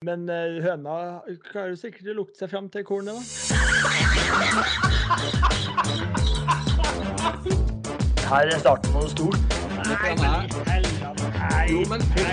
Men 0.00 0.22
eh, 0.32 0.62
høna 0.64 1.20
klarer 1.44 1.74
sikkert 1.76 2.06
å 2.08 2.12
lukte 2.22 2.40
seg 2.40 2.48
fram 2.48 2.70
til 2.72 2.80
kornet, 2.88 3.12
da. 3.12 3.20
Her 8.30 8.48
er 8.48 8.62
starten 8.62 8.94
på 8.94 9.02
noe 9.02 9.10
stort. 9.12 9.36
Nei. 9.90 10.14
Nei. 10.22 10.48
Jo, 11.68 11.84
men 11.92 12.00
hør 12.14 12.32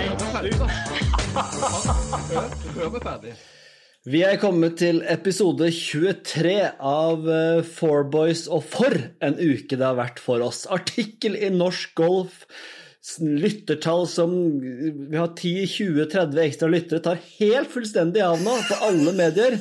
er 2.88 3.04
ferdig. 3.04 3.36
Vi 4.16 4.24
er 4.24 4.40
kommet 4.40 4.80
til 4.80 5.04
episode 5.04 5.68
23 5.68 6.56
av 6.72 7.28
eh, 7.28 7.60
Four 7.68 8.08
Boys, 8.08 8.48
og 8.48 8.64
for 8.64 8.96
en 8.96 9.36
uke 9.36 9.76
det 9.76 9.84
har 9.84 10.00
vært 10.00 10.24
for 10.24 10.40
oss. 10.48 10.64
Artikkel 10.72 11.36
i 11.36 11.52
Norsk 11.52 11.92
Golf, 12.00 12.48
lyttertall 13.22 14.04
som 14.10 14.32
Vi 14.60 15.16
har 15.16 15.32
10-20-30 15.32 16.40
ekstra 16.44 16.68
lyttere, 16.70 17.02
tar 17.04 17.20
helt 17.38 17.72
fullstendig 17.72 18.22
av 18.24 18.40
nå 18.44 18.54
på 18.68 18.78
alle 18.84 19.14
medier. 19.16 19.58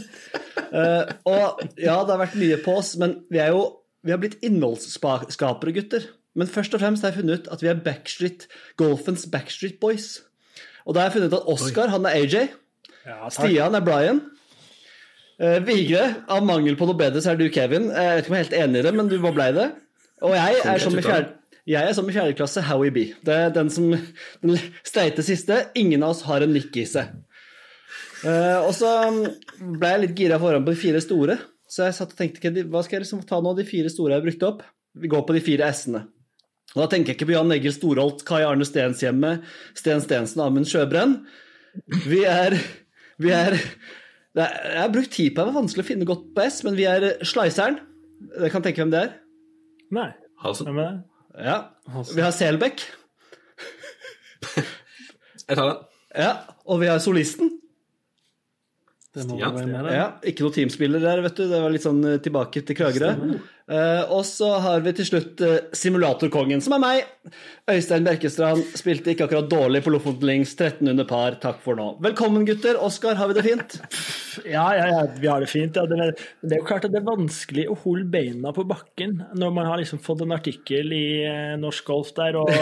Uh, 0.67 1.07
og 1.29 1.63
ja, 1.79 1.95
det 2.03 2.13
har 2.13 2.21
vært 2.21 2.39
mye 2.39 2.59
på 2.65 2.77
oss, 2.81 2.95
men 2.99 3.21
vi 3.31 3.39
er 3.43 3.53
jo 3.55 3.67
vi 4.07 4.13
har 4.13 4.21
blitt 4.21 4.37
innholdsskapere, 4.45 5.73
gutter. 5.75 6.05
Men 6.37 6.47
først 6.47 6.75
og 6.77 6.83
fremst 6.83 7.03
har 7.03 7.11
jeg 7.11 7.23
funnet 7.23 7.41
ut 7.41 7.49
at 7.51 7.63
vi 7.63 7.69
er 7.71 7.79
Backstreet, 7.83 8.45
golfens 8.79 9.25
Backstreet 9.31 9.79
Boys. 9.81 10.21
Og 10.85 10.95
da 10.95 11.01
har 11.01 11.09
jeg 11.09 11.17
funnet 11.17 11.33
ut 11.33 11.39
at 11.41 11.49
Oscar, 11.51 11.91
han 11.91 12.05
er 12.07 12.19
AJ. 12.19 12.37
Ja. 13.07 13.17
Stian 13.33 13.75
er 13.75 13.83
Brian. 13.83 14.21
Uh, 15.41 15.57
Vigre, 15.65 16.05
av 16.33 16.45
mangel 16.45 16.77
på 16.79 16.87
noe 16.89 16.97
bedre, 16.97 17.21
så 17.23 17.33
er 17.33 17.41
du 17.41 17.49
Kevin. 17.53 17.89
Eh, 17.91 18.05
Jeg 18.05 18.15
vet 18.15 18.23
ikke 18.23 18.31
om 18.31 18.37
jeg 18.37 18.45
er 18.45 18.47
helt 18.47 18.61
enig 18.63 18.79
i 18.79 18.85
det, 18.87 18.93
men 18.97 19.11
du 19.11 19.17
bare 19.21 19.37
blei 19.37 19.49
det. 19.57 19.67
Og 20.25 20.33
jeg 20.33 20.61
er 20.65 20.81
som 20.81 20.97
i 20.97 21.03
fjerde, 21.05 21.36
jeg 21.67 21.83
er 21.83 21.95
som 21.95 22.07
i 22.07 22.15
fjerde 22.15 22.35
klasse 22.37 22.63
Howie 22.63 22.93
B. 22.95 23.09
Det 23.27 23.33
er 23.35 23.53
den 23.55 23.69
som 23.73 23.89
den 23.91 24.59
streite 24.87 25.25
siste. 25.25 25.65
Ingen 25.75 26.05
av 26.05 26.15
oss 26.15 26.23
har 26.27 26.45
en 26.45 26.53
nikk 26.55 26.77
i 26.79 26.85
seg. 26.87 27.11
Uh, 28.23 28.63
og 28.65 28.71
så 28.73 28.89
ble 29.59 29.91
jeg 29.91 30.03
litt 30.05 30.17
gira 30.17 30.39
foran 30.41 30.65
på 30.65 30.73
de 30.73 30.79
fire 30.79 31.01
store, 31.03 31.35
så 31.69 31.85
jeg 31.85 31.97
satt 31.99 32.15
og 32.15 32.17
tenkte 32.17 32.41
"Ok, 32.41 32.61
hva 32.71 32.81
skal 32.83 32.97
jeg 32.97 33.03
liksom 33.05 33.25
ta 33.27 33.41
nå, 33.43 33.51
de 33.57 33.65
fire 33.67 33.91
store 33.93 34.15
jeg 34.15 34.21
har 34.21 34.25
brukt 34.25 34.47
opp? 34.47 34.63
Vi 34.97 35.11
går 35.11 35.25
på 35.27 35.35
de 35.35 35.43
fire 35.43 35.67
S-ene. 35.69 36.07
Og 36.73 36.81
da 36.81 36.87
tenker 36.91 37.13
jeg 37.13 37.19
ikke 37.19 37.29
på 37.29 37.35
Jan 37.35 37.53
Egil 37.53 37.73
Storholt, 37.75 38.23
Kai 38.27 38.41
Arne 38.43 38.65
Stenshjemmet, 38.67 39.45
Sten 39.77 40.01
Stensen 40.03 40.41
og 40.41 40.49
Amund 40.49 40.67
Sjøbrenn. 40.69 41.19
Vi 42.07 42.23
er 42.25 42.57
Vi 43.19 43.29
er 43.33 43.55
er, 44.37 44.49
Jeg 44.73 44.81
har 44.81 44.91
brukt 44.93 45.11
tid 45.11 45.33
på 45.33 45.41
det, 45.41 45.45
det 45.47 45.53
var 45.53 45.61
vanskelig 45.61 45.83
å 45.83 45.87
finne 45.87 46.05
godt 46.05 46.25
på 46.35 46.43
S, 46.45 46.63
men 46.63 46.75
vi 46.77 46.85
er 46.85 47.17
Sleiseren. 47.25 47.79
Jeg 48.41 48.51
kan 48.53 48.65
tenke 48.65 48.83
hvem 48.83 48.91
det 48.93 49.03
er? 49.03 49.13
Nei, 49.93 50.09
Halsen. 50.43 50.67
hvem 50.69 50.81
er 50.83 50.89
det? 50.91 51.16
Ja. 51.37 51.57
Vi 52.13 52.21
har 52.23 52.33
Selbekk. 52.35 52.81
Jeg 55.47 55.55
tar 55.55 55.67
den. 55.69 55.77
Ja. 56.17 56.31
Og 56.67 56.81
vi 56.81 56.89
har 56.89 56.99
Solisten. 57.03 57.53
Det 59.17 59.25
må 59.29 59.37
Stian. 59.37 59.55
være 59.55 59.83
med. 59.85 59.93
Ja, 59.95 60.07
Ikke 60.29 60.45
noen 60.45 60.55
teamspiller 60.57 61.01
der, 61.01 61.21
vet 61.25 61.37
du. 61.39 61.45
Det 61.49 61.61
var 61.63 61.73
litt 61.73 61.85
sånn 61.85 62.01
eh, 62.05 62.17
tilbake 62.23 62.61
til 62.67 62.77
Kragerø. 62.77 63.11
Eh, 63.13 63.53
og 63.67 64.23
så 64.23 64.53
har 64.63 64.83
vi 64.85 64.93
til 64.95 65.07
slutt 65.09 65.41
eh, 65.43 65.57
simulatorkongen, 65.75 66.61
som 66.63 66.77
er 66.77 66.83
meg. 66.83 67.31
Øystein 67.67 68.05
Bjerkestrand 68.05 68.63
spilte 68.79 69.11
ikke 69.11 69.25
akkurat 69.27 69.49
dårlig 69.51 69.81
på 69.83 69.91
Lofoten 69.91 70.23
Lings, 70.29 70.53
13 70.55 70.87
under 70.87 71.07
par. 71.09 71.35
Takk 71.43 71.59
for 71.65 71.75
nå. 71.75 71.89
Velkommen, 72.05 72.45
gutter. 72.47 72.79
Oskar, 72.79 73.17
har 73.19 73.27
vi 73.27 73.39
det 73.39 73.47
fint? 73.49 73.77
Ja, 74.45 74.67
ja, 74.77 74.85
ja, 74.85 74.99
vi 75.17 75.27
har 75.27 75.41
det 75.41 75.49
fint. 75.49 75.75
Ja. 75.75 75.87
Det, 75.89 75.97
er, 75.97 76.59
jo 76.59 76.65
klart 76.67 76.85
at 76.85 76.93
det 76.93 76.99
er 76.99 77.07
vanskelig 77.07 77.63
å 77.73 77.77
holde 77.81 78.05
beina 78.13 78.51
på 78.53 78.67
bakken 78.69 79.15
når 79.33 79.55
man 79.55 79.65
har 79.65 79.81
liksom 79.81 79.97
fått 80.05 80.21
en 80.21 80.35
artikkel 80.35 80.93
i 80.93 81.07
eh, 81.25 81.55
Norsk 81.57 81.89
Golf 81.89 82.11
der, 82.15 82.37
og 82.37 82.53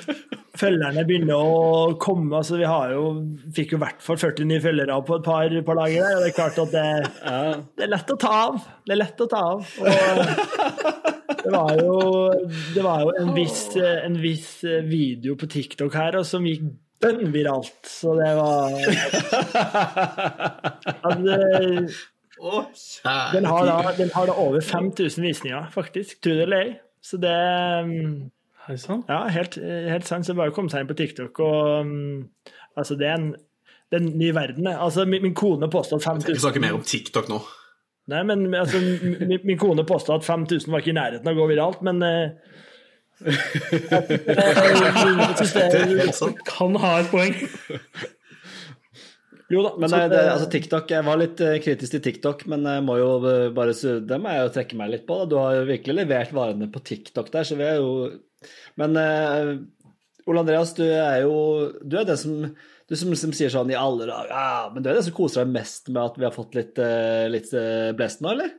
følgerne 0.60 1.04
begynner 1.08 1.34
å 1.34 1.96
komme. 2.00 2.30
altså 2.38 2.60
Vi 2.60 2.68
har 2.70 2.94
jo, 2.94 3.08
fikk 3.56 3.74
jo 3.74 3.80
i 3.80 3.82
hvert 3.82 4.06
fall 4.06 4.20
40 4.22 4.48
nye 4.52 4.62
følgere 4.62 5.00
på 5.06 5.18
et 5.18 5.26
par 5.26 5.58
på 5.66 5.76
laget 5.80 6.06
der, 6.06 6.14
og 6.14 6.22
det 6.22 6.30
er 6.30 6.38
klart 6.38 6.62
at 6.62 6.76
det, 6.76 6.86
det 7.74 7.88
er 7.88 7.92
lett 7.92 8.14
å 8.14 8.18
ta 8.22 8.32
av. 8.46 8.60
Det 8.86 8.94
er 8.94 9.02
lett 9.02 9.26
å 9.26 9.28
ta 9.34 9.42
av. 9.50 9.66
Og 9.82 10.45
det 11.42 11.52
var 11.52 11.76
jo, 11.78 12.00
det 12.74 12.82
var 12.84 13.04
jo 13.04 13.12
en, 13.20 13.30
viss, 13.36 13.60
en 13.76 14.18
viss 14.22 14.50
video 14.86 15.36
på 15.38 15.48
TikTok 15.50 15.94
her 15.98 16.18
og 16.20 16.26
som 16.28 16.46
gikk 16.48 16.66
bønn 17.02 17.32
viralt, 17.34 17.76
så 17.88 18.14
det 18.16 18.30
var 18.38 18.72
at, 21.06 21.18
den, 23.32 23.44
har 23.48 23.68
da, 23.68 23.92
den 23.98 24.10
har 24.14 24.30
da 24.30 24.36
over 24.36 24.60
5000 24.64 25.24
visninger, 25.24 25.68
faktisk. 25.74 26.20
Tro 26.24 26.36
det 26.36 26.46
eller 26.46 26.64
ei. 26.64 26.72
Så 27.04 27.20
det 27.22 27.34
mm, 27.86 28.30
Hei 28.66 28.74
sann. 28.82 29.04
Ja, 29.06 29.28
helt, 29.30 29.54
helt 29.62 30.08
sant. 30.08 30.26
Så 30.26 30.34
det 30.34 30.40
bare 30.40 30.50
å 30.50 30.56
komme 30.56 30.72
seg 30.72 30.82
inn 30.82 30.88
på 30.90 30.96
TikTok 30.98 31.38
og 31.44 31.86
mm, 31.86 32.24
Altså, 32.76 32.96
det 32.98 33.06
er 33.08 33.14
en, 33.16 33.30
det 33.88 33.96
er 33.96 34.02
en 34.02 34.16
ny 34.20 34.32
verden. 34.36 34.66
det. 34.66 34.74
Altså, 34.74 35.06
min, 35.08 35.22
min 35.22 35.36
kone 35.38 35.70
påstod 35.72 36.02
5000 36.02 36.26
Vi 36.26 36.34
5000 36.34 36.42
snakker 36.42 36.64
mer 36.64 36.74
om 36.76 36.82
TikTok 36.84 37.30
nå. 37.30 37.38
Nei, 38.06 38.22
men 38.28 38.44
altså, 38.54 38.78
min, 38.78 39.40
min 39.42 39.58
kone 39.58 39.82
påstod 39.86 40.20
at 40.20 40.26
5000 40.26 40.70
var 40.70 40.82
ikke 40.82 40.92
i 40.92 40.98
nærheten 41.00 41.26
av 41.26 41.34
å 41.34 41.40
gå 41.40 41.48
viralt, 41.50 41.80
men 41.86 42.02
uh, 42.06 42.30
jeg. 43.16 43.32
Kan 46.46 46.76
ha 46.82 46.92
et 47.00 47.10
poeng. 47.10 47.34
Jo 49.46 49.62
da, 49.62 49.72
Men 49.78 49.92
det, 49.92 50.00
det, 50.10 50.22
altså 50.32 50.48
TikTok, 50.50 50.90
Jeg 50.90 51.06
var 51.06 51.20
litt 51.20 51.40
eh, 51.44 51.60
kritisk 51.62 51.94
til 51.94 52.02
TikTok, 52.02 52.46
men 52.50 52.66
jeg 52.66 52.82
må 52.82 52.96
jo 52.98 53.10
eh, 53.30 53.48
bare, 53.54 53.76
det 54.02 54.18
må 54.18 54.32
jeg 54.34 54.42
jo 54.42 54.54
trekke 54.56 54.78
meg 54.80 54.90
litt 54.92 55.04
på. 55.06 55.20
Da. 55.20 55.28
Du 55.30 55.36
har 55.38 55.52
jo 55.60 55.68
virkelig 55.68 55.94
levert 56.00 56.32
varene 56.34 56.66
på 56.72 56.82
TikTok 56.82 57.30
der, 57.34 57.46
så 57.46 57.58
vi 57.58 57.66
er 57.68 57.78
jo 57.78 57.90
Men 58.80 58.98
uh, 58.98 59.54
Ole 60.26 60.42
Andreas, 60.42 60.74
du 60.76 60.84
er 60.84 61.22
jo 61.24 61.36
Du 61.82 61.96
er 61.98 62.08
den 62.08 62.18
som 62.20 62.34
du 62.86 62.94
som 62.94 63.10
som, 63.18 63.32
sier 63.34 63.50
sånn 63.50 63.72
i 63.72 63.78
alle 63.78 64.06
dager 64.06 64.30
ja, 64.30 64.70
Men 64.70 64.84
du 64.84 64.90
er 64.90 64.98
den 64.98 65.06
som 65.08 65.16
koser 65.16 65.42
deg 65.42 65.56
mest 65.56 65.90
med 65.90 66.02
at 66.04 66.20
vi 66.20 66.26
har 66.28 66.34
fått 66.34 66.54
litt, 66.58 66.78
eh, 66.78 67.26
litt 67.32 67.50
eh, 67.56 67.90
blest 67.98 68.22
nå, 68.22 68.30
eller? 68.34 68.52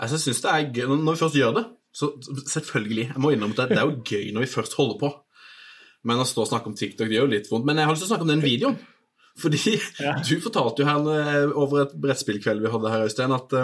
Altså, 0.00 0.18
jeg 0.18 0.24
synes 0.26 0.44
det 0.44 0.52
er 0.52 0.68
gøy 0.68 0.92
Når 0.92 1.16
vi 1.16 1.22
først 1.22 1.40
gjør 1.40 1.56
det, 1.56 1.64
så 1.96 2.10
selvfølgelig 2.54 3.06
Jeg 3.08 3.24
må 3.24 3.32
innrømme 3.34 3.56
at 3.56 3.72
det 3.72 3.80
er 3.80 3.88
jo 3.88 4.04
gøy 4.04 4.30
når 4.36 4.46
vi 4.46 4.52
først 4.52 4.76
holder 4.78 5.00
på. 5.00 5.10
Men 6.08 6.22
å 6.22 6.28
stå 6.28 6.44
og 6.44 6.48
snakke 6.52 6.70
om 6.70 6.76
TikTok 6.76 7.08
det 7.10 7.16
gjør 7.16 7.26
jo 7.26 7.34
litt 7.34 7.50
vondt. 7.50 7.66
Men 7.68 7.80
jeg 7.80 7.88
har 7.88 7.96
lyst 7.96 8.04
til 8.06 8.08
å 8.08 8.12
snakke 8.14 8.24
om 8.24 8.30
den 8.32 8.44
videoen. 8.44 8.78
Fordi 9.40 9.74
du 10.28 10.30
fortalte 10.44 10.82
jo 10.82 10.88
her 10.88 11.10
eh, 11.16 11.52
over 11.56 11.82
et 11.84 11.92
brettspillkveld 12.04 12.64
vi 12.64 12.72
hadde 12.72 12.92
her, 12.94 13.04
Øystein, 13.08 13.34
at 13.36 13.56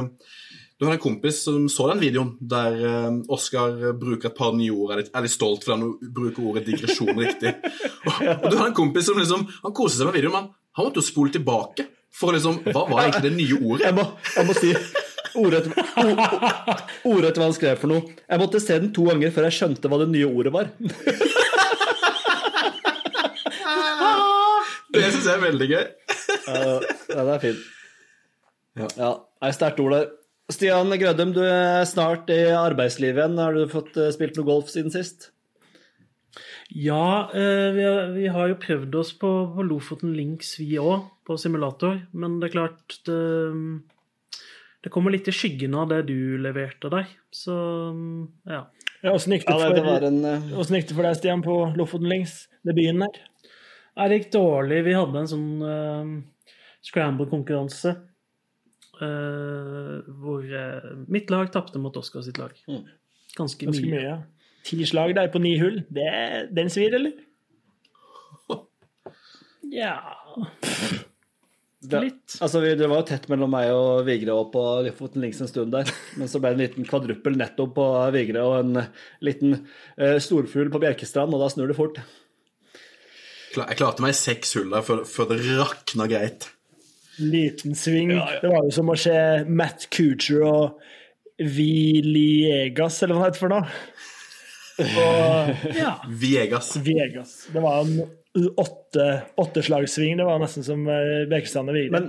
du 0.78 0.84
har 0.84 0.92
en 0.92 1.00
kompis 1.00 1.38
som 1.46 1.68
så 1.72 1.86
den 1.88 2.00
videoen 2.02 2.34
der 2.40 2.74
eh, 2.84 3.10
Oskar 3.32 3.78
bruker 3.96 4.28
et 4.28 4.36
par 4.36 4.52
nye 4.58 4.70
ord. 4.74 4.92
Er 4.92 5.22
litt, 5.24 5.32
stolt 5.32 5.64
fordi 5.64 5.76
han 5.78 6.12
bruker 6.12 6.44
ordet 6.50 6.66
digresjon 6.68 7.16
riktig. 7.16 7.54
Og, 8.06 8.20
og 8.22 8.44
du 8.52 8.56
har 8.60 8.68
en 8.68 8.76
kompis 8.76 9.08
som 9.08 9.16
liksom 9.18 9.40
Han 9.64 9.72
koser 9.74 9.98
seg 9.98 10.06
med 10.10 10.14
videoen, 10.20 10.36
men 10.36 10.50
han 10.76 10.86
måtte 10.86 11.00
jo 11.00 11.06
spole 11.08 11.32
tilbake 11.34 11.88
for 12.16 12.36
liksom 12.36 12.60
Hva 12.68 12.84
var 12.90 13.06
egentlig 13.06 13.24
det 13.30 13.36
nye 13.38 13.56
ordet? 13.72 13.86
Jeg 13.88 13.96
må, 13.96 14.04
jeg 14.36 14.46
må 14.46 14.54
si 14.56 14.70
ordrett 15.36 15.66
o- 15.68 17.16
hva 17.36 17.42
han 17.42 17.56
skrev 17.56 17.80
for 17.80 17.90
noe. 17.92 18.14
Jeg 18.24 18.40
måtte 18.40 18.60
se 18.62 18.78
den 18.80 18.92
to 18.96 19.04
ganger 19.08 19.32
før 19.34 19.48
jeg 19.48 19.56
skjønte 19.58 19.90
hva 19.92 19.98
det 20.04 20.08
nye 20.14 20.28
ordet 20.30 20.52
var. 20.54 20.70
Det 24.96 25.02
syns 25.12 25.26
jeg 25.26 25.34
er 25.34 25.42
veldig 25.42 25.66
gøy. 25.68 25.82
Ja, 26.46 26.76
det 27.10 27.32
er 27.34 27.40
fint. 27.42 27.64
Ja. 28.80 28.86
Ja, 28.96 29.10
er 29.44 29.56
sterkt 29.56 29.80
ord 29.82 29.92
der. 29.92 30.06
Stian 30.52 30.92
Grødum, 30.94 31.32
du 31.34 31.40
er 31.42 31.82
snart 31.90 32.28
i 32.30 32.44
arbeidslivet 32.54 33.18
igjen. 33.18 33.40
Har 33.42 33.56
du 33.56 33.64
fått 33.70 33.96
eh, 33.98 34.12
spilt 34.14 34.36
noe 34.38 34.46
golf 34.46 34.70
siden 34.70 34.92
sist? 34.94 35.32
Ja, 36.70 37.26
eh, 37.34 37.72
vi 37.74 37.82
har, 37.82 38.12
vi 38.14 38.28
har 38.30 38.52
jo 38.52 38.58
prøvd 38.62 38.94
oss 39.00 39.10
på, 39.18 39.30
på 39.56 39.66
Lofoten 39.66 40.14
Links, 40.14 40.54
vi 40.60 40.76
òg, 40.78 41.08
på 41.26 41.38
simulator. 41.40 41.98
Men 42.14 42.38
det 42.38 42.50
er 42.50 42.54
klart 42.54 42.98
det, 43.08 43.18
det 44.86 44.94
kommer 44.94 45.14
litt 45.14 45.26
i 45.26 45.34
skyggen 45.34 45.74
av 45.74 45.90
det 45.90 46.04
du 46.12 46.38
leverte 46.38 46.92
der. 46.94 47.10
Så 47.34 47.58
ja. 48.46 48.62
Ja, 49.02 49.12
gikk, 49.18 49.44
Ja, 49.50 49.58
det, 49.60 49.74
det 49.76 49.82
var 49.84 49.98
for- 49.98 50.08
en 50.08 50.24
eh, 50.24 50.50
gikk 50.78 50.88
det 50.92 50.94
for 50.96 51.06
deg, 51.10 51.18
Stian, 51.18 51.42
på 51.42 51.58
Lofoten 51.74 52.10
Links, 52.10 52.44
debuten 52.66 53.02
her? 53.02 53.18
Det 53.96 54.20
gikk 54.20 54.34
dårlig. 54.34 54.84
Vi 54.86 54.94
hadde 54.94 55.22
en 55.22 55.28
sånn 55.30 55.50
uh, 55.64 56.50
scramble-konkurranse. 56.84 57.94
Eh, 59.04 60.10
hvor 60.22 60.44
eh, 60.46 60.88
mitt 61.12 61.30
lag 61.32 61.50
tapte 61.54 61.80
mot 61.82 61.96
Oskar 61.96 62.24
sitt 62.26 62.38
lag. 62.40 62.54
Mm. 62.68 62.84
Ganske, 63.36 63.68
Ganske 63.68 63.84
mye. 63.84 63.96
mye. 63.96 64.04
ja. 64.06 64.18
Ti 64.66 64.80
slag 64.88 65.14
der 65.14 65.30
på 65.30 65.38
ni 65.42 65.56
hull. 65.60 65.82
Det, 65.92 66.08
den 66.56 66.72
svir, 66.72 66.94
eller? 66.98 67.14
Ja 69.66 69.98
det, 71.90 72.00
Litt. 72.00 72.36
Altså, 72.40 72.60
vi, 72.60 72.74
Det 72.78 72.88
var 72.90 73.02
jo 73.02 73.06
tett 73.08 73.28
mellom 73.30 73.50
meg 73.52 73.70
og 73.74 74.06
Vigre 74.06 74.34
og 74.36 74.50
på 74.54 74.62
Lofoten 74.86 75.22
Links 75.24 75.42
en 75.44 75.50
stund 75.50 75.74
der. 75.74 75.90
Men 76.18 76.30
så 76.30 76.40
ble 76.42 76.52
det 76.52 76.58
en 76.58 76.64
liten 76.64 76.88
kvadruppel 76.88 77.38
nettopp 77.38 77.74
på 77.76 77.86
Vigre 78.16 78.44
og 78.46 78.58
en 78.60 78.82
liten 79.24 79.58
uh, 80.00 80.16
storfugl 80.22 80.72
på 80.72 80.82
Bjerkestrand, 80.82 81.34
og 81.34 81.42
da 81.42 81.50
snur 81.52 81.70
det 81.70 81.78
fort. 81.78 82.00
Jeg 83.56 83.78
klarte 83.78 84.04
meg 84.04 84.12
i 84.12 84.18
seks 84.18 84.52
hull 84.58 84.72
der 84.74 84.84
før, 84.84 85.06
før 85.08 85.30
det 85.32 85.40
rakna 85.56 86.08
greit. 86.10 86.50
Liten 87.18 87.74
sving. 87.78 88.12
Det 88.12 88.50
var 88.50 88.66
jo 88.66 88.74
som 88.74 88.92
å 88.92 88.98
se 89.00 89.16
Matt 89.48 89.88
Coocher 89.94 90.44
og 90.44 90.82
Viliegas, 91.36 93.02
eller 93.04 93.16
hva 93.16 93.26
det 93.26 93.32
heter 93.32 93.44
for 93.44 93.54
noe. 93.54 93.64
Og 94.84 95.72
ja. 95.76 95.94
Viegas. 96.22 96.74
Vegas. 96.84 97.34
Det 97.52 97.62
var, 97.64 97.88
åtte, 98.56 99.08
åtteslagssving. 99.40 100.16
Det 100.20 100.28
var 100.28 100.40
nesten 100.42 100.66
som 100.66 100.84
eh, 100.92 101.24
Bekkstrand 101.30 101.72
og 101.72 101.78
Vigre. 101.78 102.02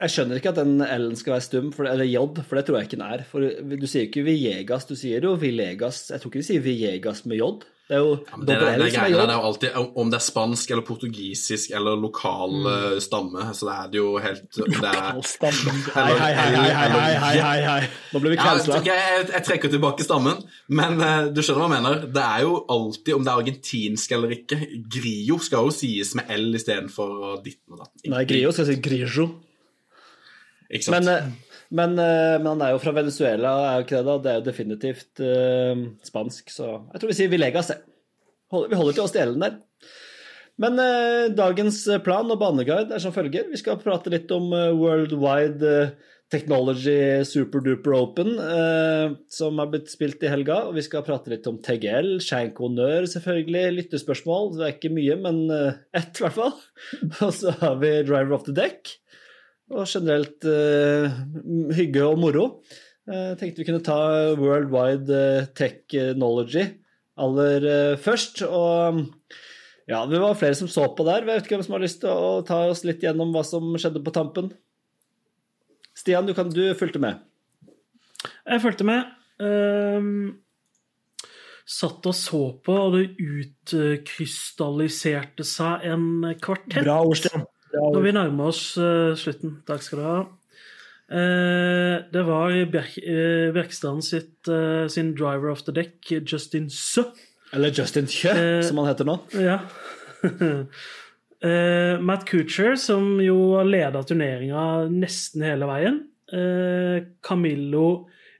Jeg 0.00 0.12
skjønner 0.14 0.38
ikke 0.40 0.54
at 0.54 0.60
den 0.62 0.78
L-en 0.80 1.18
skal 1.18 1.34
være 1.34 1.44
stum, 1.44 1.72
for, 1.76 1.84
eller 1.90 2.08
J, 2.08 2.22
for 2.40 2.56
det 2.56 2.64
tror 2.66 2.78
jeg 2.78 2.88
ikke 2.88 2.96
den 2.96 3.04
er. 3.04 3.26
For 3.28 3.44
Du 3.80 3.84
sier 3.90 4.06
ikke 4.06 4.24
Villegas, 4.24 4.88
du 4.88 4.94
sier 4.96 5.26
jo 5.28 5.34
Villegas. 5.40 6.06
Jeg 6.08 6.22
tror 6.22 6.32
ikke 6.32 6.40
de 6.40 6.46
sier 6.46 6.64
Villegas 6.64 7.26
med 7.28 7.36
J. 7.36 7.50
Det 7.90 7.96
er 7.98 8.04
jo 8.06 8.10
Ja, 8.14 8.36
det, 8.38 8.46
det, 8.46 8.54
er 8.54 9.08
J. 9.10 9.16
det 9.18 9.24
er 9.26 9.32
jo 9.34 9.46
alltid 9.48 9.76
om 9.98 10.12
det 10.12 10.16
er 10.20 10.22
spansk 10.22 10.70
eller 10.70 10.84
portugisisk 10.86 11.72
eller 11.74 11.98
lokal 11.98 12.54
mm. 12.54 13.00
stamme, 13.02 13.48
så 13.58 13.66
det 13.66 13.74
er 13.74 13.90
det 13.90 13.98
jo 13.98 14.12
helt 14.22 14.60
det 14.60 14.92
er. 14.92 15.18
Hei, 15.96 16.14
hei, 16.22 16.30
hei, 16.38 17.40
hei, 17.42 17.58
hei. 17.66 17.82
Nå 18.14 18.22
ble 18.22 18.32
vi 18.36 18.38
ja, 18.38 18.46
cancela. 18.46 18.78
ok, 18.78 18.88
jeg, 18.92 19.26
jeg 19.34 19.46
trekker 19.50 19.74
tilbake 19.74 20.06
stammen, 20.06 20.38
men 20.70 21.02
uh, 21.02 21.26
du 21.34 21.42
skjønner 21.42 21.66
hva 21.66 21.68
jeg 21.68 21.76
mener. 21.76 22.08
Det 22.14 22.24
er 22.24 22.46
jo 22.46 22.56
alltid, 22.78 23.12
om 23.18 23.26
det 23.26 23.34
er 23.34 23.44
argentinsk 23.44 24.16
eller 24.16 24.38
ikke 24.38 24.62
Grio 24.96 25.42
skal 25.42 25.68
jo 25.68 25.76
sies 25.82 26.14
med 26.16 26.30
L 26.38 26.50
istedenfor 26.62 27.40
ditten 27.44 27.74
og 27.74 27.82
datten. 27.84 28.14
Nei, 28.14 28.24
Grio 28.30 28.54
skal 28.54 28.70
si 28.70 28.80
Grijo. 28.80 29.32
Ikke 30.70 30.86
sant? 30.86 30.96
Men, 30.96 31.08
eh, 31.12 31.56
men, 31.70 31.96
eh, 32.02 32.36
men 32.38 32.50
han 32.54 32.66
er 32.66 32.74
jo 32.74 32.82
fra 32.82 32.94
Venezuela, 32.96 33.54
er 33.70 33.80
jo 33.80 33.86
ikke 33.86 33.98
det 33.98 34.06
da? 34.08 34.18
Det 34.18 34.30
er 34.30 34.38
jo 34.38 34.46
definitivt 34.48 35.22
uh, 35.22 35.82
spansk, 36.06 36.50
så 36.50 36.68
jeg 36.92 37.00
tror 37.00 37.10
vi 37.12 37.18
sier 37.18 37.32
Villegas. 37.32 37.72
Vi 38.50 38.78
holder 38.78 38.96
til 38.96 39.04
oss 39.04 39.14
til 39.14 39.28
L-en 39.28 39.44
der. 39.46 39.58
Men 40.60 40.76
uh, 40.82 41.30
dagens 41.32 41.82
plan 42.04 42.30
og 42.30 42.40
baneguide 42.42 42.94
er 42.94 43.02
som 43.02 43.14
følger. 43.14 43.48
Vi 43.50 43.60
skal 43.60 43.80
prate 43.80 44.12
litt 44.12 44.30
om 44.34 44.50
uh, 44.52 44.70
Worldwide 44.76 45.74
uh, 45.86 46.10
Technology 46.30 47.24
Superduper 47.26 47.94
Open, 47.96 48.38
eh, 48.38 49.12
som 49.28 49.58
har 49.58 49.70
blitt 49.72 49.90
spilt 49.90 50.22
i 50.22 50.30
helga. 50.30 50.62
Og 50.68 50.76
vi 50.78 50.84
skal 50.86 51.02
prate 51.06 51.32
litt 51.32 51.46
om 51.50 51.58
TGL, 51.58 52.20
Shank 52.22 52.60
Honnør 52.62 53.08
selvfølgelig, 53.10 53.74
lyttespørsmål. 53.80 54.52
Det 54.54 54.66
er 54.66 54.76
ikke 54.76 54.92
mye, 54.94 55.18
men 55.26 55.42
eh, 55.54 55.80
ett 55.98 56.20
i 56.20 56.26
hvert 56.26 56.38
fall. 56.38 56.54
Og 57.26 57.34
så 57.34 57.54
har 57.58 57.80
vi 57.82 57.96
Driver 58.06 58.38
of 58.38 58.46
the 58.46 58.54
Deck. 58.54 58.94
Og 59.70 59.86
generelt 59.86 60.46
eh, 60.50 61.18
hygge 61.78 62.06
og 62.06 62.18
moro. 62.18 62.46
Jeg 63.10 63.38
tenkte 63.38 63.62
vi 63.62 63.68
kunne 63.68 63.86
ta 63.86 63.98
Worldwide 64.38 65.14
eh, 65.14 65.50
Technology 65.58 66.66
aller 67.20 67.66
eh, 67.68 67.98
først. 68.00 68.42
Og 68.46 69.02
ja, 69.90 70.06
det 70.10 70.20
var 70.22 70.38
flere 70.38 70.54
som 70.58 70.68
så 70.70 70.84
på 70.94 71.02
der. 71.08 71.18
Jeg 71.22 71.28
vet 71.28 71.42
ikke 71.44 71.56
hvem 71.58 71.66
som 71.66 71.76
har 71.76 71.84
lyst 71.84 72.00
til 72.04 72.12
å 72.12 72.44
ta 72.46 72.58
oss 72.70 72.84
litt 72.86 73.02
gjennom 73.04 73.30
hva 73.34 73.42
som 73.46 73.64
skjedde 73.76 74.04
på 74.06 74.14
tampen. 74.14 74.46
Stian, 75.96 76.26
du, 76.28 76.32
kan, 76.36 76.48
du 76.52 76.74
fulgte 76.78 77.00
med. 77.02 77.14
Jeg 78.46 78.62
fulgte 78.62 78.84
med. 78.88 79.00
Um, 79.40 80.28
satt 81.70 82.06
og 82.08 82.14
så 82.16 82.42
på, 82.64 82.74
og 82.74 82.96
det 82.96 83.04
utkrystalliserte 83.20 85.44
seg 85.46 85.74
en 85.90 86.06
kvartett. 86.42 86.84
Bra 86.84 86.96
ord, 87.04 87.16
Stian. 87.20 87.44
Når 87.74 88.04
vi 88.04 88.12
nærmer 88.14 88.50
oss 88.50 88.62
uh, 88.80 89.14
slutten. 89.18 89.58
Takk 89.68 89.84
skal 89.84 90.00
du 90.00 90.06
ha. 90.06 90.18
Uh, 91.10 91.96
det 92.12 92.22
var 92.26 92.54
Bjerk, 92.70 92.96
uh, 93.02 93.50
Bjerkstrand 93.54 94.06
sitt, 94.06 94.50
sin 94.92 95.14
driver 95.18 95.52
of 95.52 95.64
the 95.66 95.74
deck, 95.74 95.98
Justin 96.08 96.70
Sø. 96.70 97.06
Eller 97.54 97.74
Justin 97.74 98.06
Kjø, 98.10 98.34
som 98.62 98.78
han 98.82 98.92
heter 98.92 99.08
nå. 99.08 99.18
Ja. 99.38 99.58
Matt 102.04 102.26
Coocher, 102.28 102.76
som 102.76 103.16
jo 103.24 103.56
har 103.56 103.66
leda 103.66 104.02
turneringa 104.06 104.62
nesten 104.92 105.42
hele 105.48 105.66
veien. 105.70 105.96
Camillo 107.24 107.86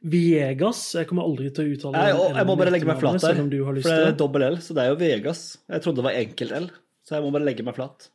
Viegas. 0.06 0.82
Jeg 0.94 1.08
kommer 1.08 1.26
aldri 1.26 1.48
til 1.56 1.64
å 1.64 1.74
uttale 1.74 2.04
og 2.12 2.38
jeg 2.38 2.48
må 2.48 2.56
bare 2.60 2.74
legge 2.76 2.88
meg 2.88 3.00
flat 3.00 3.18
der. 3.24 3.40
For 3.40 3.88
det 3.88 4.12
er 4.12 4.16
dobbel 4.20 4.46
L, 4.52 4.60
så 4.62 4.76
det 4.76 4.84
er 4.84 4.92
jo 4.92 5.00
Viegas. 5.00 5.42
Jeg 5.64 5.84
trodde 5.84 6.02
det 6.02 6.06
var 6.06 6.20
enkelt 6.20 6.56
L, 6.60 6.70
så 7.08 7.16
jeg 7.16 7.26
må 7.26 7.34
bare 7.34 7.48
legge 7.48 7.66
meg 7.66 7.76
flat. 7.80 8.10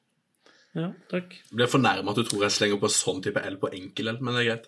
Ja, 0.76 0.90
takk. 1.12 1.30
Jeg 1.40 1.56
blir 1.56 1.70
fornærma 1.72 2.12
at 2.12 2.18
du 2.20 2.26
tror 2.28 2.42
jeg 2.46 2.52
slenger 2.56 2.80
på 2.82 2.90
sånn 2.92 3.22
type 3.24 3.40
L 3.48 3.56
på 3.62 3.72
enkel 3.76 4.06
L, 4.12 4.18
men 4.20 4.32
det 4.36 4.42
er 4.42 4.50
greit. 4.50 4.66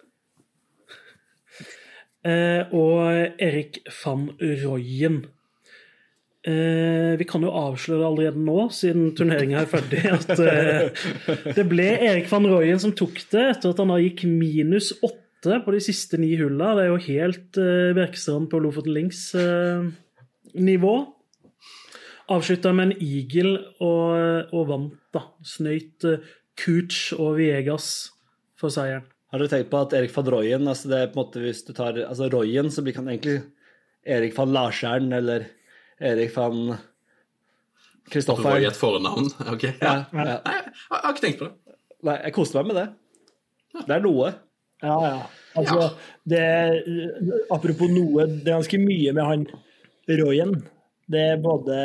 Eh, 2.27 2.62
og 2.75 2.95
Erik 3.44 3.74
van 4.01 4.24
Royen. 4.63 5.18
Eh, 6.48 7.13
vi 7.19 7.25
kan 7.27 7.44
jo 7.44 7.51
avsløre 7.51 8.00
det 8.00 8.07
allerede 8.07 8.39
nå, 8.39 8.69
siden 8.71 9.12
turneringa 9.18 9.65
er 9.65 9.71
ferdig, 9.71 10.00
at 10.15 10.30
eh, 10.39 10.88
det 11.57 11.65
ble 11.68 11.88
Erik 12.07 12.31
van 12.31 12.48
Royen 12.48 12.80
som 12.80 12.95
tok 12.95 13.19
det, 13.33 13.45
etter 13.57 13.69
at 13.74 13.80
han 13.83 13.92
da 13.92 13.98
gikk 14.00 14.24
minus 14.31 14.94
åtte 15.03 15.60
på 15.65 15.69
de 15.75 15.81
siste 15.83 16.18
ni 16.21 16.38
hulla. 16.39 16.75
Det 16.77 16.83
er 16.86 16.92
jo 16.94 17.06
helt 17.10 17.51
eh, 17.60 17.95
Bjerkestrand 17.98 18.48
på 18.51 18.62
Lofoten 18.63 18.94
Links-nivå. 18.95 20.95
Avslutta 22.33 22.74
med 22.75 22.89
en 22.91 22.97
eagle 23.03 23.53
og, 23.79 24.50
og 24.53 24.65
vant, 24.68 24.95
da. 25.15 25.21
Snøyt 25.47 26.03
eh, 26.09 26.25
Cooch 26.59 27.13
og 27.15 27.38
Viegas 27.38 27.88
for 28.59 28.74
seieren. 28.74 29.06
Har 29.31 29.41
dere 29.44 29.51
tenkt 29.51 29.69
på 29.71 29.79
at 29.83 29.94
Erik 29.95 30.13
van 30.15 30.27
Royen 30.31 30.68
altså 30.71 30.88
det 30.91 31.00
er 31.03 31.09
på 31.12 31.18
en 31.19 31.25
måte 31.25 31.41
Hvis 31.44 31.59
du 31.68 31.74
tar 31.75 31.97
altså 32.07 32.29
Royen, 32.31 32.69
så 32.71 32.79
blir 32.85 32.95
han 32.95 33.09
egentlig 33.12 33.41
Erik 34.07 34.38
van 34.38 34.53
Larsjern 34.56 35.12
eller 35.18 35.50
Erik 36.00 36.31
van 36.35 36.62
Du 36.63 36.71
var 36.71 38.12
Kristoffer. 38.13 38.59
i 38.63 38.68
et 38.69 38.79
fornavn. 38.79 39.27
ok? 39.53 39.65
Ja, 39.81 39.95
Ja. 40.13 40.27
ja. 40.31 40.38
Nei, 40.45 40.56
jeg, 40.62 40.74
har 40.91 41.12
ikke 41.12 41.25
tenkt 41.25 41.41
på 41.41 41.50
det. 41.50 41.75
Nei, 42.07 42.15
jeg 42.24 42.35
koste 42.38 42.59
meg 42.62 42.69
med 42.71 42.79
det. 42.79 42.88
Det 43.83 43.95
er 43.97 44.03
noe. 44.06 44.31
Ja, 44.85 44.95
ja. 45.03 45.18
Altså, 45.57 45.88
det 46.29 46.44
Apropos 47.51 47.89
noe, 47.91 48.27
det 48.29 48.47
er 48.47 48.59
ganske 48.62 48.79
mye 48.79 49.13
med 49.18 49.25
han 49.27 49.45
Royen. 50.21 50.56
Det 51.07 51.24
er 51.33 51.42
både 51.42 51.77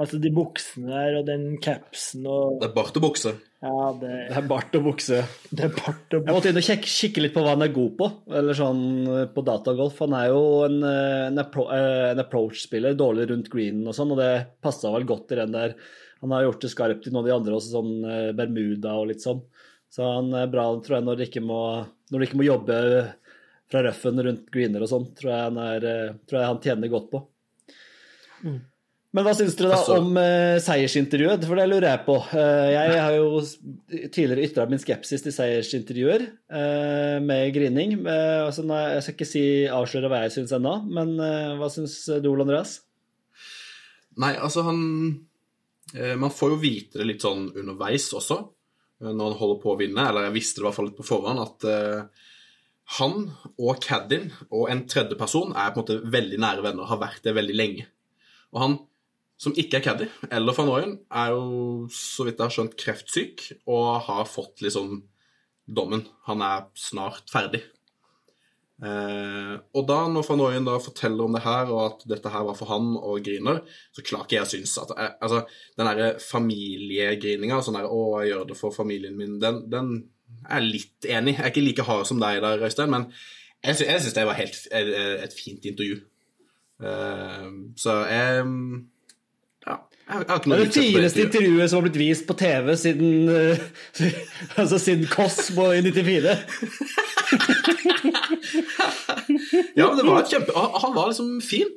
altså 0.00 0.18
de 0.20 0.30
buksene 0.34 0.90
der 0.90 1.18
og 1.20 1.26
den 1.28 1.44
capsen 1.62 2.24
og 2.26 2.60
Det 2.60 2.68
er 2.68 2.76
bart 2.76 2.96
og 2.98 3.04
bukse. 3.06 3.34
Ja, 3.64 3.88
det, 3.96 4.12
Det 4.28 4.36
er 4.36 4.48
bart 4.48 4.76
og 4.76 4.86
bukse. 4.90 5.20
det 5.56 5.66
er 5.68 5.74
bart 5.74 6.16
og 6.16 6.26
Jeg 6.26 6.36
måtte 6.36 6.50
inn 6.50 6.60
og 6.60 6.66
kikke, 6.66 6.90
kikke 6.90 7.24
litt 7.24 7.34
på 7.36 7.44
hva 7.44 7.54
han 7.54 7.64
er 7.64 7.74
god 7.74 7.92
på, 8.00 8.08
eller 8.40 8.58
sånn 8.58 8.82
eh, 9.06 9.26
på 9.32 9.44
datagolf. 9.46 10.00
Han 10.04 10.16
er 10.18 10.30
jo 10.34 10.42
en, 10.66 10.78
eh, 10.88 11.20
en, 11.30 11.40
appro 11.40 11.68
eh, 11.72 12.10
en 12.10 12.22
approach-spiller, 12.24 12.96
dårlig 12.98 13.28
rundt 13.30 13.50
greenen 13.52 13.88
og 13.88 13.96
sånn, 13.96 14.12
og 14.12 14.20
det 14.20 14.32
passa 14.64 14.92
vel 14.92 15.08
godt 15.08 15.32
i 15.32 15.40
den 15.40 15.54
der. 15.56 15.76
Han 16.24 16.34
har 16.34 16.44
gjort 16.46 16.64
det 16.64 16.72
skarpt 16.72 17.08
i 17.08 17.12
noen 17.12 17.22
av 17.22 17.28
de 17.28 17.36
andre 17.38 17.58
også, 17.58 17.72
sånn 17.78 18.36
Bermuda 18.36 18.96
og 19.00 19.10
litt 19.10 19.24
sånn. 19.24 19.42
Så 19.92 20.06
han 20.08 20.32
er 20.36 20.48
bra, 20.50 20.66
tror 20.82 20.98
jeg, 20.98 21.06
når 21.06 21.18
du 21.20 21.24
ikke 21.26 21.44
må, 21.44 21.60
ikke 22.16 22.40
må 22.40 22.46
jobbe 22.48 22.78
fra 23.70 23.82
røffen 23.84 24.22
rundt 24.24 24.48
greener 24.52 24.84
og 24.84 24.90
sånn, 24.90 25.04
tror, 25.16 25.30
jeg 25.30 25.44
han 25.44 25.60
tror 26.24 26.38
jeg 26.40 26.48
han 26.48 26.62
tjener 26.64 26.92
godt 26.92 27.10
på. 27.12 27.20
Men 29.14 29.22
hva 29.22 29.34
syns 29.38 29.54
dere 29.54 29.70
da 29.70 29.76
Altså- 29.78 29.96
om 30.02 30.16
uh, 30.18 30.58
seiersintervjuet? 30.62 31.44
For 31.46 31.60
det 31.60 31.68
lurer 31.70 31.86
jeg 31.86 32.02
på. 32.06 32.16
Uh, 32.34 32.66
jeg 32.72 32.96
har 32.98 33.12
jo 33.14 33.42
tidligere 34.10 34.46
ytra 34.48 34.66
min 34.70 34.82
skepsis 34.82 35.22
til 35.22 35.34
seiersintervjuer 35.36 36.24
uh, 36.50 37.20
med 37.22 37.52
grining. 37.54 38.00
Altså, 38.08 38.64
nei, 38.66 38.80
jeg 38.96 39.04
skal 39.06 39.14
ikke 39.14 39.30
si 39.30 39.44
avsløre 39.70 40.10
hva 40.10 40.24
jeg 40.24 40.34
syns 40.34 40.56
ennå, 40.58 40.74
men 40.90 41.14
hva 41.60 41.70
syns 41.70 41.94
du, 42.18 42.28
Ole 42.32 42.48
Andreas? 42.48 42.80
Nei, 44.18 44.34
altså 44.34 44.62
han 44.66 44.82
Man 46.18 46.32
får 46.32 46.50
jo 46.54 46.58
vite 46.58 46.98
det 46.98 47.06
litt 47.06 47.22
sånn 47.22 47.48
underveis 47.52 48.08
også, 48.16 48.38
når 49.04 49.26
han 49.28 49.38
holder 49.38 49.58
på 49.62 49.74
å 49.74 49.78
vinne. 49.78 50.08
Eller 50.08 50.26
jeg 50.26 50.34
visste 50.40 50.58
det 50.58 50.64
i 50.64 50.66
hvert 50.66 50.78
fall 50.80 50.88
litt 50.88 50.98
på 50.98 51.06
forhånd, 51.06 51.42
at 51.44 51.66
han 52.98 53.18
og 53.54 53.82
Caddin 53.84 54.26
og 54.48 54.72
en 54.72 54.82
tredje 54.90 55.18
person 55.20 55.54
er 55.54 55.70
på 55.70 55.78
en 55.78 55.84
måte 55.84 56.14
veldig 56.16 56.40
nære 56.42 56.64
venner, 56.66 56.88
har 56.88 57.02
vært 57.04 57.22
det 57.28 57.36
veldig 57.36 57.56
lenge. 57.60 57.86
Og 58.54 58.60
han 58.62 58.76
som 59.40 59.54
ikke 59.58 59.80
er 59.80 59.84
caddy, 59.84 60.06
eller 60.32 60.54
van 60.56 60.70
Rooyen, 60.70 60.96
er 61.10 61.34
jo, 61.34 61.88
så 61.92 62.26
vidt 62.26 62.38
jeg 62.38 62.46
har 62.46 62.54
skjønt, 62.54 62.76
kreftsyk 62.80 63.48
og 63.66 64.04
har 64.06 64.28
fått 64.30 64.62
liksom 64.64 65.00
dommen. 65.66 66.04
Han 66.28 66.44
er 66.44 66.68
snart 66.78 67.32
ferdig. 67.32 67.64
Eh, 68.84 69.52
og 69.74 69.84
da, 69.88 69.98
når 70.10 70.26
van 70.28 70.42
Rooyen 70.42 70.66
da 70.66 70.78
forteller 70.82 71.26
om 71.26 71.36
det 71.36 71.44
her, 71.44 71.70
og 71.72 71.82
at 71.84 72.06
dette 72.14 72.30
her 72.30 72.46
var 72.46 72.56
for 72.58 72.70
han, 72.70 72.94
og 72.98 73.26
griner, 73.26 73.60
så 73.94 74.06
klarer 74.06 74.28
ikke 74.28 74.40
jeg 74.40 74.52
synes 74.54 74.78
at 74.84 74.94
jeg, 74.96 75.12
Altså, 75.26 75.44
den 75.78 75.90
derre 75.90 76.08
familiegrininga, 76.22 77.60
sånn 77.62 77.78
der 77.78 77.90
'Å, 77.90 78.02
jeg 78.22 78.32
gjør 78.32 78.48
det 78.50 78.58
for 78.60 78.74
familien 78.74 79.18
min', 79.18 79.40
den, 79.42 79.64
den 79.70 79.94
er 80.48 80.60
jeg 80.60 80.70
litt 80.70 81.10
enig. 81.10 81.36
Jeg 81.36 81.44
er 81.44 81.52
ikke 81.52 81.68
like 81.68 81.86
hard 81.90 82.06
som 82.06 82.20
deg 82.22 82.42
der, 82.42 82.62
Øystein, 82.66 82.90
men 82.90 83.10
jeg, 83.64 83.76
sy 83.76 83.86
jeg 83.88 84.02
syns 84.02 84.14
det 84.14 84.26
var 84.28 84.38
helt, 84.38 84.66
et, 84.70 84.90
et 85.24 85.32
fint 85.36 85.64
intervju. 85.64 86.02
Eh, 86.82 87.44
så 87.78 87.92
jeg 88.10 88.44
Ja. 89.66 89.76
Jeg, 90.04 90.14
har 90.28 90.40
ikke 90.40 90.50
Det 90.50 90.58
er 90.58 90.64
det 90.64 90.72
fineste 90.74 91.22
intervjuet. 91.22 91.70
som 91.70 91.76
har 91.78 91.86
blitt 91.88 92.00
vist 92.02 92.26
på 92.28 92.34
TV 92.36 92.74
siden 92.76 93.28
eh, 93.28 93.58
Altså 94.60 94.78
siden 94.78 95.06
Cosmo 95.08 95.70
i 95.72 95.80
94. 95.80 96.34
Ja, 99.76 99.88
men 99.88 99.98
det 99.98 100.04
var 100.06 100.20
et 100.22 100.30
kjempe... 100.30 100.52
Han 100.54 100.94
var 100.94 101.08
liksom 101.10 101.40
fin. 101.42 101.70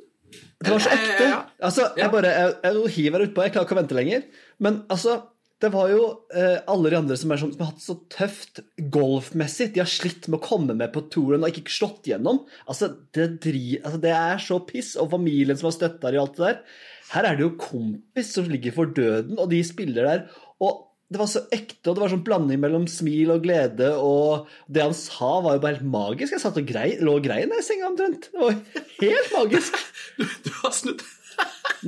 Det 0.58 0.70
var 0.72 0.78
så 0.82 0.90
Eh, 0.92 0.98
ekte. 0.98 1.26
Altså, 1.62 1.88
jeg 1.96 2.10
bare 2.10 2.30
jeg, 2.34 2.54
jeg 2.64 2.92
hiver 2.96 3.24
utpå, 3.26 3.42
jeg 3.42 3.52
klarer 3.54 3.66
ikke 3.66 3.76
å 3.76 3.80
vente 3.80 3.96
lenger. 3.98 4.22
Men 4.62 4.82
altså, 4.90 5.20
det 5.58 5.70
var 5.74 5.88
jo 5.90 6.02
eh, 6.30 6.60
alle 6.70 6.92
de 6.92 6.98
andre 7.00 7.16
som, 7.18 7.32
sånn, 7.34 7.52
som 7.54 7.62
har 7.64 7.72
hatt 7.72 7.80
det 7.80 7.86
så 7.88 7.96
tøft 8.14 8.60
golfmessig. 8.94 9.72
De 9.74 9.82
har 9.82 9.90
slitt 9.90 10.28
med 10.30 10.38
å 10.38 10.44
komme 10.44 10.76
med 10.78 10.92
på 10.94 11.02
touren 11.10 11.42
og 11.42 11.50
ikke 11.50 11.74
slått 11.74 12.06
gjennom. 12.06 12.44
Altså, 12.70 12.92
det, 13.16 13.26
dri, 13.42 13.80
altså, 13.82 13.98
det 14.04 14.12
er 14.14 14.44
så 14.44 14.60
piss. 14.68 14.92
Og 15.02 15.10
familien 15.16 15.58
som 15.58 15.70
har 15.70 15.74
støtta 15.74 16.12
dem 16.12 16.20
i 16.20 16.22
alt 16.22 16.38
det 16.38 16.44
der. 16.46 16.60
Her 17.08 17.26
er 17.26 17.38
det 17.38 17.46
jo 17.46 17.56
kompis 17.58 18.30
som 18.36 18.46
ligger 18.52 18.76
for 18.76 18.94
døden, 18.94 19.34
og 19.40 19.50
de 19.50 19.62
spiller 19.66 20.06
der. 20.06 20.24
Og 20.62 20.84
det 21.08 21.18
var 21.22 21.30
så 21.32 21.42
ekte, 21.56 21.88
og 21.88 21.96
det 21.96 22.02
var 22.04 22.12
sånn 22.12 22.24
blanding 22.24 22.60
mellom 22.60 22.84
smil 22.90 23.32
og 23.32 23.46
glede, 23.46 23.94
og 23.96 24.50
det 24.68 24.82
han 24.84 24.96
sa, 24.96 25.38
var 25.40 25.56
jo 25.56 25.62
bare 25.64 25.78
helt 25.78 25.88
magisk. 25.88 26.34
Jeg 26.36 26.42
satt 26.44 26.60
og 26.60 26.68
grei, 26.68 26.90
lå 27.00 27.16
og 27.16 27.24
grein 27.24 27.54
i 27.56 27.62
senga 27.64 27.88
omtrent. 27.88 28.28
Det 28.30 28.42
var 28.44 28.58
helt 29.06 29.38
magisk. 29.40 29.80
Du 30.44 30.52
har 30.60 30.74
snudd. 30.74 31.02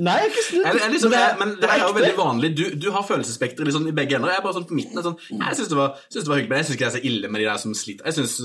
Nei, 0.01 0.13
jeg 0.21 0.23
er 0.23 0.29
ikke 0.31 0.43
snudd. 0.45 0.65
Jeg, 0.65 0.77
jeg, 0.79 0.91
liksom, 0.93 1.11
Men 1.11 1.19
jeg, 1.19 1.37
men 1.41 1.49
det 1.59 1.67
her 1.69 1.81
er 1.81 1.87
jo 1.89 1.95
veldig 1.97 2.13
vanlig. 2.17 2.49
Du, 2.55 2.61
du 2.79 2.85
har 2.95 3.03
følelsesspekteret 3.03 3.67
liksom, 3.67 3.87
i 3.91 3.95
begge 3.97 4.15
ender. 4.15 4.31
Jeg 4.31 4.39
er 4.39 4.45
bare 4.45 4.55
sånn 4.55 4.67
på 4.69 4.77
midten. 4.77 5.01
Sånn, 5.03 5.17
jeg 5.33 5.57
syns 5.59 5.71
det, 5.73 5.77
var- 5.81 5.97
synes 6.07 6.23
det 6.23 6.31
var 6.31 6.39
hyggelig, 6.39 6.51
men 6.53 6.61
jeg 6.61 6.67
syns 6.69 6.77
ikke 6.77 6.85
det 6.85 6.91
er 6.91 6.95
så 6.95 7.09
ille 7.11 7.31
med 7.33 7.43
de 7.43 7.49
der 7.49 7.59
som 7.65 7.73
sliter. 7.75 8.07
Jeg 8.07 8.15
syns 8.21 8.37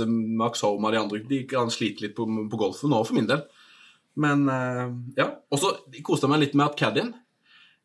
Max 0.42 0.64
Holm 0.66 0.88
og 0.88 0.96
de 0.96 0.98
andre 1.04 1.20
de 1.30 1.38
kan 1.52 1.70
slite 1.70 2.02
litt 2.06 2.16
på, 2.18 2.26
på 2.26 2.60
golfen 2.64 2.90
nå, 2.90 2.98
for 3.06 3.14
min 3.20 3.30
del. 3.30 3.44
Men 4.26 4.42
eh, 4.50 4.82
ja. 5.22 5.28
Og 5.54 5.62
så 5.62 5.70
koste 6.02 6.26
jeg 6.26 6.34
meg 6.34 6.42
litt 6.48 6.58
med 6.58 6.66
at 6.66 6.78
caddien 6.82 7.14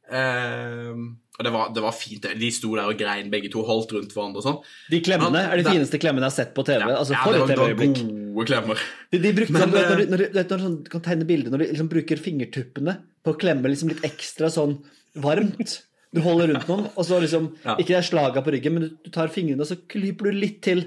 eh, 0.10 0.98
og 1.40 1.46
det 1.48 1.52
var, 1.54 1.70
det 1.74 1.82
var 1.82 1.94
fint. 1.96 2.26
De 2.38 2.50
sto 2.54 2.74
der 2.76 2.90
og 2.92 2.98
grein, 3.00 3.30
begge 3.32 3.50
to 3.54 3.64
holdt 3.66 3.92
rundt 3.96 4.12
hverandre 4.14 4.42
og 4.42 4.46
sånn. 4.46 4.58
De 4.92 5.00
klemmene 5.02 5.32
men, 5.32 5.48
er 5.50 5.62
de 5.62 5.64
fineste 5.70 5.98
klemmene 6.02 6.28
jeg 6.28 6.32
har 6.34 6.38
sett 6.46 6.52
på 6.58 6.66
TV. 6.68 6.84
altså 6.92 7.14
Ja, 7.16 7.24
det 7.32 7.40
var, 7.40 7.48
det 7.48 7.58
var 7.58 7.94
gode 8.36 8.46
klemmer. 8.50 8.84
De, 9.12 9.20
de 9.24 9.32
brukte 9.38 9.54
Men, 9.56 9.62
sånn, 9.64 9.72
når, 9.72 9.80
eh, 9.82 9.96
du- 10.02 10.12
når, 10.12 10.18
du- 10.18 10.36
når 10.38 10.44
du 10.52 10.66
sånn, 10.66 10.76
kan 10.92 11.02
tegne 11.02 11.26
bilder, 11.26 11.50
når 11.52 11.64
du 11.64 11.66
liksom 11.72 11.90
bruker 11.90 12.18
fingertuppene 12.22 12.98
på 13.24 13.34
å 13.34 13.40
klemme 13.40 13.72
liksom 13.72 13.90
litt 13.90 14.04
ekstra 14.04 14.52
sånn 14.52 14.84
varmt. 15.16 15.82
Du 16.14 16.20
holder 16.22 16.50
rundt 16.52 16.68
noen, 16.68 16.88
og 16.96 17.06
så 17.08 17.20
liksom 17.24 17.46
Ja. 17.68 17.76
Ikke 17.80 17.94
det 17.94 18.00
er 18.02 18.08
slaga 18.10 18.42
på 18.44 18.52
ryggen, 18.52 18.74
men 18.76 18.84
du, 18.84 18.90
du 19.06 19.10
tar 19.16 19.28
fingrene 19.32 19.62
og 19.64 19.70
så 19.70 19.78
klyper 19.88 20.28
du 20.32 20.40
litt 20.42 20.58
til. 20.66 20.82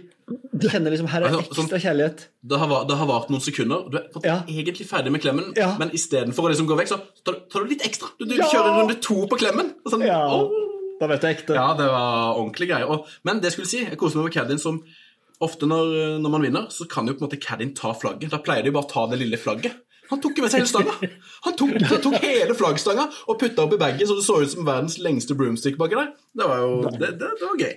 Du 0.52 0.66
kjenner 0.72 0.92
liksom 0.92 1.08
Her 1.12 1.24
er 1.26 1.36
ekstra 1.38 1.56
sånn- 1.62 1.80
kjærlighet. 1.84 2.26
Det 2.44 2.58
har, 2.60 2.74
det 2.88 2.96
har 3.00 3.08
vart 3.08 3.30
noen 3.32 3.40
sekunder. 3.44 3.86
Du 3.92 3.96
er 3.98 4.08
Ja. 4.24 4.36
egentlig 4.48 4.86
ferdig 4.88 5.12
med 5.12 5.20
klemmen, 5.24 5.52
Ja. 5.56 5.74
men 5.80 5.90
istedenfor 5.96 6.44
å 6.44 6.52
liksom 6.52 6.68
gå 6.68 6.76
vekk, 6.80 6.88
så 6.92 7.00
tar 7.24 7.40
tar 7.52 7.64
du 7.64 7.72
litt 7.72 7.82
ekstra. 7.88 8.08
Du, 8.18 8.24
du 8.26 8.36
Ja. 8.36 8.44
kjører 8.52 8.78
runde 8.82 9.00
to 9.00 9.26
på 9.28 9.36
klemmen. 9.40 9.72
Sånn, 9.88 10.04
Ja. 10.04 10.20
Da 11.00 11.06
vet 11.10 11.22
jeg 11.26 11.36
ekte. 11.38 11.54
Ja, 11.56 11.72
det 11.74 11.88
var 11.90 12.36
ordentlig 12.38 12.68
greier. 12.70 12.88
Og, 12.88 13.06
men 13.24 13.40
det 13.40 13.52
skulle 13.52 13.66
si, 13.66 13.80
jeg 13.84 13.98
koser 13.98 14.16
meg 14.20 14.28
med 14.30 14.34
caddien 14.36 14.60
som 14.60 14.82
Ofte 15.42 15.66
når, 15.66 16.20
når 16.22 16.30
man 16.30 16.42
vinner, 16.44 16.66
så 16.70 16.86
kan 16.88 17.04
jo 17.08 17.12
på 17.12 17.24
en 17.24 17.28
måte 17.28 17.40
caddien 17.42 17.72
ta 17.74 17.90
flagget. 17.92 18.30
Da 18.30 18.38
pleier 18.38 18.62
de 18.64 18.70
bare 18.70 18.84
å 18.86 18.88
ta 18.88 19.02
det 19.10 19.18
lille 19.18 19.36
flagget. 19.36 19.74
Han 20.10 20.20
tok 20.20 20.38
jo 20.38 20.44
med 20.44 20.52
seg 20.52 20.62
hele 20.62 20.70
stanga! 20.70 20.94
Han 21.46 21.56
tok, 21.58 21.74
han 21.80 22.02
tok 22.04 22.16
hele 22.22 22.54
flaggstanga 22.58 23.08
og 23.28 23.38
putta 23.40 23.64
opp 23.64 23.74
i 23.76 23.80
bagen 23.80 24.08
så 24.08 24.18
det 24.18 24.26
så 24.26 24.38
ut 24.42 24.52
som 24.52 24.66
verdens 24.68 24.98
lengste 25.02 25.36
broomstick 25.38 25.78
baki 25.80 25.98
der. 25.98 26.12
Det 26.36 26.48
var 26.50 26.62
jo 26.62 26.70
det, 26.90 27.14
det, 27.20 27.30
det 27.40 27.48
var 27.48 27.60
gøy. 27.62 27.74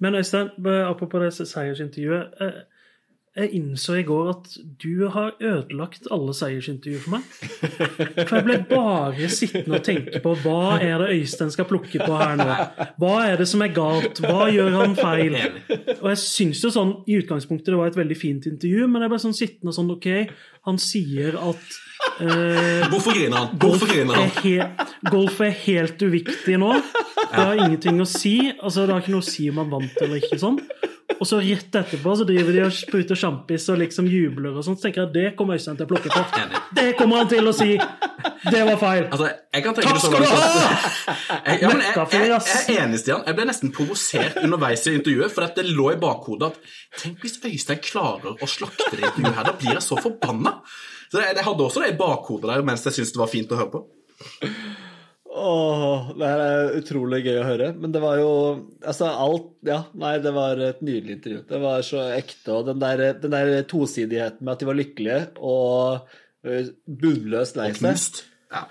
Men 0.00 0.14
Øystein, 0.20 0.52
apropos 0.66 1.20
det 1.20 1.48
seiersintervjuet. 1.48 2.40
Jeg 3.36 3.50
innså 3.58 3.98
i 4.00 4.04
går 4.06 4.28
at 4.30 4.46
du 4.80 5.08
har 5.12 5.34
ødelagt 5.44 6.06
alle 6.14 6.32
seiersintervjuer 6.32 7.02
for 7.04 7.16
meg. 7.16 7.26
For 8.22 8.38
jeg 8.38 8.46
ble 8.46 8.56
bare 8.70 9.28
sittende 9.28 9.76
og 9.76 9.84
tenke 9.84 10.22
på 10.24 10.32
hva 10.40 10.78
er 10.80 11.02
det 11.02 11.10
Øystein 11.18 11.52
skal 11.52 11.68
plukke 11.68 12.00
på 12.00 12.16
her 12.16 12.38
nå? 12.40 12.46
Hva 12.96 13.14
er 13.26 13.36
det 13.36 13.48
som 13.50 13.64
er 13.66 13.74
galt? 13.76 14.22
Hva 14.24 14.48
gjør 14.48 14.78
han 14.78 14.96
feil? 14.96 15.36
Og 15.98 16.08
jeg 16.14 16.22
syns 16.22 16.64
jo 16.64 16.72
sånn 16.72 16.94
i 17.04 17.18
utgangspunktet 17.20 17.74
det 17.74 17.80
var 17.82 17.92
et 17.92 18.00
veldig 18.00 18.16
fint 18.16 18.48
intervju, 18.48 18.88
men 18.88 19.04
jeg 19.04 19.12
ble 19.12 19.20
sånn 19.26 19.36
sittende 19.36 19.76
sånn 19.76 19.92
OK, 19.92 20.08
han 20.66 20.80
sier 20.80 21.36
at 21.36 21.78
eh, 22.24 22.88
Hvorfor 22.88 23.14
griner 23.20 23.36
han? 23.36 23.52
Hvorfor 23.60 23.92
griner 23.92 24.16
er, 24.16 24.32
han? 24.32 24.50
Er 24.56 25.12
golf 25.12 25.44
er 25.44 25.52
helt 25.66 26.00
uviktig 26.02 26.56
nå. 26.62 26.72
Det 27.20 27.42
har 27.42 27.64
ingenting 27.66 28.00
å 28.00 28.08
si. 28.08 28.38
Altså, 28.56 28.86
det 28.86 28.96
har 28.96 29.04
ikke 29.04 29.14
noe 29.18 29.24
å 29.24 29.28
si 29.28 29.50
om 29.52 29.60
han 29.60 29.72
vant 29.76 30.00
eller 30.00 30.24
ikke. 30.24 30.40
sånn. 30.40 30.58
Og 31.16 31.22
så 31.28 31.38
rett 31.38 31.76
etterpå 31.78 32.12
så 32.18 32.24
driver 32.26 32.52
de 32.52 32.62
og 32.66 32.72
spruter 32.74 33.18
sjampis 33.18 33.68
og 33.72 33.78
liksom 33.78 34.08
jubler 34.10 34.56
og 34.58 34.64
sånt. 34.66 34.80
Så 34.80 34.88
tenker 34.88 35.04
jeg 35.04 35.12
det 35.14 35.26
kommer 35.38 35.56
Øystein 35.56 35.78
til 35.78 35.86
å 35.86 35.90
plukke 35.92 36.10
på. 36.10 36.22
Det 36.76 36.86
kommer 36.98 37.22
han 37.22 37.30
til 37.30 37.46
å 37.46 37.52
si! 37.56 37.76
Det 38.46 38.62
var 38.66 38.78
feil. 38.80 39.06
Altså, 39.14 39.30
Takk 39.54 40.00
skal 40.02 40.18
du 40.18 40.26
ha! 40.28 40.40
Jeg, 41.46 41.62
ja, 41.62 41.70
jeg, 41.70 41.94
jeg, 41.94 42.26
jeg 42.26 42.74
er 42.74 42.82
enig, 42.82 43.00
Stian. 43.00 43.22
Jeg 43.26 43.38
ble 43.38 43.46
nesten 43.48 43.72
provosert 43.74 44.40
underveis 44.42 44.84
i 44.90 44.96
intervjuet, 44.98 45.32
for 45.34 45.56
det 45.56 45.66
lå 45.70 45.92
i 45.94 46.00
bakhodet 46.02 46.50
at 46.50 46.74
Tenk 47.00 47.22
hvis 47.22 47.38
Øystein 47.38 47.80
klarer 47.84 48.34
å 48.34 48.50
slakte 48.50 48.90
det 48.92 49.06
intervjuet 49.06 49.38
her. 49.38 49.50
Da 49.50 49.54
blir 49.56 49.76
jeg 49.78 49.86
så 49.86 50.00
forbanna. 50.02 50.58
Så 51.12 51.22
jeg 51.22 51.46
hadde 51.46 51.68
også 51.68 51.84
det 51.84 51.94
i 51.94 52.00
bakhodet 52.00 52.50
der 52.50 52.66
mens 52.66 52.82
jeg 52.86 52.98
syntes 52.98 53.14
det 53.14 53.22
var 53.22 53.30
fint 53.30 53.54
å 53.54 53.60
høre 53.62 53.72
på. 53.78 53.86
Åh, 55.36 56.12
det 56.16 56.28
her 56.30 56.40
er 56.42 56.76
utrolig 56.78 57.18
gøy 57.26 57.38
å 57.42 57.46
høre. 57.46 57.66
Men 57.76 57.92
det 57.92 58.00
var 58.00 58.16
jo 58.20 58.30
Altså, 58.80 59.08
alt 59.10 59.50
Ja, 59.68 59.82
nei, 59.98 60.14
det 60.24 60.32
var 60.36 60.60
et 60.64 60.80
nydelig 60.84 61.18
intervju. 61.18 61.40
Det 61.50 61.58
var 61.60 61.84
så 61.84 61.98
ekte. 62.14 62.54
Og 62.56 62.64
den 62.70 62.80
der, 62.80 62.96
den 63.20 63.34
der 63.34 63.66
tosidigheten 63.68 64.40
med 64.40 64.54
at 64.54 64.60
de 64.62 64.68
var 64.70 64.78
lykkelige 64.78 65.20
og 65.36 66.08
bunnløst 66.86 67.56
lei 67.58 67.72
seg. 67.76 68.22
Ja. 68.54 68.62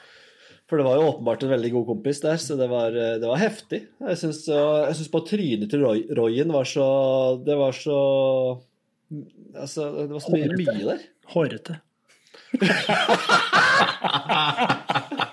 For 0.65 0.81
det 0.81 0.87
var 0.87 0.97
jo 0.97 1.09
åpenbart 1.11 1.43
en 1.45 1.53
veldig 1.53 1.71
god 1.75 1.85
kompis 1.91 2.23
der, 2.23 2.37
så 2.41 2.57
det 2.57 2.65
var, 2.71 2.89
det 2.95 3.27
var 3.29 3.37
heftig. 3.37 3.83
Jeg 4.01 4.17
syns, 4.17 4.39
jeg 4.49 4.95
syns 4.97 5.11
bare 5.13 5.29
trynet 5.29 5.69
til 5.69 5.83
Roy, 5.85 6.01
Royen 6.17 6.49
var 6.55 6.65
så 6.69 6.87
Det 7.45 7.57
var 7.59 7.73
så 7.77 7.97
Altså, 9.53 9.91
det 9.99 10.13
var 10.15 10.21
så 10.23 10.33
mye, 10.33 10.49
mye 10.57 10.85
der. 10.87 11.01
Hårete. 11.35 11.73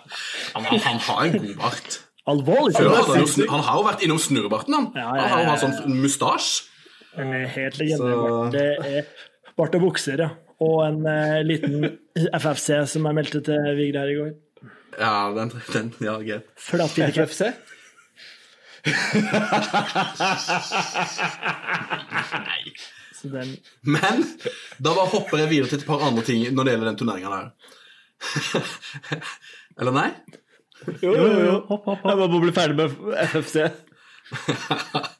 Han, 0.68 0.78
han, 0.78 0.80
han 0.86 1.00
har 1.08 1.24
en 1.26 1.38
god 1.38 1.54
bart. 1.60 1.98
Alvorlig 2.32 2.76
Før 2.76 2.92
han, 2.94 3.48
han 3.50 3.64
har 3.66 3.80
jo 3.80 3.86
vært 3.88 4.04
innom 4.06 4.20
snurrebarten, 4.22 4.76
han. 4.76 4.86
Ja, 4.94 5.08
ja, 5.18 5.26
Han 5.32 5.48
har 5.48 5.56
jo 5.56 5.62
sånn 5.64 5.98
mustasje. 5.98 6.68
Helt 7.56 7.80
legende. 7.80 8.14
Bart. 8.14 8.54
Det 8.54 8.68
er 8.86 9.10
bart 9.58 9.74
og 9.76 9.88
bukser, 9.88 10.22
ja. 10.22 10.30
Og 10.62 10.78
en 10.86 11.02
eh, 11.10 11.40
liten 11.42 11.88
FFC 12.38 12.84
som 12.92 13.08
jeg 13.08 13.18
meldte 13.18 13.42
til 13.44 13.68
Vigre 13.74 14.04
her 14.04 14.12
i 14.12 14.18
går. 14.20 14.32
Ja, 15.00 15.32
den, 15.34 15.50
den 15.72 15.92
ja, 16.04 16.18
greit. 16.22 16.46
FFC? 17.18 17.50
Nei. 22.46 22.72
Så 23.14 23.30
den 23.30 23.56
Men 23.86 24.24
da 24.82 24.94
bare 24.94 25.10
hopper 25.12 25.38
jeg 25.38 25.50
videre 25.52 25.70
til 25.70 25.78
et 25.80 25.86
par 25.86 26.02
andre 26.02 26.24
ting 26.26 26.44
når 26.50 26.64
det 26.64 26.72
gjelder 26.74 26.90
den 26.90 27.00
turneringa 27.00 27.30
der. 27.34 27.46
Eller 29.80 29.94
nei? 29.94 30.08
Jo, 31.02 31.12
jo, 31.14 31.26
jo. 31.46 31.56
Hopp, 31.68 31.84
hopp, 31.90 32.04
Jeg 32.06 32.18
hopp. 32.20 32.30
må 32.32 32.40
bli 32.42 32.52
ferdig 32.56 32.76
med 32.76 32.90
FFC. 33.30 33.66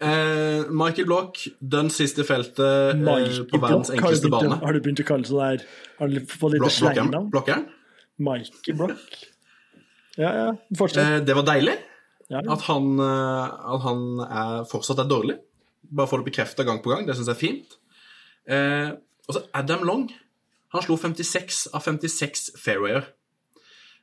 Eh, 0.00 0.62
Michael 0.72 1.04
Block, 1.10 1.36
den 1.60 1.90
siste 1.92 2.24
feltet 2.24 2.60
eh, 2.64 3.02
på 3.50 3.58
verdens 3.60 3.90
Block, 3.90 3.98
enkleste 3.98 4.30
bane. 4.32 4.56
Har 4.62 4.72
du 4.72 4.78
begynt 4.80 5.02
å 5.02 5.04
kalle 5.04 5.28
sånn 5.28 5.42
der 5.42 5.64
Har 5.98 6.08
du 6.08 6.22
fått 6.24 6.54
litt 6.54 6.72
slengnavn? 6.72 7.26
Blokkeren? 7.34 7.66
Michael 8.24 8.78
Block. 8.78 9.18
Ja, 10.16 10.30
ja. 10.38 10.46
Fortsett. 10.80 11.02
Eh, 11.04 11.18
det 11.28 11.36
var 11.36 11.44
deilig 11.50 11.74
Ja. 12.32 12.40
at 12.40 12.64
han, 12.70 12.88
eh, 12.96 13.44
at 13.74 13.84
han 13.84 14.00
er, 14.24 14.64
fortsatt 14.72 15.04
er 15.04 15.10
dårlig. 15.12 15.36
Bare 15.92 16.08
få 16.08 16.22
det 16.22 16.30
bekrefta 16.32 16.64
gang 16.64 16.80
på 16.80 16.94
gang. 16.94 17.04
Det 17.04 17.18
syns 17.18 17.28
jeg 17.28 17.36
er 17.36 17.42
fint. 17.44 17.76
Eh, 18.48 18.96
og 19.28 19.36
så 19.36 19.44
Adam 19.52 19.84
Long. 19.84 20.08
Han 20.72 20.86
slo 20.86 20.96
56 20.96 21.66
av 21.76 21.84
56 21.84 22.54
fairwayer. 22.56 23.04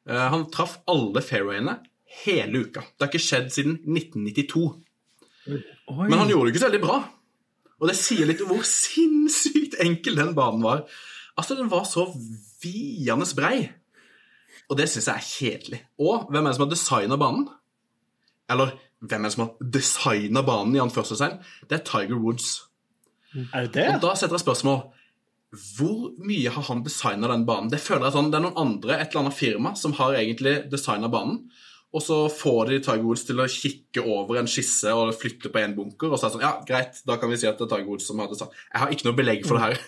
Eh, 0.07 0.25
han 0.33 0.47
traff 0.51 0.79
alle 0.89 1.21
fairwayene 1.21 1.77
hele 2.23 2.65
uka. 2.65 2.83
Det 2.95 3.03
har 3.05 3.11
ikke 3.11 3.23
skjedd 3.23 3.51
siden 3.53 3.77
1992. 3.83 4.65
Oi. 5.47 6.07
Men 6.07 6.19
han 6.21 6.31
gjorde 6.31 6.47
det 6.47 6.55
ikke 6.55 6.63
så 6.63 6.69
veldig 6.71 6.83
bra. 6.85 6.97
Og 7.77 7.91
det 7.91 7.97
sier 7.99 8.29
litt 8.29 8.41
om 8.41 8.51
hvor 8.51 8.65
sinnssykt 8.65 9.77
enkel 9.83 10.17
den 10.17 10.33
banen 10.37 10.63
var. 10.65 10.87
Altså, 11.37 11.57
den 11.59 11.69
var 11.69 11.85
så 11.85 12.07
viende 12.63 13.27
brei. 13.37 13.67
Og 14.67 14.79
det 14.79 14.89
syns 14.89 15.07
jeg 15.07 15.15
er 15.15 15.27
kjedelig. 15.27 15.81
Og 16.01 16.31
hvem 16.31 16.43
er 16.43 16.51
det 16.51 16.57
som 16.57 16.65
har 16.65 16.73
designa 16.73 17.19
banen? 17.19 17.45
Eller 18.51 18.73
hvem 18.99 19.21
er 19.21 19.29
det 19.29 19.35
som 19.35 19.45
har 19.45 19.69
designa 19.75 20.43
banen, 20.47 20.75
i 20.75 20.81
anførselstegn? 20.81 21.37
Det 21.69 21.77
er 21.77 21.85
Tiger 21.87 22.19
Woods. 22.23 22.63
Er 23.53 23.67
det 23.67 23.73
det? 23.75 23.87
Og 23.95 24.01
da 24.01 24.15
setter 24.15 24.39
jeg 24.39 24.45
spørsmål 24.47 24.81
Hvor 25.55 26.11
mye 26.27 26.51
har 26.51 26.65
han 26.67 26.83
designa 26.83 27.29
den 27.31 27.45
banen? 27.47 27.69
Det 27.71 27.79
føler 27.79 28.09
jeg 28.09 28.17
sånn, 28.17 28.31
det 28.33 28.39
er 28.39 28.45
noen 28.49 28.59
andre, 28.59 28.97
et 28.97 29.13
eller 29.13 29.25
annet 29.25 29.37
firma, 29.37 29.71
som 29.79 29.95
har 29.95 30.17
egentlig 30.19 30.57
designa 30.71 31.09
banen. 31.11 31.45
Og 31.95 32.03
så 32.03 32.17
får 32.29 32.67
de 32.67 32.79
Tiger 32.83 33.05
Woods 33.05 33.23
til 33.29 33.39
å 33.39 33.47
kikke 33.47 34.03
over 34.03 34.41
en 34.41 34.49
skisse 34.51 34.91
og 34.91 35.13
flytte 35.15 35.49
på 35.53 35.61
en 35.61 35.75
bunker. 35.77 36.11
Og 36.11 36.19
så 36.19 36.27
er 36.27 36.33
det 36.33 36.35
sånn, 36.35 36.43
ja, 36.43 36.53
greit, 36.67 36.99
da 37.07 37.15
kan 37.21 37.31
vi 37.31 37.39
si 37.39 37.47
at 37.47 37.55
det 37.57 37.63
er 37.69 37.71
Tiger 37.77 37.87
Woods 37.87 38.09
som 38.09 38.19
har 38.19 38.27
designet. 38.31 38.59
Jeg 38.73 38.83
har 38.83 38.91
ikke 38.93 39.07
noe 39.07 39.19
belegg 39.21 39.47
for 39.47 39.57
det 39.57 39.63
her. 39.63 39.85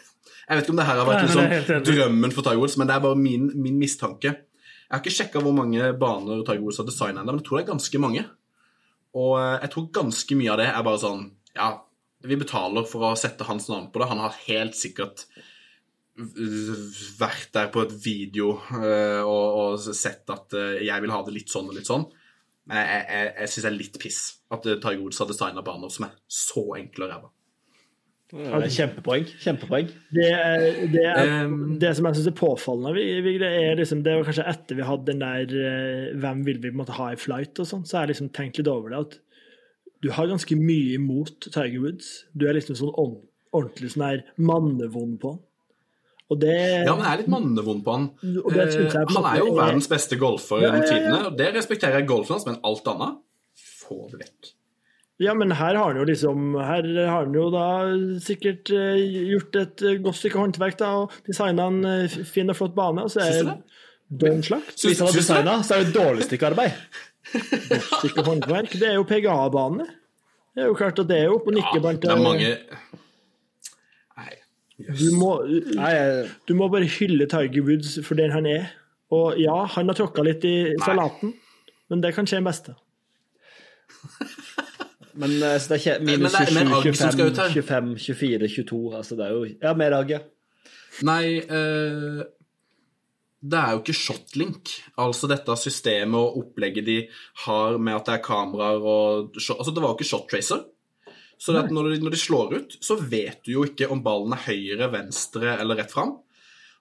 Jeg 0.50 0.58
vet 0.58 0.64
ikke 0.66 0.74
om 0.74 0.80
det 0.80 0.88
her 0.88 0.98
har 0.98 1.10
vært 1.10 1.26
liksom 1.28 1.84
drømmen 1.86 2.34
for 2.34 2.48
Tiger 2.48 2.62
Woods, 2.64 2.78
men 2.80 2.90
det 2.90 2.96
er 2.96 3.04
bare 3.04 3.20
min, 3.20 3.52
min 3.60 3.76
mistanke. 3.78 4.32
Jeg 4.32 4.96
har 4.96 5.04
ikke 5.04 5.14
sjekka 5.14 5.44
hvor 5.46 5.54
mange 5.54 5.92
baner 6.02 6.40
Tiger 6.48 6.64
Woods 6.64 6.80
har 6.82 6.88
designa 6.88 7.22
ennå, 7.22 7.36
men 7.36 7.44
jeg 7.44 7.50
tror 7.50 7.60
det 7.60 7.66
er 7.66 7.74
ganske 7.74 8.02
mange. 8.02 8.24
Og 9.20 9.36
eh, 9.42 9.60
jeg 9.66 9.74
tror 9.76 9.92
ganske 10.00 10.40
mye 10.40 10.56
av 10.56 10.62
det 10.62 10.70
er 10.72 10.86
bare 10.86 11.02
sånn 11.02 11.22
Ja, 11.58 11.70
vi 12.28 12.36
betaler 12.40 12.84
for 12.90 13.06
å 13.08 13.16
sette 13.20 13.46
hans 13.48 13.70
navn 13.72 13.92
på 13.94 14.02
det. 14.02 14.10
Han 14.12 14.20
har 14.24 14.36
helt 14.48 14.76
sikkert 14.76 15.26
vært 17.20 17.52
der 17.56 17.70
på 17.72 17.84
et 17.86 17.94
video 18.04 18.58
eh, 18.76 19.22
og, 19.24 19.60
og 19.80 19.86
sett 19.96 20.28
at 20.34 20.56
eh, 20.58 20.82
jeg 20.88 21.04
vil 21.06 21.14
ha 21.14 21.22
det 21.24 21.36
litt 21.38 21.52
sånn 21.54 21.70
og 21.72 21.78
litt 21.78 21.88
sånn. 21.88 22.04
Men 22.70 22.82
jeg, 22.84 23.04
jeg, 23.10 23.30
jeg 23.40 23.52
syns 23.54 23.66
det 23.66 23.70
er 23.72 23.78
litt 23.80 24.00
piss 24.04 24.22
at 24.54 24.68
eh, 24.68 24.80
Tiger 24.84 25.00
Woods 25.04 25.22
har 25.24 25.30
designa 25.32 25.64
baner 25.66 25.94
som 25.94 26.10
er 26.10 26.18
så 26.28 26.66
enkle 26.80 27.08
og 27.08 27.14
ræva. 27.14 27.32
Ja, 28.30 28.60
det 28.62 28.68
er 28.68 28.74
kjempepoeng. 28.76 29.24
Kjempepoeng. 29.42 29.88
Det, 30.14 30.28
er- 30.30 30.84
det, 30.94 31.06
er, 31.10 31.32
Um, 31.48 31.56
det 31.82 31.96
som 31.98 32.06
jeg 32.06 32.20
syns 32.20 32.28
er 32.30 32.36
påfallende, 32.38 32.92
vi- 33.00 33.24
vi- 33.26 33.40
det 33.42 33.48
er 33.64 33.80
liksom, 33.80 34.04
det 34.06 34.20
var 34.20 34.28
kanskje 34.28 34.46
etter 34.52 34.78
vi 34.78 34.86
hadde 34.86 35.08
den 35.08 35.24
der 35.24 35.56
Hvem 36.22 36.44
vil 36.46 36.60
vi 36.62 36.70
måtte 36.78 36.94
ha 37.00 37.08
i 37.16 37.18
flight 37.18 37.58
og 37.64 37.66
sånn, 37.72 37.88
så 37.90 37.98
har 37.98 38.06
jeg 38.06 38.12
liksom 38.14 38.30
tenkt 38.38 38.60
litt 38.62 38.70
over 38.70 38.94
det. 38.94 39.00
At 39.08 39.18
du 40.02 40.10
har 40.16 40.28
ganske 40.32 40.56
mye 40.56 40.94
imot 40.96 41.50
Tiger 41.52 41.80
Woods. 41.84 42.26
Du 42.38 42.48
er 42.48 42.54
liksom 42.54 42.76
sånn 42.80 42.94
ord- 42.96 43.22
ordentlig 43.54 43.92
sånn 43.96 44.06
her 44.08 44.24
mannevond 44.38 45.20
på 45.20 45.32
han. 45.36 45.40
Og 46.30 46.40
det 46.40 46.86
Ja, 46.86 46.94
men 46.96 47.04
jeg 47.06 47.12
er 47.14 47.18
litt 47.24 47.32
mannevond 47.34 47.84
på 47.84 47.92
han. 47.96 48.10
På 48.20 48.52
Eh, 48.54 48.92
han 49.10 49.26
er 49.26 49.40
jo 49.40 49.48
er- 49.58 49.58
verdens 49.64 49.88
beste 49.90 50.16
golfer 50.22 50.62
Ja, 50.62 50.62
ja, 50.62 50.70
gjennom 50.70 50.86
ja. 50.86 50.94
tidene, 50.94 51.26
og 51.32 51.38
det 51.38 51.54
respekterer 51.56 52.00
jeg 52.00 52.08
golfen 52.08 52.34
hans, 52.38 52.46
men 52.46 52.60
alt 52.64 52.86
annet 52.88 53.18
få 53.58 54.10
det 54.12 54.20
vekk. 54.20 54.54
Ja, 55.20 55.34
men 55.34 55.52
her 55.52 55.76
har 55.76 55.88
han 55.92 55.98
jo 55.98 56.06
liksom 56.06 56.54
Her 56.64 56.84
har 57.10 57.26
han 57.26 57.34
jo 57.34 57.50
da 57.50 57.66
sikkert 58.24 58.70
eh, 58.72 59.02
gjort 59.34 59.56
et 59.56 59.82
eh, 59.82 59.98
godt 59.98 60.16
stykke 60.16 60.40
håndverk 60.40 60.78
da, 60.78 60.92
og 61.02 61.12
designa 61.28 61.66
en 61.68 62.08
fin 62.08 62.50
og 62.50 62.56
flott 62.56 62.76
bane, 62.76 63.02
og 63.04 63.10
så 63.10 63.20
Syns 63.20 63.36
er 63.36 63.44
du 63.44 63.50
det 63.50 63.58
det? 63.58 64.20
dønn 64.30 64.44
slakt. 64.44 64.76
Hvis 64.86 65.00
han 65.00 65.08
har 65.08 65.14
designa, 65.14 65.58
så 65.64 65.76
er 65.76 65.84
det 65.84 65.88
et 65.90 66.02
dårlig 66.02 66.24
stykke 66.30 66.46
arbeid. 66.54 66.72
håndverk. 68.30 68.74
Det 68.80 68.88
er 68.90 68.98
jo 69.00 69.06
PGA-bane. 69.08 69.86
Det 70.56 70.64
er 70.64 70.68
jo 70.72 70.76
klart 70.78 71.00
at 71.00 71.08
det 71.10 71.18
er 71.20 71.30
jo 71.30 71.38
oppe 71.38 71.54
og 71.54 71.60
Ja, 71.60 71.80
blant 71.80 72.02
det 72.04 72.12
er 72.12 72.20
mange 72.20 72.50
Nei. 74.18 74.34
du 75.00 75.06
må, 75.16 75.30
du 76.48 76.54
må 76.58 76.68
bare 76.74 76.90
hylle 76.90 77.28
Tiger 77.30 77.64
Woods 77.68 78.00
for 78.06 78.20
den 78.20 78.34
han 78.34 78.48
er. 78.50 78.72
Og 79.14 79.40
ja, 79.42 79.56
han 79.76 79.90
har 79.90 79.98
tråkka 79.98 80.26
litt 80.26 80.44
i 80.46 80.56
salaten, 80.84 81.34
men 81.90 82.02
det 82.04 82.14
kan 82.18 82.28
skje 82.30 82.42
en 82.42 82.50
beste. 82.50 82.76
men 85.22 85.32
eh, 85.42 85.56
så 85.58 85.72
det 85.74 85.80
er 85.80 85.82
ikke 85.82 85.96
minus 86.06 86.36
er 86.38 86.52
mer 86.54 86.70
27, 86.70 86.76
agg 86.76 87.00
som 87.00 87.16
skal 87.16 87.32
25, 87.32 87.32
ut 87.32 87.40
her. 87.40 87.56
25, 87.56 87.96
24, 88.06 88.52
22. 88.58 88.82
Altså 89.00 89.18
det 89.20 89.26
er 89.26 89.34
jo 89.38 89.48
Ja, 89.50 89.74
mer 89.82 89.96
agg, 89.98 90.14
ja. 90.14 90.22
Nei 91.08 91.24
eh, 91.40 92.22
Det 93.40 93.56
er 93.60 93.76
jo 93.76 93.80
ikke 93.80 93.96
shotlink. 93.96 94.74
Altså 95.00 95.30
dette 95.32 95.56
systemet 95.60 96.20
og 96.20 96.42
opplegget 96.42 96.88
de 96.88 96.98
har 97.46 97.78
med 97.80 97.96
at 97.96 98.10
det 98.10 98.18
er 98.18 98.26
kameraer 98.26 98.84
og 98.84 99.38
Altså, 99.40 99.72
det 99.72 99.80
var 99.80 99.94
jo 99.94 99.98
ikke 99.98 100.10
shot-tracer. 100.10 100.66
Så 101.40 101.56
når, 101.56 101.70
de, 101.94 102.00
når 102.04 102.12
de 102.12 102.20
slår 102.20 102.56
ut, 102.58 102.74
så 102.84 102.98
vet 103.00 103.46
du 103.46 103.54
jo 103.54 103.62
ikke 103.64 103.88
om 103.88 104.02
ballen 104.04 104.36
er 104.36 104.44
høyre, 104.50 104.90
venstre 104.92 105.54
eller 105.56 105.80
rett 105.80 105.94
fram. 105.94 106.18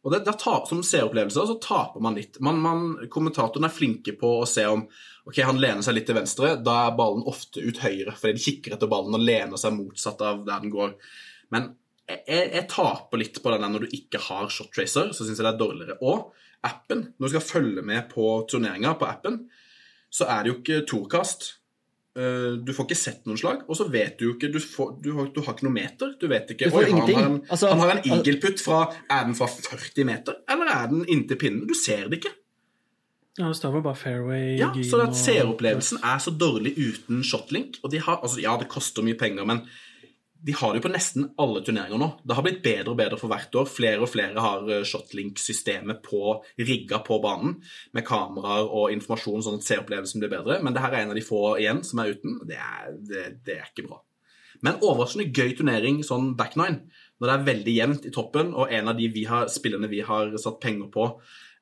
Og 0.02 0.10
det, 0.10 0.24
det 0.26 0.34
tar, 0.40 0.64
Som 0.66 0.82
seeropplevelse 0.82 1.46
så 1.46 1.58
taper 1.62 2.02
man 2.02 2.18
litt. 2.18 2.40
Man, 2.42 2.58
man, 2.62 2.88
kommentatorene 3.12 3.70
er 3.70 3.74
flinke 3.74 4.16
på 4.18 4.32
å 4.40 4.48
se 4.48 4.66
om 4.66 4.82
ok, 5.28 5.38
han 5.44 5.60
lener 5.62 5.84
seg 5.86 5.94
litt 5.94 6.08
til 6.10 6.18
venstre. 6.18 6.56
Da 6.64 6.74
er 6.88 6.98
ballen 6.98 7.26
ofte 7.30 7.62
ut 7.62 7.82
høyre, 7.84 8.16
fordi 8.18 8.34
de 8.34 8.44
kikker 8.48 8.74
etter 8.74 8.90
ballen 8.90 9.14
og 9.14 9.22
lener 9.22 9.60
seg 9.60 9.76
motsatt 9.76 10.22
av 10.26 10.42
der 10.46 10.64
den 10.64 10.74
går. 10.74 10.96
Men 11.54 11.70
jeg, 12.08 12.50
jeg 12.54 12.66
taper 12.72 13.20
litt 13.20 13.38
på 13.44 13.52
den 13.52 13.62
der 13.62 13.74
når 13.74 13.86
du 13.86 13.96
ikke 13.98 14.22
har 14.26 14.50
shot 14.50 14.72
tracer. 14.74 15.14
Så 15.14 15.26
syns 15.26 15.38
jeg 15.38 15.46
det 15.46 15.54
er 15.54 15.62
dårligere. 15.62 15.98
Og 16.02 16.32
appen, 16.64 17.12
når 17.18 17.28
du 17.28 17.34
skal 17.36 17.46
følge 17.46 17.82
med 17.86 18.08
på 18.10 18.24
turneringa 18.50 18.94
på 18.98 19.06
appen, 19.08 19.44
så 20.10 20.26
er 20.32 20.42
det 20.44 20.52
jo 20.52 20.58
ikke 20.62 20.80
tourkast. 20.88 21.54
Eh, 22.18 22.56
Du 22.64 22.72
får 22.74 22.88
ikke 22.88 22.98
sett 22.98 23.26
noen 23.28 23.38
slag, 23.38 23.62
og 23.68 23.76
så 23.78 23.86
vet 23.92 24.18
du 24.18 24.24
jo 24.26 24.34
ikke 24.34 24.50
Du, 24.52 24.58
får, 24.58 24.96
du, 25.04 25.12
har, 25.14 25.28
du 25.34 25.40
har 25.44 25.54
ikke 25.54 25.68
noe 25.68 25.76
meter. 25.76 26.16
Du 26.18 26.26
vet 26.26 26.50
ikke 26.50 26.66
Du 26.66 26.74
får 26.74 26.88
Oi, 26.88 26.90
han 26.90 27.00
har 27.14 27.26
en, 27.28 27.38
Altså, 27.50 27.68
han 27.70 27.78
har 27.84 27.92
en 27.94 28.02
eagle-putt 28.08 28.60
fra 28.64 28.80
Er 29.10 29.24
den 29.28 29.36
fra 29.38 29.46
40 29.46 30.04
meter, 30.08 30.40
eller 30.50 30.72
er 30.72 30.86
den 30.90 31.04
inntil 31.06 31.38
pinnen? 31.38 31.66
Du 31.68 31.74
ser 31.78 32.08
det 32.08 32.18
ikke. 32.22 32.34
Ja, 33.38 33.46
det 33.52 33.56
står 33.60 33.76
vel 33.76 33.84
bare 33.84 33.94
fairway 34.00 34.56
Ja, 34.58 34.72
så 34.82 34.98
at 35.04 35.14
seeropplevelsen 35.14 36.00
er 36.02 36.18
så 36.18 36.32
dårlig 36.34 36.72
uten 36.74 37.20
shotlink. 37.22 37.78
Og 37.84 37.92
de 37.92 38.00
har, 38.02 38.18
altså, 38.18 38.40
ja, 38.42 38.56
det 38.58 38.66
koster 38.72 39.04
mye 39.06 39.14
penger, 39.20 39.46
men 39.46 39.62
de 40.40 40.54
har 40.54 40.72
det 40.72 40.78
jo 40.78 40.84
på 40.86 40.92
nesten 40.92 41.24
alle 41.42 41.60
turneringer 41.66 41.98
nå. 41.98 42.08
Det 42.22 42.36
har 42.38 42.44
blitt 42.46 42.60
bedre 42.62 42.92
og 42.92 42.98
bedre 43.00 43.18
for 43.18 43.30
hvert 43.32 43.56
år. 43.58 43.70
Flere 43.70 44.04
og 44.04 44.10
flere 44.10 44.42
har 44.44 44.68
eh, 44.70 44.84
shotlink-systemet 44.86 45.98
på, 46.04 46.20
rigga 46.62 47.00
på 47.06 47.18
banen, 47.24 47.56
med 47.96 48.06
kameraer 48.06 48.68
og 48.68 48.92
informasjon, 48.94 49.42
sånn 49.44 49.58
at 49.58 49.66
seeropplevelsen 49.66 50.22
blir 50.22 50.32
bedre. 50.36 50.60
Men 50.62 50.76
det 50.76 50.84
her 50.84 50.94
er 50.94 51.06
en 51.06 51.14
av 51.14 51.18
de 51.18 51.24
få 51.26 51.42
igjen 51.58 51.82
som 51.86 52.02
er 52.04 52.14
uten. 52.14 52.38
Det 52.46 52.60
er, 52.60 52.92
det, 53.10 53.24
det 53.48 53.58
er 53.58 53.66
ikke 53.66 53.88
bra. 53.88 53.98
Men 54.66 54.78
overraskende 54.82 55.28
gøy 55.34 55.56
turnering, 55.58 56.00
sånn 56.06 56.32
back 56.38 56.54
nine, 56.58 56.86
når 57.18 57.30
det 57.30 57.34
er 57.34 57.48
veldig 57.50 57.74
jevnt 57.74 58.06
i 58.06 58.14
toppen, 58.14 58.54
og 58.54 58.72
en 58.74 58.92
av 58.92 58.98
de 58.98 59.10
vi 59.14 59.26
har, 59.26 59.50
spillerne 59.50 59.90
vi 59.90 60.04
har 60.06 60.30
satt 60.38 60.62
penger 60.62 60.90
på, 60.94 61.10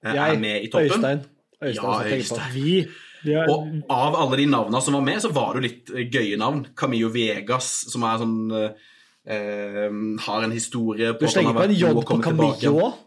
eh, 0.05 0.13
er 0.13 0.21
Jeg, 0.21 0.41
med 0.45 0.69
i 0.69 0.71
toppen. 0.73 1.01
Øystein. 1.01 1.27
Øystein 1.63 1.85
Ja. 1.85 2.17
Øystein. 2.17 2.55
Vi, 2.55 2.79
har, 3.25 3.49
Og 3.53 3.87
av 3.93 4.19
alle 4.23 4.41
de 4.43 4.49
navnene 4.51 4.83
som 4.85 4.99
var 4.99 5.07
med, 5.07 5.23
så 5.25 5.33
var 5.35 5.55
det 5.55 5.63
jo 5.63 5.67
litt 5.69 5.95
eh, 5.95 6.07
gøye 6.13 6.39
navn. 6.41 6.67
Camillo 6.77 7.11
Vegas, 7.15 7.71
som 7.93 8.05
er 8.09 8.21
sånn 8.23 8.37
eh, 8.57 8.93
eh, 9.37 9.89
Har 10.27 10.47
en 10.47 10.55
historie 10.55 11.15
på 11.17 11.27
Du 11.27 11.33
slenger 11.33 11.57
på 11.57 11.67
en 11.67 11.75
J 11.77 11.95
på. 11.97 12.21
Camillo 12.25 12.77
òg? 12.91 13.03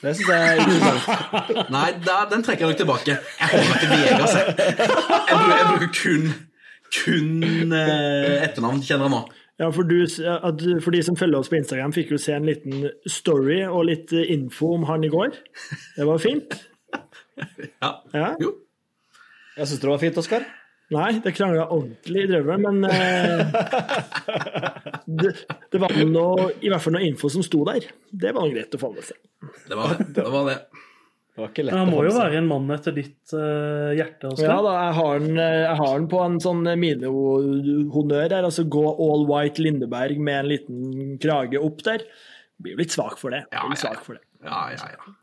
Det 0.00 0.14
syns 0.16 0.30
jeg 0.32 0.52
er 0.52 0.60
interessant. 0.62 1.72
Nei, 1.74 1.88
da, 2.06 2.22
den 2.30 2.44
trekker 2.46 2.64
jeg 2.64 2.72
nok 2.72 2.78
tilbake. 2.80 3.16
Jeg 3.20 3.50
holder 3.50 3.72
meg 3.72 3.82
til 3.82 3.90
Vegas. 3.92 4.38
Jeg, 4.38 4.54
jeg, 4.60 4.78
bruker, 4.78 5.58
jeg 5.58 5.66
bruker 5.74 5.90
kun 5.98 6.30
kun 6.90 7.74
eh, 7.76 8.40
etternavn, 8.44 8.82
kjenner 8.84 9.06
jeg 9.06 9.14
nå. 9.14 9.20
ja, 9.62 9.68
for, 9.74 9.86
du, 9.86 10.00
at, 10.02 10.64
for 10.84 10.94
de 10.94 11.02
som 11.06 11.18
følger 11.18 11.38
oss 11.40 11.50
på 11.52 11.58
Instagram, 11.60 11.94
fikk 11.96 12.14
jo 12.14 12.20
se 12.20 12.34
en 12.36 12.48
liten 12.48 12.88
story 13.08 13.62
og 13.68 13.86
litt 13.90 14.14
eh, 14.16 14.32
info 14.34 14.74
om 14.78 14.88
han 14.90 15.06
i 15.06 15.12
går. 15.12 15.36
Det 15.96 16.08
var 16.08 16.22
fint. 16.22 16.58
Ja. 17.80 17.88
Ja. 18.12 18.26
Jo. 18.36 18.50
Jeg 19.60 19.68
syns 19.68 19.80
det 19.82 19.88
var 19.90 20.00
fint, 20.00 20.18
Oskar. 20.20 20.44
Nei, 20.90 21.10
det 21.22 21.30
krangla 21.36 21.68
ordentlig 21.70 22.24
i 22.24 22.28
drøvelen, 22.32 22.64
men 22.64 22.86
eh, 22.88 23.42
det, 25.20 25.34
det 25.70 25.80
var 25.82 25.92
noe, 26.08 26.48
i 26.58 26.70
hvert 26.72 26.82
fall 26.82 26.96
noe 26.96 27.06
info 27.06 27.30
som 27.30 27.44
sto 27.46 27.60
der. 27.68 27.84
Det 28.10 28.32
var 28.34 28.48
noe 28.48 28.54
greit 28.56 28.74
å 28.74 28.80
få 28.80 28.90
med 28.96 29.06
seg. 29.06 29.20
Det 29.68 29.78
var 29.78 29.92
det. 29.92 30.08
det, 30.16 30.24
var 30.32 30.48
det. 30.48 30.56
Det 31.30 31.44
var 31.44 31.52
ikke 31.52 31.66
lett 31.66 31.76
Men 31.76 31.82
han 31.84 31.92
må 31.92 32.00
jo 32.08 32.16
være 32.16 32.40
en 32.40 32.50
mann 32.50 32.74
etter 32.74 32.96
ditt 32.96 33.36
uh, 33.36 33.92
hjerte. 33.94 34.32
Oskar. 34.32 34.48
Ja 34.48 34.58
da, 34.66 34.74
jeg 34.88 34.98
har 34.98 35.22
den, 35.22 35.38
eh, 35.44 35.60
jeg 35.60 35.78
har 35.84 35.94
den 35.94 36.10
på 36.16 36.24
en 36.24 36.42
sånn 36.42 36.66
minehonnør 36.82 38.26
der. 38.34 38.50
Altså 38.50 38.66
gå 38.66 38.84
all 38.90 39.28
white 39.30 39.62
Lindeberg 39.62 40.18
med 40.18 40.40
en 40.40 40.52
liten 40.56 41.16
krage 41.22 41.62
opp 41.62 41.84
der. 41.86 42.08
Blir 42.58 42.74
jo 42.74 42.82
litt 42.82 42.96
svak 42.96 43.20
for 43.20 43.36
det. 43.36 43.44
Ja, 43.52 43.62
ja, 43.62 43.78
svak 43.78 44.02
for 44.08 44.18
det. 44.18 44.24
Ja, 44.42 44.66
ja, 44.74 44.94
ja. 44.96 45.14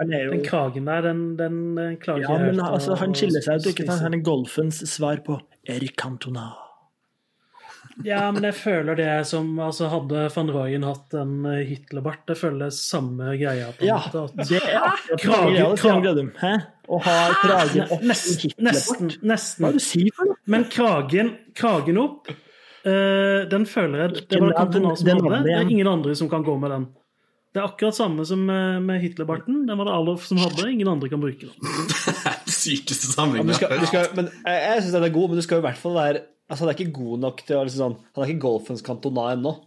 Jo 0.00 0.30
Den 0.30 0.44
kragen 0.46 0.84
der, 0.86 1.02
den, 1.02 1.36
den 1.36 1.78
eh, 1.78 1.96
klarer 1.98 2.20
Ja, 2.22 2.36
men 2.38 2.54
helt 2.54 2.62
altså, 2.68 2.94
han 3.00 3.14
skiller 3.18 3.42
seg 3.42 3.58
ut. 3.60 3.66
ikke 3.72 3.86
sant? 3.88 4.02
Han 4.02 4.14
er 4.14 4.22
golfens 4.22 4.78
svar 4.86 5.16
på 5.26 5.40
Erik 5.66 5.96
Cantona. 5.98 6.52
Ja, 8.06 8.28
men 8.30 8.44
jeg 8.46 8.54
føler 8.54 8.94
det 8.94 9.10
som 9.26 9.48
altså, 9.58 9.88
Hadde 9.90 10.28
van 10.30 10.50
Rooyen 10.54 10.84
hatt 10.86 11.14
en 11.18 11.32
eh, 11.50 11.64
Hitlerbart, 11.66 12.20
det 12.30 12.36
føles 12.38 12.78
samme 12.86 13.32
greia. 13.40 13.72
på 13.74 13.82
en 13.82 13.88
Ja, 13.88 13.96
måte. 14.04 14.22
at- 14.28 14.48
det 14.48 14.60
er 14.62 14.76
akkurat 14.86 15.20
Krage- 15.20 15.50
greia, 15.50 15.76
krage- 15.76 16.32
Hæ? 16.38 16.52
Å 16.88 17.00
ha 17.04 17.16
kragen 17.42 17.90
opp 17.90 18.02
i 18.02 18.06
Nesten, 18.06 19.10
nesten, 19.20 19.64
Hva 19.64 19.68
er 19.68 19.72
det 19.72 19.82
du 19.82 19.84
sier 19.84 20.10
for 20.16 20.24
noe? 20.30 20.36
Men 20.46 20.64
kragen, 20.64 21.32
kragen 21.54 21.98
opp, 21.98 22.28
uh, 22.86 23.44
den 23.50 23.66
føler 23.66 23.98
jeg 24.06 24.28
Det 24.30 24.40
var 24.40 24.48
det 24.48 24.56
Cantona 24.56 24.94
som 24.96 25.08
hadde 25.08 25.42
Det 25.44 25.56
er 25.58 25.68
ingen 25.68 25.86
andre 25.90 26.14
som 26.14 26.28
kan 26.30 26.44
gå 26.44 26.54
med 26.60 26.70
den. 26.70 26.86
Det 27.58 27.64
er 27.64 27.72
akkurat 27.72 27.96
samme 27.96 28.22
som 28.28 28.44
med, 28.46 28.84
med 28.86 29.00
Hitlerbarten. 29.02 29.64
Den 29.66 29.80
var 29.80 29.88
det 29.88 29.94
Alof 29.98 30.26
som 30.28 30.38
hadde. 30.38 30.68
Ingen 30.70 30.86
andre 30.92 31.10
kan 31.10 31.18
bruke 31.18 31.48
den. 31.48 31.56
Det 31.58 32.14
er 32.22 32.36
den 32.44 32.54
sykeste 32.54 33.08
Ja, 33.18 33.24
du 33.42 33.50
skal, 33.58 33.72
du 33.74 33.82
sammenligninga. 33.82 33.86
skal, 33.90 34.10
men 34.14 34.28
jeg, 34.30 34.60
jeg 34.62 34.82
syns 34.84 34.94
den 34.94 35.06
er 35.08 35.16
god, 35.18 35.32
men 35.32 35.40
du 35.40 35.46
skal 35.46 35.58
jo 35.58 35.64
i 35.64 35.68
hvert 35.72 35.80
fall 35.80 35.96
være 35.98 36.20
Altså, 36.48 36.64
Han 36.64 36.70
er 36.70 36.78
ikke 36.78 36.94
god 36.96 37.24
nok 37.26 37.42
til 37.48 37.58
å 37.58 37.64
liksom 37.66 37.82
sånn 37.82 37.96
Han 38.14 38.24
er 38.24 38.30
ikke 38.32 38.44
golfens 38.46 38.84
kantona 38.86 39.32
ennå. 39.34 39.58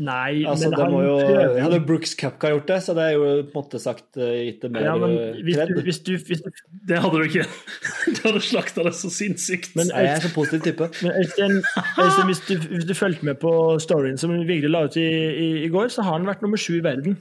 Nei, 0.00 0.44
Altså, 0.48 0.70
men 0.70 0.76
det 0.78 0.84
han 0.86 0.94
må 0.94 1.00
jo, 1.04 1.16
hadde 1.60 1.80
Brooks 1.84 2.14
Cupka 2.16 2.48
gjort 2.54 2.70
det, 2.70 2.78
så 2.86 2.94
det 2.96 3.02
er 3.04 3.16
jo 3.18 3.24
på 3.50 3.50
en 3.50 3.56
måte 3.58 3.80
sagt 3.82 4.16
eh, 4.16 4.30
gitt 4.46 4.62
det 4.64 4.70
mer 4.72 4.86
ja, 4.86 4.94
men 4.96 5.12
eh, 5.12 5.40
hvis 5.44 5.58
kred. 5.58 5.80
hvis 5.84 5.98
du, 6.06 6.12
hvis 6.30 6.40
du 6.40 6.48
Det 6.88 7.00
hadde 7.04 7.20
du 7.20 7.26
ikke. 7.26 7.44
Du 8.16 8.22
hadde 8.24 8.40
slakta 8.46 8.86
det 8.86 8.94
så 8.96 9.10
sinnssykt. 9.12 9.74
Men 9.76 9.92
Jeg 9.92 10.08
er 10.14 10.24
så 10.24 10.30
positiv 10.32 10.64
type. 10.70 10.88
Men 11.04 11.18
Øystein, 11.20 11.58
Øystein 12.00 12.30
hvis, 12.30 12.40
du, 12.48 12.54
hvis 12.70 12.88
du 12.88 12.94
fulgte 12.96 13.28
med 13.28 13.42
på 13.42 13.52
storyen 13.84 14.16
som 14.20 14.32
Vigre 14.48 14.72
la 14.72 14.86
ut 14.88 14.96
i, 14.96 15.04
i, 15.04 15.50
i 15.66 15.68
går, 15.72 15.92
så 15.92 16.06
har 16.06 16.16
han 16.16 16.28
vært 16.30 16.40
nummer 16.46 16.60
sju 16.60 16.78
i 16.78 16.84
verden. 16.86 17.18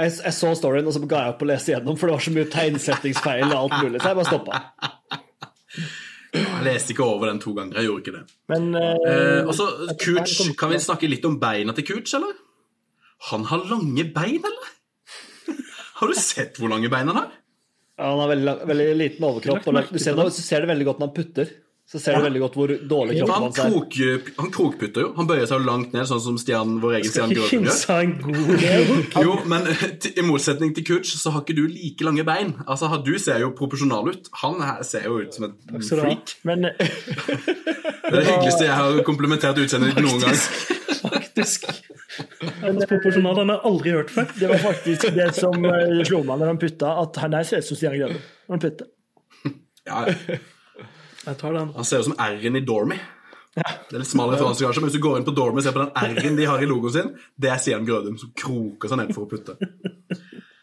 Jeg, 0.00 0.12
jeg 0.24 0.34
så 0.36 0.50
storyen, 0.56 0.86
og 0.88 0.94
så 0.96 1.02
ga 1.04 1.24
jeg 1.26 1.34
opp 1.34 1.42
å 1.44 1.48
lese 1.50 1.72
igjennom, 1.72 1.96
for 2.00 2.08
det 2.08 2.16
var 2.16 2.24
så 2.24 2.32
mye 2.34 2.50
tegnsettingsfeil 2.54 3.46
og 3.48 3.56
alt 3.58 3.76
mulig, 3.84 4.00
så 4.00 4.12
jeg 4.12 4.18
bare 4.20 4.30
stoppa. 4.30 4.60
Jeg 6.30 6.62
leste 6.62 6.94
ikke 6.94 7.06
over 7.06 7.30
den 7.30 7.40
to 7.42 7.52
ganger. 7.56 7.80
Jeg 7.80 7.88
gjorde 7.88 8.04
ikke 8.04 8.14
det. 8.14 8.36
Men 8.52 8.68
Eh, 8.78 8.98
eh, 9.10 9.50
og 9.50 9.96
Cooch, 10.00 10.36
kan 10.58 10.70
vi 10.72 10.78
snakke 10.82 11.10
litt 11.10 11.26
om 11.26 11.38
beina 11.42 11.74
til 11.76 11.86
Cooch, 11.88 12.14
eller? 12.18 12.36
Han 13.30 13.44
har 13.50 13.66
lange 13.68 14.06
bein, 14.14 14.40
eller? 14.40 14.76
Har 16.00 16.08
du 16.08 16.16
sett 16.16 16.56
hvor 16.60 16.70
lange 16.72 16.88
bein 16.92 17.10
han 17.10 17.18
har? 17.18 17.32
Ja, 18.00 18.12
han 18.14 18.22
har 18.22 18.30
veldig, 18.30 18.54
veldig 18.70 18.86
liten 18.96 19.26
overkropp, 19.28 19.66
og 19.68 19.90
du 19.92 19.98
ser, 20.00 20.16
du 20.16 20.30
ser 20.32 20.64
det 20.64 20.70
veldig 20.70 20.86
godt 20.88 21.02
når 21.02 21.10
han 21.10 21.16
putter. 21.18 21.50
Så 21.90 21.98
ser 21.98 22.14
du 22.14 22.22
veldig 22.22 22.40
godt 22.44 22.54
hvor 22.54 22.70
dårlig 22.70 23.16
kroppen 23.18 23.34
han, 23.34 23.44
hans 23.48 23.56
er. 23.58 23.70
krok, 23.72 24.28
han 24.36 24.50
krokputter 24.54 25.02
jo. 25.02 25.08
Han 25.16 25.26
bøyer 25.26 25.48
seg 25.50 25.58
jo 25.58 25.66
langt 25.66 25.94
ned, 25.96 26.04
sånn 26.06 26.20
som 26.22 26.36
Stian, 26.38 26.76
vår 26.84 26.92
egen 27.00 27.10
Stian 27.10 27.32
Ikke 27.34 27.48
Grøven 27.48 27.64
gjør. 27.66 27.80
en. 27.96 29.24
Jo, 29.26 29.32
men 29.50 29.66
i 30.06 30.22
motsetning 30.28 30.70
til 30.76 30.86
Kutch, 30.86 31.16
så 31.18 31.32
har 31.34 31.42
ikke 31.42 31.56
du 31.58 31.64
like 31.66 32.06
lange 32.06 32.22
bein. 32.28 32.52
Altså, 32.70 32.92
Du 33.02 33.10
ser 33.18 33.42
jo 33.42 33.50
proporsjonal 33.58 34.12
ut. 34.12 34.30
Han 34.44 34.60
her 34.62 34.84
ser 34.86 35.08
jo 35.08 35.18
ut 35.24 35.34
som 35.34 35.48
et 35.48 35.56
ha. 35.72 35.80
freak. 35.88 36.36
men 36.46 36.68
Det 36.70 38.14
er 38.14 38.20
det 38.20 38.26
hyggeligste 38.28 38.64
jeg 38.68 38.76
har 38.78 39.02
komplimentert 39.06 39.58
utseendet 39.62 39.96
ditt 39.98 40.06
noen 40.06 40.22
gang. 40.22 40.38
Faktisk. 41.00 41.66
Hans 42.62 42.86
proporsjonal. 42.86 43.42
han 43.42 43.50
har 43.50 43.58
jeg 43.58 43.66
aldri 43.72 43.96
hørt 43.98 44.14
før. 44.14 44.30
Det 44.38 44.48
var 44.50 44.62
faktisk 44.62 45.10
det 45.18 45.28
som 45.36 45.66
eh, 45.66 46.00
slo 46.06 46.22
meg 46.22 46.38
når 46.42 46.54
han 46.54 46.62
putta, 46.62 46.94
at 47.02 47.20
han 47.24 47.34
der 47.34 47.50
ser 47.50 47.62
ut 47.62 47.70
som 47.70 47.78
Stian 47.82 47.98
Grønne 47.98 48.22
når 48.22 48.56
han 48.56 48.64
putter. 48.68 48.90
Ja, 49.90 50.06
Jeg 51.30 51.38
tar 51.38 51.54
den. 51.54 51.72
Han 51.76 51.86
ser 51.86 52.02
ut 52.02 52.10
som 52.10 52.18
R-en 52.18 52.58
i 52.58 52.62
Dormy. 52.66 52.98
Det 53.54 53.64
er 53.66 53.98
litt 53.98 54.06
smal 54.06 54.30
referanse, 54.30 54.62
kanskje, 54.62 54.82
men 54.82 54.90
hvis 54.90 54.98
du 54.98 55.02
går 55.02 55.16
inn 55.18 55.26
på 55.26 55.34
Dormy 55.34 55.58
og 55.58 55.64
ser 55.66 55.74
på 55.74 55.82
den 55.82 56.18
R-en 56.18 56.36
de 56.38 56.46
har 56.46 56.62
i 56.62 56.68
logoen 56.70 56.94
sin, 56.94 57.08
det 57.34 57.50
er 57.50 57.62
Stian 57.62 57.86
Grødum 57.86 58.18
som 58.20 58.30
kroker 58.38 58.92
seg 58.92 59.00
ned 59.00 59.10
for 59.16 59.26
å 59.26 59.30
putte. 59.30 59.56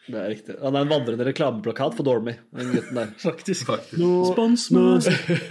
Det 0.08 0.16
er 0.16 0.30
riktig. 0.32 0.54
Han 0.62 0.72
er 0.72 0.86
en 0.86 0.92
vandrende 0.92 1.26
reklameplakat 1.28 1.96
for 1.98 2.06
Dormy, 2.06 2.32
den 2.56 2.70
gutten 2.72 2.96
der. 2.96 3.10
Faktisk. 3.28 3.66
Faktisk. 3.68 3.98
Nå, 4.00 4.12
Spons 4.30 4.68
nå, 4.72 4.86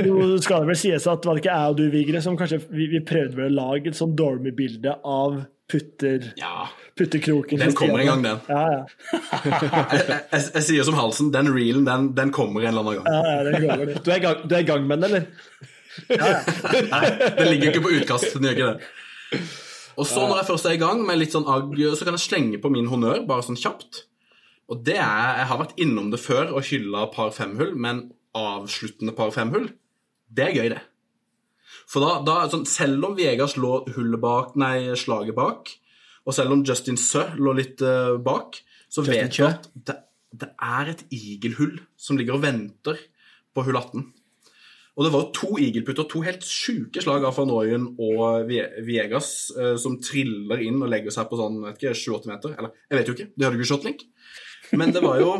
nå 0.01 0.39
skal 0.41 0.65
det 0.65 0.71
vel 0.71 0.80
sies 0.82 1.06
at 1.12 1.30
var 1.30 1.38
det 1.38 1.43
ikke 1.43 1.60
jeg 1.60 1.73
og 1.73 1.77
du, 1.77 1.84
Vigre, 1.93 2.23
som 2.25 2.39
kanskje 2.39 2.63
vi, 2.71 2.89
vi 2.95 3.03
prøvde 3.06 3.38
vel 3.38 3.53
å 3.53 3.58
lage 3.60 3.93
et 3.93 3.99
sånn 3.99 4.17
Dormy-bilde 4.17 4.97
av 5.06 5.43
putter, 5.67 6.30
Ja. 6.39 6.67
putterkroken. 6.97 7.60
Den 7.60 7.73
kommer 7.75 7.99
en 7.99 8.08
gang, 8.08 8.23
den. 8.23 8.39
Ja, 8.47 8.62
ja. 8.71 8.82
Jeg, 9.47 9.53
jeg, 9.62 10.21
jeg, 10.32 10.41
jeg 10.56 10.63
sier 10.69 10.88
som 10.88 10.95
halsen, 10.97 11.32
den 11.34 11.49
reelen, 11.53 11.86
den, 11.88 12.12
den 12.17 12.32
kommer 12.36 12.62
en 12.63 12.71
eller 12.71 12.86
annen 12.86 13.01
gang. 13.01 13.13
ja, 13.13 13.36
ja 13.36 13.43
den 13.49 13.67
kommer. 13.67 13.99
Du 14.06 14.12
er, 14.15 14.21
gang, 14.23 14.43
du 14.47 14.56
er 14.56 14.63
i 14.63 14.69
gang 14.69 14.88
med 14.88 15.03
den, 15.03 15.10
eller? 15.12 15.27
Nei, 16.08 17.06
den 17.38 17.49
ligger 17.51 17.71
ikke 17.71 17.84
på 17.88 17.93
utkast. 17.99 18.30
Den 18.38 18.47
gjør 18.47 18.58
ikke 18.58 18.73
det. 18.73 19.41
Og 19.97 20.06
så 20.06 20.23
når 20.27 20.43
jeg 20.43 20.47
først 20.51 20.67
er 20.69 20.75
i 20.77 20.82
gang 20.82 20.99
med 21.08 21.17
litt 21.17 21.34
sånn 21.34 21.47
agg, 21.49 21.71
så 21.97 22.06
kan 22.06 22.13
jeg 22.15 22.21
slenge 22.27 22.60
på 22.62 22.69
min 22.73 22.88
honnør, 22.91 23.23
bare 23.30 23.45
sånn 23.45 23.58
kjapt. 23.58 24.03
Og 24.69 24.82
det 24.86 24.97
er 24.99 25.39
Jeg 25.41 25.47
har 25.49 25.60
vært 25.62 25.77
innom 25.82 26.12
det 26.13 26.19
før 26.21 26.51
og 26.53 26.67
hylla 26.69 27.08
par 27.13 27.32
femhull, 27.36 27.73
men 27.80 28.03
avsluttende 28.38 29.15
par 29.17 29.32
femhull, 29.34 29.71
det 30.30 30.43
er 30.49 30.53
gøy, 30.58 30.69
det. 30.75 30.82
For 31.88 32.04
da, 32.04 32.17
da 32.28 32.50
sånn, 32.52 32.65
Selv 32.67 33.06
om 33.08 33.15
Vegas 33.17 33.56
lå 33.60 33.82
hullet 33.95 34.19
bak, 34.19 34.56
nei, 34.60 34.91
slaget 35.00 35.38
bak, 35.38 35.71
og 36.28 36.36
selv 36.36 36.58
om 36.58 36.65
Justin 36.67 37.00
Sø 37.00 37.23
lå 37.39 37.54
litt 37.56 37.82
uh, 37.86 38.17
bak, 38.19 38.60
så 38.91 39.06
Justin 39.06 39.13
vet 39.23 39.38
du 39.38 39.45
at 39.47 39.69
det, 39.88 39.95
det 40.43 40.50
er 40.60 40.91
et 40.91 41.04
igelhull 41.15 41.78
som 41.95 42.19
ligger 42.19 42.36
og 42.36 42.43
venter 42.43 43.00
på 43.56 43.63
hull 43.63 43.80
18. 43.80 44.04
Og 44.97 45.06
det 45.06 45.12
var 45.13 45.23
jo 45.23 45.32
to 45.38 45.50
igelputter, 45.62 46.08
to 46.10 46.23
helt 46.26 46.43
sjuke 46.43 47.04
slag 47.06 47.23
av 47.30 47.36
van 47.38 47.52
Ooyen 47.54 47.84
og 48.02 48.47
Vie- 48.50 48.82
Viegas 48.84 49.30
uh, 49.56 49.76
som 49.80 50.00
triller 50.04 50.63
inn 50.65 50.82
og 50.82 50.89
legger 50.91 51.13
seg 51.13 51.30
på 51.30 51.39
sånn 51.39 51.62
vet 51.69 51.80
ikke, 51.80 51.95
7-8 51.95 52.32
meter. 52.34 52.56
Eller, 52.58 52.73
jeg 52.89 53.00
vet 53.00 53.12
jo 53.12 53.15
ikke, 53.15 53.30
de 53.32 53.45
hadde 53.47 53.60
jo 53.60 53.62
ikke 53.62 53.71
shotlink. 53.71 54.04
Men 54.76 54.91
det 54.91 55.04
var 55.06 55.21
jo 55.21 55.36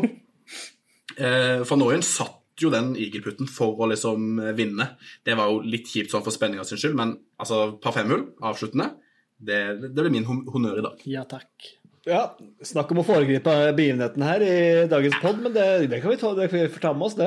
eh, 1.18 1.60
Van 1.68 1.82
Ooyen 1.84 2.04
satt 2.06 2.37
jo 2.64 2.70
den 2.74 2.92
igelputten 2.98 3.48
for 3.50 3.78
å 3.78 3.88
liksom 3.90 4.38
eh, 4.42 4.52
vinne. 4.58 4.90
Det 5.26 5.36
var 5.38 5.50
jo 5.52 5.60
litt 5.64 5.88
kjipt 5.90 6.12
sånn 6.14 6.24
for 6.26 6.34
spenninga 6.34 6.64
sin 6.68 6.80
skyld, 6.80 6.96
men 6.98 7.16
altså 7.40 7.78
par 7.82 7.94
femhull, 7.96 8.28
avsluttende, 8.44 8.92
det, 9.38 9.58
det 9.84 9.92
blir 9.94 10.10
min 10.14 10.26
honnør 10.28 10.80
i 10.80 10.86
dag. 10.88 11.02
ja 11.06 11.24
takk. 11.28 11.74
Ja, 12.08 12.22
Snakk 12.64 12.88
om 12.94 13.02
å 13.02 13.04
foregripe 13.04 13.52
begivenheten 13.76 14.22
her 14.24 14.40
i 14.40 14.54
dagens 14.88 15.18
pod, 15.20 15.42
men 15.44 15.52
det, 15.52 15.66
det 15.92 15.98
kan 16.00 16.14
vi 16.14 16.16
ta, 16.20 16.30
det 16.38 16.46
kan 16.48 16.62
vi 16.62 16.70
få 16.72 16.80
ta 16.80 16.92
med 16.96 17.04
oss, 17.10 17.16
det. 17.18 17.26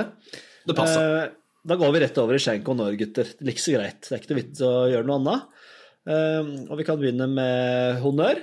Det 0.65 0.73
passer. 0.77 1.11
Eh, 1.27 1.35
da 1.69 1.75
går 1.77 1.91
vi 1.93 1.99
rett 2.01 2.17
over 2.17 2.33
i 2.33 2.41
skjenk 2.41 2.71
og 2.71 2.79
Norge, 2.79 2.97
gutter. 2.97 3.27
Det 3.37 3.45
er 3.45 3.53
ikke 3.53 3.61
så 3.67 3.75
greit. 3.75 3.99
Det 4.07 4.15
er 4.15 4.23
ikke 4.23 4.31
noe 4.31 4.39
vits 4.39 4.63
å 4.65 4.71
gjøre 4.89 5.05
noe 5.05 5.19
annet. 5.21 5.61
Eh, 6.09 6.49
og 6.65 6.79
vi 6.79 6.87
kan 6.87 6.97
begynne 6.97 7.27
med 7.29 7.99
honnør. 8.01 8.41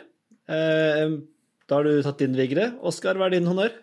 Eh, 0.54 1.16
da 1.68 1.80
har 1.80 1.88
du 1.88 1.98
tatt 2.06 2.22
din, 2.22 2.38
Vigre. 2.38 2.68
Oskar, 2.86 3.18
hva 3.18 3.26
er 3.26 3.34
din 3.34 3.50
honnør? 3.50 3.74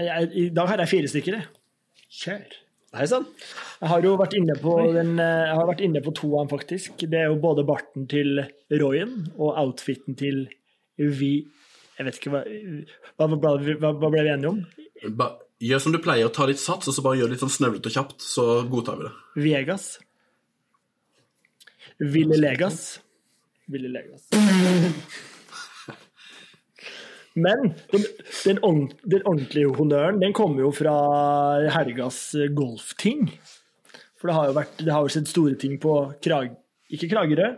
Jeg, 0.00 0.26
I 0.34 0.48
dag 0.54 0.72
har 0.72 0.82
jeg 0.82 0.90
fire 0.96 1.12
stykker. 1.12 1.38
jeg. 1.38 1.46
Kjør. 2.10 2.54
Hei 2.90 3.04
sann. 3.06 3.26
Jeg 3.78 3.88
har 3.92 4.02
jo 4.02 4.16
vært 4.18 4.32
inne 4.34 4.56
på, 4.58 4.72
den, 4.96 5.12
eh, 5.22 5.44
jeg 5.46 5.58
har 5.60 5.68
vært 5.68 5.82
inne 5.86 6.00
på 6.02 6.10
to 6.18 6.32
av 6.34 6.42
dem, 6.42 6.50
faktisk. 6.50 7.04
Det 7.06 7.20
er 7.20 7.28
jo 7.30 7.36
både 7.38 7.62
barten 7.66 8.08
til 8.10 8.42
Royen 8.82 9.28
og 9.38 9.54
outfiten 9.54 10.18
til 10.18 10.48
Vi 10.98 11.46
Jeg 11.96 12.04
vet 12.04 12.18
ikke 12.18 12.32
hva 12.34 12.42
Hva, 12.44 13.28
hva, 13.30 13.54
hva, 13.62 13.92
hva 13.94 14.10
ble 14.10 14.24
vi 14.26 14.32
enige 14.34 14.50
om? 14.50 14.58
Ba, 15.16 15.30
gjør 15.62 15.84
som 15.84 15.94
du 15.94 16.00
pleier, 16.02 16.28
ta 16.34 16.48
litt 16.50 16.58
sats, 16.58 16.90
og 16.90 16.96
så 16.96 17.04
bare 17.04 17.20
gjør 17.22 17.30
litt 17.30 17.44
sånn 17.44 17.54
snøvlete 17.54 17.92
og 17.92 17.94
kjapt, 17.94 18.20
så 18.20 18.46
godtar 18.68 18.98
vi 18.98 19.06
det. 19.06 19.14
Vegas. 19.46 19.88
Ville 22.00 22.42
Legas. 22.42 22.98
Ville 23.70 23.88
Legas. 23.88 24.26
Men 27.38 27.72
den, 27.92 28.04
den, 28.44 28.58
den 29.06 29.26
ordentlige 29.28 29.74
honnøren 29.76 30.18
den 30.22 30.34
kommer 30.34 30.64
jo 30.64 30.72
fra 30.74 30.94
helgas 31.76 32.32
golfting. 32.56 33.28
For 34.20 34.28
det 34.28 34.36
har 34.36 34.50
jo, 34.50 34.56
vært, 34.58 34.80
det 34.82 34.92
har 34.92 35.04
jo 35.04 35.12
skjedd 35.14 35.30
store 35.30 35.60
ting 35.60 35.78
på 35.80 35.94
Krag... 36.24 36.56
Ikke 36.90 37.06
Kragerø, 37.06 37.52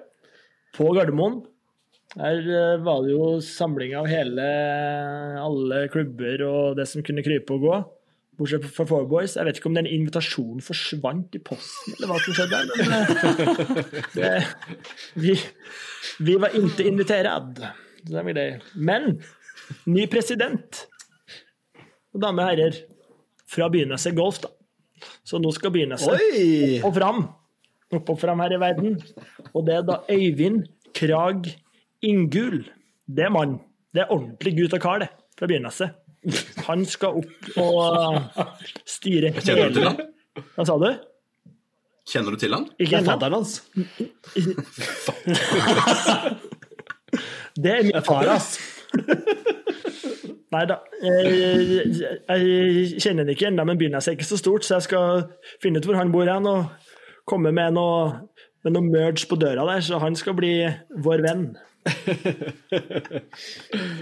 på 0.76 0.90
Gardermoen. 0.92 1.40
Der 2.12 2.44
eh, 2.44 2.82
var 2.85 3.00
det 3.02 3.14
jo 3.14 3.26
samling 3.40 3.94
av 3.96 4.06
hele 4.11 4.44
alle 5.40 5.87
klubber 5.92 6.44
og 6.44 6.76
det 6.76 6.85
som 6.90 7.04
kunne 7.04 7.24
krype 7.24 7.56
og 7.56 7.64
gå. 7.64 7.78
Bortsett 8.38 8.66
fra 8.76 8.85
Four 8.88 9.08
Boys. 9.08 9.38
Jeg 9.38 9.48
vet 9.48 9.58
ikke 9.58 9.70
om 9.70 9.78
den 9.78 9.88
invitasjonen 9.88 10.62
forsvant 10.64 11.37
i 11.37 11.40
posten, 11.44 11.96
eller 11.96 12.12
hva 12.12 12.20
som 12.20 12.37
skjedde 12.37 12.61
der. 12.61 12.76
Men 12.80 12.94
eh, 13.00 14.12
det, 14.18 14.32
vi, 15.24 15.37
vi 16.28 16.37
var 16.40 16.56
ikke 16.61 16.87
invitert. 16.88 17.28
Er. 17.32 18.61
Men 18.74 19.16
ny 19.90 20.02
president, 20.11 20.68
og 22.12 22.18
damer 22.24 22.42
og 22.44 22.48
herrer, 22.52 22.74
fra 23.52 23.64
Byneset 23.72 24.14
Golf, 24.16 24.37
da. 24.44 24.48
Så 25.26 25.35
nå 25.42 25.48
skal 25.56 25.72
Byneset 25.74 26.12
opp 26.12 26.85
og 26.88 26.92
fram. 26.96 27.18
Opp 27.92 28.06
og 28.14 28.18
fram 28.22 28.38
her 28.44 28.52
i 28.56 28.61
verden. 28.62 28.90
Og 29.52 29.61
det 29.66 29.74
er 29.80 29.85
da 29.88 29.94
Øyvind 30.12 30.58
Krag 30.96 31.40
Inngul. 32.06 32.58
Det 33.06 33.24
er 33.26 33.32
mann. 33.35 33.52
Det 33.92 34.00
er 34.04 34.12
ordentlig 34.14 34.52
gutt 34.61 34.74
og 34.78 34.82
kar, 34.85 34.98
det, 35.02 35.11
fra 35.38 35.46
Byneset. 35.50 35.88
Han 36.68 36.80
skal 36.87 37.11
opp 37.18 37.42
og 37.58 37.74
styre 38.88 39.28
Kjenner 39.42 39.68
du 39.68 39.72
til 39.80 39.88
han? 39.90 39.98
Hva 40.54 40.62
sa 40.68 40.74
du? 40.78 40.90
Kjenner 42.12 42.30
du 42.35 42.38
til 42.40 42.52
han? 42.54 42.64
Det 42.70 42.74
Ikke 42.87 42.96
er 42.96 43.00
ennå? 43.02 43.11
fadderen 43.11 43.37
hans. 43.40 43.52
Det 47.62 47.68
er 47.68 47.82
min 47.85 48.02
far, 48.06 48.24
ass. 48.32 48.54
Nei 50.53 50.62
da. 50.69 50.79
Jeg, 51.01 51.83
jeg 51.97 53.01
kjenner 53.01 53.25
den 53.25 53.33
ikke 53.33 53.49
ennå, 53.49 53.65
men 53.69 53.79
byen 53.81 53.97
er 53.97 54.09
ikke 54.12 54.29
så 54.29 54.37
stort, 54.41 54.67
så 54.67 54.77
jeg 54.77 54.88
skal 54.91 55.27
finne 55.62 55.81
ut 55.81 55.88
hvor 55.88 55.97
han 55.97 56.12
bor 56.12 56.29
hen 56.29 56.49
og 56.51 56.93
komme 57.29 57.55
med 57.57 57.77
noe, 57.79 58.29
med 58.65 58.77
noe 58.77 58.85
merge 58.91 59.29
på 59.31 59.38
døra 59.41 59.65
der, 59.71 59.85
så 59.85 60.01
han 60.03 60.17
skal 60.19 60.37
bli 60.37 60.55
vår 61.05 61.25
venn. 61.25 61.47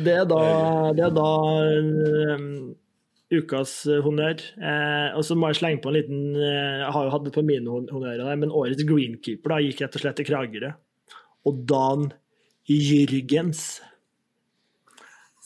Det 0.04 0.12
er 0.12 0.26
da, 0.28 0.40
det 0.92 1.04
er 1.06 1.12
da 1.16 1.28
um, 2.36 2.74
ukas 3.32 3.72
honnør. 4.04 4.42
Eh, 4.58 5.16
og 5.16 5.24
så 5.24 5.36
må 5.38 5.50
jeg 5.50 5.60
slenge 5.60 5.82
på 5.84 5.90
en 5.90 5.96
liten 5.96 6.22
eh, 6.36 6.80
Jeg 6.82 6.92
har 6.96 7.06
jo 7.06 7.12
hatt 7.14 7.26
det 7.28 7.34
på 7.36 7.44
mine 7.46 7.70
honnører, 7.70 8.24
der, 8.24 8.40
men 8.40 8.52
årets 8.52 8.84
greenkeeper 8.88 9.54
da, 9.54 9.60
gikk 9.64 9.84
rett 9.84 9.96
og 9.96 10.04
slett 10.04 10.18
til 10.20 10.28
Kragerø. 10.28 10.72
Og 11.48 11.62
Dan 11.68 12.10
Jürgens. 12.68 13.80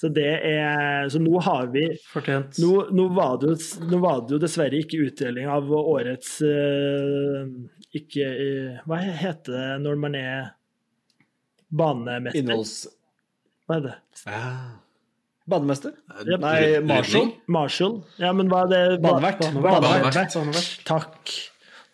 Så 0.05 0.11
det 0.13 0.33
er 0.45 1.09
Så 1.09 1.21
nå 1.23 1.39
har 1.41 1.71
vi 1.73 1.87
Fortjent. 2.11 2.59
Nå, 2.61 2.73
nå, 2.93 3.07
var, 3.17 3.39
det 3.41 3.55
jo, 3.55 3.87
nå 3.89 4.01
var 4.03 4.21
det 4.25 4.37
jo 4.37 4.41
dessverre 4.43 4.83
ikke 4.85 5.01
utdeling 5.07 5.49
av 5.49 5.71
årets 5.79 6.35
eh, 6.45 7.47
Ikke 7.97 8.27
eh, 8.29 8.83
Hva 8.85 9.01
heter 9.01 9.57
det 9.57 9.79
når 9.87 10.03
man 10.03 10.19
er 10.19 10.53
banemester? 11.75 12.43
Innholds... 12.43 12.75
Hva 13.65 13.79
er 13.79 13.87
det? 13.87 13.95
Banemester? 15.49 15.97
Eh, 16.21 16.37
Nei? 16.37 16.61
Marshall? 16.85 17.33
Marshall? 17.57 17.97
Ja, 18.21 18.35
men 18.37 18.53
hva 18.53 18.67
er 18.67 18.71
det? 18.75 18.85
Banevert. 19.07 19.41
Banevert. 19.57 20.69
Takk. 20.85 21.33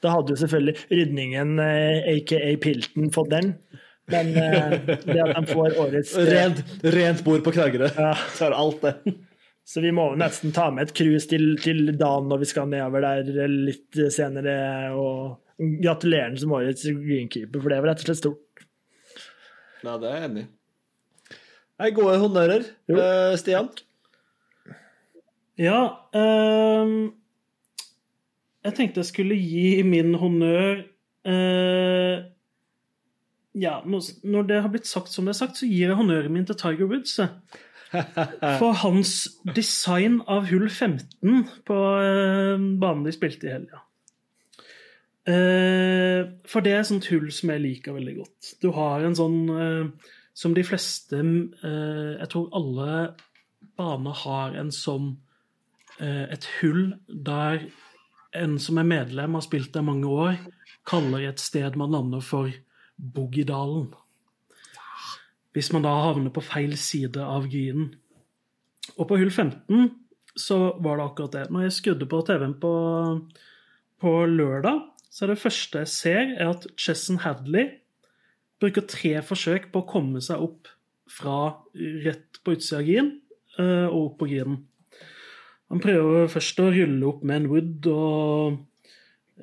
Da 0.02 0.16
hadde 0.16 0.34
jo 0.34 0.40
selvfølgelig 0.40 0.74
rydningen, 0.90 1.58
aka 1.60 2.42
Pilten, 2.64 3.10
fått 3.14 3.30
den. 3.32 3.54
Men 4.10 4.30
uh, 4.36 4.76
det 5.06 5.18
at 5.24 5.34
de 5.36 5.42
får 5.50 5.76
årets 5.80 6.14
eh, 6.18 6.30
Rent, 6.30 6.62
rent 6.96 7.24
bord 7.26 7.44
på 7.46 7.54
Kragerø. 7.54 7.90
Ja. 7.96 8.14
Så 8.36 8.48
er 8.48 8.54
det 8.54 8.62
alt, 8.64 8.86
det. 8.86 9.16
Så 9.70 9.82
vi 9.84 9.92
må 9.94 10.08
nesten 10.18 10.54
ta 10.54 10.66
med 10.74 10.88
et 10.88 10.96
cruise 10.98 11.28
til, 11.30 11.52
til 11.62 11.92
Dan 11.98 12.26
når 12.30 12.42
vi 12.42 12.48
skal 12.50 12.70
nedover 12.72 13.04
der 13.04 13.50
litt 13.50 14.00
senere. 14.10 14.56
Og 14.98 15.38
gratulerer 15.84 16.34
som 16.40 16.56
årets 16.56 16.86
greenkeeper, 16.88 17.60
for 17.60 17.70
det 17.70 17.82
var 17.82 17.92
rett 17.92 18.02
og 18.02 18.08
slett 18.08 18.22
stort. 18.22 18.64
Ja, 19.84 19.94
det 20.00 20.08
er 20.08 20.16
jeg 20.16 20.30
enig 20.30 20.42
i. 20.46 20.50
Gode 21.96 22.18
honnører. 22.20 22.66
Eh, 22.92 23.36
Stian? 23.40 23.70
Ja 25.60 25.80
um, 26.16 27.10
Jeg 28.64 28.76
tenkte 28.76 29.00
jeg 29.02 29.08
skulle 29.08 29.36
gi 29.36 29.80
min 29.84 30.14
honnør 30.20 30.82
eh, 31.28 32.14
Ja, 33.58 33.80
når 33.84 34.46
det 34.46 34.60
har 34.62 34.70
blitt 34.70 34.86
sagt 34.86 35.10
som 35.10 35.26
det 35.26 35.34
er 35.34 35.40
sagt, 35.40 35.58
så 35.58 35.66
gir 35.66 35.90
jeg 35.90 35.98
honnøren 35.98 36.32
min 36.32 36.46
til 36.46 36.58
Tiger 36.58 36.90
Woods. 36.90 37.16
For 38.60 38.76
hans 38.84 39.14
design 39.56 40.20
av 40.30 40.46
hull 40.52 40.68
15 40.68 41.46
på 41.66 41.78
eh, 41.98 42.66
banen 42.82 43.06
de 43.06 43.14
spilte 43.14 43.48
i 43.48 43.54
helga. 43.56 43.82
Eh, 45.30 46.22
for 46.48 46.64
det 46.64 46.72
er 46.72 46.80
et 46.80 46.88
sånt 46.88 47.10
hull 47.10 47.26
som 47.34 47.50
jeg 47.52 47.62
liker 47.64 47.96
veldig 47.96 48.14
godt. 48.22 48.52
Du 48.62 48.70
har 48.76 49.02
en 49.04 49.18
sånn 49.18 49.40
eh, 49.52 50.14
som 50.32 50.54
de 50.56 50.62
fleste 50.64 51.18
Jeg 51.20 52.28
tror 52.32 52.46
alle 52.56 52.94
baner 53.76 54.16
har 54.22 54.56
en 54.62 54.70
som 54.72 55.10
eh, 55.98 56.24
et 56.30 56.46
hull 56.60 56.94
der 57.08 57.66
en 58.38 58.58
som 58.62 58.78
er 58.78 58.86
medlem, 58.86 59.34
har 59.34 59.44
spilt 59.44 59.74
der 59.74 59.84
mange 59.84 60.06
år, 60.08 60.38
kaller 60.86 61.26
et 61.26 61.42
sted 61.42 61.76
man 61.76 61.90
lander 61.92 62.22
for 62.24 62.50
Boogiedalen. 63.00 63.88
Hvis 65.56 65.72
man 65.74 65.82
da 65.86 65.96
havner 66.04 66.30
på 66.34 66.44
feil 66.44 66.76
side 66.78 67.22
av 67.24 67.48
greenen. 67.50 67.94
Og 68.96 69.08
på 69.08 69.18
hull 69.18 69.32
15 69.32 69.88
så 70.38 70.58
var 70.82 70.98
det 70.98 71.06
akkurat 71.06 71.34
det. 71.34 71.44
Når 71.50 71.66
jeg 71.66 71.76
skrudde 71.78 72.08
på 72.10 72.20
TV-en 72.26 72.56
på, 72.62 72.72
på 74.00 74.12
lørdag, 74.30 74.84
så 75.10 75.24
er 75.24 75.32
det 75.32 75.42
første 75.42 75.82
jeg 75.82 75.90
ser, 75.90 76.34
er 76.38 76.52
at 76.52 76.66
Chesson 76.78 77.18
Hadley 77.24 77.80
bruker 78.60 78.86
tre 78.86 79.16
forsøk 79.26 79.70
på 79.72 79.82
å 79.82 79.88
komme 79.88 80.22
seg 80.22 80.42
opp 80.44 80.70
fra 81.10 81.38
rett 81.74 82.38
på 82.44 82.54
utsida 82.54 82.78
av 82.78 82.86
green 82.86 83.14
eh, 83.58 83.88
og 83.88 84.02
opp 84.04 84.18
på 84.20 84.30
greenen. 84.30 84.60
Han 85.70 85.82
prøver 85.82 86.30
først 86.30 86.60
å 86.62 86.70
rulle 86.74 87.06
opp 87.06 87.22
med 87.26 87.40
en 87.40 87.50
wood 87.50 87.88
og 87.90 88.60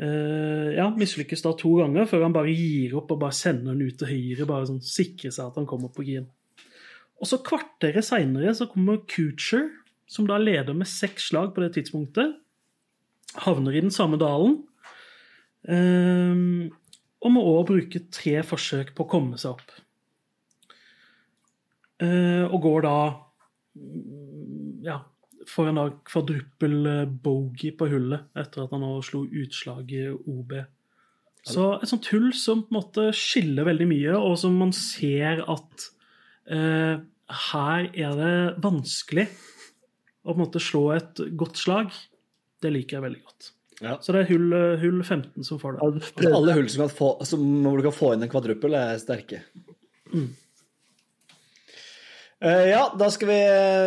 eh, 0.01 0.69
ja, 0.77 0.87
mislykkes 0.93 1.43
da 1.45 1.53
to 1.57 1.73
ganger 1.79 2.07
før 2.09 2.27
han 2.27 2.35
bare 2.35 2.53
gir 2.53 2.95
opp 2.99 3.13
og 3.15 3.21
bare 3.23 3.35
sender 3.35 3.73
den 3.73 3.87
ut 3.87 3.97
til 3.99 4.11
høyre, 4.11 4.49
bare 4.49 4.69
sånn 4.69 4.83
sikrer 4.85 5.33
seg 5.33 5.49
at 5.49 5.59
han 5.59 5.69
kommer 5.69 5.93
på 5.93 6.05
green. 6.05 6.27
Og 7.17 7.29
så 7.29 7.39
kvarteret 7.41 8.05
seinere 8.05 8.53
så 8.55 8.67
kommer 8.69 9.01
Coocher, 9.09 9.71
som 10.07 10.27
da 10.29 10.37
leder 10.39 10.75
med 10.77 10.89
seks 10.89 11.31
slag 11.31 11.53
på 11.55 11.63
det 11.63 11.73
tidspunktet. 11.75 12.37
Havner 13.43 13.75
i 13.75 13.83
den 13.83 13.93
samme 13.93 14.19
dalen. 14.21 14.61
Uh, 15.67 16.69
og 17.17 17.33
må 17.33 17.41
òg 17.43 17.65
bruke 17.71 18.03
tre 18.13 18.37
forsøk 18.45 18.93
på 18.95 19.03
å 19.03 19.09
komme 19.09 19.39
seg 19.41 19.57
opp. 19.57 19.73
Uh, 21.97 22.45
og 22.45 22.61
går 22.61 22.85
da 22.85 22.97
mm, 23.73 24.85
ja, 24.85 24.99
får 25.47 25.69
en 25.69 25.79
da 25.79 25.85
kvadruppel 26.07 26.79
bogey 27.23 27.71
på 27.77 27.87
hullet 27.91 28.27
etter 28.37 28.65
at 28.65 28.73
han 28.75 28.83
nå 28.83 28.97
slo 29.05 29.23
utslag 29.25 29.93
i 29.95 30.07
OB. 30.11 30.57
Så 31.47 31.67
et 31.77 31.89
sånt 31.89 32.09
hull 32.11 32.31
som 32.35 32.65
på 32.65 32.73
en 32.73 32.79
måte 32.79 33.05
skiller 33.15 33.67
veldig 33.67 33.87
mye, 33.87 34.15
og 34.19 34.35
som 34.41 34.57
man 34.59 34.73
ser 34.75 35.43
at 35.47 35.85
eh, 36.51 36.97
her 37.47 37.87
er 37.93 38.17
det 38.19 38.33
vanskelig 38.63 39.27
å 40.27 40.33
på 40.33 40.35
en 40.35 40.43
måte 40.43 40.63
slå 40.63 40.83
et 40.97 41.21
godt 41.39 41.59
slag. 41.59 41.93
Det 42.61 42.73
liker 42.73 42.97
jeg 42.97 43.05
veldig 43.05 43.23
godt. 43.23 43.53
Ja. 43.83 43.95
Så 44.01 44.13
det 44.13 44.23
er 44.23 44.31
hull, 44.31 44.53
hull 44.81 44.99
15 45.03 45.45
som 45.45 45.61
får 45.61 45.77
det. 45.77 45.85
Altså, 45.85 46.33
alle 46.33 46.57
hull 46.57 46.69
som 46.73 46.83
kan 46.83 46.93
få, 46.97 47.11
som, 47.29 47.45
hvor 47.63 47.79
du 47.79 47.85
kan 47.85 47.95
få 47.95 48.11
inn 48.15 48.25
en 48.25 48.31
kvadruppel, 48.31 48.75
er 48.75 48.99
sterke. 49.01 49.43
Mm. 50.11 50.31
Eh, 52.37 52.67
ja, 52.69 52.83
da 52.93 53.07
skal 53.09 53.31
vi 53.31 53.37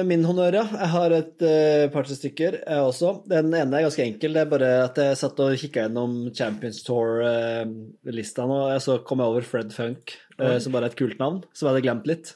min 0.08 0.24
honnør, 0.26 0.56
ja. 0.58 0.64
Jeg 0.74 0.90
har 0.90 1.12
et 1.14 1.44
uh, 1.46 1.84
par-tre 1.94 2.16
stykker, 2.18 2.56
jeg 2.64 2.82
også. 2.82 3.12
Den 3.30 3.52
ene 3.54 3.78
er 3.78 3.86
ganske 3.86 4.02
enkel. 4.02 4.34
Det 4.34 4.42
er 4.42 4.50
bare 4.50 4.70
at 4.88 4.98
jeg 4.98 5.20
satt 5.20 5.38
og 5.44 5.54
kikka 5.60 5.84
gjennom 5.84 6.16
Champions 6.34 6.82
Tour-lista 6.86 8.48
nå, 8.50 8.58
og 8.72 8.82
så 8.82 8.98
kom 9.06 9.22
jeg 9.22 9.32
over 9.34 9.46
Fred 9.46 9.70
Funk, 9.76 10.16
uh, 10.40 10.56
som 10.58 10.74
bare 10.74 10.90
er 10.90 10.94
et 10.94 10.98
kult 10.98 11.22
navn. 11.22 11.44
Som 11.54 11.68
jeg 11.68 11.76
hadde 11.76 11.86
glemt 11.86 12.10
litt. 12.10 12.34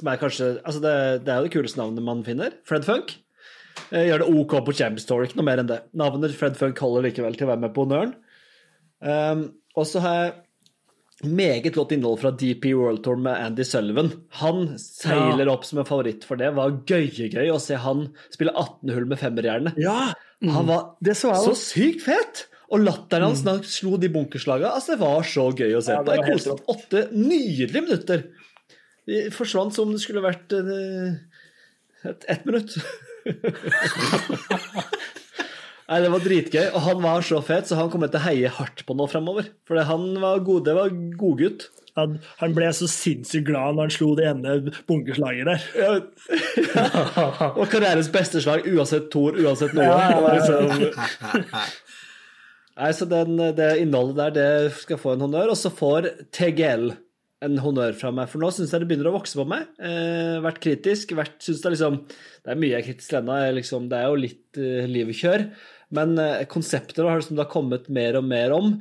Som 0.00 0.10
er 0.10 0.18
kanskje 0.18 0.48
Altså, 0.64 0.80
det, 0.82 0.94
det 1.28 1.30
er 1.30 1.38
jo 1.38 1.46
det 1.46 1.54
kuleste 1.54 1.78
navnet 1.78 2.08
man 2.10 2.26
finner. 2.26 2.58
Fred 2.66 2.88
Funk. 2.88 3.14
Uh, 3.92 4.02
gjør 4.02 4.24
det 4.24 4.30
OK 4.34 4.58
på 4.66 4.74
Champions 4.82 5.06
Tour, 5.06 5.22
ikke 5.28 5.38
noe 5.38 5.46
mer 5.46 5.62
enn 5.62 5.70
det. 5.70 5.82
Navnet 5.94 6.34
Fred 6.34 6.58
Funk 6.58 6.82
holder 6.82 7.06
likevel 7.06 7.38
til 7.38 7.46
å 7.46 7.54
være 7.54 7.68
med 7.68 7.76
på 7.76 7.86
honnøren. 7.86 8.16
Um, 8.98 9.52
og 9.78 9.86
så 9.86 10.02
har 10.02 10.18
jeg 10.18 10.40
meget 11.22 11.74
godt 11.74 11.92
innhold 11.94 12.20
fra 12.22 12.32
DP 12.34 12.72
World 12.74 13.02
Tour 13.04 13.20
med 13.22 13.38
Andy 13.38 13.64
Sullivan. 13.66 14.10
Han 14.40 14.74
seiler 14.80 15.50
opp 15.52 15.66
som 15.68 15.82
en 15.82 15.88
favoritt 15.88 16.26
for 16.26 16.40
det. 16.40 16.50
Det 16.50 16.58
var 16.58 16.78
gøyegøy 16.88 17.52
å 17.52 17.60
se 17.62 17.78
han 17.80 18.08
spille 18.32 18.54
18 18.54 18.94
hull 18.96 19.08
med 19.10 19.20
femmerjernet. 19.22 19.78
Ja! 19.82 20.12
Han 20.42 20.66
var 20.66 20.96
Det 21.04 21.14
så 21.18 21.34
så 21.38 21.54
sykt 21.58 22.02
fet! 22.08 22.46
Og 22.72 22.80
latteren 22.80 23.28
hans 23.28 23.42
mm. 23.44 23.64
slo 23.68 23.98
de 24.00 24.08
bunkerslagene, 24.08 24.70
altså 24.72 24.94
det 24.94 25.02
var 25.02 25.26
så 25.28 25.50
gøy 25.52 25.74
å 25.76 25.82
se 25.84 25.92
Ja, 25.92 26.04
på. 26.06 26.14
Jeg 26.16 26.24
koste 26.30 26.54
meg 26.54 26.70
åtte 26.72 27.02
nydelige 27.12 27.82
minutter. 27.84 28.22
De 29.10 29.26
forsvant 29.34 29.76
som 29.76 29.92
det 29.92 30.00
skulle 30.00 30.22
vært 30.24 30.54
ett 30.56 32.24
et, 32.32 32.46
minutt. 32.48 32.78
Nei, 35.92 35.98
det 36.00 36.08
var 36.08 36.22
dritgøy, 36.24 36.66
og 36.72 36.80
han 36.86 37.02
var 37.04 37.24
så 37.26 37.42
fet, 37.44 37.66
så 37.68 37.76
han 37.76 37.90
kommer 37.92 38.08
til 38.08 38.16
å 38.22 38.24
heie 38.24 38.48
hardt 38.56 38.80
på 38.88 38.94
nå 38.96 39.04
fremover. 39.12 39.50
For 39.68 39.76
han 39.84 40.06
var 40.22 40.40
god, 40.46 40.62
det 40.64 40.76
var 40.78 40.94
godgutt. 41.20 41.66
Han, 42.00 42.14
han 42.40 42.54
ble 42.56 42.70
så 42.72 42.86
sinnssykt 42.88 43.44
glad 43.50 43.76
når 43.76 43.90
han 43.90 43.92
slo 43.92 44.06
det 44.16 44.24
ene 44.30 44.54
bunkerslaget 44.88 45.50
der. 45.50 45.66
Og 47.60 47.66
karrierens 47.68 48.08
beste 48.14 48.40
slag 48.40 48.64
uansett 48.72 49.10
Thor, 49.12 49.36
uansett 49.36 49.76
noe. 49.76 49.90
Ja, 49.90 50.16
ja, 50.16 50.32
liksom- 50.38 51.68
Nei, 52.80 52.88
så 52.96 53.04
den, 53.04 53.36
det 53.52 53.68
innholdet 53.82 54.16
der, 54.22 54.36
det 54.38 54.76
skal 54.80 54.96
få 55.02 55.12
en 55.12 55.26
honnør. 55.26 55.52
Og 55.52 55.58
så 55.60 55.68
får 55.76 56.08
TGL 56.32 56.94
en 57.42 57.58
honnør 57.58 57.92
fra 57.98 58.12
meg, 58.14 58.30
for 58.30 58.38
nå 58.40 58.48
syns 58.54 58.70
jeg 58.72 58.84
det 58.84 58.88
begynner 58.88 59.10
å 59.10 59.16
vokse 59.16 59.36
på 59.36 59.44
meg. 59.50 59.66
Eh, 59.82 60.38
vært 60.44 60.62
kritisk. 60.62 61.12
Vært, 61.18 61.36
synes 61.42 61.60
det, 61.60 61.68
er 61.68 61.74
liksom, 61.76 61.96
det 62.46 62.54
er 62.54 62.60
mye 62.62 62.72
jeg 62.72 62.80
er 62.80 62.86
kritisk 62.88 63.16
ennå. 63.18 63.38
Liksom, 63.58 63.88
det 63.92 63.98
er 63.98 64.08
jo 64.08 64.20
litt 64.24 64.60
eh, 64.62 64.86
liv 64.88 65.10
i 65.12 65.16
kjør. 65.18 65.44
Men 65.96 66.16
eh, 66.18 66.44
konseptet 66.50 67.04
har 67.04 67.20
liksom, 67.20 67.36
det 67.36 67.46
har 67.46 67.52
kommet 67.52 67.88
mer 67.92 68.18
og 68.20 68.26
mer 68.26 68.54
om. 68.56 68.74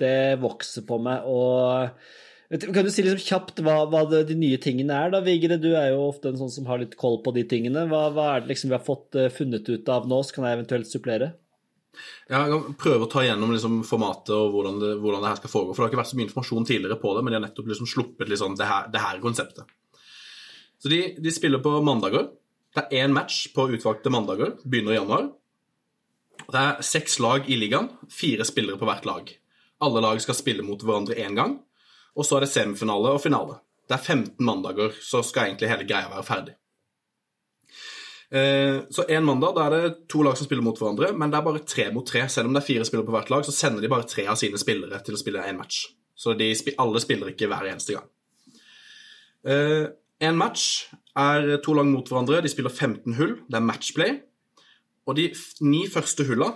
Det 0.00 0.40
vokser 0.42 0.86
på 0.88 0.98
meg. 1.02 1.26
og 1.28 2.64
Kan 2.64 2.86
du 2.86 2.90
si 2.90 3.04
liksom 3.04 3.22
kjapt 3.22 3.62
hva, 3.64 3.84
hva 3.90 4.04
de 4.10 4.36
nye 4.38 4.58
tingene 4.62 4.96
er, 4.96 5.12
da, 5.14 5.22
Vigre? 5.24 5.60
Du 5.60 5.70
er 5.76 5.92
jo 5.92 6.08
ofte 6.08 6.32
en 6.32 6.40
sånn 6.40 6.52
som 6.52 6.66
har 6.70 6.82
litt 6.82 6.96
koll 7.00 7.20
på 7.24 7.34
de 7.36 7.46
tingene. 7.50 7.86
Hva, 7.90 8.08
hva 8.14 8.32
er 8.34 8.44
det 8.44 8.54
liksom 8.54 8.72
vi 8.72 8.78
har 8.78 8.84
fått 8.86 9.20
eh, 9.20 9.32
funnet 9.32 9.68
ut 9.70 9.92
av 9.92 10.08
nå? 10.10 10.20
Så 10.24 10.36
kan 10.36 10.48
jeg 10.48 10.60
eventuelt 10.60 10.90
supplere. 10.90 11.34
Jeg 12.26 12.50
kan 12.50 12.74
prøve 12.80 13.06
å 13.06 13.10
ta 13.10 13.22
gjennom 13.22 13.52
liksom, 13.54 13.82
formatet 13.86 14.32
og 14.34 14.56
hvordan 14.56 14.80
det, 14.82 14.92
hvordan 15.02 15.22
det 15.22 15.30
her 15.30 15.40
skal 15.42 15.52
foregå. 15.52 15.74
For 15.74 15.82
det 15.82 15.86
har 15.86 15.92
ikke 15.92 16.00
vært 16.00 16.10
så 16.10 16.18
mye 16.18 16.26
informasjon 16.28 16.68
tidligere 16.70 16.98
på 16.98 17.12
det, 17.14 17.22
men 17.22 17.34
de 17.34 17.38
har 17.38 17.44
nettopp 17.44 17.70
liksom 17.70 17.90
sluppet 17.90 18.34
sånn, 18.40 18.56
det, 18.58 18.66
her, 18.66 18.88
det 18.90 19.02
her 19.04 19.20
konseptet. 19.22 19.68
Så 20.82 20.90
de, 20.92 21.00
de 21.22 21.32
spiller 21.32 21.62
på 21.64 21.76
mandager. 21.86 22.32
Det 22.74 22.88
er 22.88 23.04
én 23.04 23.14
match 23.14 23.46
på 23.54 23.68
utvalgte 23.70 24.10
mandager. 24.12 24.56
Begynner 24.66 24.96
i 24.96 24.98
januar. 24.98 25.30
Det 26.50 26.60
er 26.60 26.82
seks 26.84 27.18
lag 27.22 27.46
i 27.50 27.56
ligaen. 27.58 27.88
Fire 28.12 28.44
spillere 28.46 28.78
på 28.80 28.88
hvert 28.88 29.06
lag. 29.08 29.30
Alle 29.84 30.02
lag 30.04 30.20
skal 30.22 30.36
spille 30.38 30.64
mot 30.66 30.80
hverandre 30.82 31.16
én 31.20 31.36
gang. 31.36 31.58
Og 32.14 32.26
så 32.26 32.36
er 32.36 32.44
det 32.44 32.52
semifinale 32.52 33.14
og 33.14 33.22
finale. 33.22 33.58
Det 33.88 33.96
er 33.96 34.04
15 34.04 34.44
mandager, 34.44 34.94
så 35.02 35.20
skal 35.26 35.50
egentlig 35.50 35.68
hele 35.68 35.86
greia 35.88 36.08
være 36.12 36.24
ferdig. 36.24 36.54
Eh, 38.34 38.80
Så 38.90 39.04
en 39.08 39.24
mandag 39.24 39.54
da 39.56 39.66
er 39.66 39.74
det 39.74 40.08
to 40.08 40.22
lag 40.22 40.36
som 40.38 40.46
spiller 40.46 40.64
mot 40.64 40.78
hverandre, 40.78 41.12
men 41.12 41.30
det 41.30 41.38
er 41.38 41.44
bare 41.44 41.64
tre 41.64 41.90
mot 41.92 42.06
tre. 42.06 42.24
Selv 42.28 42.48
om 42.48 42.54
det 42.54 42.62
er 42.62 42.66
fire 42.70 42.84
spillere 42.84 43.06
på 43.06 43.12
hvert 43.16 43.30
lag, 43.30 43.44
så 43.44 43.52
sender 43.52 43.82
de 43.82 43.88
bare 43.92 44.08
tre 44.08 44.26
av 44.26 44.36
sine 44.40 44.58
spillere 44.58 45.02
til 45.04 45.14
å 45.14 45.20
spille 45.20 45.44
én 45.44 45.58
match. 45.58 45.88
Så 46.16 46.36
de, 46.38 46.52
alle 46.78 47.00
spiller 47.02 47.32
ikke 47.32 47.48
hver 47.50 47.68
eneste 47.72 47.98
gang. 47.98 48.08
Én 49.44 49.92
En 50.20 50.36
match 50.38 50.86
er 51.18 51.58
to 51.58 51.74
lag 51.74 51.84
mot 51.86 52.06
hverandre. 52.08 52.40
De 52.40 52.48
spiller 52.48 52.70
15 52.70 53.14
hull. 53.18 53.34
Det 53.50 53.58
er 53.58 53.60
matchplay. 53.66 54.20
Og 55.04 55.18
de 55.18 55.28
ni 55.64 55.84
første 55.90 56.24
hulla, 56.28 56.50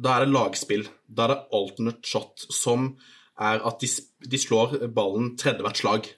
da 0.00 0.16
er 0.16 0.24
det 0.24 0.32
lagspill. 0.34 0.86
Da 1.08 1.26
er 1.26 1.34
det 1.34 1.42
alternate 1.56 2.08
shot, 2.08 2.46
som 2.54 2.94
er 3.40 3.60
at 3.66 3.82
de, 3.82 3.90
de 4.32 4.40
slår 4.40 4.78
ballen 4.94 5.34
tredje 5.40 5.64
hvert 5.64 5.80
slag. 5.80 6.08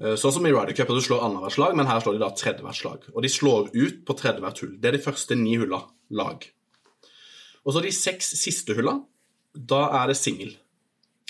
Eh, 0.00 0.16
Sånn 0.20 0.34
som 0.36 0.48
i 0.48 0.52
Ryder 0.52 0.76
Cup, 0.76 0.92
at 0.92 1.00
du 1.00 1.04
slår 1.04 1.26
annethvert 1.26 1.56
slag, 1.58 1.76
men 1.76 1.88
her 1.88 2.00
slår 2.00 2.16
de 2.16 2.24
da 2.24 2.32
tredje 2.36 2.64
hvert 2.64 2.80
slag. 2.80 3.06
Og 3.12 3.20
de 3.24 3.32
slår 3.32 3.70
ut 3.76 4.02
på 4.08 4.16
tredje 4.16 4.44
hvert 4.44 4.64
hull. 4.64 4.74
Det 4.80 4.90
er 4.90 4.96
de 4.96 5.04
første 5.04 5.36
ni 5.36 5.58
hulla 5.60 5.82
lag. 6.16 6.48
Og 7.60 7.76
så 7.76 7.84
de 7.84 7.92
seks 7.92 8.32
siste 8.40 8.76
hulla, 8.78 8.96
da 9.52 9.84
er 10.00 10.12
det 10.12 10.20
singel. 10.20 10.54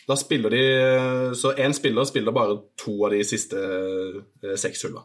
Da 0.06 0.16
spiller 0.18 0.50
de 0.50 0.62
Så 1.38 1.52
én 1.54 1.72
spiller 1.76 2.04
spiller 2.08 2.34
bare 2.34 2.56
to 2.76 2.96
av 3.06 3.12
de 3.14 3.22
siste 3.26 3.58
eh, 3.58 4.56
seks 4.58 4.86
hulla. 4.86 5.02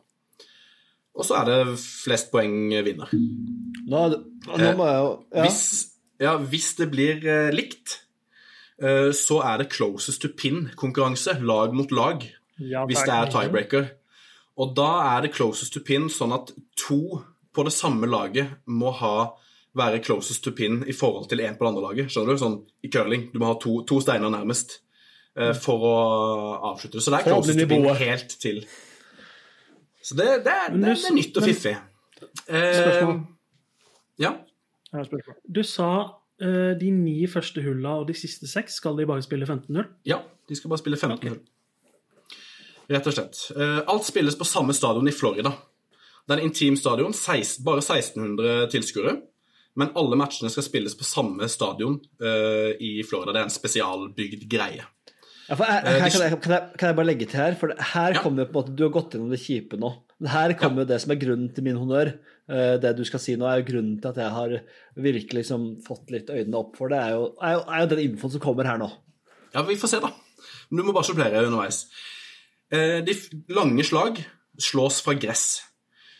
Og 1.16 1.24
så 1.24 1.38
er 1.40 1.46
det 1.48 1.78
flest 1.80 2.32
poeng 2.32 2.74
vinner. 2.84 3.12
Nå, 3.86 4.02
nå 4.48 4.72
må 4.80 4.88
jeg 4.90 5.02
jo 5.04 5.12
ja. 5.36 5.44
Hvis, 5.46 5.62
ja, 6.24 6.34
hvis 6.42 6.70
det 6.80 6.88
blir 6.94 7.26
eh, 7.28 7.52
likt, 7.54 8.00
eh, 8.82 9.12
så 9.14 9.42
er 9.46 9.62
det 9.62 9.70
closest 9.76 10.24
to 10.24 10.32
pin-konkurranse, 10.38 11.38
lag 11.46 11.74
mot 11.78 11.92
lag 11.94 12.24
Ja, 12.58 12.86
hvis 12.90 13.04
det 13.06 13.14
er 13.14 13.30
tiebreaker. 13.34 13.90
Og 14.58 14.72
da 14.78 14.88
er 15.18 15.26
det 15.26 15.34
closest 15.36 15.74
to 15.76 15.82
pin 15.84 16.08
sånn 16.10 16.32
at 16.34 16.54
to 16.80 17.02
på 17.56 17.64
det 17.68 17.74
samme 17.76 18.08
laget 18.08 18.54
må 18.72 18.92
ha 18.96 19.16
være 19.76 20.00
closest 20.04 20.44
to 20.46 20.54
pin 20.56 20.82
i 20.88 20.94
forhold 20.96 21.28
til 21.30 21.42
én 21.44 21.58
på 21.60 21.66
det 21.66 21.72
andre 21.74 21.84
laget. 21.90 22.12
Skjønner 22.14 22.38
du? 22.38 22.40
Sånn 22.40 22.58
i 22.88 22.90
curling. 22.92 23.26
Du 23.34 23.42
må 23.44 23.50
ha 23.52 23.58
to, 23.60 23.82
to 23.84 24.00
steiner 24.04 24.32
nærmest 24.32 24.78
eh, 25.36 25.52
for 25.52 25.84
å 25.84 25.96
avslutte. 26.72 27.04
Så 27.04 27.12
det 27.12 27.20
er 27.20 27.28
closest 27.28 27.60
to 27.60 27.68
pin 27.74 27.90
helt 28.00 28.38
til. 28.40 28.62
Så 30.02 30.16
det, 30.16 30.30
det, 30.48 30.54
er- 30.56 30.72
det, 30.72 30.96
det 30.96 31.10
er 31.12 31.18
nytt 31.20 31.38
og 31.42 31.48
fiffig. 31.50 31.76
Eh, 32.48 32.72
Spørsmål? 32.80 33.20
Ja. 34.22 34.36
Du 35.48 35.62
sa 35.68 35.90
uh, 36.42 36.72
de 36.80 36.92
ni 36.94 37.18
første 37.28 37.62
hulla 37.66 37.98
og 38.02 38.08
de 38.08 38.16
siste 38.18 38.48
seks 38.48 38.80
skal 38.80 38.96
de 39.00 39.08
bare 39.10 39.24
spille 39.26 39.48
15-0? 39.48 39.84
Ja, 40.08 40.22
de 40.48 40.56
skal 40.56 40.72
bare 40.72 40.84
spille 40.84 41.00
15 41.00 41.30
hull. 41.30 41.42
Rett 42.92 43.08
og 43.10 43.16
slett. 43.18 43.40
Uh, 43.58 43.82
alt 43.90 44.06
spilles 44.08 44.38
på 44.38 44.48
samme 44.48 44.76
stadion 44.78 45.08
i 45.10 45.16
Florida. 45.16 45.52
Det 46.26 46.36
er 46.36 46.42
en 46.42 46.50
intim 46.50 46.78
stadion, 46.80 47.14
16, 47.14 47.64
bare 47.66 47.84
1600 47.84 48.70
tilskuere. 48.74 49.18
Men 49.76 49.92
alle 50.00 50.16
matchene 50.18 50.50
skal 50.54 50.64
spilles 50.64 50.96
på 50.96 51.04
samme 51.04 51.50
stadion 51.52 51.98
uh, 52.24 52.72
i 52.80 53.02
Florida. 53.04 53.34
Det 53.36 53.42
er 53.42 53.50
en 53.50 53.56
spesialbygd 53.58 54.46
greie. 54.50 54.86
Ja, 55.50 55.58
for 55.60 55.68
jeg, 55.70 55.84
her, 55.86 56.10
kan, 56.10 56.22
jeg, 56.24 56.38
kan, 56.42 56.54
jeg, 56.56 56.78
kan 56.80 56.90
jeg 56.90 56.98
bare 56.98 57.10
legge 57.12 57.28
til 57.30 57.42
her? 57.42 57.58
For 57.60 57.74
her 57.92 58.16
Ja. 58.16 58.22
kommer 58.24 58.42
det 58.42 58.48
på 58.50 58.56
en 58.56 58.64
måte 58.64 58.74
Du 58.78 58.82
har 58.88 58.94
gått 58.96 59.14
gjennom 59.14 59.30
det 59.30 59.42
kjipe 59.44 59.78
nå. 59.78 59.92
Her 60.24 60.54
kommer 60.56 60.86
jo 60.86 60.88
det 60.94 61.02
som 61.04 61.12
er 61.12 61.20
grunnen 61.20 61.50
til 61.54 61.64
min 61.66 61.76
honnør. 61.76 62.14
Eh, 62.48 62.78
Det 62.80 62.96
du 62.96 63.04
skal 63.04 63.20
si 63.20 63.36
nå, 63.36 63.46
er 63.50 63.60
jo 63.62 63.68
grunnen 63.74 63.98
til 64.02 64.10
at 64.14 64.16
jeg 64.16 64.32
har 64.32 64.62
virkelig 64.96 65.42
liksom 65.44 65.84
fått 65.84 66.10
litt 66.12 66.30
øynene 66.30 66.56
opp 66.56 66.78
for 66.78 66.88
det, 66.90 66.98
er 67.02 67.12
jo, 67.18 67.36
er 67.42 67.54
jo, 67.58 67.64
er 67.68 67.80
jo 67.84 67.90
den 67.96 68.04
infoen 68.06 68.32
som 68.32 68.40
kommer 68.42 68.64
her 68.70 68.78
nå. 68.80 68.90
Ja, 69.54 69.62
vi 69.64 69.76
får 69.76 69.88
se, 69.92 70.00
da. 70.00 70.12
Du 70.72 70.84
må 70.84 70.94
bare 70.96 71.04
supplere 71.08 71.44
underveis. 71.46 71.86
Eh, 72.72 73.02
De 73.02 73.14
lange 73.54 73.84
slag 73.84 74.24
slås 74.58 75.02
fra 75.04 75.14
gress. 75.20 75.62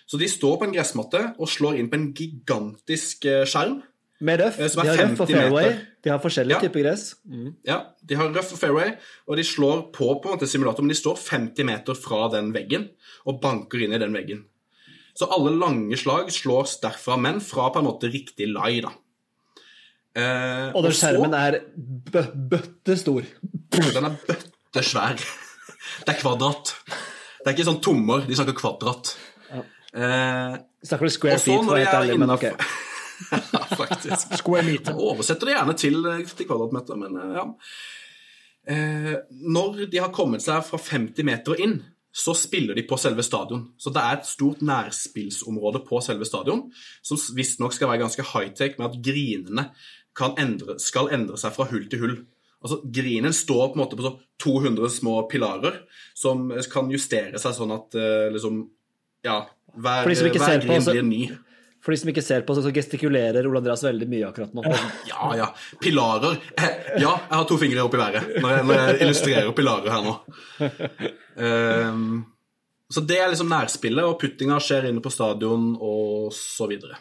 Så 0.08 0.20
de 0.20 0.28
står 0.30 0.60
på 0.60 0.68
en 0.68 0.74
gressmatte 0.76 1.34
og 1.40 1.48
slår 1.50 1.80
inn 1.80 1.88
på 1.90 1.96
en 1.98 2.14
gigantisk 2.14 3.26
eh, 3.26 3.46
skjerm. 3.48 3.80
Med 4.22 4.40
røff. 4.40 4.56
De 4.58 4.64
har 4.64 4.96
røff 4.96 5.20
og 5.20 5.28
50 5.28 5.34
meter. 5.36 5.50
fairway. 5.50 5.80
De 6.04 6.10
har 6.10 6.20
forskjellige 6.24 6.56
Ja. 6.56 6.60
typer 6.62 6.84
gress. 6.84 7.16
Mm. 7.28 7.56
Ja, 7.66 7.80
De 8.06 8.16
har 8.16 8.30
røff 8.32 8.54
og 8.54 8.60
fairway, 8.60 8.94
og 9.28 9.36
de 9.38 9.44
slår 9.44 9.92
på 9.92 10.22
på 10.22 10.30
en 10.30 10.38
måte 10.38 10.48
simulator, 10.48 10.82
men 10.84 10.90
de 10.90 10.96
står 10.96 11.18
50 11.18 11.64
meter 11.66 11.94
fra 11.96 12.30
den 12.32 12.54
veggen 12.54 12.90
og 13.26 13.40
banker 13.42 13.82
inn 13.86 13.94
i 13.96 14.02
den 14.02 14.14
veggen. 14.16 14.44
Så 15.16 15.30
alle 15.32 15.54
lange 15.56 15.96
slag 15.98 16.28
slås 16.36 16.78
derfra, 16.84 17.16
men 17.20 17.40
fra 17.44 17.70
på 17.72 17.80
en 17.80 17.88
måte 17.88 18.10
riktig 18.12 18.50
lai, 18.52 18.82
da. 18.84 18.92
Eh, 20.16 20.72
Og 20.76 20.84
den 20.84 20.92
så- 20.92 21.08
skjermen 21.12 21.34
er 21.34 21.60
bø 21.76 22.22
bøttestor. 22.52 23.26
Den 23.72 24.06
er 24.06 24.18
bøttesvær. 24.28 25.16
Det 26.06 26.10
er 26.16 26.20
kvadrat. 26.22 26.74
Det 26.88 27.48
er 27.48 27.54
ikke 27.56 27.68
sånn 27.68 27.82
tommer, 27.82 28.26
de 28.28 28.36
snakker 28.36 28.56
kvadrat. 28.58 29.16
Eh, 29.96 30.58
Snakker 30.84 31.08
du 31.08 31.10
square 31.10 31.40
feet, 31.40 31.62
når 31.62 31.66
for 31.66 31.72
å 31.72 31.78
de 31.78 31.86
være 31.86 31.86
helt 31.86 31.96
er 31.96 32.02
ærlig, 32.02 32.20
men 32.20 32.30
ok. 32.30 32.44
ja, 33.56 33.60
faktisk. 33.80 34.34
Square 34.38 34.64
meter. 34.68 34.92
Jeg 34.92 35.00
oversetter 35.00 35.46
det 35.48 35.56
gjerne 35.56 35.76
til, 35.78 36.02
til 36.36 36.46
kvadratmeter, 36.50 36.98
men 37.00 37.16
eh, 37.22 37.36
ja. 37.40 37.46
Eh, 38.68 39.16
når 39.46 39.86
de 39.92 39.98
har 40.02 40.10
kommet 40.12 40.42
seg 40.44 40.64
fra 40.66 40.78
50 40.82 41.24
meter 41.24 41.54
og 41.56 41.60
inn, 41.64 41.78
så 42.16 42.32
spiller 42.38 42.78
de 42.78 42.86
på 42.88 42.98
selve 43.00 43.24
stadion. 43.28 43.66
Så 43.78 43.92
det 43.92 44.00
er 44.00 44.18
et 44.18 44.30
stort 44.30 44.62
nærspillsområde 44.64 45.82
på 45.88 46.00
selve 46.04 46.28
stadion, 46.28 46.70
som 47.04 47.20
visstnok 47.36 47.76
skal 47.76 47.92
være 47.92 48.06
ganske 48.06 48.24
high-tech, 48.32 48.78
med 48.80 48.88
at 48.88 49.02
grinene 49.04 49.66
kan 50.16 50.38
endre, 50.40 50.78
skal 50.80 51.12
endre 51.12 51.36
seg 51.40 51.52
fra 51.58 51.68
hull 51.72 51.90
til 51.92 52.04
hull. 52.06 52.16
Altså, 52.64 52.80
Grinen 52.88 53.36
står 53.36 53.68
på 53.68 53.76
en 53.76 53.84
måte 53.84 53.98
på 54.00 54.06
så 54.06 54.16
200 54.42 54.90
små 54.90 55.18
pilarer 55.30 55.82
som 56.18 56.48
kan 56.72 56.88
justere 56.90 57.38
seg 57.42 57.54
sånn 57.58 57.76
at 57.76 57.98
eh, 58.00 58.32
liksom 58.34 58.64
Ja, 59.26 59.44
hver, 59.76 60.08
hver 60.08 60.62
på, 60.64 60.70
grin 60.70 60.88
blir 60.88 61.06
ny. 61.06 61.22
For 61.86 61.94
de 61.94 62.00
som 62.02 62.10
ikke 62.10 62.24
ser 62.26 62.42
på, 62.48 62.56
så 62.58 62.72
gestikulerer 62.74 63.46
Ole 63.46 63.60
Andreas 63.62 63.84
veldig 63.86 64.08
mye 64.10 64.26
akkurat 64.32 64.56
nå. 64.58 64.64
Ja, 65.06 65.28
ja. 65.38 65.50
Pilarer. 65.84 66.40
Eh, 66.58 66.72
Ja, 66.98 67.12
jeg 67.12 67.36
har 67.36 67.46
to 67.46 67.58
fingre 67.62 67.84
opp 67.86 67.94
i 67.94 68.00
været 68.02 68.40
når 68.42 68.54
jeg, 68.56 68.66
når 68.66 68.80
jeg 68.80 69.02
illustrerer 69.06 69.52
pilarer 69.54 69.92
her 69.94 70.06
nå. 70.06 70.14
Ehm, 71.38 72.24
så 72.90 73.04
det 73.06 73.18
er 73.20 73.30
liksom 73.32 73.50
nærspillet, 73.52 74.06
og 74.06 74.18
puttinga 74.22 74.58
skjer 74.64 74.88
inne 74.90 75.04
på 75.04 75.12
stadion, 75.14 75.74
og 75.78 76.32
så 76.34 76.68
videre. 76.72 76.98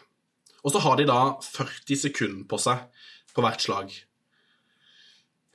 Og 0.65 0.73
så 0.73 0.81
har 0.85 0.97
de 0.99 1.05
da 1.09 1.19
40 1.45 1.99
sekunder 2.07 2.45
på 2.49 2.59
seg 2.61 2.85
på 3.35 3.43
hvert 3.45 3.61
slag. 3.65 3.93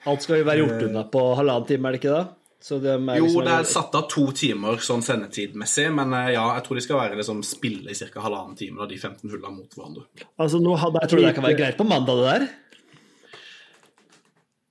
Alt 0.08 0.24
skal 0.24 0.40
jo 0.40 0.46
være 0.48 0.62
gjort 0.64 0.84
unna 0.88 1.02
på 1.12 1.22
halvannen 1.36 1.66
time, 1.68 1.88
er 1.88 1.94
det 1.96 2.00
ikke 2.02 2.14
det? 2.16 2.26
Så 2.60 2.76
de 2.82 2.90
er 2.92 3.16
Jo, 3.16 3.24
liksom- 3.24 3.44
det 3.44 3.52
er 3.54 3.64
satt 3.64 3.94
av 3.94 4.08
to 4.08 4.26
timer 4.36 4.76
sånn 4.84 5.02
sendetidmessig, 5.02 5.86
men 5.94 6.12
eh, 6.12 6.32
ja, 6.34 6.54
jeg 6.54 6.64
tror 6.64 6.74
de 6.76 6.80
skal 6.84 6.98
være 7.00 7.16
liksom 7.16 7.42
spille 7.42 7.88
i 7.90 7.94
ca. 7.94 8.20
halvannen 8.20 8.56
time, 8.56 8.76
da, 8.76 8.86
de 8.86 8.98
15 8.98 9.30
hullene 9.30 9.56
mot 9.56 9.70
hverandre. 9.74 10.04
Altså, 10.38 10.60
nå 10.60 10.76
hadde 10.76 11.00
Jeg 11.00 11.08
jeg 11.08 11.10
tror 11.10 11.26
det 11.26 11.34
kan 11.34 11.44
være 11.44 11.56
greit 11.58 11.78
på 11.78 11.88
mandag, 11.88 12.16
det 12.20 12.26
der. 12.40 12.48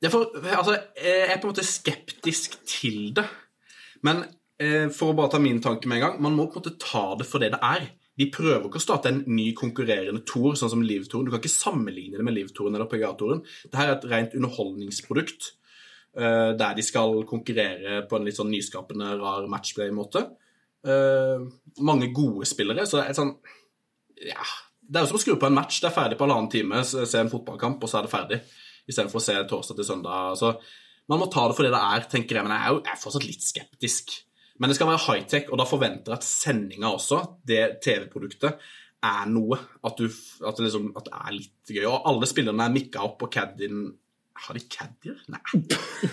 Jeg, 0.02 0.12
får, 0.12 0.30
altså, 0.56 0.78
jeg 1.04 1.30
er 1.30 1.40
på 1.42 1.48
en 1.50 1.54
måte 1.54 1.66
skeptisk 1.66 2.56
til 2.66 3.14
det. 3.18 3.26
Men 4.06 4.24
eh, 4.60 4.88
for 4.96 5.12
å 5.12 5.16
bare 5.18 5.34
ta 5.34 5.40
min 5.40 5.60
tanke 5.60 5.88
med 5.88 6.00
en 6.00 6.06
gang, 6.06 6.22
man 6.22 6.36
må 6.38 6.48
på 6.48 6.60
en 6.60 6.64
måte 6.64 6.78
ta 6.80 7.16
det 7.20 7.28
for 7.28 7.40
det 7.40 7.52
det 7.52 7.60
er. 7.64 7.90
De 8.20 8.28
prøver 8.32 8.66
ikke 8.68 8.80
å 8.80 8.84
starte 8.84 9.12
en 9.12 9.22
ny 9.32 9.54
konkurrerende 9.56 10.26
tour, 10.28 10.54
sånn 10.60 10.72
som 10.72 10.82
Liv-touren. 10.84 11.28
Du 11.28 11.32
kan 11.32 11.40
ikke 11.40 11.52
sammenligne 11.56 12.20
det 12.20 12.26
med 12.28 12.36
Liv-touren 12.36 12.76
eller 12.76 12.88
PGA-touren. 12.92 13.44
Dette 13.64 13.80
er 13.80 13.94
et 13.94 14.08
rent 14.12 14.36
underholdningsprodukt 14.36 15.52
eh, 15.52 15.59
der 16.16 16.74
de 16.76 16.84
skal 16.84 17.22
konkurrere 17.30 18.02
på 18.10 18.18
en 18.18 18.26
litt 18.26 18.36
sånn 18.36 18.50
nyskapende, 18.52 19.12
rar 19.22 19.46
matchplay-måte. 19.52 20.24
Eh, 20.88 21.42
mange 21.84 22.08
gode 22.16 22.48
spillere, 22.48 22.86
så 22.88 23.00
det 23.00 23.06
er 23.06 23.10
et 23.10 23.20
sånn 23.20 23.36
Ja. 24.20 24.44
Det 24.90 24.98
er 24.98 25.04
jo 25.06 25.12
som 25.12 25.20
å 25.20 25.22
skru 25.22 25.36
på 25.38 25.46
en 25.46 25.54
match. 25.54 25.82
Det 25.82 25.90
er 25.90 25.94
ferdig 25.94 26.18
på 26.18 26.26
halvannen 26.26 26.50
time, 26.50 26.84
se 26.84 27.20
en 27.20 27.30
fotballkamp, 27.30 27.84
og 27.84 27.90
så 27.90 28.00
er 28.00 28.08
det 28.08 28.12
ferdig. 28.12 28.40
Istedenfor 28.90 29.20
å 29.20 29.22
se 29.22 29.36
torsdag 29.46 29.76
til 29.76 29.86
søndag. 29.86 30.36
Så 30.36 30.58
man 31.08 31.20
må 31.20 31.30
ta 31.30 31.48
det 31.48 31.56
for 31.56 31.64
det 31.64 31.72
det 31.72 31.82
er, 31.94 32.08
tenker 32.10 32.36
jeg. 32.36 32.44
Men 32.44 32.58
jeg 32.58 32.66
er 32.66 32.74
jo 32.74 32.82
jeg 32.82 32.92
er 32.92 33.04
fortsatt 33.04 33.28
litt 33.28 33.46
skeptisk. 33.46 34.10
Men 34.58 34.70
det 34.70 34.76
skal 34.76 34.88
være 34.88 35.06
high-tech, 35.06 35.52
og 35.52 35.60
da 35.60 35.66
forventer 35.70 36.10
jeg 36.10 36.18
at 36.18 36.26
sendinga 36.26 36.90
også, 36.90 37.38
det 37.46 37.80
TV-produktet, 37.86 38.58
er 39.04 39.30
noe. 39.30 39.60
At, 39.84 39.96
du, 39.96 40.10
at, 40.10 40.58
det 40.58 40.66
liksom, 40.66 40.92
at 40.98 41.06
det 41.06 41.14
er 41.14 41.38
litt 41.38 41.70
gøy. 41.70 41.86
Og 41.86 42.10
alle 42.10 42.26
spillerne 42.26 42.66
er 42.66 42.74
mikka 42.74 43.06
opp, 43.06 43.22
og 43.22 43.32
caddien 43.32 43.94
Har 44.48 44.58
de 44.58 44.62
caddier? 44.72 45.18
Nei. 45.30 45.40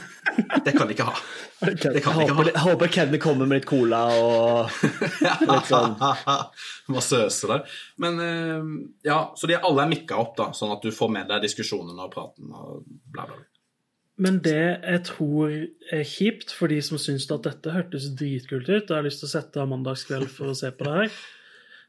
Det 0.66 0.72
kan 0.76 0.88
de 0.88 0.92
ikke 0.92 1.06
ha. 1.06 1.14
Det 1.62 1.76
kan 1.80 1.94
Jeg 1.94 1.94
de 1.94 2.00
ikke 2.02 2.12
håper, 2.12 2.34
ha. 2.34 2.50
jeg 2.50 2.62
håper 2.66 2.90
Kenny 2.92 3.18
kommer 3.22 3.48
med 3.48 3.62
litt 3.62 3.68
cola 3.70 4.02
og 4.12 4.72
litt 5.52 5.70
sånn. 5.70 5.94
Massøse 6.92 7.48
der. 7.52 7.76
Men 8.02 8.20
eh, 8.20 8.70
ja, 9.08 9.20
så 9.38 9.48
de 9.48 9.56
alle 9.56 9.86
er 9.86 9.92
mikka 9.94 10.18
opp, 10.20 10.34
da, 10.38 10.50
sånn 10.56 10.74
at 10.74 10.84
du 10.84 10.92
får 10.92 11.12
med 11.14 11.30
deg 11.32 11.46
diskusjonen 11.46 11.96
og 12.02 12.10
praten 12.12 12.50
og 12.52 12.82
bla, 12.84 13.24
bla. 13.24 13.36
bla. 13.38 13.44
Men 14.16 14.38
det 14.44 14.56
jeg 14.58 15.00
tror 15.10 15.50
er 15.92 16.04
kjipt 16.08 16.52
for 16.56 16.72
de 16.72 16.78
som 16.84 17.00
syns 17.00 17.26
at 17.32 17.44
dette 17.44 17.72
hørtes 17.74 18.10
dritkult 18.16 18.68
ut, 18.70 18.88
og 18.90 18.94
har 18.96 19.04
lyst 19.04 19.20
til 19.20 19.28
å 19.28 19.32
sette 19.34 19.60
av 19.60 19.68
mandagskveld 19.72 20.30
for 20.32 20.52
å 20.52 20.56
se 20.56 20.70
på 20.72 20.86
det 20.88 20.94
her, 21.00 21.18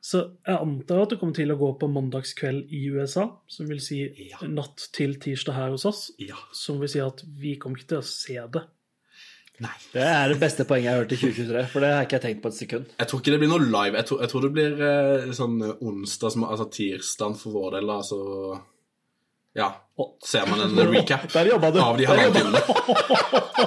så 0.02 0.22
jeg 0.48 0.58
antar 0.62 1.02
at 1.04 1.10
du 1.10 1.18
kommer 1.18 1.34
til 1.36 1.52
å 1.52 1.58
gå 1.60 1.72
på 1.80 1.90
mandagskveld 1.92 2.72
i 2.72 2.86
USA, 2.94 3.28
som 3.48 3.68
vil 3.68 3.80
si 3.82 4.02
Ja. 4.30 4.38
natt 4.48 4.90
til 4.94 5.16
tirsdag 5.16 5.54
her 5.56 5.70
hos 5.70 5.86
oss, 5.86 6.12
Ja. 6.20 6.36
som 6.54 6.80
vil 6.80 6.90
si 6.90 7.00
at 7.00 7.22
vi 7.28 7.56
kommer 7.58 7.78
ikke 7.78 7.88
til 7.96 7.98
å 7.98 8.04
se 8.04 8.34
det. 8.54 8.64
Nei. 9.60 9.74
Det 9.92 10.04
er 10.06 10.28
det 10.30 10.40
beste 10.40 10.66
poenget 10.70 10.84
jeg 10.86 10.94
har 10.94 11.02
hørt 11.02 11.12
i 11.12 11.18
2023, 11.18 11.68
for 11.72 11.80
det 11.82 11.90
har 11.92 12.06
ikke 12.06 12.20
jeg 12.20 12.22
tenkt 12.22 12.42
på 12.44 12.48
et 12.50 12.54
sekund. 12.54 12.86
Jeg 13.00 13.08
tror 13.08 13.20
ikke 13.22 13.32
det 13.34 13.40
blir 13.40 13.50
noe 13.50 13.66
live. 13.66 13.96
Jeg 13.98 14.06
tror, 14.06 14.20
jeg 14.22 14.30
tror 14.30 14.42
det 14.42 14.54
blir 14.54 14.82
eh, 14.86 15.32
sånn 15.34 15.58
onsdag, 15.82 16.32
som- 16.32 16.44
altså 16.46 16.70
tirsdag 16.70 17.38
for 17.38 17.52
vår 17.52 17.72
del, 17.80 17.90
altså 17.90 18.62
Ja. 19.56 19.72
Ser 20.24 20.46
man 20.46 20.60
en 20.62 20.76
recap 20.94 21.32
Der 21.34 21.46
jobba 21.50 21.72
du. 21.74 21.80
av 21.80 21.98
de 21.98 22.06
halvannen 22.06 22.32
timene. 22.32 22.62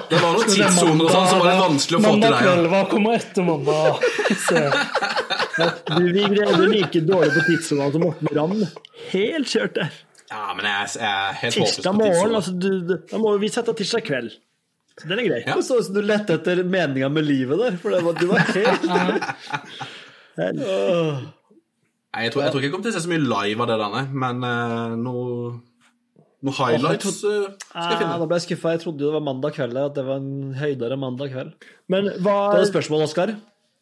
Det 0.09 0.21
var 0.23 0.33
noen 0.37 0.47
tidssoner 0.47 1.05
og 1.05 1.11
sånn, 1.11 1.27
så 1.27 1.39
var 1.41 1.51
det 1.51 1.59
vanskelig 1.59 1.99
å 1.99 2.03
få 2.05 2.13
til 2.13 2.21
Mandag 2.21 2.31
det. 2.31 2.39
kveld, 2.47 2.69
hva 2.71 2.89
kommer 2.89 3.15
etter 3.19 3.43
mandag? 3.43 5.20
Du, 5.91 6.05
vi 6.13 6.23
greide 6.35 6.69
like 6.71 7.03
dårlig 7.09 7.33
på 7.37 7.43
tidssonen 7.49 7.93
som 7.95 8.05
Morten 8.07 8.31
Ramm. 8.37 8.61
Helt 9.13 9.51
kjørt 9.53 9.75
der. 9.79 9.91
ja, 10.31 10.43
men 10.57 10.67
jeg, 10.69 10.93
jeg 11.01 11.09
er 11.11 11.39
helt 11.41 11.57
Tirsdag 11.59 11.97
morgen, 11.99 12.35
altså, 12.39 12.53
du, 12.55 12.69
du, 12.87 12.95
da 13.11 13.19
må 13.23 13.33
vi 13.43 13.49
sette 13.51 13.75
tirsdag 13.81 14.05
kveld. 14.07 14.37
Så 15.01 15.09
den 15.09 15.23
er 15.23 15.27
grei. 15.31 15.41
Ja. 15.47 15.55
Så 15.65 15.79
ut 15.81 15.87
som 15.89 15.95
du 15.97 16.03
lette 16.05 16.35
etter 16.37 16.61
meninga 16.67 17.09
med 17.13 17.25
livet 17.25 17.59
der, 17.63 17.79
for 17.81 17.95
det 17.95 18.03
var, 18.05 18.19
du 18.21 18.27
var 18.29 18.45
helt. 18.53 18.85
Nei, 22.11 22.25
jeg 22.27 22.33
tror, 22.35 22.43
jeg 22.43 22.51
tror 22.53 22.59
ikke 22.61 22.67
jeg 22.67 22.73
kommer 22.75 22.87
til 22.89 22.93
å 22.93 22.97
se 22.97 23.03
så 23.05 23.11
mye 23.13 23.23
live 23.23 23.65
av 23.65 23.69
det 23.71 23.77
der. 23.81 24.07
Men 24.25 24.43
uh, 24.43 24.95
noe, 24.99 25.51
noe 26.47 26.57
highlights 26.59 27.07
eh, 27.07 27.15
skal 27.23 27.37
jeg 27.39 27.95
Ja, 27.95 27.99
finne. 28.01 28.17
da 28.23 28.27
ble 28.31 28.39
jeg 28.41 28.47
skuffa. 28.49 28.73
Jeg 28.75 28.83
trodde 28.85 29.05
jo 29.05 29.11
det 29.13 29.17
var 29.19 29.27
mandag 29.29 29.55
kveld, 29.57 29.79
at 29.79 29.95
det 29.99 30.05
var 30.09 30.19
en 30.23 30.55
høydere 30.59 30.99
mandag 31.01 31.33
kveld. 31.35 31.53
Men 31.93 32.11
hva, 32.19 32.37
Det 32.55 32.61
er 32.61 32.67
et 32.67 32.73
spørsmål, 32.73 33.07
Oskar? 33.07 33.35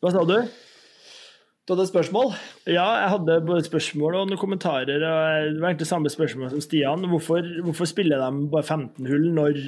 hva 0.04 0.12
sa 0.14 0.20
du? 0.28 0.36
Du 1.68 1.74
hadde 1.74 1.84
et 1.84 1.90
spørsmål? 1.90 2.30
Ja, 2.64 2.86
jeg 2.96 3.08
hadde 3.12 3.34
både 3.44 3.60
spørsmål 3.66 4.14
og 4.16 4.30
noen 4.30 4.40
kommentarer. 4.40 4.88
og 4.88 5.50
Det 5.52 5.60
var 5.60 5.68
egentlig 5.68 5.86
samme 5.90 6.08
spørsmål 6.08 6.48
som 6.54 6.62
Stian. 6.64 7.02
Hvorfor, 7.10 7.44
hvorfor 7.66 7.84
spiller 7.84 8.22
de 8.22 8.46
bare 8.48 8.64
15 8.64 9.04
hull 9.10 9.26
når 9.36 9.58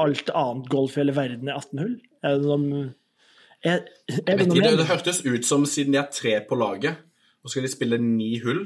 alt 0.00 0.32
annet 0.32 0.70
golf 0.72 0.96
i 0.96 1.02
hele 1.02 1.12
verden 1.16 1.50
er 1.52 1.58
18 1.60 1.82
hull? 1.82 1.92
Er 2.24 2.38
det 2.38 2.48
noen 2.48 2.64
Er, 2.72 3.68
er 3.68 3.82
Jeg 4.08 4.24
det 4.30 4.38
vet 4.38 4.48
noe 4.48 4.62
det, 4.64 4.78
det 4.80 4.86
hørtes 4.88 5.20
ut 5.26 5.44
som 5.44 5.66
siden 5.68 5.92
de 5.92 6.00
er 6.00 6.08
tre 6.10 6.32
på 6.48 6.56
laget, 6.56 6.96
og 7.44 7.52
skal 7.52 7.62
de 7.62 7.70
spille 7.70 8.00
ni 8.00 8.38
hull 8.40 8.64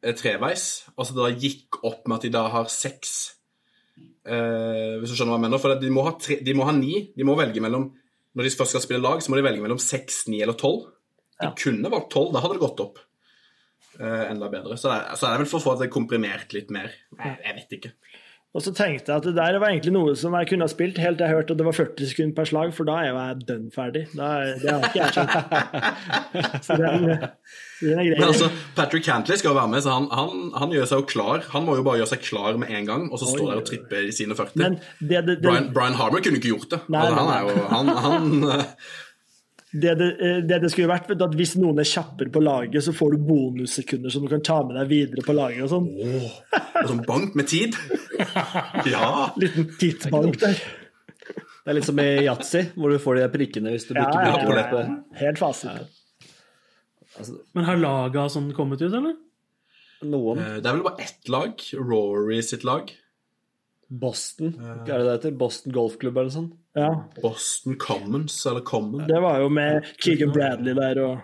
treveis, 0.00 0.22
treveis, 0.22 0.62
altså 0.96 1.18
da 1.18 1.26
gikk 1.34 1.82
opp 1.82 2.06
med 2.06 2.20
at 2.20 2.22
de 2.22 2.30
da 2.32 2.46
har 2.54 2.70
seks 2.72 3.34
eh, 4.24 4.94
Hvis 5.02 5.10
du 5.10 5.16
skjønner 5.18 5.34
hva 5.34 5.40
jeg 5.40 5.46
mener? 5.48 5.60
For 5.60 5.82
de 5.82 5.90
må, 5.90 6.06
ha 6.06 6.14
tre, 6.22 6.38
de 6.38 6.54
må 6.54 6.70
ha 6.70 6.72
ni. 6.72 7.10
De 7.18 7.26
må 7.26 7.34
velge 7.36 7.60
mellom 7.60 7.90
Når 8.38 8.46
de 8.46 8.54
først 8.54 8.78
skal 8.78 8.86
spille 8.86 9.02
lag, 9.02 9.18
så 9.18 9.34
må 9.34 9.42
de 9.42 9.48
velge 9.50 9.66
mellom 9.66 9.82
seks, 9.82 10.22
ni 10.30 10.38
eller 10.40 10.54
tolv. 10.54 10.86
De 11.40 11.52
kunne 11.56 11.92
valgt 11.92 12.10
tolv, 12.14 12.34
da 12.34 12.44
hadde 12.44 12.58
det 12.58 12.66
gått 12.66 12.84
opp 12.88 13.06
Uh, 14.00 14.30
enda 14.30 14.46
bedre. 14.48 14.78
Så, 14.78 14.88
det 14.88 14.96
er, 14.96 15.16
så 15.18 15.26
er 15.28 15.40
vel 15.42 15.48
for 15.50 15.58
å 15.58 15.64
få 15.64 15.72
det 15.76 15.90
komprimert 15.92 16.54
litt 16.56 16.70
mer. 16.72 16.92
Jeg, 17.18 17.34
jeg 17.44 17.56
vet 17.58 17.74
ikke. 17.76 17.90
Og 18.50 18.64
så 18.64 18.72
tenkte 18.74 19.12
jeg 19.12 19.20
at 19.20 19.26
det 19.28 19.32
der 19.36 19.56
var 19.62 19.70
egentlig 19.70 19.92
noe 19.94 20.12
som 20.18 20.34
jeg 20.34 20.48
kunne 20.50 20.66
ha 20.66 20.70
spilt, 20.72 20.96
helt 20.98 21.20
til 21.20 21.28
jeg 21.28 21.36
hørte 21.36 21.54
at 21.54 21.60
det 21.60 21.66
var 21.68 21.76
40 21.76 22.08
sekunder 22.10 22.34
per 22.34 22.48
slag, 22.50 22.72
for 22.74 22.88
da 22.88 22.96
er 22.98 23.10
jeg 23.10 23.44
dønn 23.46 23.68
ferdig. 23.74 24.02
Da 24.10 24.30
er, 24.40 24.56
det 24.58 24.72
har 24.72 24.86
ikke 24.88 25.04
jeg 25.04 25.14
skjønt. 25.14 26.64
Så 26.66 26.78
den, 26.80 27.04
den 27.04 28.00
er. 28.00 28.08
Men 28.08 28.24
altså, 28.26 28.48
Patrick 28.74 29.06
Cantley 29.06 29.38
skal 29.38 29.54
være 29.54 29.70
med, 29.70 29.84
så 29.84 29.94
han, 29.94 30.08
han, 30.10 30.50
han 30.58 30.74
gjør 30.74 30.90
seg 30.90 31.04
jo 31.04 31.06
klar. 31.12 31.46
Han 31.52 31.68
må 31.68 31.76
jo 31.78 31.84
bare 31.86 32.00
gjøre 32.02 32.10
seg 32.10 32.24
klar 32.26 32.58
med 32.58 32.74
en 32.74 32.90
gang, 32.90 33.06
og 33.06 33.22
så 33.22 33.30
står 33.30 33.52
der 33.52 33.62
og 33.62 33.70
tripper 33.70 34.08
i 34.08 34.16
sine 34.16 34.34
40. 34.38 34.58
Men 34.58 34.80
det, 34.98 35.06
det, 35.14 35.22
det, 35.28 35.38
Brian, 35.46 35.70
Brian 35.76 36.00
Harmer 36.00 36.24
kunne 36.26 36.42
ikke 36.42 36.50
gjort 36.50 36.74
det. 36.74 36.82
Nei, 36.90 37.04
altså, 37.06 37.20
han 37.20 37.32
er 37.36 37.46
jo 37.46 37.70
han, 37.70 37.94
han, 38.08 38.66
det, 39.72 39.92
det, 40.00 40.08
det 40.50 40.56
det 40.64 40.70
skulle 40.72 40.90
vært, 40.90 41.06
vet 41.10 41.18
du, 41.20 41.24
at 41.28 41.34
hvis 41.38 41.52
noen 41.60 41.78
er 41.78 41.86
kjappere 41.86 42.32
på 42.34 42.40
laget, 42.42 42.82
så 42.82 42.90
får 42.96 43.14
du 43.14 43.24
bonussekunder 43.28 44.10
som 44.10 44.24
du 44.24 44.30
kan 44.32 44.42
ta 44.42 44.56
med 44.66 44.74
deg 44.80 44.88
videre 44.90 45.22
på 45.26 45.34
laget 45.36 45.62
og 45.66 45.70
sånn. 45.70 45.86
Sånn 46.88 47.04
bank 47.06 47.36
med 47.38 47.46
tid. 47.50 47.76
Ja. 48.90 49.30
Liten 49.40 49.68
tidsbank 49.80 50.36
der. 50.42 50.58
Det 51.60 51.70
er 51.72 51.76
litt 51.76 51.86
som 51.86 51.98
i 52.02 52.08
yatzy, 52.24 52.62
hvor 52.74 52.90
du 52.92 52.98
får 53.02 53.20
de 53.20 53.26
prikkene 53.32 53.72
hvis 53.74 53.86
du 53.88 53.94
Ja, 53.94 54.06
ikke 54.08 54.22
ja, 54.26 54.30
ja. 54.58 54.68
det. 54.74 54.84
Helt 55.20 55.38
fasit. 55.40 55.98
Men 57.54 57.66
har 57.68 57.78
laga 57.80 58.26
sånn 58.32 58.50
kommet 58.56 58.80
ut, 58.82 58.90
eller? 58.96 59.14
Noen. 60.08 60.40
Eh, 60.40 60.56
Det 60.64 60.70
er 60.70 60.76
vel 60.78 60.84
bare 60.86 61.04
ett 61.04 61.28
lag. 61.32 61.60
Rory 61.76 62.40
sitt 62.46 62.64
lag. 62.64 62.90
Boston, 63.90 64.52
hva 64.56 64.76
er 64.86 64.98
det 65.02 65.04
det 65.06 65.14
heter? 65.18 65.36
Boston 65.38 65.74
Golfklubb 65.74 66.16
eller 66.16 66.30
noe 66.30 66.36
sånt? 66.36 66.56
Ja. 66.78 66.88
Boston 67.22 67.74
Commons, 67.82 68.36
eller 68.46 68.60
Common. 68.62 69.06
Det 69.08 69.18
var 69.22 69.40
jo 69.42 69.48
med 69.50 69.86
Keegan 70.04 70.30
Bradley 70.34 70.74
der 70.78 71.00
og 71.02 71.20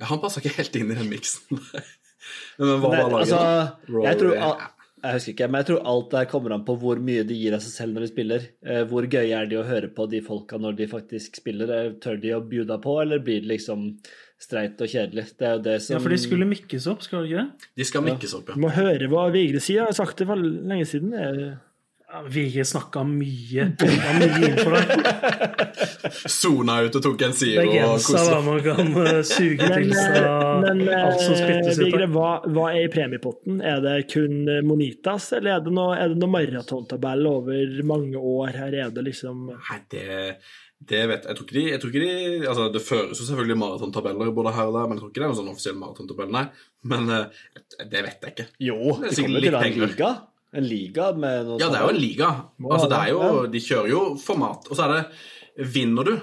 Ja, 0.00 0.06
han 0.10 0.20
passa 0.20 0.42
ikke 0.42 0.52
helt 0.58 0.74
inn 0.76 0.90
i 0.92 0.96
den 0.98 1.08
miksen. 1.08 1.56
Men 2.58 2.80
hva 2.82 2.90
var 2.90 3.12
laget? 3.14 3.32
altså, 3.32 4.02
jeg 4.04 4.18
tror 4.20 4.34
al- 4.36 4.64
Jeg 5.06 5.12
husker 5.14 5.32
ikke, 5.32 5.46
men 5.52 5.60
jeg 5.60 5.66
tror 5.68 5.82
alt 5.86 6.06
der 6.10 6.24
kommer 6.26 6.52
an 6.56 6.62
på 6.66 6.74
hvor 6.80 6.98
mye 6.98 7.22
de 7.28 7.34
gir 7.38 7.54
av 7.54 7.60
seg 7.62 7.70
selv 7.76 7.94
når 7.94 8.04
de 8.06 8.08
spiller. 8.10 8.46
Eh, 8.66 8.80
Hvor 8.90 9.06
gøy 9.12 9.28
er 9.36 9.46
de 9.46 9.58
å 9.60 9.62
høre 9.68 9.90
på 9.94 10.06
de 10.10 10.18
folka 10.24 10.58
når 10.58 10.74
de 10.80 10.88
faktisk 10.90 11.36
spiller? 11.38 11.70
Eh, 11.70 11.90
Tør 12.02 12.16
de 12.18 12.32
å 12.34 12.40
bjuda 12.42 12.78
på, 12.82 12.96
eller 13.04 13.20
blir 13.22 13.44
det 13.44 13.50
liksom 13.52 13.84
streit 14.42 14.80
og 14.82 14.88
kjedelig? 14.90 15.28
Det 15.38 15.46
er 15.46 15.52
jo 15.58 15.62
det 15.68 15.76
som 15.84 15.94
Ja, 15.94 16.00
for 16.02 16.10
de 16.16 16.18
skulle 16.18 16.48
mikkes 16.50 16.88
opp, 16.90 17.04
skal 17.06 17.22
de 17.22 17.30
ikke 17.30 17.44
det? 17.44 17.70
De 17.78 17.86
skal 17.86 18.04
mikkes 18.08 18.34
opp, 18.40 18.50
ja. 18.50 18.58
må 18.64 18.72
høre 18.74 19.06
hva 19.12 19.28
Vigre 19.36 19.60
sier. 19.62 19.84
Jeg 19.84 19.92
har 19.92 19.98
sagt 20.00 20.18
det 20.18 20.26
for 20.32 20.42
lenge 20.42 20.88
siden. 20.90 21.14
Er- 21.14 21.54
Ja, 22.16 22.22
Vigre 22.28 22.64
snakka 22.64 23.02
mye. 23.04 23.64
Det 23.76 23.86
mye 24.16 24.48
info 24.48 24.70
der. 24.72 26.28
Sona 26.32 26.78
ut 26.86 26.94
og 26.96 27.02
tok 27.04 27.22
en 27.26 27.34
siro 27.36 27.60
og 27.60 27.72
Begrensa 27.74 28.22
hva 28.24 28.38
man 28.46 28.60
kan 28.64 28.92
eh, 29.02 29.18
suge 29.26 29.66
til 29.68 29.90
seg 29.92 30.28
men 30.62 30.80
alt 30.96 31.20
som 31.20 31.34
eh, 31.34 31.40
spyttes 31.42 31.80
ut. 31.82 31.96
Hva, 32.14 32.30
hva 32.54 32.70
er 32.70 32.86
i 32.86 32.92
premiepotten? 32.92 33.58
Er 33.60 33.82
det 33.84 33.96
kun 34.14 34.46
eh, 34.48 34.62
Monitas, 34.64 35.26
eller 35.36 35.58
er 35.58 35.66
det 35.66 35.74
noe, 35.76 35.96
er 36.00 36.14
noe 36.16 36.32
maratontabell 36.32 37.28
over 37.28 37.82
mange 37.90 38.22
år? 38.22 38.54
Her 38.62 38.78
er 38.86 38.94
det 38.96 39.04
liksom 39.10 39.50
Nei, 39.50 39.76
det, 39.92 40.06
det 40.78 41.02
vet 41.10 41.28
jeg. 41.28 41.34
Jeg 41.34 41.36
tror 41.36 41.48
ikke 41.50 41.58
de, 41.58 41.66
jeg 41.74 41.82
tror 41.82 41.92
ikke 41.92 42.06
de 42.06 42.48
altså 42.54 42.70
Det 42.72 42.82
føres 42.86 43.20
jo 43.20 43.26
selvfølgelig 43.28 43.58
maratontabeller 43.60 44.32
både 44.40 44.54
her 44.56 44.70
og 44.70 44.78
der, 44.78 44.88
men 44.88 44.96
jeg 44.96 45.04
tror 45.04 45.12
ikke 45.12 45.20
det 45.20 45.26
er 45.26 45.34
noen 45.34 45.40
sånn 45.42 45.52
offisiell 45.52 45.76
maratontabell, 45.82 46.32
nei. 46.32 46.46
Men 46.94 47.12
eh, 47.12 47.44
det 47.84 48.06
vet 48.08 48.24
jeg 48.24 48.34
ikke. 48.38 48.48
Jo, 48.70 48.80
Det 49.02 49.12
er 49.12 49.20
kommer 49.20 49.46
til 49.48 49.58
å 49.58 49.60
ha 49.60 49.68
en 49.68 49.78
liga. 49.84 50.14
En 50.56 50.64
liga 50.66 51.10
med 51.16 51.50
noe 51.50 51.58
Ja, 51.60 51.68
det 51.72 51.80
er 51.80 51.84
jo 51.84 51.94
en 51.94 52.00
liga. 52.00 52.30
Altså, 52.64 52.88
det 52.90 53.00
er 53.02 53.12
jo, 53.12 53.26
de 53.52 53.60
kjører 53.62 53.90
jo 53.92 54.00
format. 54.20 54.70
Og 54.70 54.78
så 54.78 54.86
er 54.86 54.94
det 54.94 55.68
Vinner 55.72 56.04
du, 56.04 56.16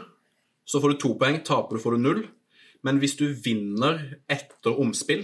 så 0.69 0.81
får 0.81 0.93
du 0.93 0.99
to 1.01 1.13
poeng. 1.21 1.39
Taper 1.45 1.77
du, 1.77 1.81
får 1.81 1.95
du 1.95 2.03
null. 2.03 2.19
Men 2.85 2.99
hvis 3.01 3.15
du 3.17 3.25
vinner 3.45 4.01
etter 4.31 4.75
omspill, 4.83 5.23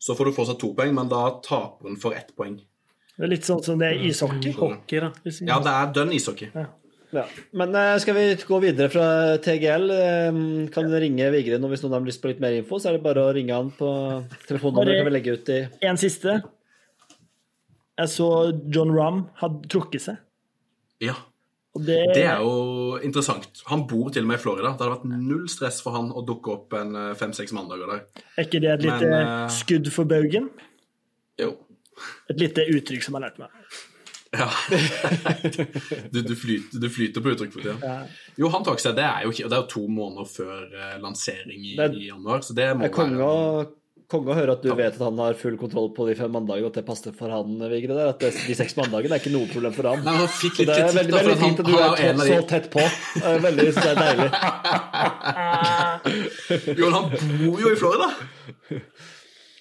så 0.00 0.14
får 0.16 0.30
du 0.30 0.36
fortsatt 0.36 0.60
to 0.62 0.70
poeng, 0.76 0.94
men 0.96 1.10
da 1.10 1.26
taper 1.44 1.90
hun 1.90 1.98
for 2.00 2.16
ett 2.16 2.32
poeng. 2.38 2.56
Det 3.14 3.26
er 3.26 3.30
litt 3.30 3.46
sånn 3.46 3.60
som 3.62 3.78
det 3.80 3.92
er 3.92 4.06
ishockey. 4.08 4.54
Hockey, 4.58 5.02
da. 5.02 5.10
Ja, 5.46 5.60
det 5.62 5.74
er 5.74 5.92
dønn 5.98 6.14
ishockey. 6.16 6.50
Ja. 6.54 6.70
Men 7.54 7.74
eh, 7.78 7.92
skal 8.02 8.16
vi 8.16 8.24
gå 8.42 8.58
videre 8.62 8.90
fra 8.90 9.06
TGL? 9.42 9.84
Kan 10.74 10.90
du 10.90 10.96
ringe 10.98 11.28
Vigre 11.30 11.60
nå 11.62 11.70
hvis 11.70 11.84
noen 11.84 11.94
har 12.00 12.08
lyst 12.08 12.22
på 12.24 12.32
litt 12.32 12.42
mer 12.42 12.56
info? 12.58 12.80
Så 12.82 12.90
er 12.90 12.98
det 12.98 13.04
bare 13.04 13.22
å 13.22 13.34
ringe 13.36 13.54
han 13.54 13.70
på 13.76 13.90
telefonnummeret. 14.48 14.98
Kan 14.98 15.10
vi 15.10 15.14
legge 15.14 15.36
ut 15.38 15.52
i 15.54 15.60
En 15.86 16.00
siste. 16.00 16.40
Jeg 18.00 18.10
så 18.10 18.28
John 18.74 18.90
Rahm 18.94 19.24
hadde 19.38 19.68
trukket 19.70 20.02
seg. 20.02 20.18
Ja. 21.04 21.14
Og 21.74 21.82
det, 21.82 21.98
Det 22.14 22.22
er 22.22 22.42
jo 22.42 22.98
interessant. 23.02 23.62
Han 23.66 23.86
bor 23.90 24.10
til 24.14 24.22
og 24.22 24.30
med 24.30 24.38
i 24.38 24.42
Florida. 24.42 24.70
Det 24.74 24.84
hadde 24.86 24.94
vært 24.94 25.08
null 25.10 25.48
stress 25.50 25.80
for 25.82 25.96
han 25.96 26.12
å 26.14 26.22
dukke 26.26 26.52
opp 26.52 26.76
en 26.78 26.94
eh, 26.98 27.14
fem-seks 27.18 27.54
mandager 27.56 27.90
der. 27.90 28.04
er 28.36 28.46
ikke 28.46 28.60
det 28.62 28.70
et 28.76 28.84
lite 28.86 29.00
Men, 29.02 29.16
eh, 29.18 29.48
skudd 29.54 29.90
for 29.94 30.10
baugen? 30.10 30.46
Jo. 31.40 31.56
Et 32.30 32.38
lite 32.38 32.66
uttrykk 32.70 33.02
som 33.02 33.18
han 33.18 33.26
har 33.26 33.34
lært 33.34 33.42
meg. 33.42 33.50
Ja. 34.34 34.50
Du, 36.14 36.20
du, 36.22 36.34
flyter, 36.38 36.78
du 36.78 36.86
flyter 36.90 37.22
på 37.22 37.32
uttrykk 37.34 37.52
for 37.54 37.64
tida. 37.66 37.94
Jo, 38.38 38.48
han 38.54 38.62
trakk 38.66 38.82
seg. 38.82 38.94
Det 38.98 39.04
er 39.06 39.26
jo, 39.26 39.32
det 39.34 39.50
er 39.50 39.62
jo 39.62 39.70
to 39.70 39.82
måneder 39.90 40.30
før 40.30 40.62
eh, 40.70 40.94
lansering 41.02 41.58
i, 41.58 41.74
Det 41.78 41.90
i 41.98 42.08
januar, 42.08 42.42
så 42.46 42.54
det 42.54 42.70
må 42.78 42.86
være 42.86 43.66
konge 44.14 44.30
å 44.32 44.36
høre 44.38 44.54
at 44.56 44.62
du 44.64 44.70
vet 44.72 44.94
at 44.96 45.02
han 45.02 45.18
har 45.20 45.36
full 45.38 45.56
kontroll 45.60 45.90
på 45.96 46.06
de 46.08 46.14
fem 46.18 46.32
mandagene, 46.32 46.64
og 46.68 46.72
at 46.72 46.78
det 46.80 46.86
passer 46.88 47.12
for 47.18 47.28
han, 47.34 47.56
Vigre. 47.72 47.92
Der, 47.98 48.12
at 48.14 48.22
det, 48.22 48.30
de 48.46 48.56
seks 48.56 48.76
mandagene 48.78 49.18
er 49.18 49.22
ikke 49.22 49.34
noe 49.34 49.50
problem 49.50 49.74
for 49.76 49.90
han. 49.90 50.04
Nei, 50.06 50.14
Han 50.22 50.30
fikk 50.30 50.62
litt 50.62 50.70
kritikk, 50.70 50.94
veldig, 51.00 51.14
veldig 51.18 51.36
fint 51.42 51.62
at 51.64 51.68
du 51.68 51.74
er 51.74 51.84
av 51.90 52.22
så 52.24 52.38
tett 52.54 52.70
på. 52.72 52.84
Veldig 53.44 53.68
deilig. 53.74 54.30
Jo, 56.78 56.88
han 56.92 57.10
bor 57.10 57.60
jo 57.62 57.70
i 57.72 57.76
Florida! 57.80 58.08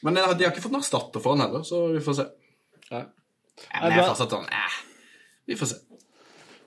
Men 0.03 0.17
eh, 0.19 0.33
de 0.37 0.45
har 0.45 0.51
ikke 0.51 0.63
fått 0.65 0.73
noen 0.75 0.83
erstatter 0.83 1.23
for 1.23 1.35
han 1.35 1.45
heller, 1.45 1.63
så 1.67 1.85
vi 1.93 2.01
får 2.03 2.17
se. 2.19 2.25
Nei, 2.91 3.03
Ja, 3.69 3.79
men 3.83 3.93
jeg 3.93 4.01
er 4.01 4.09
fortsatt 4.09 4.33
sånn 4.33 4.47
eh, 4.49 4.77
Vi 5.47 5.55
får 5.59 5.69
se. 5.69 5.77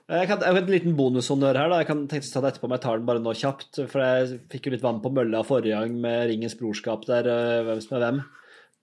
Jeg 0.07 0.29
har 0.29 0.43
en 0.55 0.69
liten 0.71 0.93
bonushonnør 0.95 1.57
her. 1.59 1.67
da. 1.69 1.77
Jeg 1.81 1.87
kan 1.89 2.05
tenke 2.07 2.23
å 2.29 2.31
ta 2.33 2.41
det 2.45 2.51
etterpå, 2.53 2.69
men 2.69 2.77
jeg 2.77 2.83
tar 2.85 2.97
den 3.01 3.07
bare 3.09 3.19
nå 3.23 3.33
kjapt. 3.35 3.79
For 3.91 3.99
jeg 4.05 4.37
fikk 4.53 4.69
jo 4.69 4.71
litt 4.77 4.85
vann 4.85 5.01
på 5.03 5.11
mølla 5.11 5.41
forrige 5.43 5.75
gang 5.75 5.97
med 5.99 6.29
Ringens 6.29 6.55
brorskap 6.55 7.03
der, 7.09 7.27
øh, 7.27 7.63
hvem 7.67 7.81
som 7.83 7.97
er 7.97 8.03
hvem. 8.05 8.21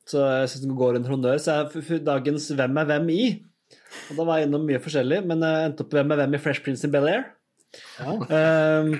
Så 0.04 0.20
jeg 0.20 0.50
syns 0.52 0.64
den 0.66 0.76
går 0.76 0.98
en 0.98 1.08
honnør. 1.08 1.38
Så 1.40 1.54
jeg 1.72 1.82
f- 1.86 2.04
dagens 2.04 2.50
Hvem 2.52 2.76
er 2.82 2.84
hvem 2.90 3.08
i? 3.14 3.22
Og 4.10 4.18
da 4.18 4.24
var 4.28 4.38
jeg 4.42 4.48
innom 4.50 4.66
mye 4.68 4.82
forskjellig, 4.84 5.22
men 5.24 5.40
jeg 5.40 5.70
endte 5.70 5.80
opp 5.86 5.96
Hvem 5.96 6.12
er 6.12 6.16
hvem 6.20 6.34
i 6.36 6.42
Fresh 6.44 6.62
Prince 6.62 6.84
in 6.84 6.92
Bel-Air. 6.92 7.24
Um, 8.04 8.92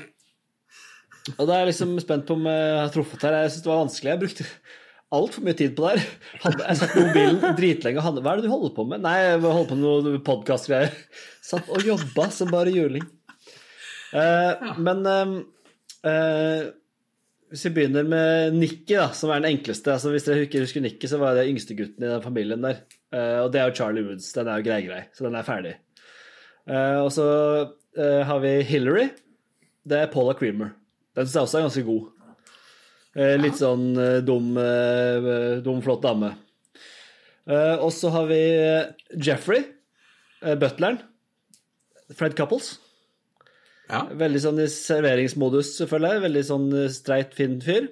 og 1.38 1.44
da 1.46 1.52
er 1.54 1.60
jeg 1.66 1.68
liksom 1.74 1.92
spent 2.02 2.24
på 2.26 2.34
om 2.38 2.48
jeg 2.48 2.78
har 2.80 2.88
truffet 2.94 3.22
her. 3.28 3.36
Jeg 3.44 3.52
syns 3.52 3.62
det 3.66 3.70
var 3.74 3.82
vanskelig. 3.84 4.10
Jeg 4.14 4.22
brukte 4.24 4.48
altfor 5.16 5.44
mye 5.46 5.56
tid 5.58 5.72
på 5.76 5.84
det 5.86 5.92
her. 5.94 6.06
Hadde- 6.44 6.66
Jeg 6.68 6.78
satt 6.80 6.92
på 6.94 7.02
mobilen 7.06 7.56
dritlenge 7.58 8.00
og 8.00 8.06
hadde 8.08 8.22
Hva 8.24 8.32
er 8.34 8.40
det 8.40 8.46
du 8.46 8.52
holder 8.52 8.72
på 8.76 8.84
med? 8.90 9.02
Nei, 9.04 9.14
jeg 9.22 9.40
holder 9.44 9.68
på 9.70 9.78
med 9.80 10.08
noe 10.08 10.20
podkastgreier. 10.26 10.94
Satt 11.44 11.68
og 11.72 11.84
jobba 11.86 12.28
som 12.34 12.50
bare 12.52 12.72
juling. 12.74 13.04
Eh, 14.14 14.72
Men 14.78 15.00
uh, 15.06 15.34
uh, 16.06 16.62
hvis 17.50 17.64
vi 17.68 17.72
begynner 17.76 18.06
med 18.08 18.54
Nikki, 18.58 18.94
da, 18.98 19.08
som 19.14 19.30
er 19.30 19.42
den 19.42 19.52
enkleste 19.56 19.92
altså 19.94 20.10
Hvis 20.10 20.24
dere 20.26 20.46
ikke 20.46 20.62
husker 20.64 20.82
Nikki, 20.82 21.06
så 21.10 21.18
var 21.20 21.36
det 21.38 21.44
yngstegutten 21.50 22.02
i 22.02 22.10
den 22.10 22.22
familien 22.24 22.62
der. 22.64 22.80
Eh, 23.14 23.36
og 23.44 23.52
det 23.54 23.60
er 23.60 23.68
jo 23.70 23.76
Charlie 23.78 24.02
Woods. 24.06 24.32
Den 24.34 24.48
er 24.50 24.58
jo 24.58 24.66
grei-grei, 24.66 25.04
så 25.14 25.26
den 25.28 25.36
er 25.38 25.46
ferdig. 25.46 25.74
Og 27.04 27.10
så 27.14 27.26
har 28.26 28.40
vi 28.42 28.54
Hillary. 28.66 29.10
Det 29.86 29.98
er 30.00 30.10
Paula 30.10 30.32
Creamer. 30.34 30.72
Den 31.14 31.28
syns 31.28 31.36
jeg 31.36 31.44
også 31.46 31.58
er 31.60 31.66
ganske 31.68 31.84
god. 31.86 32.08
Eh, 33.14 33.36
litt 33.38 33.58
sånn 33.60 33.92
eh, 34.00 34.20
dum, 34.26 34.52
eh, 34.58 35.58
dum, 35.62 35.80
flott 35.84 36.02
dame. 36.02 36.32
Eh, 37.46 37.76
og 37.78 37.92
så 37.94 38.10
har 38.14 38.26
vi 38.30 38.40
Jeffrey, 39.22 39.62
eh, 40.42 40.56
butleren. 40.58 40.98
Fred 42.14 42.34
Couples. 42.38 42.74
Ja. 43.90 44.02
Veldig 44.16 44.40
sånn 44.40 44.62
i 44.64 44.66
serveringsmodus, 44.72 45.74
selvfølgelig. 45.78 46.24
Veldig 46.24 46.44
sånn 46.48 46.66
streit, 46.92 47.34
fin 47.36 47.60
fyr. 47.62 47.90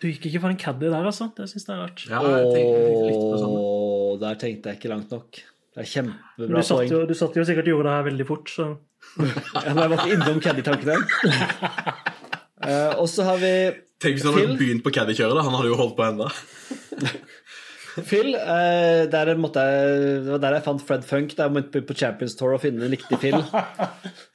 Du 0.00 0.06
gikk 0.08 0.30
ikke 0.30 0.40
for 0.44 0.52
en 0.52 0.60
caddy 0.60 0.88
der, 0.88 1.04
altså. 1.04 1.28
Det 1.36 1.48
syns 1.50 1.66
jeg 1.66 1.74
er 1.74 1.80
rart. 1.82 2.04
Ja, 2.08 2.20
jeg 2.24 2.52
tenkte 2.54 3.40
sånn. 3.42 3.56
Der 4.22 4.38
tenkte 4.40 4.70
jeg 4.72 4.80
ikke 4.80 4.92
langt 4.94 5.12
nok. 5.12 5.40
Det 5.70 5.82
er 5.84 5.90
kjempebra 5.90 6.60
Du 6.60 6.66
satt, 6.66 6.78
poeng. 6.78 6.90
jo, 6.94 7.02
du 7.08 7.14
satt 7.18 7.36
jo 7.38 7.44
sikkert 7.46 7.68
og 7.68 7.74
gjorde 7.74 7.90
det 7.90 7.96
her 7.98 8.06
veldig 8.08 8.26
fort, 8.28 8.48
så 8.52 8.64
jeg 9.66 9.74
var 9.76 9.92
ikke 9.96 10.14
innom 10.16 10.40
caddy-tankene. 10.46 10.96
Eh, 12.60 12.90
og 13.00 13.06
så 13.08 13.24
har 13.24 13.38
vi 13.40 13.50
Tenk 14.00 14.16
hvis 14.16 14.24
han 14.24 14.36
hadde 14.36 14.56
begynt 14.60 14.84
på 14.84 14.92
caddykjøret, 14.96 15.36
da. 15.36 15.44
Han 15.44 15.56
hadde 15.58 15.70
jo 15.70 15.78
holdt 15.80 15.96
på 15.98 16.06
ennå. 16.06 16.28
Phil. 18.06 18.34
eh, 18.38 19.02
der, 19.10 19.32
måtte 19.40 19.62
jeg, 19.66 20.04
det 20.24 20.30
var 20.30 20.42
der 20.44 20.56
jeg 20.56 20.64
fant 20.64 20.84
Fred 20.86 21.02
Funk. 21.04 21.34
Da 21.36 21.48
jeg 21.48 21.54
måtte 21.56 21.82
på 21.84 21.96
Champions 21.98 22.36
Tour 22.38 22.54
og 22.54 22.62
finne 22.62 22.86
en 22.86 22.94
riktig 22.94 23.20
Phil. 23.22 23.38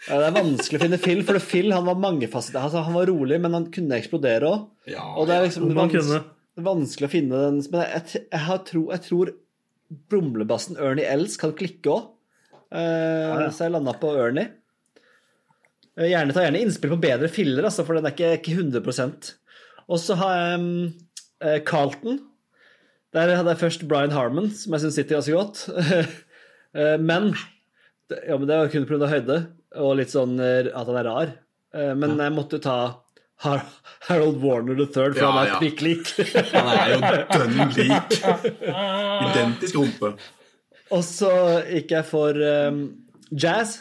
Eh, 0.06 0.20
det 0.22 0.26
er 0.28 0.36
vanskelig 0.36 0.78
å 0.78 0.84
finne 0.84 0.98
Phil, 1.02 1.24
for 1.26 1.42
Phil 1.42 1.72
han 1.74 1.88
var 1.88 1.96
mangefasettert. 1.98 2.68
Altså, 2.68 2.84
han 2.86 2.94
var 2.94 3.08
rolig, 3.10 3.40
men 3.42 3.56
han 3.58 3.64
kunne 3.74 3.98
eksplodere 3.98 4.52
òg. 4.52 4.68
Ja, 4.92 5.02
Og 5.18 5.26
det 5.26 5.34
er 5.34 5.48
liksom 5.48 5.66
Om 5.66 5.80
vans 5.80 6.12
vanskelig 6.62 7.08
å 7.08 7.12
finne 7.12 7.40
den 7.42 7.58
Men 7.72 7.82
jeg, 7.82 8.04
jeg, 8.14 8.22
jeg, 8.30 8.60
tror, 8.70 8.84
jeg 8.94 9.04
tror 9.08 9.32
brumlebassen 10.14 10.78
Ernie 10.78 11.08
Els 11.10 11.40
kan 11.42 11.56
klikke 11.58 11.96
òg. 11.96 12.06
Så 12.70 13.66
jeg 13.66 13.74
landa 13.74 13.96
på 13.98 14.14
Ernie. 14.14 14.52
Eh, 15.98 16.12
Gjerne 16.12 16.36
Ta 16.36 16.46
gjerne 16.46 16.62
innspill 16.62 16.94
på 16.94 17.02
bedre 17.08 17.32
filler, 17.32 17.66
altså, 17.66 17.86
for 17.88 17.98
den 17.98 18.06
er 18.10 18.16
ikke, 18.16 18.36
ikke 18.44 18.60
100 18.60 19.34
Og 19.92 20.00
så 20.02 20.16
har 20.20 20.36
jeg 20.40 20.60
eh, 21.46 21.60
Carlton. 21.68 22.20
Der 23.16 23.32
hadde 23.38 23.54
jeg 23.54 23.62
først 23.62 23.86
Brian 23.88 24.12
Harmon, 24.16 24.50
som 24.52 24.74
jeg 24.76 24.82
syns 24.86 24.98
sitter 25.00 25.20
ganske 25.20 25.36
godt. 25.36 25.58
Eh, 26.76 26.98
men 27.00 27.30
Ja, 28.28 28.36
men 28.36 28.50
det 28.50 28.56
var 28.60 28.68
kun 28.68 28.84
pga. 28.84 29.08
høyde 29.08 29.36
og 29.80 29.94
litt 29.96 30.12
sånn 30.12 30.34
eh, 30.44 30.68
at 30.76 30.90
han 30.90 30.98
er 31.00 31.06
rar. 31.08 31.30
Men 31.96 32.18
jeg 32.20 32.34
måtte 32.36 32.60
ta 32.60 32.74
Har 33.46 33.62
Harold 34.10 34.42
Warner 34.44 34.76
III, 34.82 34.90
for 34.92 35.16
Ja, 35.22 35.30
han 35.32 35.40
er 35.46 35.54
ja. 35.54 35.60
prikk 35.62 35.80
lik. 35.86 36.12
Han 36.52 36.68
er 36.74 36.92
jo 36.92 37.00
dønn 37.32 37.72
lik. 37.78 38.18
Identisk 39.30 39.80
rumpe. 39.80 40.12
og 40.92 41.04
så 41.08 41.32
gikk 41.70 41.96
jeg 41.96 42.08
for 42.12 42.36
um, 42.44 42.82
jazz. 43.32 43.78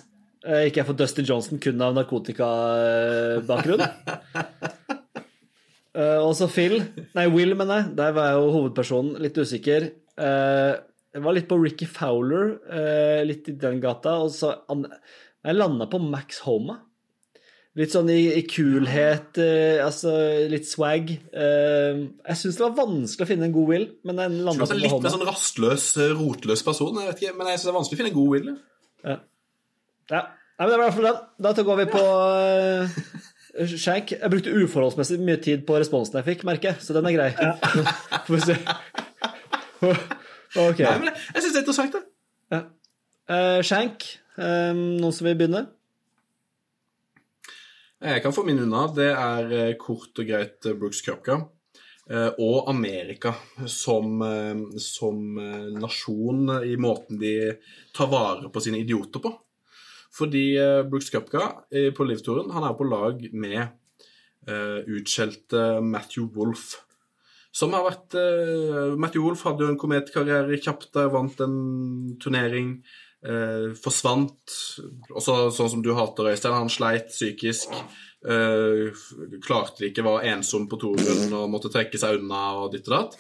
Gikk 0.47 0.79
jeg 0.79 0.87
for 0.87 0.95
Dusty 1.03 1.27
Johnson 1.27 1.59
kun 1.59 1.83
av 1.83 1.99
narkotikabakgrunn. 1.99 3.83
Eh, 5.95 6.18
og 6.18 6.32
så 6.34 6.49
Phil 6.51 6.80
Nei, 7.14 7.28
Will, 7.30 7.55
mener 7.59 7.82
jeg. 7.82 7.92
Der 8.01 8.16
var 8.16 8.30
jeg 8.30 8.40
jo 8.40 8.55
hovedpersonen. 8.57 9.18
Litt 9.22 9.38
usikker. 9.38 9.92
Uh, 10.14 10.74
jeg 11.14 11.22
var 11.22 11.34
litt 11.34 11.47
på 11.51 11.59
Ricky 11.59 11.86
Fowler, 11.90 12.57
uh, 12.70 13.20
litt 13.26 13.49
i 13.51 13.55
den 13.59 13.80
gata. 13.82 14.18
Og 14.22 14.34
så 14.34 14.57
Jeg 14.70 15.57
landa 15.59 15.86
på 15.90 16.03
Max 16.03 16.42
Homa. 16.47 16.80
Litt 17.74 17.90
sånn 17.90 18.07
i, 18.12 18.28
i 18.38 18.42
kulhet, 18.47 19.34
altså 19.82 20.12
litt 20.47 20.68
swag. 20.68 21.09
Jeg 21.11 22.36
syns 22.38 22.55
det 22.61 22.62
var 22.62 22.76
vanskelig 22.76 23.26
å 23.26 23.30
finne 23.32 23.49
en 23.49 23.57
god 23.57 23.66
Will, 23.72 23.86
men 24.07 24.20
jeg 24.22 24.45
landa 24.47 24.68
på 24.70 24.76
litt 24.78 24.92
Homa. 24.92 25.11
sånn 25.11 25.26
rastløs, 25.26 25.88
rotløs 26.14 26.62
person. 26.62 27.01
Jeg 27.03 27.11
vet 27.11 27.24
ikke, 27.24 27.34
men 27.40 27.51
jeg 27.51 27.59
synes 27.59 27.66
det 27.66 27.72
er 27.72 27.76
vanskelig 27.80 27.99
å 27.99 28.03
finne 28.05 28.12
en 28.12 28.16
god 28.20 28.30
Will. 28.30 28.47
Ja. 29.03 29.16
ja. 30.14 30.22
Nei, 30.55 30.62
men 30.62 30.70
det 30.70 30.78
var 30.78 30.84
i 30.84 30.86
hvert 30.86 30.99
fall 31.01 31.11
den. 31.11 31.20
Da 31.49 31.66
går 31.66 31.80
vi 31.82 31.88
på 31.97 32.05
uh, 32.07 33.26
Shank. 33.55 34.15
Jeg 34.17 34.31
brukte 34.33 34.55
uforholdsmessig 34.55 35.21
mye 35.23 35.39
tid 35.43 35.63
på 35.69 35.77
responsen 35.79 36.19
jeg 36.21 36.27
fikk, 36.33 36.45
merker 36.49 36.73
jeg, 36.73 36.83
så 36.83 36.97
den 36.97 37.07
er 37.07 37.15
grei. 37.15 37.31
Får 38.27 38.35
vi 38.35 38.41
se. 38.49 38.59
OK. 39.85 40.81
Nei, 40.81 40.99
men 40.99 41.11
jeg, 41.11 41.17
jeg 41.37 41.45
synes 41.45 41.53
det 41.53 41.61
er 41.61 41.65
interessant, 41.65 41.95
det. 41.95 42.05
Ja. 42.55 42.61
Uh, 43.25 43.61
Shank, 43.65 44.07
um, 44.37 44.85
noen 45.01 45.15
som 45.15 45.29
vil 45.29 45.39
begynne? 45.39 45.67
Jeg 48.05 48.21
kan 48.21 48.35
få 48.37 48.43
min 48.45 48.61
unna. 48.61 48.85
Det 48.93 49.11
er 49.17 49.53
eh, 49.57 49.77
kort 49.81 50.19
og 50.21 50.27
greit 50.29 50.67
eh, 50.69 50.75
Brooks. 50.77 51.01
Eh, 51.09 52.31
Og 52.37 52.69
Amerika 52.69 53.33
som, 53.67 54.21
eh, 54.23 54.79
som 54.83 55.39
eh, 55.41 55.71
nasjon 55.81 56.51
i 56.69 56.77
måten 56.77 57.17
de 57.21 57.55
tar 57.97 58.11
vare 58.13 58.51
på 58.53 58.61
sine 58.61 58.83
idioter 58.83 59.25
på. 59.25 59.33
Fordi 60.15 60.45
eh, 60.62 60.83
Brooks 60.87 61.11
Cupka 61.11 61.49
på 61.97 62.07
livturen, 62.07 62.53
han 62.55 62.67
er 62.69 62.77
på 62.79 62.87
lag 62.87 63.23
med 63.35 63.61
eh, 63.65 64.81
utskjelte 64.87 65.81
Matthew 65.83 66.29
Wolff. 66.37 66.77
Som 67.55 67.75
har 67.77 67.87
vært 67.87 68.17
eh, 68.19 68.95
Matthew 68.99 69.25
Wolff 69.27 69.45
hadde 69.47 69.67
jo 69.67 69.73
en 69.73 69.81
kometkarriere 69.81 70.59
kjapt 70.62 70.91
der, 70.97 71.11
vant 71.15 71.43
en 71.45 71.59
turnering. 72.23 72.79
Eh, 73.25 73.71
forsvant. 73.79 74.57
Også 75.15 75.37
sånn 75.55 75.71
som 75.77 75.85
du 75.85 75.93
hater, 75.97 76.33
Øystein. 76.33 76.57
Han 76.59 76.73
sleit 76.73 77.12
psykisk. 77.12 77.73
Eh, 78.25 78.91
klarte 79.45 79.87
ikke, 79.89 80.05
var 80.05 80.27
ensom 80.29 80.67
på 80.69 80.81
toren 80.83 81.33
og 81.37 81.49
måtte 81.53 81.71
trekke 81.73 82.01
seg 82.01 82.21
unna 82.21 82.43
og 82.65 82.75
ditt 82.75 82.91
og 82.91 82.97
datt. 82.99 83.17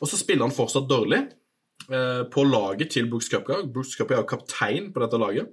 Og 0.00 0.08
så 0.08 0.18
spiller 0.20 0.46
han 0.46 0.54
fortsatt 0.54 0.88
dårlig 0.88 1.22
eh, 1.90 2.22
på 2.32 2.46
laget 2.46 2.94
til 2.94 3.10
Brooks 3.10 3.32
Cupka. 3.32 3.64
Brooks 3.66 3.96
Cupka 3.98 4.14
er 4.14 4.22
jo 4.22 4.30
kaptein 4.30 4.90
på 4.94 5.02
dette 5.02 5.20
laget. 5.20 5.52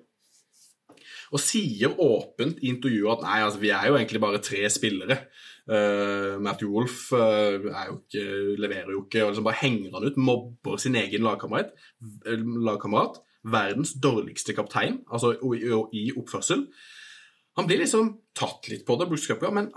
Og 1.33 1.41
sier 1.41 1.95
åpent 1.97 2.61
i 2.61 2.69
intervjuet 2.69 3.17
at 3.17 3.25
nei, 3.25 3.41
altså, 3.41 3.61
vi 3.63 3.73
er 3.73 3.89
jo 3.89 3.97
egentlig 3.97 4.21
bare 4.21 4.41
tre 4.43 4.63
spillere. 4.69 5.23
Uh, 5.63 6.35
Matthew 6.43 6.73
Wolff 6.73 7.09
ikke, 7.15 8.23
leverer 8.59 8.91
jo 8.91 9.05
ikke, 9.05 9.23
og 9.23 9.31
liksom 9.31 9.47
bare 9.47 9.61
henger 9.61 9.95
han 9.95 10.09
ut, 10.09 10.19
mobber 10.19 10.81
sin 10.81 10.97
egen 10.99 11.23
lagkamerat. 11.25 11.71
eh, 12.27 12.43
lagkamerat 12.67 13.21
verdens 13.43 13.93
dårligste 14.03 14.53
kaptein, 14.55 15.01
altså 15.11 15.33
i, 15.91 16.11
oppførsel. 16.15 16.67
Han 17.57 17.67
blir 17.67 17.83
liksom 17.83 18.13
tatt 18.37 18.69
litt 18.71 18.85
på 18.87 18.95
det, 18.97 19.09
Brooks 19.09 19.29
men 19.51 19.69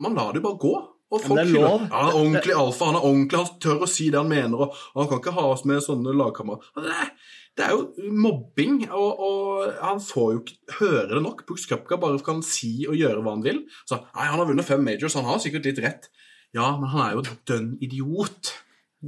man 0.00 0.14
lar 0.14 0.32
det 0.32 0.40
jo 0.40 0.46
bare 0.46 0.62
gå. 0.62 0.76
Og 1.08 1.22
folk 1.24 1.38
Men 1.38 1.46
det 1.46 1.54
er 1.56 1.62
lov. 1.64 1.80
Ja, 1.80 1.88
han 1.88 2.08
er 2.08 2.16
ordentlig 2.18 2.54
alfa, 2.54 2.84
han 2.84 2.96
er 2.98 3.04
ordentlig, 3.08 3.38
han 3.38 3.60
tør 3.64 3.84
å 3.84 3.88
si 3.88 4.10
det 4.12 4.20
han 4.20 4.28
mener, 4.28 4.60
og 4.60 4.98
han 5.00 5.08
kan 5.08 5.22
ikke 5.22 5.36
ha 5.38 5.44
oss 5.54 5.64
med 5.64 5.80
sånne 5.80 6.12
lagkamerater. 6.12 7.14
Det, 7.58 7.66
er- 7.66 7.74
jo 7.74 8.12
mobbing, 8.14 8.76
og, 8.94 9.18
og 9.28 9.72
han 9.82 9.98
får 10.04 10.28
jo 10.36 10.42
ikke 10.44 10.78
høre 10.78 11.08
det 11.16 11.22
nok. 11.24 11.42
Brooks 11.48 11.66
Cupka 11.70 11.98
bare 12.00 12.22
kan 12.24 12.40
si 12.46 12.70
og 12.86 12.94
gjøre 12.98 13.20
hva 13.24 13.34
han 13.34 13.42
vil. 13.44 13.64
Så 13.88 13.98
nei, 14.04 14.28
han 14.30 14.38
har 14.38 14.46
vunnet 14.52 14.68
fem 14.68 14.84
majors, 14.86 15.18
han 15.18 15.26
har 15.28 15.42
sikkert 15.42 15.66
litt 15.66 15.82
rett. 15.84 16.08
Ja, 16.56 16.70
men 16.80 16.88
han 16.94 17.04
er 17.08 17.18
jo 17.18 17.26
dønn 17.50 17.72
idiot. 17.84 18.54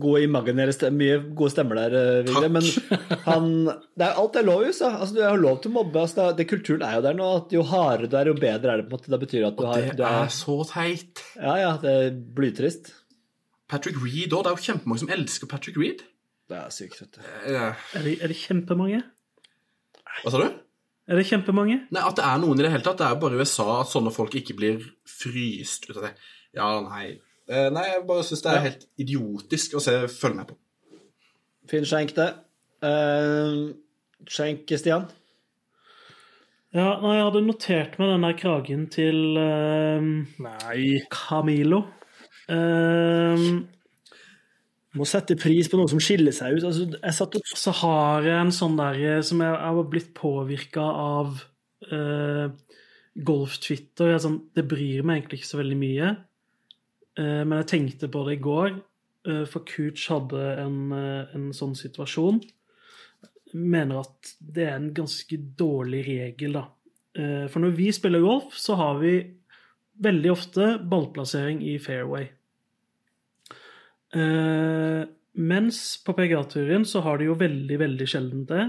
God 0.01 0.22
imaginære 0.22 0.70
stemmer, 0.76 1.01
mye 1.01 1.34
gode 1.34 1.51
stemmer 1.51 1.78
der, 1.80 1.94
eh, 1.98 2.28
Takk. 2.28 2.44
Men 2.55 2.66
han, 3.24 3.46
det 3.98 4.05
er, 4.07 4.18
alt 4.20 4.36
er 4.38 4.44
lov 4.46 4.61
jo. 4.62 4.74
Altså, 4.86 5.09
du 5.16 5.22
har 5.24 5.40
lov 5.40 5.57
til 5.64 5.72
å 5.72 5.74
mobbe. 5.80 6.05
Altså, 6.05 6.28
det, 6.28 6.36
det, 6.38 6.46
kulturen 6.53 6.84
er 6.86 6.98
jo 7.01 7.03
der 7.09 7.16
nå. 7.18 7.30
at 7.40 7.55
Jo 7.57 7.64
hardere 7.66 8.07
du 8.12 8.14
er, 8.20 8.30
jo 8.30 8.36
bedre 8.38 8.74
er 8.76 8.82
det. 8.82 8.86
på 8.86 8.94
en 8.94 8.98
måte. 9.01 9.11
Det 9.16 9.20
betyr 9.24 9.48
at 9.48 9.57
du 9.59 9.64
har 9.66 9.80
Det 9.88 9.96
du 9.98 10.05
er 10.07 10.20
er, 10.28 10.30
så 10.36 10.57
teit. 10.70 11.24
Ja, 11.40 11.57
ja, 11.59 11.72
det 11.82 11.94
er 12.05 12.14
blytrist. 12.38 12.92
Patrick 13.70 13.98
Reed 14.05 14.30
òg. 14.36 14.44
Det 14.46 14.53
er 14.53 14.57
jo 14.61 14.64
kjempemange 14.68 15.03
som 15.03 15.11
elsker 15.16 15.51
Patrick 15.51 15.80
Reed. 15.82 16.07
Det 16.51 16.59
er 16.59 16.74
sykt, 16.74 16.98
vet 17.05 17.14
du. 17.14 17.22
Ja. 17.55 17.70
Er 17.94 18.07
det, 18.07 18.16
er 18.18 18.32
det 18.32 18.36
kjempemange? 18.40 19.05
Hva 20.20 20.32
sa 20.34 20.40
du? 20.42 20.59
Er 21.11 21.18
det 21.18 21.26
kjempemange? 21.28 21.76
Nei, 21.94 22.03
At 22.07 22.18
det 22.18 22.26
er 22.26 22.40
noen 22.42 22.59
i 22.61 22.64
det 22.66 22.72
hele 22.74 22.86
tatt. 22.86 22.98
Det 23.01 23.07
er 23.07 23.20
bare 23.22 23.38
i 23.38 23.42
USA 23.42 23.66
at 23.80 23.90
sånne 23.90 24.12
folk 24.14 24.34
ikke 24.38 24.57
blir 24.59 24.82
fryst 25.09 25.86
ut 25.88 25.96
av 25.96 26.09
det. 26.09 26.14
Ja, 26.59 26.72
nei. 26.84 27.12
Eh, 27.51 27.68
Nei, 27.74 27.86
jeg 27.88 28.03
bare 28.07 28.26
syns 28.26 28.44
det 28.44 28.51
er 28.53 28.66
helt 28.66 28.84
idiotisk 29.03 29.78
å 29.78 29.82
se, 29.82 29.94
følge 30.11 30.38
med 30.38 30.51
på. 30.51 30.59
Fin 31.70 31.86
skjenk, 31.86 32.14
det. 32.18 32.28
Uh, 32.82 33.74
skjenk, 34.30 34.70
Stian. 34.78 35.09
Ja, 36.74 36.92
nei, 37.03 37.16
jeg 37.16 37.26
hadde 37.26 37.42
notert 37.46 37.98
meg 37.98 38.12
den 38.12 38.26
der 38.26 38.36
kragen 38.38 38.84
til 38.94 39.38
uh, 39.38 40.11
Nei. 40.46 40.80
Camilo. 41.11 41.82
Eh, 42.51 43.46
Må 44.99 45.07
sette 45.07 45.36
pris 45.38 45.68
på 45.70 45.78
noe 45.78 45.91
som 45.91 46.01
skiller 46.03 46.34
seg 46.34 46.59
ut. 46.59 46.64
Altså, 46.66 46.88
jeg 46.97 47.14
satt 47.14 47.36
og 47.38 47.53
så 47.55 47.74
har 47.82 48.26
jeg 48.26 48.38
en 48.41 48.55
sånn 48.55 48.78
der 48.80 48.99
eh, 48.99 49.20
som 49.26 49.43
jeg 49.45 49.53
jeg 49.55 49.76
har 49.76 49.91
blitt 49.93 50.11
påvirka 50.16 50.82
av 50.82 51.36
uh, 51.93 52.51
golf-Twitter. 53.14 54.16
Er 54.16 54.22
Sånn, 54.24 54.41
det 54.57 54.66
bryr 54.70 55.07
meg 55.07 55.20
egentlig 55.20 55.41
ikke 55.41 55.53
så 55.53 55.61
veldig 55.61 55.78
mye, 55.78 56.12
uh, 57.20 57.43
men 57.45 57.61
jeg 57.61 57.70
tenkte 57.74 58.11
på 58.11 58.24
det 58.26 58.41
i 58.41 58.43
går, 58.43 58.80
Uh, 59.28 59.45
for 59.45 59.66
Cooch 59.68 60.07
hadde 60.09 60.41
en, 60.62 60.93
eh, 60.97 61.32
en 61.36 61.51
sånn 61.53 61.74
situasjon. 61.76 62.41
Mener 63.53 64.01
at 64.01 64.30
det 64.41 64.64
er 64.64 64.78
en 64.78 64.93
ganske 64.97 65.36
dårlig 65.59 66.07
regel, 66.07 66.55
da. 66.57 66.62
Eh, 67.18 67.47
for 67.51 67.61
når 67.61 67.74
vi 67.76 67.91
spiller 67.93 68.22
golf, 68.22 68.55
så 68.57 68.76
har 68.78 69.01
vi 69.03 69.12
veldig 70.01 70.30
ofte 70.32 70.68
ballplassering 70.88 71.61
i 71.66 71.76
fairway. 71.82 72.30
Eh, 74.14 75.02
mens 75.40 75.80
på 76.04 76.14
PGA-turen 76.18 76.84
så 76.88 77.02
har 77.06 77.20
de 77.20 77.28
jo 77.30 77.38
veldig, 77.38 77.78
veldig 77.80 78.08
sjelden 78.11 78.46
det. 78.48 78.66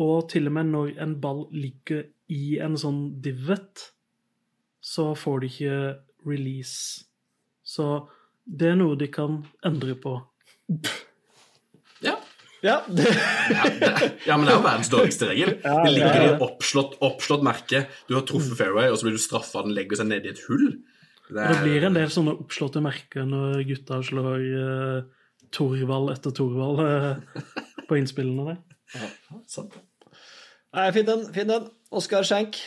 Og 0.00 0.28
til 0.32 0.48
og 0.48 0.56
med 0.56 0.72
når 0.72 0.94
en 1.02 1.16
ball 1.20 1.46
ligger 1.52 2.06
i 2.30 2.58
en 2.62 2.76
sånn 2.78 3.02
divot, 3.24 3.90
så 4.80 5.10
får 5.18 5.42
de 5.42 5.50
ikke 5.50 5.78
release. 6.28 7.04
Så 7.64 7.86
det 8.44 8.72
er 8.72 8.78
noe 8.80 8.98
de 8.98 9.10
kan 9.12 9.42
endre 9.66 9.96
på. 10.00 10.16
Ja. 12.04 12.16
Ja, 12.60 12.82
det, 12.92 13.06
ja, 14.26 14.36
men 14.36 14.44
det 14.44 14.52
er 14.52 14.58
jo 14.58 14.64
verdens 14.66 14.90
dårligste 14.92 15.30
regel. 15.30 15.54
Ja, 15.64 15.78
Det 15.80 15.92
ligger 15.94 16.16
ja, 16.16 16.24
i 16.26 16.32
et 16.34 16.42
oppslått, 16.44 16.98
oppslått 17.00 17.44
merke. 17.44 17.86
Du 18.08 18.18
har 18.18 18.26
truffet 18.28 18.58
fairway, 18.58 18.90
og 18.92 18.98
så 19.00 19.08
blir 19.08 19.16
du 19.16 19.22
straffa, 19.22 19.62
den 19.64 19.72
legger 19.76 20.00
seg 20.00 20.10
nedi 20.10 20.28
et 20.34 20.42
hull. 20.44 20.66
Det, 21.30 21.38
er... 21.38 21.54
det 21.54 21.62
blir 21.64 21.86
en 21.88 21.96
del 21.96 22.10
sånne 22.12 22.34
oppslåtte 22.42 22.82
merker 22.84 23.26
når 23.28 23.62
gutta 23.68 24.00
slår 24.06 24.44
uh, 24.50 25.00
Torvald 25.54 26.12
etter 26.14 26.34
Torvald 26.34 26.82
uh, 26.82 27.54
på 27.88 28.00
innspillene 28.00 28.52
der. 28.52 28.60
Ja, 29.00 29.06
Sant. 29.46 29.76
Nei, 30.74 30.88
finn 30.94 31.06
den. 31.06 31.20
Finn 31.34 31.50
den. 31.50 31.68
Oskar 31.94 32.26
Schenk. 32.26 32.58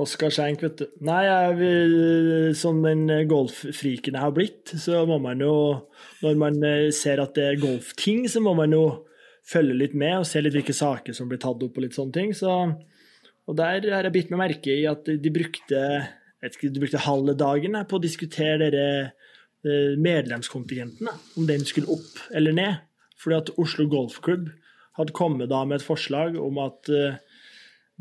Oskar 0.00 0.32
Schenk, 0.34 0.60
vet 0.64 0.80
du. 0.82 0.84
Nei, 1.06 1.22
jeg, 1.24 1.54
vil- 1.60 2.56
som 2.58 2.80
den 2.84 3.06
golffriken 3.30 4.16
jeg 4.16 4.24
har 4.24 4.34
blitt, 4.34 4.72
så 4.80 5.04
må 5.08 5.20
man 5.22 5.40
jo 5.44 5.54
Når 6.24 6.38
man 6.40 6.56
eh, 6.66 6.88
ser 6.92 7.20
at 7.22 7.34
det 7.36 7.44
er 7.46 7.60
golfting, 7.62 8.24
så 8.28 8.40
må 8.44 8.52
man 8.58 8.72
jo 8.74 8.84
følge 9.44 9.76
litt 9.76 9.94
med 9.96 10.22
og 10.22 10.26
se 10.28 10.40
litt 10.40 10.54
hvilke 10.56 10.74
saker 10.76 11.16
som 11.16 11.28
blir 11.28 11.40
tatt 11.42 11.62
opp 11.62 11.76
og 11.76 11.84
litt 11.84 11.96
sånne 11.96 12.16
ting. 12.16 12.30
Så, 12.36 12.52
og 13.44 13.56
der 13.60 13.84
har 13.92 14.08
jeg 14.08 14.14
bitt 14.14 14.32
meg 14.32 14.40
merke 14.46 14.72
i 14.72 14.86
at 14.88 15.04
de 15.08 15.32
brukte 15.34 15.80
ikke, 16.52 16.72
Du 16.74 16.80
brukte 16.80 17.06
halve 17.06 17.34
dagen 17.34 17.78
på 17.88 17.96
å 17.96 18.02
diskutere 18.02 18.68
dere 18.68 19.12
medlemskontingentene, 19.96 21.12
om 21.40 21.46
den 21.48 21.62
skulle 21.64 21.88
opp 21.88 22.18
eller 22.36 22.52
ned. 22.52 22.82
Fordi 23.16 23.38
at 23.38 23.52
Oslo 23.56 23.86
Golfklubb 23.88 24.50
hadde 24.98 25.14
kommet 25.16 25.50
da 25.50 25.62
med 25.66 25.80
et 25.80 25.86
forslag 25.86 26.36
om 26.40 26.60
at 26.62 26.90
eh, 26.92 27.16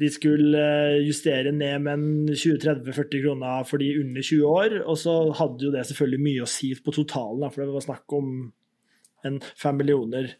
de 0.01 0.09
skulle 0.11 0.59
eh, 0.59 0.99
justere 1.07 1.53
ned 1.55 1.85
med 1.85 1.93
en 1.93 2.29
20-30-40 2.33 3.23
kroner 3.23 3.67
for 3.69 3.81
de 3.81 3.91
under 4.01 4.21
20 4.21 4.45
år. 4.49 4.77
Og 4.83 4.99
så 5.01 5.15
hadde 5.39 5.67
jo 5.67 5.73
det 5.73 5.85
selvfølgelig 5.89 6.23
mye 6.27 6.45
å 6.45 6.49
si 6.49 6.73
på 6.75 6.95
totalen, 6.95 7.49
for 7.49 7.63
det 7.63 7.77
var 7.77 7.87
snakk 7.87 8.17
om 8.17 8.33
en 9.23 9.39
fem 9.55 9.79
millioner 9.79 10.33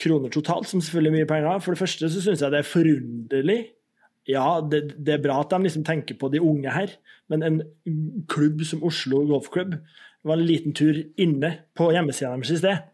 kroner 0.00 0.32
totalt, 0.32 0.68
som 0.68 0.80
selvfølgelig 0.80 1.10
er 1.10 1.18
mye 1.18 1.30
penger. 1.34 1.60
For 1.64 1.74
det 1.74 1.82
første 1.82 2.08
så 2.12 2.24
syns 2.24 2.44
jeg 2.44 2.54
det 2.54 2.62
er 2.62 2.70
forunderlig. 2.70 3.60
Ja, 4.30 4.60
det, 4.62 4.82
det, 4.98 5.16
er 5.16 5.24
bra 5.24 5.40
at 5.42 5.52
de 5.52 5.64
liksom 5.66 5.84
tenker 5.86 6.18
på 6.20 6.30
de 6.32 6.42
unge 6.44 6.72
her, 6.74 6.94
men 7.30 7.44
en 7.46 7.58
klubb 8.30 8.62
som 8.66 8.84
Oslo 8.86 9.24
Golfklubb 9.28 9.76
var 10.26 10.36
en 10.36 10.46
liten 10.46 10.76
tur 10.76 10.98
inne 11.20 11.52
på 11.76 11.90
hjemmesida 11.94 12.32
deres 12.34 12.54
i 12.54 12.60
sted. 12.60 12.86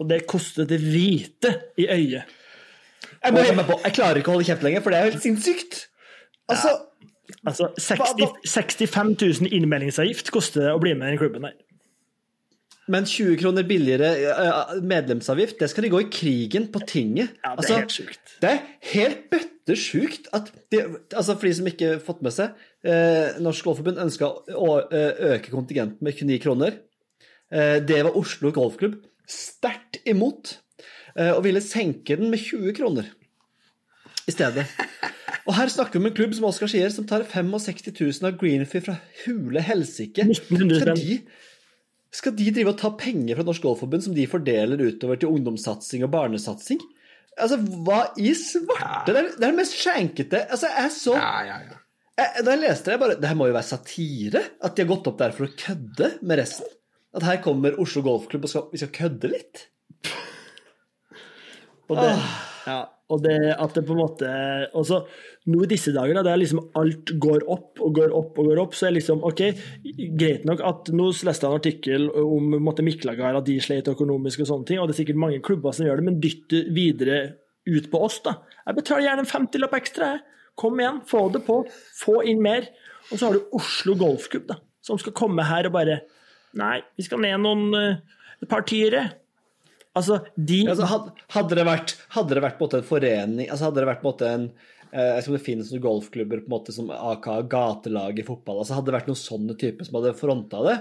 Og 0.00 0.08
det 0.10 0.24
kostet 0.30 0.70
det 0.70 0.80
hvite 0.82 1.54
i 1.78 1.86
øyet. 1.86 2.36
Jeg, 3.20 3.34
må 3.36 3.42
hjemme 3.44 3.66
på. 3.68 3.76
jeg 3.84 3.96
klarer 3.96 4.20
ikke 4.20 4.32
å 4.32 4.38
holde 4.38 4.48
kjeft 4.48 4.64
lenger, 4.64 4.82
for 4.84 4.92
det 4.92 5.00
er 5.00 5.10
helt 5.10 5.24
sinnssykt. 5.24 5.82
Altså, 6.50 6.72
Altså 7.46 7.68
60, 7.78 8.42
65 8.44 9.16
000 9.22 9.52
innmeldingsavgift 9.54 10.32
koster 10.34 10.64
det 10.64 10.72
å 10.74 10.80
bli 10.82 10.94
med 10.96 11.06
i 11.06 11.14
den 11.14 11.20
klubben 11.20 11.46
der. 11.46 11.54
Men 12.90 13.06
20 13.06 13.36
kroner 13.38 13.66
billigere 13.68 14.10
eh, 14.32 14.74
medlemsavgift, 14.82 15.58
det 15.60 15.68
skal 15.70 15.86
de 15.86 15.92
gå 15.92 16.00
i 16.02 16.08
krigen 16.12 16.66
på 16.72 16.82
tinget. 16.88 17.36
Ja, 17.44 17.52
det 17.52 17.52
er 17.52 17.62
altså, 17.62 17.78
helt 17.78 17.94
sjukt. 17.94 18.32
Det 18.42 18.50
er 18.50 18.62
helt 18.92 19.20
bøttesjukt 19.30 20.30
at 20.36 20.50
de, 20.72 20.82
altså 21.14 21.36
For 21.36 21.46
de 21.46 21.54
som 21.60 21.70
ikke 21.70 21.92
har 21.92 22.02
fått 22.04 22.24
med 22.26 22.34
seg, 22.34 22.56
eh, 22.82 23.38
Norsk 23.42 23.68
Golfforbund 23.68 24.00
ønska 24.02 24.32
å 24.58 24.72
eh, 24.88 25.36
øke 25.36 25.54
kontingenten 25.54 26.02
med 26.02 26.18
29 26.18 26.42
kroner. 26.42 26.80
Eh, 27.50 27.78
det 27.86 28.02
var 28.06 28.18
Oslo 28.18 28.50
Golfklubb 28.54 28.98
sterkt 29.30 30.00
imot, 30.08 30.56
eh, 31.14 31.30
og 31.30 31.44
ville 31.46 31.62
senke 31.62 32.18
den 32.18 32.32
med 32.32 32.42
20 32.42 32.74
kroner 32.80 33.12
i 34.26 34.34
stedet. 34.34 34.66
Og 35.48 35.54
her 35.56 35.70
snakker 35.72 35.98
vi 35.98 36.02
om 36.02 36.10
en 36.10 36.16
klubb 36.16 36.34
som 36.36 36.46
Oskar 36.50 36.70
sier, 36.70 36.90
som 36.94 37.06
tar 37.08 37.24
65 37.26 37.94
000 37.94 38.28
av 38.28 38.36
Greenfield 38.40 38.86
fra 38.86 38.96
hule 39.24 39.62
helsike. 39.64 40.26
1900 40.26 40.82
Skal 40.82 41.00
de, 41.00 41.16
skal 42.14 42.34
de 42.34 42.48
drive 42.50 42.72
og 42.72 42.78
ta 42.80 42.90
penger 42.98 43.38
fra 43.38 43.44
Norsk 43.46 43.62
Golfforbund 43.62 44.02
som 44.02 44.14
de 44.16 44.24
fordeler 44.30 44.80
utover 44.82 45.20
til 45.20 45.30
ungdomssatsing 45.30 46.02
og 46.06 46.10
barnesatsing? 46.14 46.80
Altså, 47.38 47.60
hva 47.86 48.00
i 48.18 48.32
svarte? 48.34 49.12
Det 49.12 49.14
er 49.14 49.28
det 49.30 49.44
er 49.46 49.52
det 49.52 49.58
mest 49.60 49.76
skjenkete 49.78 50.40
Altså, 50.50 50.66
jeg 50.66 50.82
er 50.82 50.90
så 50.92 51.14
Ja, 51.14 51.30
ja, 51.46 51.58
ja. 51.62 51.78
jeg, 52.18 52.42
Da 52.44 52.56
jeg 52.56 52.62
leste 52.64 52.88
det, 52.88 52.96
jeg 52.96 53.02
bare 53.04 53.16
Det 53.22 53.30
her 53.30 53.38
må 53.38 53.46
jo 53.48 53.54
være 53.54 53.68
satire? 53.70 54.42
At 54.60 54.74
de 54.74 54.84
har 54.84 54.90
gått 54.90 55.08
opp 55.08 55.20
der 55.22 55.36
for 55.36 55.46
å 55.46 55.54
kødde 55.62 56.10
med 56.26 56.42
resten? 56.42 56.66
At 57.16 57.26
her 57.26 57.38
kommer 57.42 57.78
Oslo 57.82 58.02
Golfklubb 58.06 58.44
og 58.46 58.52
skal, 58.52 58.66
vi 58.74 58.82
skal 58.82 58.92
kødde 58.98 59.30
litt? 59.30 59.64
Og 61.90 61.96
det, 61.98 62.10
ja, 62.70 62.80
og 63.10 63.22
det 63.24 63.38
at 63.56 63.74
det 63.74 63.82
på 63.86 63.96
en 63.96 64.02
måte 64.04 64.28
også, 64.78 65.00
Nå 65.48 65.62
i 65.64 65.68
disse 65.70 65.92
dager, 65.96 66.12
da, 66.18 66.22
det 66.26 66.32
er 66.34 66.40
liksom 66.42 66.58
alt 66.76 67.10
går 67.22 67.46
opp 67.48 67.80
og 67.80 67.94
går 67.96 68.12
opp 68.12 68.36
og 68.38 68.50
går 68.50 68.58
opp, 68.60 68.74
så 68.76 68.90
er 68.90 68.92
liksom 68.98 69.22
OK, 69.24 69.40
greit 70.20 70.44
nok 70.44 70.60
at 70.68 70.90
Nå 70.92 71.06
leste 71.24 71.46
jeg 71.46 71.48
en 71.48 71.56
artikkel 71.62 72.04
om 72.12 72.50
måtte 72.60 72.84
Miklagard, 72.84 73.38
at 73.40 73.46
de 73.48 73.56
slet 73.64 73.88
økonomisk 73.88 74.42
og 74.44 74.50
sånne 74.50 74.68
ting, 74.68 74.80
og 74.82 74.90
det 74.90 74.94
er 74.98 75.00
sikkert 75.00 75.22
mange 75.22 75.40
klubber 75.44 75.72
som 75.76 75.86
gjør 75.88 76.02
det, 76.02 76.06
men 76.10 76.18
dytt 76.20 76.52
videre 76.76 77.20
ut 77.70 77.88
på 77.92 78.02
oss, 78.04 78.18
da. 78.24 78.36
Jeg 78.66 78.76
betaler 78.82 79.06
gjerne 79.08 79.24
en 79.24 79.32
50-lapp 79.32 79.78
ekstra, 79.80 80.12
jeg. 80.14 80.22
Kom 80.60 80.80
igjen, 80.80 81.00
få 81.08 81.22
det 81.32 81.40
på. 81.46 81.56
Få 81.96 82.18
inn 82.28 82.40
mer. 82.44 82.66
Og 83.08 83.16
så 83.16 83.30
har 83.30 83.36
du 83.38 83.56
Oslo 83.56 83.94
Golfklubb, 83.96 84.44
da, 84.50 84.58
som 84.84 84.98
skal 85.00 85.14
komme 85.16 85.44
her 85.48 85.68
og 85.70 85.76
bare 85.76 86.02
Nei, 86.60 86.80
vi 86.98 87.04
skal 87.06 87.20
ned 87.22 87.38
noen 87.44 87.68
eh, 87.78 88.00
et 88.42 88.48
par. 88.50 88.64
Altså, 89.94 90.20
de 90.34 90.60
Altså, 90.68 90.86
had- 90.86 91.12
hadde, 91.34 91.54
det 91.58 91.64
vært, 91.66 91.94
hadde 92.14 92.34
det 92.36 92.42
vært 92.42 92.74
en 92.78 92.84
forening 92.86 93.48
altså 93.50 93.68
Hadde 93.68 93.80
det 93.82 93.88
vært 93.90 94.22
en 94.26 94.44
jeg 94.90 95.14
vet 95.14 95.22
ikke 95.22 95.30
om 95.30 95.36
det 95.38 95.46
finnes 95.46 95.70
noen 95.70 95.84
golfklubber 95.84 96.42
på 96.42 96.50
en 96.50 96.54
måte 96.56 96.74
som 96.74 96.90
AK 96.94 97.28
gatelag 97.52 98.18
i 98.18 98.26
fotball 98.26 98.62
altså 98.62 98.74
Hadde 98.74 98.90
det 98.90 98.96
vært 98.96 99.10
noen 99.10 99.20
sånne 99.20 99.54
typer 99.60 99.86
som 99.86 99.98
hadde 100.00 100.16
fronta 100.18 100.62
det, 100.66 100.76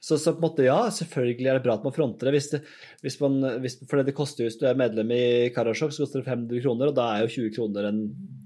så, 0.00 0.16
så 0.16 0.32
på 0.32 0.40
en 0.40 0.46
måte 0.46 0.64
ja, 0.64 0.78
selvfølgelig 0.96 1.50
er 1.50 1.58
det 1.58 1.64
bra 1.66 1.76
at 1.76 1.84
man 1.84 1.92
fronter 1.92 2.30
det. 2.30 2.38
Hvis 2.38 2.48
det 2.54 2.62
hvis 3.04 3.18
man, 3.20 3.36
hvis, 3.60 3.76
for 3.88 4.00
det 4.00 4.16
koster 4.16 4.46
Hvis 4.46 4.56
du 4.60 4.64
er 4.68 4.78
medlem 4.80 5.12
i 5.12 5.24
Karasjok, 5.52 5.92
så 5.92 6.06
koster 6.06 6.22
det 6.22 6.30
500 6.30 6.64
kroner, 6.64 6.88
og 6.90 6.96
da 6.96 7.10
er 7.12 7.26
jo 7.26 7.34
20 7.36 7.54
kroner 7.58 7.90
en 7.90 8.00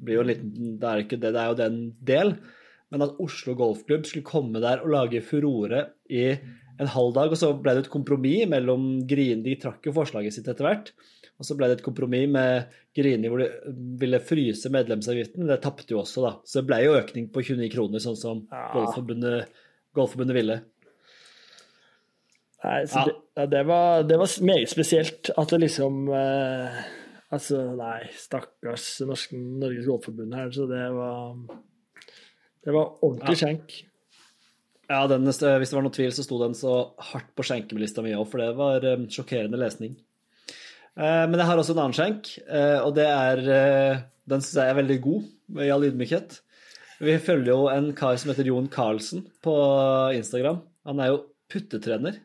blir 0.04 0.18
jo 0.18 0.24
en 0.24 0.30
liten, 0.32 0.74
det 0.82 0.90
er, 0.90 1.04
ikke 1.04 1.20
det, 1.22 1.30
det 1.32 1.40
er 1.40 1.52
jo 1.52 1.60
den 1.62 1.78
del. 2.04 2.34
Men 2.92 3.06
at 3.06 3.22
Oslo 3.22 3.54
Golfklubb 3.58 4.06
skulle 4.06 4.26
komme 4.26 4.60
der 4.62 4.82
og 4.82 4.92
lage 4.92 5.22
furore 5.24 5.86
i 6.10 6.26
en 6.34 6.90
halv 6.90 7.14
dag, 7.16 7.30
og 7.30 7.38
så 7.38 7.52
ble 7.54 7.76
det 7.76 7.84
et 7.84 7.92
kompromiss 7.92 8.50
mellom 8.50 9.04
Grini 9.08 9.46
De 9.46 9.54
trakk 9.62 9.86
jo 9.86 9.94
forslaget 9.94 10.34
sitt 10.34 10.50
etter 10.50 10.66
hvert. 10.66 10.90
Og 11.45 11.49
så 11.51 11.57
ble 11.59 11.68
det 11.68 11.78
et 11.78 11.84
kompromiss 11.84 12.30
med 12.32 12.70
Grini 12.97 13.28
hvor 13.28 13.42
de 13.42 13.49
ville 14.01 14.20
fryse 14.24 14.70
medlemsavgiften. 14.72 15.45
Det 15.51 15.61
tapte 15.61 15.92
jo 15.92 16.01
også, 16.01 16.24
da. 16.24 16.32
Så 16.49 16.62
det 16.62 16.68
ble 16.70 16.80
jo 16.86 16.97
økning 16.97 17.28
på 17.34 17.45
29 17.45 17.68
kroner, 17.74 18.01
sånn 18.01 18.16
som 18.16 18.47
Ja. 18.49 18.70
Golfforbundet, 18.72 19.53
Golfforbundet 19.95 20.38
ville. 20.40 20.59
Nei, 22.64 22.80
så 22.88 23.05
Ja. 23.05 23.12
det, 23.36 23.51
det, 23.53 23.64
var, 23.68 24.03
det 24.09 24.16
var 24.16 24.30
meget 24.40 24.72
spesielt 24.72 25.28
at 25.36 25.51
det 25.53 25.61
liksom 25.66 26.07
eh, 26.09 26.84
Altså, 27.34 27.59
nei, 27.74 28.05
stakkars 28.14 29.01
Norsk, 29.09 29.32
Norges 29.34 29.88
Golfforbund 29.88 30.36
her, 30.36 30.53
så 30.55 30.68
det 30.70 30.84
var 30.95 31.34
Det 32.64 32.72
var 32.72 32.95
ordentlig 33.05 33.36
skjenk. 33.40 33.74
Ja, 34.88 35.07
den, 35.09 35.24
hvis 35.24 35.40
det 35.40 35.76
var 35.76 35.84
noen 35.84 35.97
tvil, 35.97 36.12
så 36.12 36.24
sto 36.24 36.38
den 36.42 36.55
så 36.57 36.74
hardt 37.11 37.30
på 37.36 37.45
skjenkelista 37.45 38.05
mi 38.05 38.12
òg, 38.16 38.26
for 38.28 38.40
det 38.40 38.51
var 38.57 38.84
um, 38.95 39.07
sjokkerende 39.12 39.61
lesning. 39.61 39.97
Eh, 40.95 41.24
men 41.26 41.40
jeg 41.40 41.49
har 41.49 41.61
også 41.61 41.74
en 41.74 41.82
annen 41.84 41.97
skjenk, 41.97 42.28
eh, 42.47 42.78
og 42.78 42.95
det 42.95 43.07
er 43.11 43.40
eh, 43.51 44.03
Den 44.30 44.42
syns 44.45 44.61
jeg 44.61 44.70
er 44.72 44.78
veldig 44.78 44.99
god, 45.05 45.24
i 45.61 45.70
all 45.74 45.86
ydmykhet. 45.88 46.38
Vi 47.05 47.16
følger 47.20 47.51
jo 47.51 47.66
en 47.68 47.90
kar 47.97 48.14
som 48.20 48.30
heter 48.30 48.47
Jon 48.49 48.70
Carlsen 48.72 49.26
på 49.45 49.55
Instagram. 50.16 50.62
Han 50.88 51.03
er 51.03 51.11
jo 51.11 51.18
puttetrener. 51.53 52.16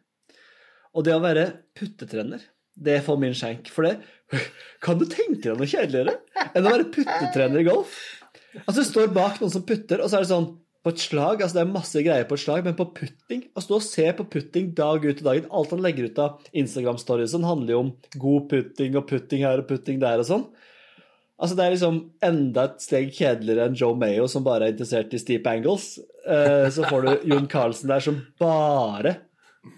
Og 0.95 1.03
det 1.03 1.15
å 1.17 1.23
være 1.23 1.49
puttetrener, 1.75 2.45
det 2.79 3.01
får 3.03 3.19
min 3.19 3.35
skjenk. 3.35 3.67
For 3.73 3.89
det 3.89 3.97
Kan 4.85 5.01
du 5.01 5.07
tenke 5.09 5.49
deg 5.49 5.59
noe 5.59 5.67
kjedeligere 5.67 6.15
enn 6.53 6.63
å 6.63 6.71
være 6.71 6.87
puttetrener 6.93 7.59
i 7.63 7.67
golf? 7.67 7.97
Altså, 8.63 8.79
du 8.79 8.87
står 8.87 9.11
bak 9.13 9.41
noen 9.41 9.51
som 9.53 9.65
putter, 9.67 9.99
og 9.99 10.07
så 10.07 10.19
er 10.19 10.25
det 10.25 10.31
sånn 10.31 10.51
på 10.79 10.93
et 10.93 11.01
slag, 11.03 11.41
altså 11.43 11.57
Det 11.57 11.63
er 11.65 11.73
masse 11.73 12.01
greier 12.05 12.27
på 12.27 12.37
et 12.37 12.43
slag, 12.43 12.63
men 12.63 12.77
på 12.77 12.87
putting 12.95 13.43
Å 13.51 13.63
stå 13.63 13.79
og 13.79 13.83
se 13.83 14.05
på 14.15 14.25
putting 14.31 14.71
dag 14.77 15.03
ut 15.03 15.19
og 15.19 15.25
dag 15.25 15.41
inn 15.41 15.49
Alt 15.51 15.73
han 15.75 15.83
legger 15.83 16.07
ut 16.07 16.21
av 16.23 16.49
Instagram-stories, 16.55 17.33
sånn, 17.35 17.47
handler 17.47 17.75
jo 17.75 17.81
om 17.83 17.93
god 18.15 18.49
putting 18.53 18.95
og 18.99 19.07
putting 19.09 19.43
her 19.43 19.63
og 19.63 19.67
putting 19.69 19.99
der 20.01 20.23
og 20.23 20.29
sånn. 20.29 20.45
Altså 21.39 21.55
Det 21.55 21.65
er 21.65 21.75
liksom 21.75 21.99
enda 22.25 22.67
et 22.67 22.83
steg 22.83 23.11
kjedeligere 23.15 23.69
enn 23.69 23.77
Joe 23.79 23.95
Mayo, 23.99 24.27
som 24.31 24.43
bare 24.43 24.67
er 24.67 24.75
interessert 24.75 25.13
i 25.15 25.21
steep 25.21 25.47
angles. 25.47 25.93
Eh, 26.27 26.67
så 26.75 26.87
får 26.87 27.05
du 27.05 27.29
Jon 27.31 27.47
Carlsen 27.51 27.91
der 27.91 28.03
som 28.03 28.19
bare 28.41 29.15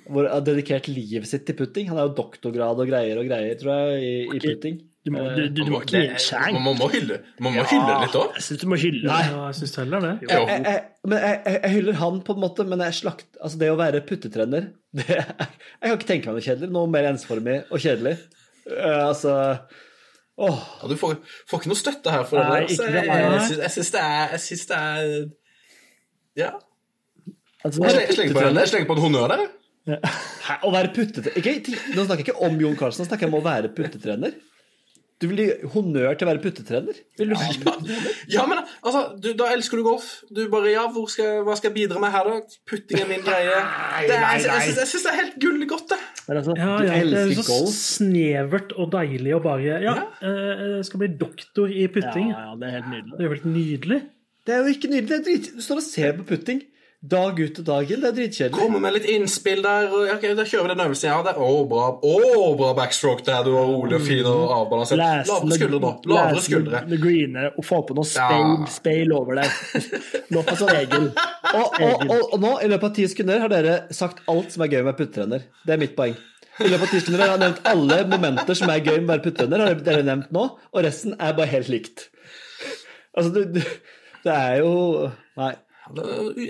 hvor, 0.09 0.25
har 0.25 0.41
dedikert 0.45 0.89
livet 0.89 1.29
sitt 1.29 1.45
til 1.47 1.57
putting. 1.57 1.89
Han 1.91 2.01
er 2.01 2.09
jo 2.09 2.17
doktorgrad 2.17 2.81
og 2.81 2.89
greier 2.89 3.21
og 3.21 3.29
greier, 3.29 3.57
tror 3.61 3.73
jeg, 3.73 4.01
i, 4.01 4.15
i 4.37 4.41
putting. 4.41 4.81
Du 5.01 5.09
må, 5.09 5.21
du, 5.33 5.47
du, 5.49 5.63
du 5.65 5.71
må 5.73 5.79
ikke 5.81 5.97
gi 5.97 6.09
en 6.37 6.57
Man 6.61 6.75
må, 6.77 6.87
hylle 6.93 7.15
man 7.41 7.55
må 7.55 7.63
hylle 7.65 7.93
litt 8.03 8.15
òg. 8.19 8.35
Jeg 8.37 8.43
syns 8.45 8.59
du 8.61 8.67
må 8.69 8.77
hylle 8.77 9.07
Nei. 9.09 9.21
Ja, 9.31 9.39
jeg 9.49 9.55
syns 9.57 9.71
heller 9.81 10.03
det. 10.05 10.11
jeg, 10.27 10.43
jeg, 10.51 10.65
jeg, 10.67 10.83
men 11.09 11.23
jeg, 11.25 11.71
hyller 11.73 11.97
han 12.03 12.19
på 12.27 12.35
en 12.35 12.41
måte, 12.43 12.65
men 12.69 12.83
jeg 12.85 12.97
slakt, 12.99 13.25
altså 13.41 13.57
det 13.63 13.71
å 13.73 13.79
være 13.79 14.03
puttetrener 14.05 14.67
det, 14.99 15.07
Jeg 15.09 15.81
kan 15.81 15.95
ikke 15.95 16.09
tenke 16.11 16.29
meg 16.29 16.37
noe 16.37 16.45
kjedelig. 16.45 16.69
Noe 16.75 16.91
mer 16.93 17.07
ensformig 17.09 17.55
og 17.73 17.81
kjedelig. 17.81 18.13
Uh, 18.69 19.07
altså 19.07 19.33
Åh. 20.41 20.59
Ja, 20.83 20.87
du 20.89 20.93
får, 21.01 21.17
får 21.49 21.63
ikke 21.63 21.71
noe 21.73 21.79
støtte 21.81 22.13
her 22.13 22.27
for 22.29 22.37
det. 22.37 22.45
Nei, 22.45 22.59
der, 22.59 22.67
altså. 22.69 22.85
ikke 22.85 22.93
det. 22.93 23.01
jeg, 23.07 23.25
jeg, 23.25 23.41
syns- 23.49 23.63
jeg 23.65 23.73
syns 23.77 23.91
det 23.95 24.03
er 24.05 24.21
Jeg 24.35 24.43
syns 24.45 24.67
det 24.69 24.83
er 24.83 25.09
Ja. 26.43 26.51
Altså, 27.61 27.81
Jeg 27.81 27.91
slenger- 27.91 28.05
jeg 28.07 28.15
slenger 28.19 28.37
på 28.37 28.45
en- 28.45 28.61
jeg 28.61 28.69
slenger 28.75 28.87
på 28.93 28.95
en 28.99 29.03
honnør 29.07 29.33
der. 29.33 29.43
Hæ, 30.45 30.55
å 30.61 30.69
være 30.77 30.93
puttetrener 30.93 31.73
Nå 31.97 32.05
snakker 32.05 32.21
jeg 32.21 32.27
ikke 32.29 32.45
om 32.45 32.57
Jon 32.61 32.75
Carlsen, 32.77 33.01
nå 33.01 33.09
snakker 33.09 33.25
jeg 33.25 33.33
om 33.33 33.39
å 33.41 33.43
være 33.49 33.73
puttetrener. 33.73 34.37
Du 35.21 35.27
vil 35.29 35.37
gi 35.43 35.47
honnør 35.75 36.15
til 36.17 36.25
å 36.25 36.29
være 36.31 36.41
puttetrener? 36.41 36.97
Vil 37.19 37.29
du 37.29 37.35
ha 37.37 37.49
Ja, 38.33 38.45
men 38.49 38.61
altså, 38.81 39.01
du, 39.21 39.27
da 39.37 39.51
elsker 39.53 39.77
du 39.77 39.83
golf. 39.85 40.07
Du 40.33 40.41
bare 40.49 40.71
Ja, 40.73 40.87
hvor 40.91 41.05
skal, 41.13 41.43
hva 41.45 41.53
skal 41.59 41.69
jeg 41.69 41.75
bidra 41.83 42.01
med 42.01 42.09
her, 42.15 42.25
da? 42.31 42.55
Putting 42.71 43.03
er 43.03 43.09
min 43.11 43.21
greie. 43.25 43.59
Det 44.07 44.15
er, 44.17 44.25
jeg 44.39 44.47
jeg, 44.47 44.73
jeg 44.79 44.89
syns 44.89 45.05
det 45.05 45.11
er 45.13 45.19
helt 45.19 45.37
gullig 45.43 45.67
godt, 45.69 45.85
det. 45.93 45.99
altså, 46.27 46.55
Ja, 46.57 46.71
Du 46.81 46.87
ja, 46.89 46.97
det 47.05 47.21
er 47.21 47.35
så 47.37 47.45
golf. 47.51 47.75
snevert 47.77 48.73
og 48.81 48.89
deilig 48.97 49.35
å 49.37 49.41
bare 49.45 49.61
Ja, 49.67 49.79
ja. 49.85 50.33
jeg 50.79 50.89
skal 50.89 51.03
bli 51.05 51.11
doktor 51.21 51.69
i 51.69 51.85
ja, 51.85 51.93
putting. 51.93 52.31
ja, 52.33 52.49
det 52.57 52.67
er 52.71 52.75
helt 52.79 52.91
nydelig. 52.95 53.13
Det 53.13 53.21
er 53.21 53.29
jo 53.29 53.35
helt 53.35 53.49
nydelig. 53.55 54.01
Det 54.41 54.53
er 54.55 54.61
jo 54.65 54.73
ikke 54.73 54.89
nydelig. 54.89 55.07
Det 55.11 55.17
er 55.19 55.25
drit. 55.29 55.51
Du 55.53 55.61
står 55.61 55.81
og 55.83 55.85
ser 55.85 56.13
på 56.17 56.23
putting 56.33 56.63
dag 57.01 57.39
ut 57.39 57.59
og 57.61 57.65
dag 57.65 57.89
inn. 57.91 58.01
Det 58.03 58.09
er 58.11 58.15
dritkjedelig. 58.17 58.57
Komme 58.59 58.79
med 58.83 58.93
litt 58.93 59.07
innspill 59.09 59.63
der. 59.65 59.87
Og, 59.89 60.03
ja, 60.05 60.15
da 60.37 60.45
kjører 60.45 60.67
vi 60.67 60.71
den 60.73 60.83
øvelsen. 60.85 61.07
Ja, 61.09 61.17
hadde. 61.17 61.33
å, 61.41 61.63
bra, 61.69 61.87
oh, 62.05 62.51
bra 62.59 62.71
backstroke 62.77 63.25
der. 63.25 63.43
Du 63.47 63.55
var 63.55 63.65
rolig 63.71 63.97
og 63.97 64.03
fin 64.05 64.27
og 64.29 64.53
avbalansert. 64.57 65.01
Lavere 65.01 65.57
skuldre 65.57 65.79
nå. 65.81 65.91
Lavere 66.11 66.43
skuldre. 66.45 66.83
greener 67.01 67.49
og 67.57 67.65
få 67.65 67.81
på 67.87 67.97
noe 67.97 68.05
speil, 68.07 68.51
Ja. 68.61 68.67
speil 68.69 69.13
over 69.17 69.41
der. 69.41 69.55
Noe 70.35 70.43
Altså, 70.51 70.67
regel. 70.69 71.07
Og, 71.51 71.79
og, 71.81 72.03
og, 72.05 72.21
og 72.35 72.37
nå, 72.43 72.51
i 72.61 72.69
løpet 72.69 72.89
av 72.91 72.93
ti 72.99 73.07
sekunder, 73.09 73.39
har 73.43 73.49
dere 73.51 73.77
sagt 73.95 74.21
alt 74.31 74.53
som 74.53 74.63
er 74.65 74.71
gøy 74.75 74.83
med 74.85 74.97
puttetrener. 74.99 75.47
Det 75.65 75.73
er 75.75 75.81
mitt 75.81 75.95
poeng. 75.97 76.13
I 76.61 76.67
løpet 76.69 76.85
av 76.85 76.91
ti 76.91 76.99
sekunder 77.01 77.23
har 77.23 77.33
jeg 77.33 77.41
nevnt 77.45 77.65
alle 77.71 77.97
momenter 78.11 78.57
som 78.59 78.69
er 78.69 78.83
gøy 78.85 78.99
med 78.99 79.07
å 79.09 79.11
være 79.15 79.25
puttetrener. 79.25 79.65
Har 79.65 79.81
dere 79.87 80.05
nevnt 80.05 80.29
nå, 80.35 80.45
og 80.69 80.85
resten 80.85 81.15
er 81.17 81.33
bare 81.37 81.49
helt 81.55 81.71
likt. 81.73 82.09
Altså, 83.17 83.31
du, 83.33 83.57
du 83.57 83.61
Det 84.21 84.31
er 84.37 84.59
jo 84.61 85.09
Nei. 85.39 85.53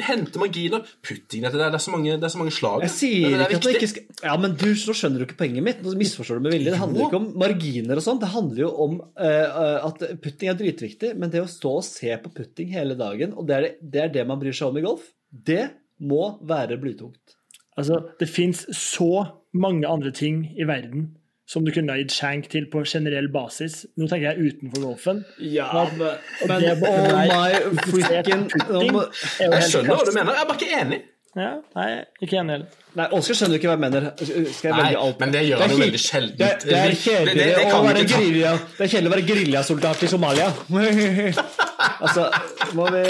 Hente 0.07 0.41
marginer. 0.41 0.85
Putting 1.05 1.45
dette 1.45 1.57
der. 1.57 1.71
Det 1.73 1.79
er 1.79 1.83
så 1.85 1.93
mange, 1.93 2.15
det 2.15 2.27
er 2.27 2.33
så 2.33 2.41
mange 2.41 2.53
slag. 2.55 2.85
Jeg 2.85 2.93
sier 2.93 3.35
det 3.35 3.47
er 3.47 3.55
ikke 3.55 3.59
at 3.61 3.79
ikke 3.79 3.89
skal 3.91 4.27
Ja, 4.29 4.35
men 4.41 4.55
du, 4.59 4.67
så 4.77 4.95
skjønner 4.97 5.21
du 5.21 5.27
ikke 5.27 5.39
poenget 5.41 5.65
mitt. 5.65 5.83
Nå 5.85 5.95
misforstår 5.99 6.39
du 6.39 6.47
med 6.47 6.55
vilje. 6.55 6.73
Det 6.75 6.81
handler 6.81 7.03
Jo. 7.03 7.09
ikke 7.09 7.21
om 7.21 7.27
marginer 7.41 8.01
og 8.01 8.05
sånn. 8.05 8.21
Det 8.21 8.31
handler 8.35 8.63
jo 8.65 8.71
om 8.85 8.97
uh, 9.01 9.87
at 9.89 10.05
putting 10.23 10.51
er 10.53 10.59
dritviktig, 10.59 11.13
men 11.19 11.33
det 11.33 11.43
å 11.43 11.49
stå 11.49 11.75
og 11.79 11.85
se 11.87 12.13
på 12.21 12.33
putting 12.37 12.71
hele 12.75 12.97
dagen, 12.99 13.35
og 13.37 13.47
det 13.49 13.57
er 13.57 13.67
det, 13.67 13.73
det 13.81 14.03
er 14.05 14.15
det 14.19 14.27
man 14.29 14.41
bryr 14.41 14.55
seg 14.55 14.71
om 14.71 14.81
i 14.81 14.85
golf, 14.85 15.07
det 15.31 15.63
må 16.01 16.35
være 16.49 16.79
blytungt. 16.81 17.37
Altså, 17.79 18.01
det 18.19 18.27
fins 18.29 18.65
så 18.75 19.25
mange 19.55 19.87
andre 19.87 20.11
ting 20.15 20.43
i 20.59 20.65
verden 20.67 21.11
som 21.49 21.65
du 21.65 21.71
kunne 21.75 21.91
ha 21.91 21.99
gitt 21.99 22.13
skjenk 22.15 22.47
til 22.51 22.67
på 22.71 22.83
generell 22.87 23.27
basis. 23.33 23.85
Nå 23.99 24.07
tenker 24.07 24.31
jeg 24.31 24.51
utenfor 24.53 24.85
golfen. 24.85 25.23
Ja, 25.43 25.71
men, 25.97 26.19
men 26.47 26.61
det 26.63 26.75
oh 26.87 27.15
my 27.17 27.51
freaking 27.89 28.45
er 28.47 29.09
Jeg 29.41 29.71
skjønner 29.71 29.97
hva 29.97 30.05
du 30.07 30.13
mener. 30.15 30.31
Jeg 30.31 30.43
er 30.45 30.47
bare 30.51 30.59
ikke 30.59 30.77
enig. 30.83 31.01
Ja, 31.31 31.51
nei, 31.77 31.89
ikke 32.19 32.41
enig 32.41 32.57
heller. 32.57 32.79
Nei, 32.99 33.05
Oskar 33.15 33.37
skjønner 33.39 33.55
ikke 33.55 33.69
hva 33.69 33.75
jeg 33.77 33.83
mener. 33.85 34.07
Skal 34.19 34.67
jeg 34.67 34.73
Nei, 34.75 34.79
velge 34.81 35.03
alt? 35.03 35.21
men 35.21 35.31
det 35.31 35.43
gjør 35.47 35.57
er 35.57 35.61
han 35.63 35.71
jo 35.71 35.77
veldig 35.79 36.01
sjelden. 36.03 36.37
Det, 36.41 36.49
det 36.67 36.79
er 36.79 36.95
kjedelig 37.03 37.35
det- 37.37 37.45
det 37.55 37.67
kan 37.69 37.77
å 37.77 37.85
være 37.85 38.01
ikke 38.03 38.17
Det 38.25 38.83
er 38.87 38.91
kjedelig 38.93 39.07
å 39.07 39.13
være 39.13 39.27
geriljasoldat 39.29 40.03
i 40.03 40.09
Somalia. 40.11 40.49
altså, 42.03 42.25
må 42.75 42.89
vi 42.91 43.05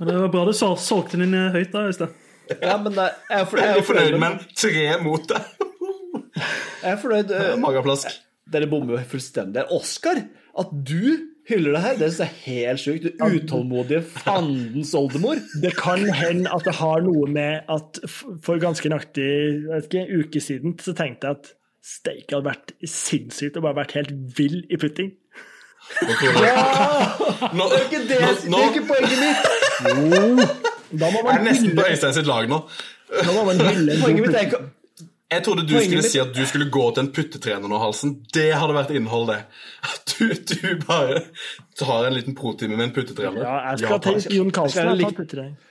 Men 0.00 0.08
det 0.08 0.16
var 0.16 0.28
bra 0.34 0.44
du 0.48 0.52
solgte 0.58 1.16
den 1.16 1.28
inn 1.28 1.52
høyt 1.54 1.70
da 1.74 1.86
i 1.86 1.94
sted. 1.94 2.18
Ja, 2.58 2.76
men 2.82 2.94
det, 2.96 3.08
jeg, 3.30 3.40
er 3.40 3.48
for, 3.48 3.60
jeg, 3.60 3.70
Jeg 3.70 3.82
er 3.82 3.88
fornøyd 3.88 4.18
med 4.18 4.28
en 4.28 4.40
tre 4.58 4.86
mot 5.04 5.26
deg. 5.30 5.66
Jeg 6.80 6.92
er 6.94 7.00
fornøyd 7.00 7.34
eh, 7.36 7.50
Mageplask. 7.60 8.14
Dere 8.50 8.66
bommer 8.70 8.96
jo 8.98 9.02
fullstendig. 9.12 9.66
Oskar, 9.76 10.24
at 10.58 10.72
du 10.72 11.30
hyller 11.50 11.76
det 11.76 11.82
her, 11.84 11.96
det 11.98 12.08
syns 12.10 12.20
jeg 12.20 12.30
er 12.30 12.42
helt 12.46 12.82
sjukt. 12.82 13.06
Du 13.18 13.36
utålmodige 13.38 14.02
fandens 14.02 14.92
oldemor. 14.98 15.40
Det 15.62 15.72
kan 15.78 16.02
hende 16.14 16.50
at 16.54 16.66
det 16.66 16.76
har 16.80 17.06
noe 17.06 17.30
med 17.30 17.70
at 17.70 18.02
for 18.44 18.60
ganske 18.62 18.90
nøyaktig 18.90 19.30
ikke, 19.82 20.04
en 20.04 20.24
uke 20.24 20.42
siden 20.42 20.76
så 20.82 20.94
tenkte 20.98 21.30
jeg 21.30 21.40
at 21.40 21.52
steike 21.90 22.36
hadde 22.36 22.50
vært 22.50 22.74
sinnssykt 22.84 23.56
og 23.58 23.66
bare 23.66 23.80
vært 23.82 23.96
helt 23.98 24.12
vill 24.36 24.60
i 24.68 24.78
putting. 24.80 25.14
Ja! 26.00 26.60
Det 27.50 27.64
er 27.66 27.86
ikke, 27.86 28.02
det, 28.06 28.18
nå, 28.46 28.58
det 28.58 28.60
er 28.60 28.68
ikke 28.68 28.86
poenget 28.90 29.18
mitt. 29.24 30.76
Da 30.90 31.10
må 31.12 31.22
er 31.22 31.30
jeg 31.30 31.40
er 31.40 31.46
nesten 31.46 31.72
på 31.78 31.86
Øystein 31.86 32.14
sitt 32.16 32.28
lag 32.28 32.48
nå. 32.50 32.60
da 33.10 33.32
må 33.34 33.46
man 33.46 33.60
hylle 33.62 33.96
Poenget 34.02 34.26
mitt 34.26 34.36
er 34.38 34.46
ikke 34.48 34.60
Jeg 35.30 35.44
trodde 35.46 35.64
du 35.68 35.74
skulle 35.78 36.02
si 36.06 36.18
at 36.22 36.32
du 36.34 36.42
skulle 36.50 36.66
gå 36.74 36.84
til 36.94 37.04
en 37.04 37.12
puttetrener 37.14 37.70
nå, 37.70 37.78
Halsen. 37.78 38.16
Det 38.34 38.48
hadde 38.58 38.74
vært 38.74 38.90
innhold, 38.98 39.28
det. 39.30 39.40
At 39.86 40.14
du, 40.16 40.32
du 40.34 40.80
bare 40.82 41.20
tar 41.78 42.08
en 42.08 42.16
liten 42.16 42.34
protime 42.38 42.74
med 42.74 42.88
en 42.88 42.94
puttetrener. 42.96 43.44
Ja, 43.46 43.56
jeg 43.70 43.84
skal 43.84 43.94
ja, 43.94 44.00
takk. 44.08 44.26
Jon 44.34 44.50
Carlsen. 44.50 44.74
Skal 44.74 44.90
jeg 44.90 45.06
og 45.06 45.28
ta 45.30 45.44
like- 45.44 45.70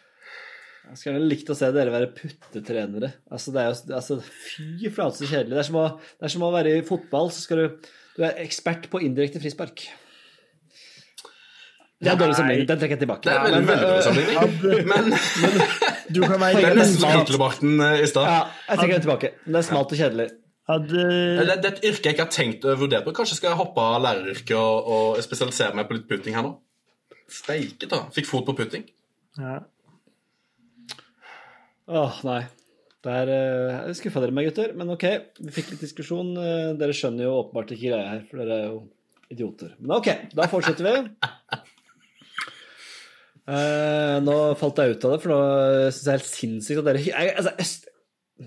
Jeg 0.89 0.97
skulle 1.01 1.28
likt 1.28 1.51
å 1.51 1.57
se 1.59 1.67
dere 1.76 1.91
være 1.93 2.07
puttetrenere. 2.17 3.11
Altså, 3.30 3.51
det 3.53 3.61
er 3.61 3.67
jo, 3.74 3.95
altså, 3.99 4.22
fy 4.24 4.89
flate 4.95 5.20
så 5.20 5.28
kjedelig. 5.28 5.51
Det 5.57 5.61
er, 5.61 5.67
som 5.67 5.82
å, 5.84 5.88
det 6.15 6.30
er 6.30 6.34
som 6.38 6.47
å 6.47 6.53
være 6.55 6.78
i 6.80 6.86
fotball, 6.88 7.30
så 7.36 7.43
skal 7.43 7.61
du 7.65 7.89
Du 8.15 8.24
er 8.26 8.39
ekspert 8.41 8.88
på 8.91 8.99
indirekte 9.03 9.39
frispark. 9.43 9.84
Det 12.00 12.12
er 12.14 12.20
dårlig 12.20 12.36
sammenligning. 12.38 12.68
Den 12.70 12.80
trekker 12.80 12.95
jeg 12.95 13.02
tilbake. 13.04 13.28
Det 13.28 13.34
er 13.36 13.41
veldig, 13.43 13.58
Men, 13.60 13.70
veldig 13.70 13.88
dårlig 13.88 13.97
øh, 13.97 14.04
sammenligning. 14.08 14.88
Men 14.91 15.04
Du 16.16 16.22
kan 16.24 16.38
være 16.41 16.60
det 16.62 16.70
er 16.70 16.78
nesten 16.80 17.02
som 17.02 17.12
Hitlerbarten 17.18 17.74
eh, 17.86 18.04
i 18.04 18.08
stad. 18.10 18.30
Ja, 18.32 18.38
jeg 18.70 18.80
trekker 18.80 18.93
den 18.95 19.04
tilbake. 19.08 19.32
Men 19.45 19.58
det 19.58 19.60
er 19.60 19.68
smalt 19.68 19.91
og 19.95 20.00
kjedelig. 20.00 20.28
Hadde, 20.70 21.02
Det, 21.02 21.45
det 21.50 21.68
er 21.68 21.74
et 21.74 21.84
yrke 21.89 22.08
jeg 22.08 22.16
ikke 22.16 22.26
har 22.28 22.32
tenkt 22.34 22.66
å 22.70 22.76
vurdere 22.80 23.04
på. 23.04 23.14
Kanskje 23.18 23.39
skal 23.39 23.52
jeg 23.52 23.60
hoppe 23.60 23.84
av 23.84 24.00
læreryrket 24.06 24.56
og, 24.58 24.89
og 24.95 25.20
spesialisere 25.26 25.76
meg 25.76 25.89
på 25.89 25.97
litt 25.97 26.08
putting 26.12 26.38
her 26.38 26.45
nå. 26.45 26.54
Steike, 27.30 27.89
da. 27.89 28.04
Fikk 28.16 28.30
fot 28.30 28.47
på 28.47 28.56
putting. 28.62 28.88
ja. 29.41 29.60
Åh, 31.89 32.20
nei. 32.28 32.43
Der 33.06 33.30
uh, 33.32 33.91
skuffa 33.97 34.22
dere 34.22 34.36
meg, 34.36 34.50
gutter. 34.52 34.76
Men 34.78 34.91
ok, 34.93 35.06
vi 35.39 35.54
fikk 35.56 35.72
litt 35.74 35.84
diskusjon. 35.88 36.36
Eh, 36.38 36.72
dere 36.78 36.93
skjønner 36.93 37.26
jo 37.26 37.32
åpenbart 37.39 37.72
ikke 37.74 37.89
greia 37.93 38.12
her, 38.12 38.24
for 38.30 38.43
dere 38.43 38.58
er 38.60 38.66
jo 38.68 38.80
idioter. 39.34 39.72
Men 39.80 39.95
ok, 39.97 40.10
da 40.38 40.45
fortsetter 40.52 40.86
vi. 40.86 40.93
Eh, 43.50 44.16
nå 44.22 44.39
falt 44.60 44.82
jeg 44.84 44.95
ut 44.97 45.06
av 45.08 45.14
det, 45.16 45.22
for 45.24 45.34
nå 45.34 45.43
syns 45.89 46.04
jeg 46.06 46.12
er 46.14 46.20
helt 46.20 46.34
sinnssykt 46.34 46.82
at 46.84 46.89
dere 46.91 47.06
jeg, 47.08 47.32
altså, 47.36 47.54
jeg, 47.58 47.95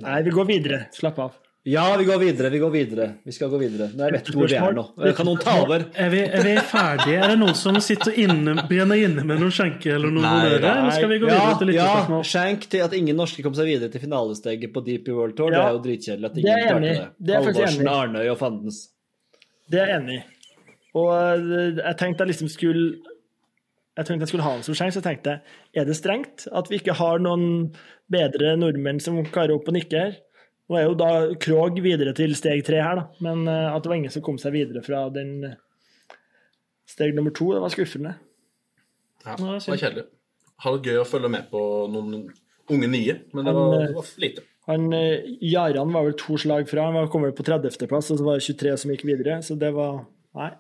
Nei, 0.03 0.19
vi 0.25 0.33
går 0.33 0.47
videre. 0.49 0.85
Slapp 0.97 1.19
av. 1.21 1.33
Ja, 1.69 1.85
vi 1.99 2.07
går 2.09 2.19
videre. 2.19 2.49
Vi 2.51 2.59
går 2.59 2.71
videre. 2.75 3.05
Vi 3.23 3.33
skal 3.37 3.51
gå 3.53 3.59
videre. 3.61 3.91
Nå 3.95 4.07
jeg 4.09 4.15
vet 4.17 4.31
hvor 4.35 4.49
vi 4.51 4.57
er 4.59 4.73
nå. 4.75 4.83
Kan 5.15 5.29
noen 5.29 5.43
ta 5.43 5.53
over? 5.63 5.85
Er 5.95 6.09
vi, 6.11 6.23
er 6.25 6.43
vi 6.43 6.55
ferdige? 6.67 7.19
Er 7.23 7.35
det 7.35 7.37
noen 7.39 7.55
som 7.59 7.77
sitter 7.85 8.17
inne, 8.19 8.57
brenner 8.67 8.99
inne 8.99 9.23
med 9.29 9.39
noen 9.39 9.53
skjenker 9.55 9.95
eller 9.95 10.11
noen 10.11 10.27
Nei? 10.27 10.57
Eller 10.57 10.89
skal 10.97 11.13
vi 11.13 11.21
gå 11.23 11.29
videre 11.29 11.53
til 11.61 11.71
Ja, 11.71 11.77
ja, 11.77 11.85
lyttespørsmål? 11.93 12.25
skjenk 12.33 12.67
til 12.73 12.83
at 12.89 12.97
ingen 12.99 13.21
norske 13.21 13.45
kom 13.47 13.55
seg 13.55 13.69
videre 13.71 13.93
til 13.95 14.03
finalesteget 14.03 14.75
på 14.75 14.83
Deep 14.89 15.13
World 15.13 15.37
Tour. 15.39 15.55
Det 15.55 15.61
er 15.61 15.77
jo 15.77 15.85
dritkjedelig 15.87 16.31
at 16.33 16.41
ingen 16.43 16.65
klarte 16.65 16.83
det. 16.89 17.07
Det 17.21 17.37
er 17.37 17.47
Halvorsen. 17.47 17.93
Arnøy 17.95 18.25
og 18.33 18.39
fandens. 18.43 18.81
Det 19.71 19.85
er 19.85 19.93
jeg 19.93 20.01
enig 20.01 20.19
i. 20.19 20.23
Og 20.99 21.13
eh, 21.15 21.79
jeg 21.79 21.99
tenkte 22.01 22.27
jeg 22.27 22.33
liksom 22.35 22.51
skulle 22.57 23.12
jeg 23.97 24.07
tenkte 24.09 24.25
jeg 24.25 24.31
skulle 24.33 24.47
ha 24.47 24.55
en 24.57 24.63
som 24.65 24.77
sjanse, 24.77 24.99
så 25.01 25.05
tenkte 25.05 25.39
jeg 25.75 25.83
er 25.83 25.89
det 25.89 25.97
strengt 25.99 26.47
at 26.53 26.71
vi 26.73 26.79
ikke 26.81 26.95
har 26.97 27.21
noen 27.21 27.73
bedre 28.13 28.55
nordmenn 28.57 29.01
som 29.05 29.19
klarer 29.29 29.55
opp 29.57 29.69
og 29.69 29.77
nikke 29.77 29.99
her? 30.07 30.15
Nå 30.71 30.79
er 30.79 30.87
jo 30.87 30.95
da 30.97 31.09
Krog 31.43 31.77
videre 31.85 32.15
til 32.17 32.33
steg 32.39 32.63
tre 32.65 32.79
her, 32.81 33.01
da, 33.03 33.05
men 33.27 33.43
eh, 33.51 33.67
at 33.75 33.83
det 33.85 33.91
var 33.93 33.99
ingen 33.99 34.15
som 34.15 34.25
kom 34.25 34.39
seg 34.41 34.55
videre 34.55 34.81
fra 34.87 35.03
den 35.13 35.35
eh, 35.51 35.59
steg 36.89 37.13
nummer 37.17 37.35
to, 37.37 37.51
det 37.53 37.61
var 37.65 37.75
skuffende. 37.75 38.15
Ja, 39.27 39.35
det 39.37 39.45
var 39.45 39.61
kjedelig. 39.83 40.07
Hadde 40.63 40.81
det 40.81 40.93
gøy 40.95 41.03
å 41.03 41.09
følge 41.09 41.31
med 41.35 41.51
på 41.51 41.61
noen 41.93 42.17
unge 42.73 42.89
nye, 42.89 43.19
men 43.35 43.45
det 43.45 43.53
Han, 43.53 43.61
var, 43.61 43.77
eh, 43.83 43.87
det 43.91 43.99
var 43.99 44.11
lite. 44.25 44.47
Han, 44.71 44.85
Jaran 45.43 45.93
var 45.93 46.05
vel 46.07 46.17
to 46.17 46.37
slag 46.39 46.69
fra, 46.71 46.85
han 46.87 46.95
var- 46.95 47.09
kom 47.11 47.27
vel 47.27 47.33
på 47.37 47.43
30.-plass, 47.45 48.13
og 48.15 48.21
så 48.21 48.25
var 48.25 48.39
det 48.39 48.47
23 48.47 48.77
som 48.79 48.93
gikk 48.95 49.05
videre, 49.05 49.41
så 49.43 49.59
det 49.59 49.75
var 49.75 50.07
Nei. 50.33 50.53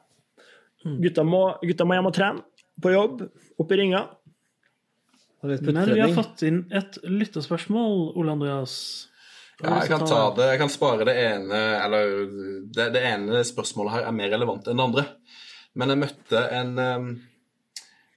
Gutta 0.82 1.22
må, 1.24 1.44
gutta 1.62 1.86
må 1.86 1.94
hjem 1.94 2.08
og 2.10 2.14
trene, 2.16 2.42
på 2.82 2.92
jobb, 2.94 3.24
opp 3.58 3.72
i 3.72 3.78
ringa. 3.80 4.02
Men 5.42 5.88
vi 5.90 6.00
har 6.02 6.12
fått 6.14 6.44
inn 6.46 6.64
et 6.70 7.00
lyttespørsmål, 7.02 8.12
Ole 8.20 8.36
Andreas. 8.36 8.76
Ja, 9.62 9.80
jeg 9.80 9.90
kan 9.90 10.06
ta 10.06 10.22
det. 10.36 10.46
Jeg 10.52 10.60
kan 10.62 10.70
spare 10.72 11.04
det 11.06 11.12
ene 11.20 11.58
Eller 11.84 12.14
det, 12.74 12.86
det 12.96 13.02
ene 13.06 13.42
spørsmålet 13.46 13.92
her 13.94 14.06
er 14.08 14.14
mer 14.16 14.30
relevant 14.32 14.66
enn 14.70 14.80
det 14.80 14.86
andre. 14.88 15.04
Men 15.78 15.92
jeg 15.92 16.00
møtte 16.00 16.40
en 16.56 16.72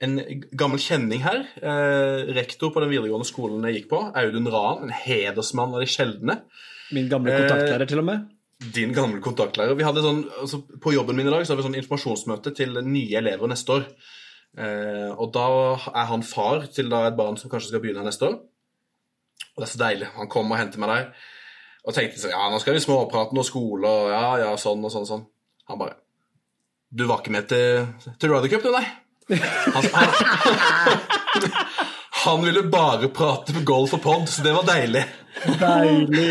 en 0.04 0.18
gammel 0.52 0.82
kjenning 0.82 1.22
her. 1.24 1.46
Eh, 1.56 2.34
rektor 2.36 2.74
på 2.74 2.84
den 2.84 2.92
videregående 2.92 3.28
skolen 3.28 3.64
jeg 3.70 3.80
gikk 3.80 3.92
på. 3.94 4.02
Audun 4.20 4.50
Raen. 4.52 4.88
En 4.88 4.96
hedersmann 4.96 5.76
av 5.76 5.84
de 5.84 5.90
sjeldne. 5.90 6.42
Min 6.96 7.08
gamle 7.12 7.32
Eh, 7.32 7.46
kontaktlærer, 7.46 7.88
til 7.88 8.00
og 8.04 8.06
med. 8.10 8.28
Din 8.76 8.94
gamle 8.94 9.22
kontaktlærer. 9.22 9.76
Vi 9.76 9.88
hadde 9.88 10.04
sånn, 10.04 10.26
altså 10.42 10.62
På 10.82 10.94
jobben 10.94 11.16
min 11.16 11.28
i 11.28 11.32
dag 11.32 11.46
så 11.46 11.54
har 11.54 11.62
vi 11.62 11.68
sånn 11.68 11.80
informasjonsmøte 11.80 12.56
til 12.56 12.76
nye 12.84 13.18
elever 13.18 13.48
neste 13.48 13.72
år. 13.72 13.88
Eh, 14.56 15.12
og 15.12 15.34
da 15.36 15.46
er 15.92 16.10
han 16.12 16.24
far 16.24 16.68
til 16.72 16.88
da 16.92 17.06
et 17.10 17.18
barn 17.18 17.36
som 17.40 17.52
kanskje 17.52 17.74
skal 17.74 17.84
begynne 17.84 18.06
neste 18.08 18.30
år. 18.30 18.38
Og 19.56 19.62
det 19.62 19.68
er 19.68 19.72
så 19.74 19.82
deilig. 19.82 20.12
Han 20.16 20.32
kom 20.32 20.52
og 20.52 20.60
hentet 20.60 20.80
meg 20.82 20.94
der. 20.94 21.08
Og 21.86 21.94
tenkte 21.94 22.22
sånn 22.22 22.34
ja, 22.34 22.48
nå 22.50 22.60
skal 22.62 22.78
vi 22.78 22.84
småprate 22.84 23.36
noe 23.38 23.46
skole 23.46 23.90
og 23.90 24.10
ja, 24.10 24.26
ja, 24.42 24.54
sånn 24.60 24.84
og 24.84 24.94
sånn 24.94 25.06
og 25.06 25.12
sånn. 25.12 25.26
Han 25.70 25.82
bare 25.82 26.00
Du 26.90 27.06
var 27.10 27.22
ikke 27.22 27.34
med 27.36 27.50
til, 27.50 27.86
til 28.22 28.32
Ryder 28.32 28.52
Cup, 28.54 28.66
du, 28.66 28.72
nei? 28.74 28.86
Han, 29.74 29.88
han, 29.94 31.46
han 32.26 32.44
ville 32.46 32.64
bare 32.72 33.10
prate 33.14 33.56
med 33.56 33.66
golf 33.68 33.96
og 33.98 34.02
pod, 34.04 34.28
så 34.30 34.46
det 34.46 34.54
var 34.56 34.68
deilig. 34.70 35.04
Deilig. 35.62 36.28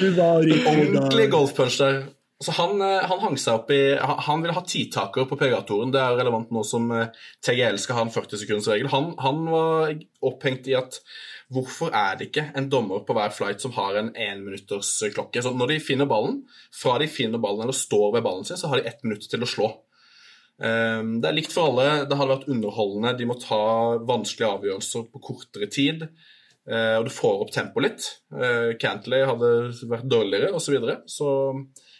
Du 0.00 0.08
var 0.16 0.44
ikke 0.46 0.72
Ordentlig 0.72 1.30
golfpunch 1.32 1.78
der. 1.80 2.02
Så 2.42 2.52
han, 2.56 2.80
eh, 2.82 3.04
han 3.06 3.20
hang 3.22 3.36
seg 3.38 3.60
opp 3.60 3.70
i 3.70 3.96
Han, 3.98 4.42
ville 4.42 4.54
ha 4.56 4.64
titaker 4.66 5.28
på 5.30 5.38
PGA-toren. 5.38 5.92
Det 5.94 6.00
er 6.00 6.16
relevant 6.18 6.50
nå 6.54 6.64
som 6.66 6.88
eh, 6.96 7.12
TGL 7.44 7.78
skal 7.78 8.00
ha 8.00 8.06
en 8.06 8.14
40 8.14 8.40
sekunders-regel. 8.42 8.88
Han, 8.92 9.12
han 9.22 9.44
var 9.52 9.94
opphengt 10.26 10.66
i 10.70 10.74
at 10.78 10.98
hvorfor 11.52 11.92
er 11.94 12.16
det 12.16 12.30
ikke 12.30 12.46
en 12.56 12.70
dommer 12.72 13.04
på 13.06 13.14
hver 13.14 13.32
flight 13.34 13.62
som 13.62 13.74
har 13.76 13.98
en 14.00 14.10
énminuttersklokke? 14.16 15.42
Så 15.44 15.52
når 15.54 15.74
de 15.74 15.78
finner 15.84 16.08
ballen, 16.08 16.42
fra 16.74 16.96
de 17.02 17.10
finner 17.12 17.42
ballen 17.42 17.66
eller 17.66 17.76
står 17.76 18.16
ved 18.16 18.24
ballen 18.24 18.48
sin, 18.48 18.58
så 18.58 18.72
har 18.72 18.80
de 18.80 18.88
ett 18.88 19.04
minutt 19.04 19.28
til 19.28 19.44
å 19.44 19.50
slå. 19.50 19.68
Um, 20.62 21.18
Det 21.20 21.28
er 21.28 21.36
likt 21.36 21.52
for 21.52 21.68
alle. 21.68 22.06
Det 22.08 22.16
hadde 22.16 22.32
vært 22.32 22.48
underholdende. 22.48 23.14
De 23.18 23.28
må 23.28 23.36
ta 23.40 23.60
vanskelige 24.08 24.54
avgjørelser 24.56 25.06
på 25.12 25.22
kortere 25.28 25.68
tid. 25.68 26.08
eh, 26.62 26.96
og 26.96 27.04
du 27.08 27.12
får 27.12 27.40
opp 27.42 27.50
tempoet 27.52 27.84
litt. 27.88 28.10
Cantley 28.80 29.26
hadde 29.26 29.48
vært 29.90 30.06
dårligere, 30.08 30.52
osv. 30.54 30.64
Så, 30.64 30.74
videre. 30.76 31.00
så 31.10 31.30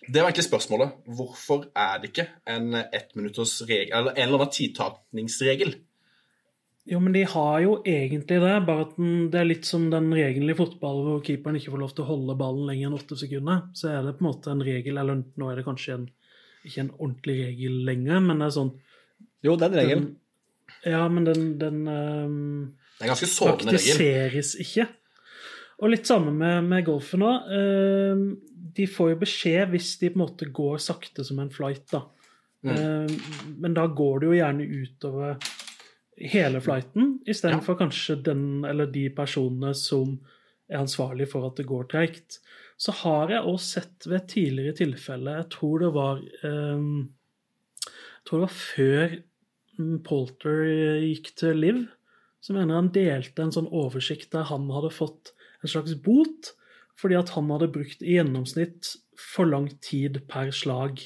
det 0.08 0.18
var 0.20 0.30
egentlig 0.30 0.48
spørsmålet. 0.48 0.98
Hvorfor 1.16 1.68
er 1.78 2.00
det 2.02 2.10
ikke 2.10 2.28
en 2.50 2.74
ettminuttersregel, 2.82 3.92
eller 3.94 4.16
en 4.16 4.28
eller 4.28 4.40
annen 4.40 4.54
tidtakningsregel? 4.56 5.74
Jo, 6.90 6.98
men 6.98 7.14
de 7.14 7.22
har 7.30 7.60
jo 7.62 7.76
egentlig 7.86 8.40
det, 8.42 8.54
bare 8.66 8.86
at 8.88 8.96
den, 8.96 9.28
det 9.30 9.38
er 9.38 9.46
litt 9.46 9.68
som 9.68 9.84
den 9.92 10.08
regelen 10.16 10.50
i 10.50 10.56
fotball 10.58 11.04
hvor 11.06 11.20
keeperen 11.22 11.60
ikke 11.60 11.70
får 11.70 11.82
lov 11.84 11.92
til 11.94 12.02
å 12.02 12.08
holde 12.08 12.34
ballen 12.40 12.66
lenger 12.66 12.88
enn 12.88 12.96
åtte 12.96 13.18
sekunder. 13.20 13.68
Så 13.78 13.92
er 13.92 14.00
det 14.02 14.16
på 14.18 14.24
en 14.24 14.30
måte 14.32 14.50
en 14.50 14.64
regel, 14.66 14.98
eller 14.98 15.20
nå 15.22 15.50
er 15.50 15.60
det 15.60 15.66
kanskje 15.68 16.00
en, 16.00 16.08
ikke 16.66 16.82
en 16.82 16.90
ordentlig 16.96 17.36
regel 17.44 17.78
lenger, 17.86 18.18
men 18.26 18.42
det 18.42 18.48
er 18.48 18.56
sånn 18.58 18.72
Jo, 19.46 19.54
den 19.58 19.78
regelen. 19.78 20.10
Ja, 20.82 21.04
men 21.12 21.28
den, 21.28 21.46
den 21.60 21.78
um, 21.86 22.34
Det 22.98 23.04
er 23.04 23.06
en 23.06 23.12
ganske 23.12 23.30
sårende 23.30 23.76
regel. 23.76 23.78
praktiseres 23.78 24.52
ikke. 24.66 24.88
Og 25.82 25.90
litt 25.90 26.06
samme 26.06 26.30
med, 26.30 26.62
med 26.70 26.84
golfen 26.86 27.24
òg. 27.26 27.52
de 28.72 28.84
får 28.88 29.08
jo 29.10 29.20
beskjed 29.20 29.72
hvis 29.72 29.96
de 30.00 30.12
på 30.12 30.16
en 30.16 30.22
måte 30.22 30.46
går 30.54 30.78
sakte 30.80 31.24
som 31.26 31.40
en 31.42 31.50
flight, 31.52 31.88
da. 31.90 32.04
Mm. 32.62 32.76
Eh, 32.76 33.12
men 33.58 33.74
da 33.74 33.86
går 33.86 34.20
det 34.20 34.28
jo 34.28 34.38
gjerne 34.38 34.68
utover 34.82 35.48
hele 36.32 36.60
flighten, 36.62 37.16
istedenfor 37.26 37.72
for 37.72 37.80
kanskje 37.80 38.18
den 38.28 38.44
eller 38.68 38.90
de 38.92 39.08
personene 39.14 39.72
som 39.74 40.20
er 40.70 40.82
ansvarlig 40.82 41.28
for 41.32 41.48
at 41.48 41.58
det 41.58 41.66
går 41.68 41.88
treigt. 41.90 42.38
Så 42.80 42.94
har 43.02 43.32
jeg 43.32 43.46
òg 43.48 43.58
sett 43.62 44.06
ved 44.10 44.28
tidligere 44.30 44.78
tilfelle, 44.78 45.38
jeg 45.40 45.50
tror 45.56 45.82
det 45.82 45.90
var 45.96 46.22
eh, 46.22 46.86
Jeg 47.82 48.28
tror 48.28 48.38
det 48.38 48.46
var 48.46 48.56
før 48.56 49.16
mm, 49.78 49.98
Polter 50.06 50.64
gikk 51.02 51.34
til 51.38 51.58
Liv, 51.58 51.84
så 52.42 52.54
mener 52.54 52.78
han 52.78 52.92
delte 52.94 53.42
en 53.42 53.54
sånn 53.54 53.70
oversikt 53.70 54.32
der 54.34 54.46
han 54.50 54.70
hadde 54.70 54.94
fått 54.94 55.32
en 55.62 55.70
slags 55.70 55.94
bot 56.04 56.52
fordi 57.00 57.16
at 57.18 57.32
han 57.34 57.48
hadde 57.50 57.70
brukt 57.72 58.02
i 58.04 58.18
gjennomsnitt 58.18 58.92
for 59.18 59.48
lang 59.48 59.68
tid 59.82 60.20
per 60.30 60.52
slag. 60.54 61.00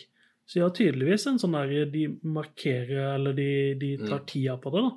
Så 0.47 0.59
de 0.59 0.65
har 0.65 0.75
tydeligvis 0.75 1.27
en 1.31 1.39
sånn 1.41 1.55
der 1.57 1.89
De 1.91 2.09
markerer, 2.23 3.15
eller 3.15 3.37
de, 3.37 3.49
de 3.81 3.95
tar 4.03 4.25
tida 4.29 4.59
på 4.61 4.73
det, 4.75 4.83
da. 4.83 4.93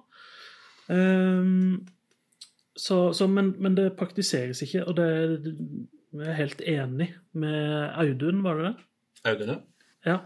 Um, 0.90 1.86
så, 2.80 3.14
så, 3.14 3.28
men, 3.30 3.54
men 3.62 3.76
det 3.78 3.92
praktiseres 4.00 4.64
ikke, 4.66 4.86
og 4.88 4.98
det 4.98 5.10
jeg 6.10 6.26
er 6.26 6.38
helt 6.40 6.62
enig 6.66 7.10
med 7.38 7.90
Audun, 8.02 8.42
var 8.42 8.58
det 8.58 8.70
det? 8.70 8.86
Audun, 9.30 9.52
ja. 9.54 9.60
Ja. 10.10 10.18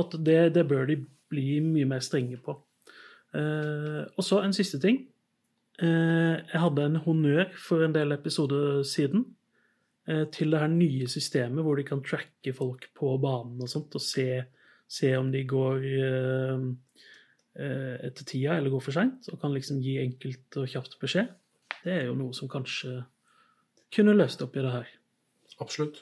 At 0.00 0.16
det, 0.26 0.54
det 0.56 0.66
bør 0.68 0.88
de 0.90 0.98
bli 1.32 1.60
mye 1.64 1.88
mer 1.88 2.02
strenge 2.04 2.36
på. 2.44 2.58
Uh, 3.34 4.04
og 4.14 4.24
så 4.26 4.42
en 4.44 4.52
siste 4.56 4.80
ting. 4.82 5.06
Eh, 5.82 6.34
jeg 6.52 6.60
hadde 6.62 6.84
en 6.86 7.00
honnør 7.02 7.48
for 7.58 7.82
en 7.82 7.94
del 7.96 8.14
episoder 8.14 8.84
siden 8.86 9.24
eh, 10.06 10.24
til 10.34 10.52
det 10.54 10.60
her 10.62 10.70
nye 10.70 11.08
systemet 11.10 11.64
hvor 11.66 11.74
de 11.80 11.86
kan 11.88 12.02
tracke 12.06 12.52
folk 12.54 12.86
på 12.94 13.16
banen 13.22 13.58
og 13.64 13.70
sånt, 13.72 13.94
og 13.98 14.04
se, 14.04 14.44
se 14.86 15.10
om 15.18 15.32
de 15.34 15.42
går 15.50 15.82
eh, 15.88 16.64
etter 18.06 18.26
tida 18.26 18.56
eller 18.58 18.70
går 18.74 18.82
for 18.86 18.94
seint, 18.96 19.28
og 19.32 19.40
kan 19.42 19.52
liksom 19.54 19.82
gi 19.82 19.96
enkelt 20.02 20.56
og 20.62 20.70
kjapt 20.70 20.96
beskjed. 21.02 21.28
Det 21.84 21.92
er 21.92 22.08
jo 22.08 22.14
noe 22.18 22.34
som 22.34 22.48
kanskje 22.50 23.00
kunne 23.94 24.14
løst 24.16 24.42
opp 24.42 24.56
i 24.58 24.62
det 24.64 24.72
her. 24.74 24.88
Absolutt. 25.62 26.00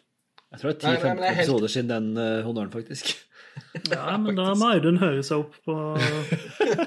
Jeg 0.52 0.60
tror 0.60 0.72
det 0.72 0.84
er 0.84 0.88
Nei, 0.88 0.92
nei, 0.92 1.00
10-15 1.00 1.16
men 1.16 1.24
er 1.24 1.34
helt- 1.34 1.42
episoder 1.42 1.72
siden 1.72 1.90
den 1.92 2.06
uh, 2.20 2.44
honnøren, 2.46 2.70
faktisk. 2.72 3.10
Ja, 3.90 4.16
men 4.20 4.36
da 4.36 4.52
må 4.58 4.68
Audun 4.74 5.00
høre 5.00 5.22
seg 5.24 5.42
opp 5.44 5.54
på 5.66 5.76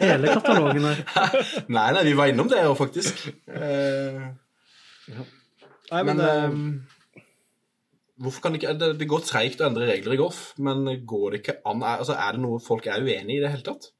hele 0.01 0.33
katalogen 0.33 0.85
her. 0.85 1.01
Nei, 1.75 1.87
nei, 1.95 2.03
vi 2.07 2.13
var 2.17 2.31
innom 2.31 2.49
det 2.51 2.61
jo, 2.61 2.75
faktisk. 2.77 3.25
Eh, 3.49 4.21
Nei, 5.91 6.01
men 6.01 6.17
men, 6.17 6.21
eh, 6.25 7.25
hvorfor 8.21 8.41
kan 8.45 8.55
det 8.55 8.61
ikke 8.61 8.73
Det, 8.79 8.91
det 9.01 9.09
går 9.09 9.25
treigt 9.27 9.61
å 9.61 9.67
endre 9.67 9.89
regler 9.89 10.15
i 10.15 10.21
golf, 10.21 10.39
men 10.57 10.85
går 11.05 11.27
det 11.35 11.41
ikke 11.43 11.57
an 11.69 11.83
er, 11.83 12.01
altså, 12.05 12.17
er 12.17 12.37
det 12.37 12.45
noe 12.45 12.61
folk 12.63 12.87
er 12.89 13.05
uenig 13.05 13.35
i 13.35 13.39
i 13.39 13.43
det 13.43 13.53
hele 13.53 13.67
tatt? 13.67 13.91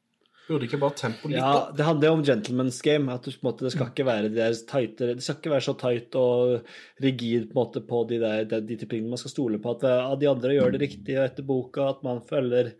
Burde 0.46 0.68
ikke 0.68 0.78
bare 0.82 0.98
tempo 1.00 1.30
litt 1.30 1.40
ja, 1.40 1.52
opp? 1.58 1.72
det 1.78 1.86
handler 1.88 2.12
jo 2.12 2.16
om 2.20 2.26
gentleman's 2.28 2.80
game. 2.86 3.14
At 3.14 3.26
du, 3.26 3.32
på 3.34 3.42
en 3.42 3.50
måte, 3.50 3.66
det 3.66 3.74
skal 3.74 3.90
ikke 3.90 4.08
være 4.08 4.30
de 4.30 4.38
der 4.38 4.58
tighte, 4.70 5.10
det 5.18 5.26
skal 5.26 5.40
ikke 5.40 5.54
være 5.56 5.66
så 5.68 5.76
tight 5.82 6.18
og 6.22 6.74
rigid 7.04 7.48
på, 7.50 7.56
en 7.56 7.62
måte, 7.62 7.84
på 7.90 8.02
de, 8.12 8.20
der, 8.22 8.44
de, 8.52 8.62
de 8.70 8.78
tingene 8.86 9.14
man 9.14 9.22
skal 9.22 9.34
stole 9.34 9.62
på. 9.62 9.74
At 9.78 9.88
ja, 9.90 10.12
de 10.22 10.30
andre 10.30 10.58
gjør 10.58 10.76
det 10.76 10.84
riktig 10.86 11.18
etter 11.22 11.48
boka, 11.48 11.90
at 11.96 12.06
man 12.06 12.22
følger 12.30 12.76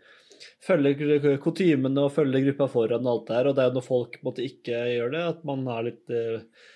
følger 0.66 1.38
kutymene 1.40 2.02
og 2.06 2.12
følger 2.12 2.44
gruppa 2.44 2.66
foran 2.70 3.06
og 3.06 3.12
alt 3.12 3.28
det 3.28 3.38
her. 3.38 3.50
Og 3.50 3.56
det 3.56 3.64
er 3.64 3.70
jo 3.70 3.78
når 3.78 3.86
folk 3.86 4.18
på 4.18 4.22
en 4.22 4.30
måte, 4.30 4.46
ikke 4.46 4.82
gjør 4.92 5.14
det, 5.14 5.22
at 5.34 5.46
man 5.48 5.64
har 5.70 5.86
litt 5.86 6.12
uh, 6.12 6.68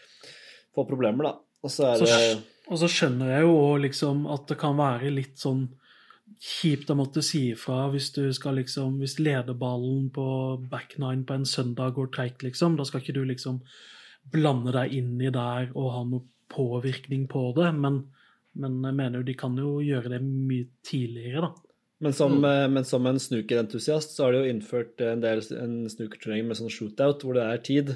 får 0.75 0.89
problemer, 0.89 1.29
da. 1.29 1.37
Og 1.61 1.73
så 1.75 1.91
er 1.91 2.01
Så, 2.01 2.09
det 2.09 2.71
og 2.71 2.79
så 2.79 2.87
skjønner 2.91 3.33
jeg 3.35 3.47
jo 3.49 3.55
liksom 3.83 4.27
at 4.31 4.47
det 4.51 4.57
kan 4.61 4.77
være 4.79 5.11
litt 5.13 5.41
sånn 5.41 5.65
kjipt 6.41 6.91
å 6.93 6.97
måtte 6.99 7.23
si 7.25 7.51
ifra 7.53 7.89
hvis 7.93 8.11
du 8.17 8.23
skal 8.37 8.61
liksom 8.61 8.99
Hvis 9.01 9.19
lederballen 9.21 10.09
på 10.15 10.27
back 10.71 10.97
nine 10.99 11.25
på 11.27 11.37
en 11.37 11.49
søndag 11.49 11.97
går 11.97 12.13
treigt, 12.15 12.45
liksom. 12.47 12.77
Da 12.79 12.87
skal 12.89 13.03
ikke 13.03 13.17
du 13.19 13.25
liksom 13.29 13.61
blande 14.31 14.75
deg 14.77 14.95
inn 14.95 15.17
i 15.21 15.33
der 15.33 15.71
og 15.75 15.93
ha 15.95 16.05
noe 16.07 16.27
påvirkning 16.51 17.27
på 17.31 17.51
det. 17.57 17.71
Men, 17.77 18.03
men 18.59 18.79
jeg 18.85 18.99
mener 18.99 19.21
jo 19.21 19.29
de 19.29 19.39
kan 19.39 19.57
jo 19.59 19.79
gjøre 19.85 20.15
det 20.15 20.23
mye 20.25 20.69
tidligere, 20.87 21.49
da. 21.49 21.67
Men 22.01 22.15
som, 22.17 22.39
mm. 22.41 22.73
men 22.73 22.85
som 22.89 23.05
en 23.07 23.19
snookerentusiast 23.21 24.15
så 24.17 24.25
har 24.25 24.33
de 24.33 24.39
jo 24.41 24.53
innført 24.55 25.03
en 25.05 25.21
del 25.21 25.43
en 25.53 25.83
snookerturnering 25.93 26.47
med 26.49 26.57
sånn 26.57 26.73
shootout 26.73 27.27
hvor 27.27 27.37
det 27.37 27.45
er 27.45 27.61
tid. 27.67 27.93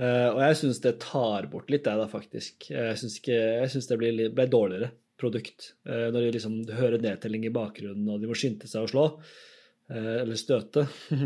Uh, 0.00 0.32
og 0.32 0.40
jeg 0.42 0.56
syns 0.58 0.80
det 0.82 0.96
tar 1.04 1.46
bort 1.52 1.70
litt, 1.70 1.84
det 1.86 1.94
da, 2.00 2.08
faktisk. 2.10 2.70
Jeg 2.72 2.96
jeg 2.98 3.70
syns 3.70 3.86
det 3.86 4.00
ble, 4.00 4.10
ble 4.34 4.48
dårligere 4.50 4.90
produkt. 5.20 5.72
Eh, 5.86 6.08
når 6.10 6.26
de 6.26 6.34
liksom 6.36 6.58
hører 6.76 7.02
nedtelling 7.02 7.46
i 7.46 7.54
bakgrunnen, 7.54 8.08
og 8.08 8.20
de 8.22 8.30
må 8.30 8.36
skynde 8.38 8.70
seg 8.70 8.86
å 8.86 8.90
slå. 8.90 9.06
Eh, 9.90 10.14
eller 10.22 10.40
støte. 10.40 10.86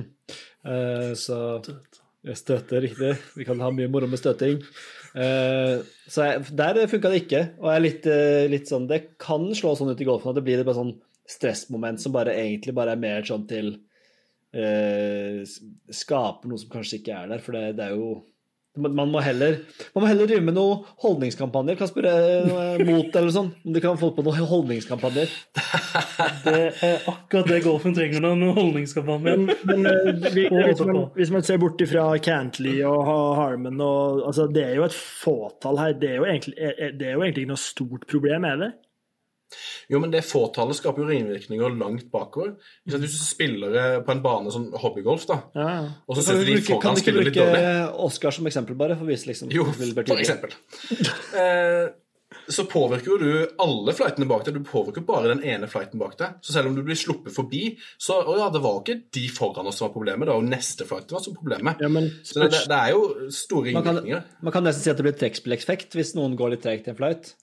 eh, 0.71 1.13
så 1.19 1.39
Støte, 2.25 2.79
riktig. 2.81 3.11
Vi 3.37 3.45
kan 3.45 3.59
ha 3.61 3.69
mye 3.69 3.91
moro 3.93 4.07
med 4.09 4.17
støting. 4.17 4.63
Eh, 5.13 5.83
så 6.09 6.29
der 6.57 6.87
funka 6.89 7.11
det 7.13 7.19
ikke. 7.27 7.43
Og 7.61 7.67
jeg 7.69 7.77
er 7.77 7.85
litt, 7.85 8.07
litt 8.49 8.71
sånn 8.71 8.87
Det 8.89 9.01
kan 9.21 9.45
slå 9.53 9.75
sånn 9.77 9.93
ut 9.93 10.01
i 10.01 10.07
golfen 10.09 10.33
at 10.33 10.39
det 10.39 10.45
blir 10.47 10.63
et 10.63 10.71
sånn 10.73 10.95
stressmoment 11.29 12.01
som 12.01 12.15
bare 12.17 12.33
egentlig 12.41 12.75
bare 12.77 12.95
er 12.97 13.03
mer 13.03 13.29
sånn 13.29 13.45
til 13.49 13.75
eh, 14.57 15.43
Skaper 15.45 16.51
noe 16.51 16.61
som 16.61 16.73
kanskje 16.73 17.01
ikke 17.01 17.19
er 17.19 17.35
der, 17.35 17.45
for 17.45 17.57
det, 17.57 17.75
det 17.79 17.91
er 17.91 17.99
jo 17.99 18.09
man 18.75 19.11
må, 19.11 19.21
heller, 19.23 19.61
man 19.95 20.03
må 20.03 20.09
heller 20.11 20.27
drive 20.27 20.43
med 20.43 20.57
noen 20.57 20.81
holdningskampanjer. 21.05 21.77
Kan 21.79 21.91
spørre 21.91 22.15
eh, 22.41 22.81
mot 22.89 23.19
eller 23.21 23.35
sånn, 23.35 23.53
om 23.63 23.75
de 23.77 23.83
kan 23.83 23.99
få 24.01 24.11
på 24.17 24.25
noen 24.27 24.49
holdningskampanjer. 24.51 25.31
Det 26.45 26.55
er 26.85 27.07
akkurat 27.09 27.49
det 27.49 27.61
golfen 27.65 27.95
trenger 27.97 28.23
nå, 28.23 28.35
noen 28.39 28.57
holdningskampanje. 28.57 29.23
Men, 29.25 29.53
men 29.69 29.89
eh, 29.91 30.11
vi, 30.35 30.47
hvis, 30.51 30.83
man, 30.87 31.01
hvis 31.17 31.33
man 31.35 31.47
ser 31.47 31.61
bort 31.63 31.81
ifra 31.85 32.07
Cantley 32.23 32.83
og 32.87 33.07
Harmon 33.39 33.79
og, 33.79 34.25
altså, 34.29 34.49
Det 34.53 34.65
er 34.67 34.75
jo 34.79 34.87
et 34.89 34.97
fåtall 34.97 35.81
her. 35.81 35.97
Det 35.99 36.11
er 36.11 36.19
jo 36.19 36.29
egentlig, 36.29 36.57
det 36.99 37.09
er 37.09 37.17
jo 37.17 37.25
egentlig 37.25 37.47
ikke 37.47 37.55
noe 37.55 37.65
stort 37.65 38.09
problem, 38.11 38.49
er 38.51 38.61
det? 38.61 38.71
Jo, 39.93 40.01
men 40.01 40.13
det 40.15 40.23
fåtallet 40.25 40.79
skaper 40.79 41.03
jo 41.05 41.09
ringvirkninger 41.11 41.75
langt 41.81 42.07
bakover. 42.13 42.55
Hvis 42.89 42.97
du 43.01 43.25
spiller 43.25 43.75
eh, 43.81 43.99
på 44.07 44.15
en 44.15 44.23
bane 44.25 44.53
sånn 44.55 44.71
hobbygolf, 44.81 45.27
da, 45.31 45.41
Ja, 45.57 45.67
ja. 45.75 45.83
og 46.09 46.17
så 46.17 46.25
setter 46.25 46.45
spiller 46.45 46.47
de 46.47 46.55
dårlig. 46.61 46.81
kan 46.83 46.95
du 46.95 47.03
ikke 47.03 47.17
bruke 47.21 47.99
Oscar 48.07 48.35
som 48.39 48.47
eksempel, 48.51 48.79
bare, 48.81 48.97
for 48.97 49.05
å 49.07 49.13
vise 49.13 49.29
liksom 49.31 49.53
Jo, 49.55 49.67
for 49.75 50.17
eksempel. 50.19 50.57
Eh, 51.35 51.87
så 52.49 52.65
påvirker 52.71 53.15
jo 53.15 53.19
du 53.21 53.55
alle 53.63 53.95
flightene 53.97 54.29
bak 54.29 54.45
deg. 54.47 54.59
Du 54.59 54.67
påvirker 54.69 55.05
bare 55.07 55.31
den 55.33 55.43
ene 55.47 55.69
flighten 55.71 56.01
bak 56.03 56.17
deg. 56.21 56.39
Så 56.45 56.57
selv 56.57 56.71
om 56.71 56.77
du 56.77 56.83
blir 56.87 56.99
sluppet 56.99 57.35
forbi, 57.35 57.77
så 57.99 58.21
Å 58.25 58.37
ja, 58.39 58.49
det 58.53 58.63
var 58.65 58.81
ikke 58.83 58.99
de 59.15 59.25
foran 59.33 59.67
oss 59.69 59.79
som 59.81 59.89
var 59.89 59.95
problemet, 59.97 60.27
det 60.27 60.35
var 60.35 60.43
jo 60.43 60.49
neste 60.51 60.87
flight 60.89 61.11
som 61.13 61.35
var 61.35 61.41
problemet. 61.41 61.81
Ja, 61.85 61.91
men 61.93 62.11
Så 62.25 62.41
det, 62.41 62.51
det, 62.55 62.65
det 62.71 62.79
er 62.81 62.93
jo 62.95 63.31
store 63.35 63.73
Man 63.75 64.03
man 64.45 64.53
kan 64.55 64.65
nesten 64.67 64.85
si 64.85 64.91
at 64.93 64.99
det 65.01 65.07
blir 65.07 65.17
trekkspilleffekt 65.19 65.97
hvis 65.97 66.15
noen 66.19 66.37
går 66.39 66.55
litt 66.55 66.65
tregt 66.65 66.89
i 66.89 66.93
en 66.93 66.99
flight. 66.99 67.35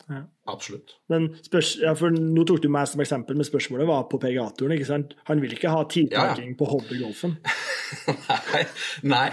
Absolutt. 0.50 0.96
Men 1.12 1.28
spørs, 1.46 1.76
ja, 1.84 1.94
for 1.98 2.12
Nå 2.12 2.44
tok 2.50 2.64
du 2.64 2.70
meg 2.74 2.90
som 2.90 3.02
eksempel, 3.04 3.38
men 3.38 3.48
spørsmålet 3.48 3.88
var 3.90 4.08
på 4.12 4.20
PGA-turen. 4.22 4.74
ikke 4.76 4.90
sant? 4.90 5.14
Han 5.30 5.42
vil 5.44 5.54
ikke 5.56 5.72
ha 5.74 5.84
tidtaking 5.90 6.56
på 6.60 6.68
hobbygolfen. 6.72 7.38
Nei, 7.92 8.62
nei. 9.04 9.26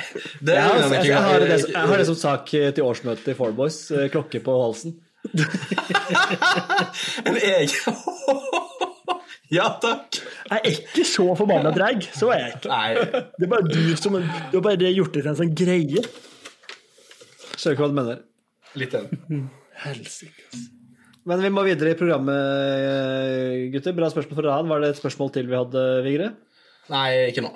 Det 0.42 0.56
Jeg 0.56 0.64
har, 0.66 0.80
jeg, 0.82 1.04
jeg, 1.06 1.20
har 1.22 1.44
det, 1.44 1.58
jeg 1.70 1.90
har 1.90 2.00
det 2.00 2.06
som 2.08 2.16
sak 2.18 2.48
til 2.50 2.80
årsmøtet 2.82 3.30
i 3.30 3.36
Four 3.38 3.52
Boys. 3.54 3.76
eh, 3.94 4.08
Klokke 4.10 4.40
på 4.42 4.56
halsen. 4.64 4.96
En 7.28 7.36
egen 7.36 7.98
Ja 9.58 9.64
takk. 9.80 10.18
Jeg 10.50 10.58
er 10.58 10.66
ikke 10.74 11.04
så 11.08 11.24
forbanna 11.38 11.70
drag, 11.72 12.02
så 12.12 12.28
er 12.34 12.42
jeg 12.42 12.56
ikke. 12.58 12.68
Nei. 12.68 13.22
Det 13.40 13.46
er 13.46 13.52
bare 13.54 13.68
du 13.70 13.94
som 13.96 14.18
Du 14.18 14.58
har 14.58 14.64
bare 14.66 14.90
gjort 14.92 15.14
det 15.16 15.22
til 15.24 15.30
en 15.32 15.38
sånn 15.38 15.54
greie. 15.56 16.02
Skjønner 17.54 17.72
ikke 17.72 17.86
hva 17.86 17.88
du 17.88 17.96
mener. 17.96 18.18
Litt 18.76 18.92
den. 18.92 19.46
Helsike. 19.86 20.60
Men 21.28 21.40
vi 21.44 21.50
må 21.52 21.64
videre 21.64 21.94
i 21.94 21.96
programmet, 21.98 22.36
eh, 22.36 23.64
gutter. 23.72 23.96
Bra 23.96 24.12
spørsmål 24.12 24.36
fra 24.36 24.46
deg. 24.50 24.68
Var 24.68 24.84
det 24.84 24.92
et 24.92 25.00
spørsmål 25.00 25.32
til 25.32 25.48
vi 25.48 25.56
hadde, 25.56 25.86
Vigre? 26.04 26.28
Nei, 26.92 27.08
ikke 27.32 27.44
nå. 27.44 27.50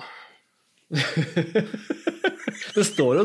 Det 2.72 2.84
står 2.86 3.16
jo 3.18 3.22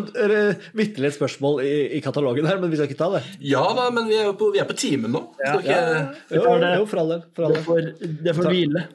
vitterlig 0.75 1.09
et 1.09 1.15
spørsmål 1.15 1.61
i, 1.63 1.73
i 1.97 1.99
katalogen 2.03 2.47
her, 2.49 2.59
men 2.61 2.71
vi 2.71 2.79
skal 2.79 2.89
ikke 2.89 2.99
ta 2.99 3.09
det. 3.15 3.21
Ja 3.47 3.63
da, 3.77 3.87
men 3.93 4.07
vi 4.09 4.17
er 4.17 4.25
jo 4.27 4.35
på, 4.39 4.49
vi 4.55 4.61
er 4.63 4.67
på 4.67 4.75
timen 4.77 5.13
nå. 5.13 5.21
Ja. 5.39 5.53
ikke... 5.59 5.75
Ja, 5.77 6.05
Jo, 6.35 6.55
det. 6.63 6.71
jo 6.81 6.87
for 6.89 7.03
all 7.03 7.13
del. 7.13 7.21
For 7.35 7.47
all 7.47 7.55
Det 7.55 7.63
får, 7.67 7.91
det 8.25 8.35
får 8.35 8.49
hvile. 8.51 8.85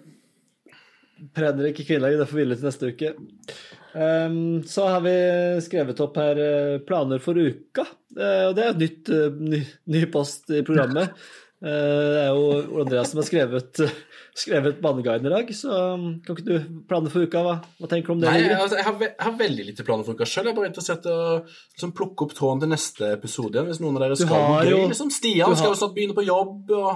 Predrik 1.37 1.79
ikke 1.79 1.93
Kvinnelaget, 1.93 2.20
det 2.20 2.29
får 2.29 2.41
hvile 2.41 2.59
til 2.59 2.68
neste 2.68 2.91
uke. 2.93 3.14
Um, 3.93 4.62
så 4.64 4.89
har 4.89 5.03
vi 5.05 5.14
skrevet 5.62 6.01
opp 6.01 6.16
her 6.16 6.39
eh, 6.41 6.79
planer 6.87 7.20
for 7.23 7.37
uka. 7.37 7.85
Uh, 8.16 8.49
og 8.49 8.57
det 8.57 8.64
er 8.64 8.79
nytt, 8.81 9.12
eh, 9.12 9.43
ny, 9.53 9.61
ny 9.93 10.03
post 10.12 10.51
i 10.53 10.64
programmet. 10.66 11.12
Eh, 11.62 12.08
Det 12.12 12.22
er 12.24 12.30
jo 12.34 12.46
Ole 12.74 12.82
Andreas 12.82 13.12
som 13.12 13.20
har 13.20 13.26
skrevet, 13.28 13.78
skrevet 14.42 14.80
banneguiden 14.82 15.28
i 15.28 15.32
dag, 15.32 15.52
så 15.54 15.76
um, 15.94 16.06
kan 16.24 16.34
ikke 16.34 16.46
du 16.48 16.80
plane 16.90 17.12
for 17.12 17.22
uka? 17.22 17.42
Hva, 17.46 17.54
hva 17.78 17.90
tenker 17.90 18.10
du 18.10 18.14
om 18.16 18.22
det? 18.24 18.32
Nei, 18.32 18.42
jeg, 18.42 18.58
altså, 18.58 18.80
jeg, 18.80 18.86
har, 18.88 18.98
jeg 19.06 19.26
har 19.28 19.38
veldig 19.44 19.66
lite 19.68 19.86
planer 19.86 20.08
for 20.08 20.18
uka 20.18 20.26
sjøl. 20.26 20.48
Jeg 20.48 20.56
er 20.56 20.58
bare 20.58 20.70
interessert 20.72 21.06
i 21.06 21.14
å 21.14 21.24
liksom, 21.46 21.94
plukke 21.98 22.26
opp 22.26 22.34
tråden 22.38 22.64
til 22.64 22.72
neste 22.74 23.12
episode 23.14 23.54
igjen. 23.54 23.70
Hvis 23.70 23.82
noen 23.84 23.98
av 24.00 24.06
dere 24.06 24.18
Du 24.18 24.24
skal 24.24 24.46
noe 24.48 24.66
gøy. 24.66 24.86
Liksom. 24.90 25.14
Stian 25.14 25.46
har- 25.48 25.58
skal 25.60 25.74
jo 25.74 25.80
snart 25.84 25.94
begynne 25.98 26.18
på 26.18 26.26
jobb 26.26 26.74
og 26.80 26.90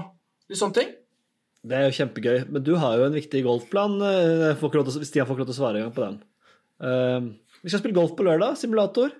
litt 0.50 0.60
sånne 0.62 0.80
ting. 0.80 0.94
Det 1.66 1.74
er 1.78 1.88
jo 1.88 1.96
kjempegøy. 1.98 2.38
Men 2.50 2.62
du 2.66 2.74
har 2.78 2.98
jo 2.98 3.06
en 3.06 3.16
viktig 3.16 3.42
golfplan. 3.46 3.96
eh, 4.02 4.54
får 4.58 4.74
til 4.82 5.06
Stian 5.06 5.26
får 5.26 5.34
ikke 5.36 5.44
lov 5.46 5.50
til 5.50 5.56
å 5.56 5.62
svare 5.62 5.80
engang 5.82 5.94
på 5.94 6.06
den. 6.06 6.18
Uh, 6.76 7.32
vi 7.62 7.70
skal 7.70 7.80
spille 7.80 7.96
golf 7.96 8.12
på 8.18 8.26
lørdag. 8.26 8.58
Simulator. 8.60 9.14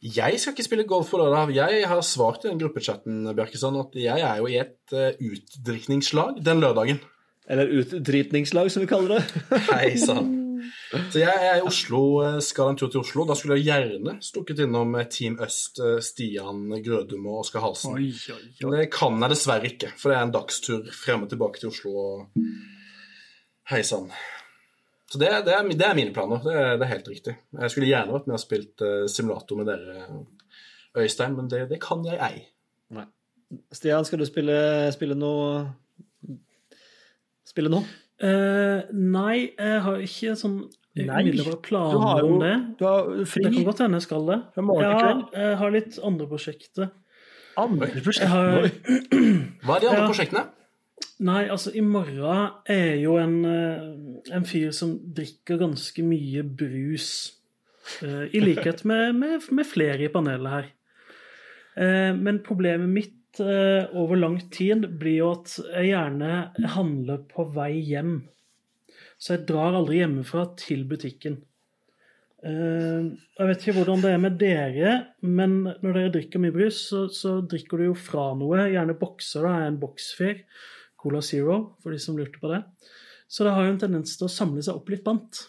Jeg 0.00 0.40
skal 0.40 0.54
ikke 0.54 0.64
spille 0.64 0.88
golf 0.88 1.10
på 1.12 1.20
lørdag. 1.20 1.52
Jeg 1.54 1.84
har 1.88 2.00
svart 2.00 2.44
i 2.44 2.48
den 2.48 2.60
gruppechatten 2.60 3.26
Bjarkeson, 3.36 3.76
at 3.82 3.96
jeg 4.00 4.24
er 4.24 4.40
jo 4.40 4.48
i 4.48 4.56
et 4.62 4.94
uh, 4.96 5.10
utdrikningslag 5.20 6.40
den 6.44 6.62
lørdagen. 6.64 7.02
Eller 7.50 7.68
utdritningslag, 7.80 8.70
som 8.70 8.84
vi 8.84 8.88
kaller 8.88 9.18
det. 9.18 9.42
Hei 9.72 9.96
sann. 10.00 10.40
Så 11.10 11.20
jeg 11.20 11.46
er 11.46 11.58
i 11.58 11.66
Oslo, 11.66 12.00
eh, 12.24 12.38
skal 12.44 12.72
en 12.72 12.78
tur 12.78 12.90
til 12.90 13.02
Oslo. 13.02 13.24
Da 13.28 13.36
skulle 13.38 13.58
jeg 13.58 13.68
gjerne 13.68 14.16
stukket 14.24 14.62
innom 14.64 14.94
eh, 14.98 15.08
Team 15.10 15.38
Øst, 15.42 15.80
eh, 15.82 16.00
Stian 16.04 16.68
Grødum 16.84 17.26
og 17.30 17.44
Oskar 17.44 17.64
Halsen. 17.64 17.96
Oi, 17.98 18.10
oi, 18.10 18.40
oi. 18.40 18.66
Men 18.66 18.76
det 18.78 18.90
kan 18.94 19.18
jeg 19.22 19.34
dessverre 19.34 19.70
ikke, 19.70 19.92
for 19.98 20.10
det 20.10 20.18
er 20.18 20.26
en 20.28 20.34
dagstur 20.34 20.90
frem 20.94 21.26
og 21.26 21.32
tilbake 21.32 21.62
til 21.62 21.72
Oslo. 21.72 21.94
Hei 23.70 23.82
sann. 23.86 24.10
Så 25.10 25.18
det, 25.18 25.28
det, 25.46 25.52
er, 25.56 25.66
det 25.74 25.86
er 25.86 25.94
mine 25.98 26.12
planer. 26.14 26.38
Det 26.44 26.52
er, 26.54 26.76
det 26.78 26.86
er 26.86 26.92
helt 26.94 27.08
riktig. 27.10 27.32
Jeg 27.60 27.70
skulle 27.72 27.88
gjerne 27.90 28.14
vært 28.14 28.28
med 28.30 28.36
og 28.36 28.42
spilt 28.42 28.84
uh, 28.86 29.06
simulator 29.10 29.58
med 29.58 29.66
dere, 29.66 30.04
Øystein, 31.02 31.34
men 31.38 31.48
det, 31.50 31.64
det 31.70 31.80
kan 31.82 32.04
jeg 32.06 32.18
ei. 32.22 32.44
Stian, 33.74 34.04
skal 34.06 34.20
du 34.22 34.26
spille, 34.28 34.54
spille 34.94 35.16
noe 35.18 35.64
Spille 37.50 37.70
noe? 37.72 37.82
Uh, 38.22 38.86
nei, 38.94 39.50
jeg 39.58 39.80
har 39.82 40.04
ikke 40.04 40.36
sånn 40.38 40.60
Nei, 41.00 41.22
planer 41.64 41.94
Du 41.94 42.02
har 42.04 42.20
jo 42.22 42.28
om 42.34 42.40
det. 42.42 42.52
du 42.78 42.84
har 42.84 43.10
fri 43.30 43.42
Det 43.46 43.52
kan 43.56 43.66
godt 43.66 43.82
hende 43.84 43.98
jeg 43.98 44.06
skal 44.06 44.26
det. 44.28 44.38
Fra 44.54 44.78
Ja, 44.84 45.12
jeg 45.34 45.58
har 45.60 45.74
litt 45.74 45.98
andre 46.04 46.26
prosjekter. 46.30 46.90
andre 47.58 47.88
prosjekter. 47.94 48.30
har, 48.30 48.70
Hva 49.64 49.76
er 49.76 49.84
de 49.84 49.90
andre 49.90 50.02
Ja. 50.02 50.08
prosjektene? 50.10 50.44
Nei, 51.20 51.44
altså, 51.52 51.70
i 51.76 51.82
morgen 51.84 52.54
er 52.70 52.96
jo 53.02 53.16
en, 53.20 53.36
eh, 53.44 54.34
en 54.36 54.46
fyr 54.48 54.72
som 54.76 54.96
drikker 55.16 55.60
ganske 55.60 56.02
mye 56.06 56.42
brus. 56.44 57.36
eh, 58.02 58.26
I 58.34 58.40
likhet 58.42 58.84
med, 58.84 59.14
med, 59.18 59.48
med 59.52 59.66
flere 59.66 60.04
i 60.06 60.12
panelet 60.12 60.50
her. 60.56 60.68
Eh, 61.76 62.12
Men 62.16 62.42
problemet 62.46 62.88
mitt 62.88 63.16
over 63.40 64.16
lang 64.18 64.40
tid 64.50 64.82
blir 64.98 65.20
jo 65.20 65.28
at 65.36 65.52
jeg 65.70 65.92
gjerne 65.92 66.50
handler 66.74 67.20
på 67.30 67.44
vei 67.54 67.76
hjem. 67.86 68.16
Så 69.22 69.36
jeg 69.36 69.44
drar 69.46 69.76
aldri 69.78 70.00
hjemmefra 70.00 70.48
til 70.58 70.82
butikken. 70.90 71.36
Jeg 72.42 73.46
vet 73.46 73.62
ikke 73.62 73.76
hvordan 73.78 74.02
det 74.02 74.10
er 74.10 74.18
med 74.18 74.36
dere, 74.40 74.92
men 75.22 75.54
når 75.62 75.92
dere 75.94 76.12
drikker 76.16 76.42
mye 76.42 76.56
brus, 76.56 76.80
så, 76.90 77.04
så 77.12 77.36
drikker 77.46 77.78
du 77.78 77.84
jo 77.92 77.94
fra 77.94 78.32
noe. 78.34 78.66
Gjerne 78.72 78.98
bokser. 78.98 79.46
da, 79.46 79.54
Jeg 79.54 79.68
er 79.68 79.72
en 79.76 79.80
boksfyr. 79.86 80.42
Cola 81.00 81.22
Zero, 81.24 81.60
for 81.82 81.94
de 81.94 82.00
som 82.02 82.18
lurte 82.18 82.40
på 82.42 82.50
det. 82.52 82.62
Så 83.30 83.46
det 83.46 83.54
har 83.56 83.64
jo 83.66 83.72
en 83.74 83.80
tendens 83.80 84.16
til 84.18 84.26
å 84.26 84.32
samle 84.32 84.62
seg 84.66 84.76
opp 84.80 84.90
litt 84.92 85.04
bant. 85.06 85.44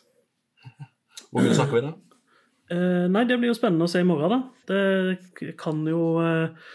Hvor 1.32 1.44
mye 1.44 1.56
snakker 1.58 1.78
vi 1.80 1.84
da? 1.88 1.92
Eh, 2.72 3.08
nei, 3.12 3.26
det 3.28 3.36
blir 3.42 3.52
jo 3.52 3.58
spennende 3.58 3.88
å 3.88 3.92
se 3.92 4.00
i 4.04 4.08
morgen, 4.08 4.32
da. 4.32 4.40
Det 4.70 5.52
kan 5.60 5.82
jo 5.90 6.04
eh, 6.24 6.70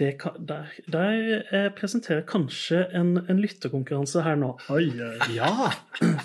det 0.00 0.12
kan, 0.22 0.36
der, 0.48 0.70
der 0.90 1.16
jeg 1.52 1.72
presenterer 1.78 2.22
kanskje 2.26 2.84
en, 2.96 3.16
en 3.28 3.40
lytterkonkurranse 3.42 4.22
her 4.24 4.38
nå. 4.40 4.52
Oi. 4.74 4.86
Ja! 5.34 5.50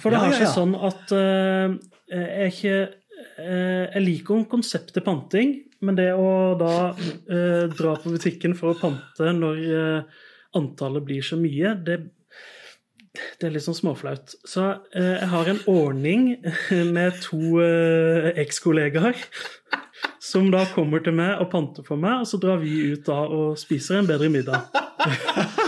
For 0.01 0.09
det 0.13 0.17
Ja, 0.17 0.21
har 0.23 0.31
ja, 0.31 0.37
seg 0.37 0.47
ja. 0.47 0.53
sånn 0.55 0.75
at 0.87 1.13
eh, 1.17 1.75
jeg 2.13 2.29
er 2.37 2.51
ikke 2.53 2.77
eh, 2.77 3.83
Jeg 3.97 4.05
liker 4.05 4.37
om 4.37 4.45
konseptet 4.49 5.05
panting, 5.05 5.55
men 5.85 5.97
det 5.99 6.09
å 6.17 6.29
da 6.57 6.71
eh, 6.95 7.67
dra 7.77 7.97
på 8.01 8.13
butikken 8.15 8.55
for 8.57 8.73
å 8.73 8.79
pante 8.79 9.33
når 9.37 9.61
eh, 9.67 10.23
antallet 10.55 11.05
blir 11.07 11.25
så 11.25 11.37
mye, 11.39 11.73
det, 11.85 11.97
det 13.39 13.47
er 13.47 13.55
litt 13.55 13.65
sånn 13.65 13.77
småflaut. 13.77 14.35
Så 14.47 14.67
eh, 14.95 15.17
jeg 15.17 15.31
har 15.33 15.51
en 15.51 15.63
ordning 15.71 16.27
med 16.97 17.21
to 17.25 17.57
eh, 17.63 18.31
ekskollegaer 18.43 19.19
som 20.21 20.51
da 20.51 20.65
kommer 20.73 21.03
til 21.03 21.15
meg 21.17 21.39
og 21.41 21.49
panter 21.51 21.85
for 21.87 21.99
meg, 21.99 22.21
og 22.21 22.29
så 22.29 22.39
drar 22.41 22.59
vi 22.61 22.73
ut 22.93 23.05
da 23.07 23.21
og 23.25 23.57
spiser 23.59 24.01
en 24.01 24.09
bedre 24.09 24.31
middag. 24.33 24.67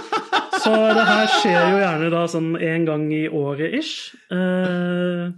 Så 0.59 0.73
det 0.75 1.03
her 1.07 1.29
skjer 1.39 1.69
jo 1.71 1.77
gjerne 1.79 2.07
da 2.11 2.23
sånn 2.27 2.49
en 2.59 2.83
gang 2.87 3.05
i 3.15 3.21
året 3.31 3.77
ish. 3.79 4.11
Eh, 4.33 5.29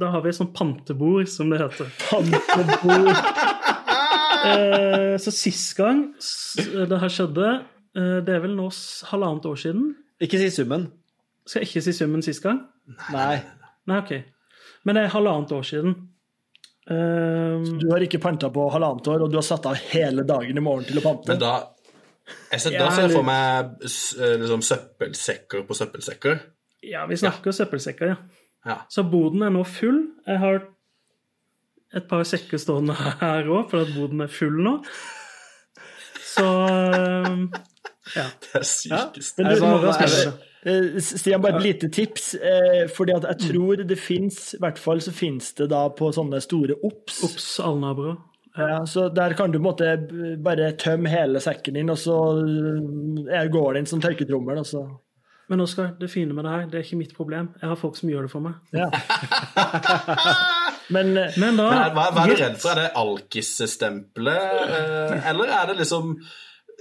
da 0.00 0.12
har 0.14 0.24
vi 0.24 0.30
et 0.30 0.38
sånt 0.38 0.54
pantebord, 0.56 1.28
som 1.28 1.52
det 1.52 1.60
heter. 1.60 1.90
Pantebord. 2.08 3.10
Eh, 4.44 5.14
så 5.20 5.32
sist 5.32 5.76
gang 5.78 6.06
det 6.88 6.98
her 7.00 7.12
skjedde, 7.12 7.50
eh, 7.52 7.62
det 7.94 8.34
er 8.34 8.40
vel 8.42 8.56
nå 8.58 8.68
halvannet 9.10 9.44
år 9.46 9.58
siden. 9.60 9.92
Ikke 10.24 10.38
si 10.40 10.48
summen. 10.50 10.88
Skal 11.46 11.62
jeg 11.62 11.68
ikke 11.70 11.82
si 11.86 11.92
summen 11.94 12.22
sist 12.24 12.42
gang? 12.42 12.62
Nei. 13.12 13.36
Nei, 13.86 13.98
ok. 14.00 14.12
Men 14.84 14.96
det 14.98 15.04
er 15.06 15.12
halvannet 15.14 15.52
år 15.54 15.62
siden. 15.68 15.94
Eh, 16.90 17.62
Du 17.80 17.86
har 17.92 18.02
ikke 18.04 18.20
panta 18.20 18.50
på 18.52 18.66
halvannet 18.72 19.06
år, 19.08 19.22
og 19.24 19.30
du 19.32 19.38
har 19.38 19.46
satt 19.46 19.66
av 19.70 19.78
hele 19.92 20.24
dagen 20.28 20.56
i 20.58 20.64
morgen 20.64 20.84
til 20.88 20.98
å 21.00 21.04
pante. 21.04 21.28
Men 21.32 21.40
da 21.40 21.54
jeg 22.52 22.60
ser, 22.60 22.78
Da 22.78 22.90
ser 22.90 23.06
jeg 23.08 23.12
for 23.14 23.26
meg 23.28 23.74
eh, 23.84 24.36
liksom, 24.40 24.62
søppelsekker 24.64 25.64
på 25.68 25.76
søppelsekker. 25.76 26.38
ja, 26.84 27.06
vi 27.06 27.16
snakker 27.20 27.52
søppelsekker, 27.52 28.06
ja. 28.14 28.16
Ja. 28.64 28.78
Så 28.88 29.02
boden 29.04 29.42
er 29.44 29.50
nå 29.52 29.62
full. 29.68 29.98
Jeg 30.26 30.38
har 30.40 30.62
et 31.94 32.06
par 32.08 32.24
sekker 32.24 32.58
stående 32.58 32.94
her 33.20 33.44
òg, 33.44 33.68
for 33.70 33.84
at 33.84 33.92
boden 33.94 34.24
er 34.24 34.32
full 34.32 34.56
nå. 34.64 34.78
Så 36.34 36.48
eh, 36.68 37.62
ja. 38.16 38.26
Det 38.40 38.58
er 38.60 38.66
sykest. 38.68 39.40
Ja. 39.40 40.32
Eh, 40.64 40.98
Stian, 41.00 41.42
bare 41.42 41.56
et 41.56 41.62
lite 41.62 41.88
tips. 41.88 42.34
Eh, 42.34 42.84
fordi 42.96 43.16
at 43.16 43.26
jeg 43.28 43.50
tror 43.50 43.84
det 43.84 43.98
fins 44.00 44.54
I 44.54 44.62
hvert 44.64 44.78
fall 44.80 45.02
så 45.04 45.12
fins 45.12 45.52
det 45.60 45.68
da 45.72 45.86
på 45.92 46.12
sånne 46.14 46.40
store 46.44 46.78
OBS. 46.82 47.22
OBS, 47.28 47.48
allnaboer. 47.64 48.16
Ja, 48.54 48.84
så 48.86 49.08
der 49.10 49.34
kan 49.34 49.50
du 49.50 49.58
på 49.58 49.64
en 49.64 49.66
måte 49.66 50.36
bare 50.38 50.72
tømme 50.78 51.10
hele 51.10 51.40
sekken 51.42 51.74
din, 51.74 51.90
og 51.90 51.98
så 51.98 52.18
eh, 52.38 53.48
går 53.50 53.72
det 53.72 53.82
inn 53.82 53.90
som 53.90 54.02
tørketrommel, 54.04 54.60
og 54.62 54.68
så 54.68 54.84
Men 55.50 55.60
Oskar, 55.60 55.90
det 56.00 56.08
fine 56.08 56.32
med 56.32 56.44
det 56.44 56.52
her, 56.52 56.62
det 56.70 56.78
er 56.78 56.84
ikke 56.86 56.96
mitt 56.96 57.16
problem. 57.16 57.50
Jeg 57.60 57.68
har 57.68 57.76
folk 57.76 57.98
som 57.98 58.08
gjør 58.08 58.22
det 58.22 58.30
for 58.32 58.40
meg. 58.40 58.54
Ja. 58.72 58.88
Men 60.92 61.16
eh, 61.16 61.36
Men 61.40 61.56
da 61.56 61.68
Men 61.70 61.94
hva, 61.96 62.08
hva 62.12 62.24
er 62.24 62.34
du 62.34 62.40
redd 62.42 62.58
for? 62.60 62.74
Er 62.74 62.82
det 62.82 62.90
alkisstempelet, 63.00 64.74
eh, 64.78 65.30
eller 65.30 65.54
er 65.60 65.70
det 65.70 65.78
liksom 65.80 66.14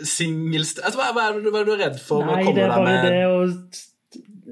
singel... 0.04 0.66
Altså, 0.66 0.98
hva, 1.00 1.10
hva, 1.16 1.30
er 1.30 1.40
du, 1.40 1.50
hva 1.54 1.62
er 1.62 1.70
du 1.70 1.74
redd 1.78 1.98
for 2.02 2.26
Nei, 2.26 2.42
å 2.42 2.48
komme 2.50 2.60
det 2.60 2.70
deg 2.72 2.86
med 2.88 3.08
det 3.08 3.26
å 3.30 3.42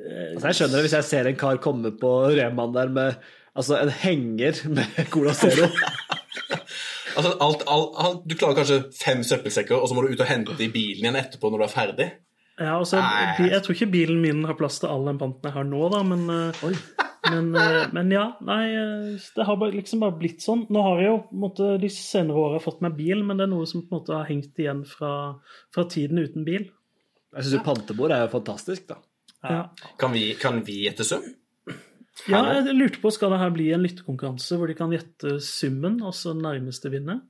Altså, 0.02 0.48
jeg 0.48 0.58
skjønner 0.58 0.80
det 0.80 0.86
hvis 0.88 0.96
jeg 0.96 1.06
ser 1.06 1.28
en 1.30 1.38
kar 1.38 1.60
komme 1.62 1.92
på 2.00 2.12
Reman 2.34 2.74
der 2.74 2.90
med 2.94 3.18
altså, 3.54 3.76
en 3.78 3.92
henger 3.94 4.64
med 4.72 4.98
Cola 5.14 5.34
Zero. 5.38 5.68
altså, 7.18 7.36
alt, 7.36 7.66
alt, 7.68 8.00
alt, 8.02 8.24
Du 8.26 8.34
klarer 8.40 8.62
kanskje 8.62 8.80
fem 8.98 9.22
søppelsekker, 9.28 9.78
og 9.78 9.90
så 9.90 9.98
må 9.98 10.06
du 10.06 10.16
ut 10.16 10.24
og 10.24 10.30
hente 10.32 10.58
i 10.58 10.72
bilen 10.74 11.06
igjen 11.06 11.20
etterpå 11.20 11.52
når 11.52 11.62
du 11.62 11.68
er 11.68 11.74
ferdig? 11.76 12.10
Ja, 12.62 12.78
altså. 12.78 13.02
Jeg 13.42 13.62
tror 13.66 13.78
ikke 13.78 13.92
bilen 13.94 14.22
min 14.24 14.44
har 14.46 14.58
plass 14.58 14.80
til 14.82 14.92
all 14.92 15.06
den 15.10 15.22
panten 15.22 15.50
jeg 15.50 15.58
har 15.58 15.68
nå, 15.68 15.86
da, 15.94 16.02
men, 16.08 16.26
eh, 16.30 16.66
men, 17.30 17.52
eh, 17.56 17.88
men 17.94 18.12
ja. 18.14 18.24
Nei, 18.42 18.64
eh, 18.74 19.20
det 19.36 19.46
har 19.46 19.58
liksom 19.76 20.02
bare 20.02 20.18
blitt 20.18 20.42
sånn. 20.42 20.64
Nå 20.74 20.82
har 20.88 21.02
jeg 21.02 21.10
jo 21.12 21.18
på 21.28 21.36
en 21.38 21.44
måte, 21.44 21.70
de 21.82 21.90
senere 21.94 22.42
åra 22.42 22.62
fått 22.64 22.82
meg 22.82 22.96
bil, 22.98 23.22
men 23.28 23.38
det 23.38 23.46
er 23.46 23.52
noe 23.54 23.68
som 23.70 23.84
på 23.84 23.92
en 23.94 24.00
måte 24.00 24.16
har 24.18 24.26
hengt 24.30 24.58
igjen 24.62 24.82
fra, 24.90 25.12
fra 25.74 25.86
tiden 25.92 26.18
uten 26.24 26.48
bil. 26.48 26.70
Jeg 27.36 27.44
syns 27.46 27.54
jo 27.60 27.64
pantebord 27.68 28.12
er 28.16 28.26
jo 28.26 28.32
fantastisk, 28.34 28.88
da. 28.90 28.98
Ja. 29.46 29.62
Kan 30.02 30.12
vi, 30.14 30.34
kan 30.38 30.60
vi 30.66 30.82
gjette 30.88 31.06
sum? 31.08 31.24
ja, 32.28 32.42
jeg 32.60 32.76
lurte 32.76 33.00
på, 33.02 33.10
skal 33.14 33.32
det 33.34 33.40
her 33.42 33.54
bli 33.56 33.70
en 33.74 33.82
lyttekonkurranse 33.86 34.58
hvor 34.60 34.68
de 34.70 34.76
kan 34.78 34.92
gjette 34.94 35.38
summen, 35.46 36.02
og 36.06 36.14
så 36.18 36.34
nærmeste 36.38 36.92
vinner? 36.94 37.22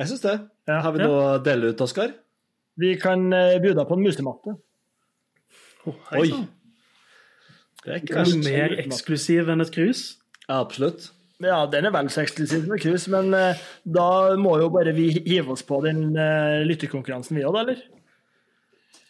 Jeg 0.00 0.08
syns 0.14 0.22
det. 0.24 0.38
Ja. 0.70 0.78
Har 0.86 0.94
vi 0.96 1.02
Ja. 1.02 1.06
noe 1.10 1.26
å 1.34 1.42
dele 1.44 1.74
ut, 1.74 1.80
Oskar? 1.84 2.14
vi 2.80 2.94
kan 2.96 3.26
eh, 3.36 3.58
by 3.60 3.74
deg 3.76 3.84
på 3.90 3.92
en 3.98 4.02
musematte. 4.06 4.54
Oh, 5.84 5.96
Oi. 6.16 6.30
Det 7.84 7.96
er 7.96 8.20
Er 8.20 8.34
mer 8.44 8.76
eksklusiv 8.82 9.48
enn 9.48 9.64
et 9.64 9.72
krus? 9.72 10.02
Ja, 10.46 10.60
absolutt. 10.60 11.10
Ja, 11.40 11.62
den 11.72 11.88
er 11.88 11.94
vel 11.94 12.10
så 12.12 12.20
eksklusiv 12.20 12.66
et 12.68 12.82
cruise, 12.82 13.08
men 13.12 13.32
eh, 13.36 13.60
da 13.88 14.36
må 14.36 14.58
jo 14.60 14.68
bare 14.72 14.92
vi 14.92 15.08
hive 15.16 15.54
oss 15.54 15.62
på 15.64 15.78
den 15.86 16.10
uh, 16.12 16.60
lytterkonkurransen 16.68 17.38
vi 17.38 17.46
òg, 17.48 17.56
da, 17.56 17.62
eller? 17.64 17.80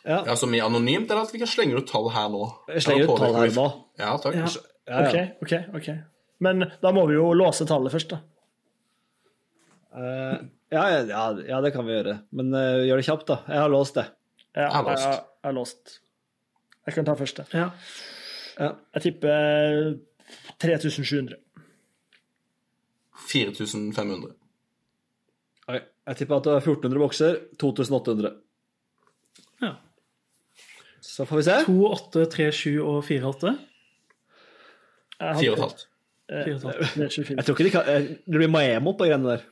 Ja. 0.04 0.20
Ja, 0.28 0.36
Som 0.38 0.54
i 0.54 0.62
anonymt, 0.62 1.10
eller 1.10 1.26
at 1.26 1.34
vi 1.34 1.40
kan 1.42 1.50
slenge 1.50 1.80
ut 1.80 1.90
tall 1.90 2.06
her 2.14 2.30
nå? 2.30 2.44
Jeg 2.70 2.86
slenger 2.86 3.10
ut 3.10 3.18
tall 3.18 3.34
her 3.34 3.50
nå. 3.56 3.66
Ja, 3.98 4.12
takk. 4.22 4.38
Ja. 4.38 4.52
Ja, 4.90 5.02
ja. 5.02 5.24
OK, 5.42 5.42
OK. 5.42 5.80
ok. 5.80 5.90
Men 6.46 6.64
da 6.80 6.92
må 6.94 7.04
vi 7.10 7.18
jo 7.18 7.32
låse 7.36 7.66
tallet 7.68 7.92
først, 7.92 8.14
da. 8.14 8.22
Eh, 9.90 10.38
ja, 10.70 10.84
ja, 10.94 11.02
ja, 11.10 11.24
ja, 11.50 11.58
det 11.60 11.72
kan 11.74 11.84
vi 11.86 11.98
gjøre. 11.98 12.16
Men 12.36 12.54
eh, 12.56 12.86
gjør 12.88 13.02
det 13.02 13.08
kjapt, 13.10 13.26
da. 13.28 13.40
Jeg 13.50 13.62
har 13.64 13.74
låst 13.74 13.98
det. 13.98 14.06
Ja, 14.54 14.62
Jeg 14.62 14.72
har 14.78 14.86
låst. 14.86 15.04
Jeg, 15.04 15.20
jeg 15.44 15.58
låst. 15.58 15.94
Jeg 16.86 16.96
kan 16.96 17.10
ta 17.10 17.18
første. 17.18 17.46
Ja. 17.54 17.68
Jeg 18.60 19.02
tipper 19.02 19.94
3700. 20.60 21.36
4500. 23.30 24.34
Okay. 25.66 25.80
Jeg 26.06 26.16
tipper 26.16 26.36
at 26.36 26.44
det 26.44 26.52
er 26.52 26.64
1400 26.64 27.00
bokser. 27.00 27.38
2800. 27.60 28.34
Ja. 29.62 29.72
Så 31.00 31.24
får 31.24 31.36
vi 31.36 31.46
se. 31.46 31.58
2, 31.66 31.78
8, 31.92 32.26
3, 32.36 32.52
7 32.52 32.84
og 32.84 33.04
4, 33.04 33.28
8. 33.28 33.54
4,5. 35.20 35.89
Jeg 36.30 36.60
tror 36.60 37.56
ikke 37.56 37.66
de 37.66 37.72
kan, 37.74 37.88
det 38.22 38.38
blir 38.38 38.50
Maemo 38.50 38.92
på 38.94 39.08
greiene 39.08 39.34
der. 39.34 39.46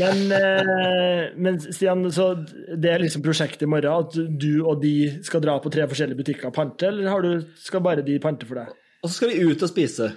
Men, 0.00 0.22
eh, 0.32 1.24
men 1.36 1.58
Stian, 1.60 2.06
så 2.14 2.30
det 2.40 2.88
er 2.88 3.02
liksom 3.04 3.24
prosjektet 3.24 3.66
i 3.66 3.70
morgen, 3.70 4.06
at 4.06 4.16
du 4.40 4.64
og 4.64 4.80
de 4.82 4.94
skal 5.26 5.42
dra 5.44 5.58
på 5.60 5.72
tre 5.72 5.84
forskjellige 5.90 6.22
butikker 6.22 6.48
og 6.48 6.56
pante, 6.56 6.88
eller 6.88 7.10
har 7.12 7.24
du, 7.24 7.44
skal 7.60 7.84
bare 7.84 8.04
de 8.06 8.16
pante 8.22 8.48
for 8.48 8.62
deg? 8.62 8.72
Og 9.02 9.10
så 9.10 9.18
skal 9.18 9.34
vi 9.34 9.44
ut 9.44 9.66
og 9.66 9.72
spise. 9.72 10.08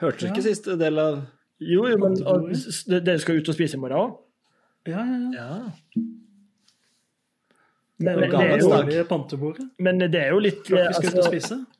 Hørte 0.00 0.22
du 0.22 0.30
ikke 0.30 0.44
siste 0.44 0.76
del 0.78 1.00
av 1.00 1.24
Jo, 1.58 1.86
jo, 1.88 1.96
men 1.96 2.18
og, 2.28 2.50
dere 2.92 3.18
skal 3.22 3.40
ut 3.40 3.48
og 3.48 3.56
spise 3.56 3.78
i 3.78 3.80
morgen 3.80 4.02
òg? 4.02 4.16
Ja, 4.86 5.02
ja, 5.02 5.18
ja. 5.34 5.46
Ja. 5.96 6.06
Men, 7.98 8.18
men, 8.20 8.30
det 8.30 8.36
er 8.44 8.58
jo, 8.60 8.68
men 9.86 10.00
det 10.02 10.20
er 10.20 10.32
jo 10.34 10.40
litt 10.44 10.66
altså, 10.90 11.00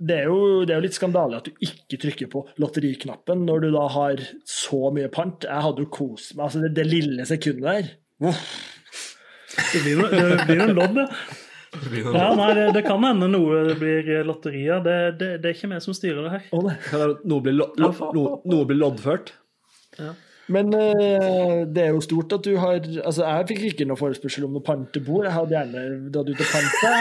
det, 0.00 0.14
er 0.16 0.28
jo, 0.30 0.36
det 0.64 0.72
er 0.72 0.78
jo 0.80 0.84
litt 0.86 0.96
skandale 0.96 1.36
at 1.42 1.44
du 1.50 1.66
ikke 1.66 1.98
trykker 2.06 2.30
på 2.32 2.40
lotteriknappen 2.62 3.42
når 3.44 3.66
du 3.66 3.68
da 3.74 3.82
har 3.92 4.22
så 4.48 4.80
mye 4.96 5.10
pant. 5.12 5.44
Jeg 5.44 5.64
hadde 5.66 5.84
jo 5.84 5.90
kost 5.92 6.32
meg. 6.38 6.46
Altså, 6.48 6.62
det, 6.64 6.70
det 6.78 6.86
lille 6.88 7.26
sekundet 7.28 7.66
der. 7.68 7.90
Det 9.74 9.82
blir 9.84 10.00
jo 10.00 10.08
det 10.08 10.46
blir 10.48 10.62
noen 10.64 10.78
lodd, 10.80 11.02
Ja, 12.16 12.30
nei, 12.38 12.48
det, 12.56 12.66
det 12.78 12.82
kan 12.86 13.04
hende 13.04 13.28
noe 13.28 13.60
det 13.68 13.76
blir 13.80 14.08
lotterier. 14.24 14.80
Det, 14.84 14.96
det, 15.20 15.30
det 15.44 15.50
er 15.50 15.56
ikke 15.58 15.68
vi 15.74 15.80
som 15.84 15.96
styrer 15.96 16.24
det 16.24 16.32
her. 16.38 16.46
Være- 16.96 17.18
Noe 17.28 17.44
blir, 17.44 17.56
lo, 17.60 17.66
lo, 17.76 17.90
no, 18.16 18.24
noe 18.48 18.64
blir 18.68 18.80
loddført. 18.80 19.34
Men 20.52 20.68
uh, 20.70 21.64
det 21.66 21.82
er 21.82 21.90
jo 21.96 22.00
stort 22.04 22.30
at 22.36 22.44
du 22.46 22.52
har 22.62 22.76
Altså, 23.02 23.24
jeg 23.26 23.46
fikk 23.48 23.62
ikke 23.72 23.86
noe 23.90 23.98
forespørsel 23.98 24.44
om 24.46 24.52
noe 24.54 24.62
pantebord. 24.66 25.24
Jeg 25.26 25.34
hadde 25.34 25.54
gjerne 25.56 25.80
dratt 26.14 26.30
ut 26.30 26.42
og 26.44 26.50
panta. 26.52 26.92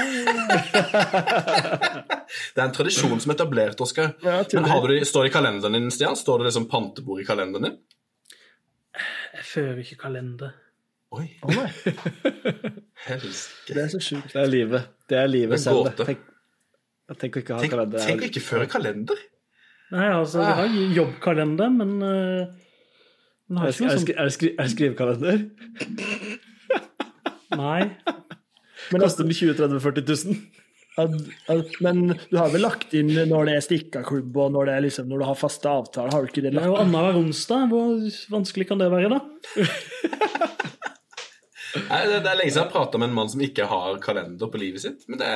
Det 2.55 2.61
er 2.61 2.65
en 2.65 2.73
tradisjon 2.75 3.19
som 3.21 3.31
er 3.31 3.35
etablert, 3.37 3.81
Oskar. 3.85 4.07
Ja, 4.23 4.39
Men 4.55 4.65
har 4.71 4.79
du 4.87 4.93
står 5.05 5.21
det 5.27 5.29
i 5.29 5.33
kalenderen 5.35 5.73
din, 5.77 5.91
Stian? 5.93 6.15
Står 6.17 6.35
det 6.41 6.45
liksom 6.49 6.65
pantebord 6.71 7.19
i 7.21 7.27
kalenderen 7.27 7.65
din? 7.69 7.75
Jeg 9.35 9.45
fører 9.51 9.77
ikke 9.83 9.97
kalender. 10.07 10.49
Oi, 11.15 11.27
helsike. 13.05 13.69
det 13.69 13.81
er 13.85 13.89
så 13.93 13.99
sjukt. 14.03 14.31
Det 14.33 14.41
er 14.41 14.49
livet. 14.51 14.83
Det 15.07 15.17
er 15.19 15.27
livet 15.31 15.59
selv. 15.63 15.87
Tenk, 16.01 16.19
jeg 17.11 17.17
tenker 17.21 17.37
ikke 17.43 17.53
å 17.53 17.55
ha 17.59 17.63
Tenk, 17.63 17.73
kalender. 17.75 17.97
tenk 18.09 18.19
å 18.25 18.27
ikke 18.31 18.43
føre 18.43 18.65
kalender. 18.71 19.17
Nei, 19.93 20.07
altså, 20.09 20.37
jeg 20.41 20.55
har 20.59 20.67
jobbkalender, 20.97 21.69
men 21.77 21.91
uh, 22.01 22.43
Er 23.45 23.69
det, 23.69 23.81
er, 24.17 24.23
det 24.25 24.33
skri, 24.33 24.49
er 24.57 24.63
det 24.65 24.71
skrivekalender? 24.73 25.41
Nei. 27.61 27.81
Men, 28.91 29.01
Koster 29.03 29.23
den 29.25 29.33
20 29.37 29.53
30 29.59 29.79
40 29.83 30.05
000. 30.09 30.39
at- 30.97 31.15
at- 31.53 31.77
men 31.83 32.01
du 32.31 32.37
har 32.39 32.49
vel 32.53 32.61
lagt 32.65 32.93
inn 32.97 33.11
når 33.29 33.45
det 33.49 33.55
er 33.59 33.65
stikkaklubb 33.65 34.37
og 34.37 34.51
når, 34.55 34.65
det 34.69 34.73
er 34.77 34.83
liksom, 34.87 35.07
når 35.11 35.21
du 35.21 35.25
har 35.29 35.35
faste 35.39 35.67
avtaler, 35.69 36.11
har 36.15 36.21
du 36.25 36.27
ikke 36.31 36.41
det 36.45 36.53
Det 36.55 36.61
er 36.63 36.69
jo 36.71 36.73
lagt 36.73 36.85
annenhver 36.87 37.19
onsdag. 37.21 37.67
Hvor 37.69 37.85
vanskelig 38.33 38.67
kan 38.71 38.79
det 38.81 38.89
være, 38.91 39.09
da? 39.13 39.19
Nei, 41.89 42.01
det, 42.09 42.19
det 42.25 42.29
er 42.31 42.37
lenge 42.39 42.51
siden 42.51 42.61
jeg 42.61 42.65
har 42.65 42.71
prata 42.73 42.99
med 43.01 43.09
en 43.09 43.15
mann 43.17 43.29
som 43.31 43.41
ikke 43.45 43.65
har 43.69 43.97
kalender 44.03 44.51
på 44.51 44.59
livet 44.61 44.83
sitt. 44.83 45.03
Men 45.11 45.19
det, 45.21 45.31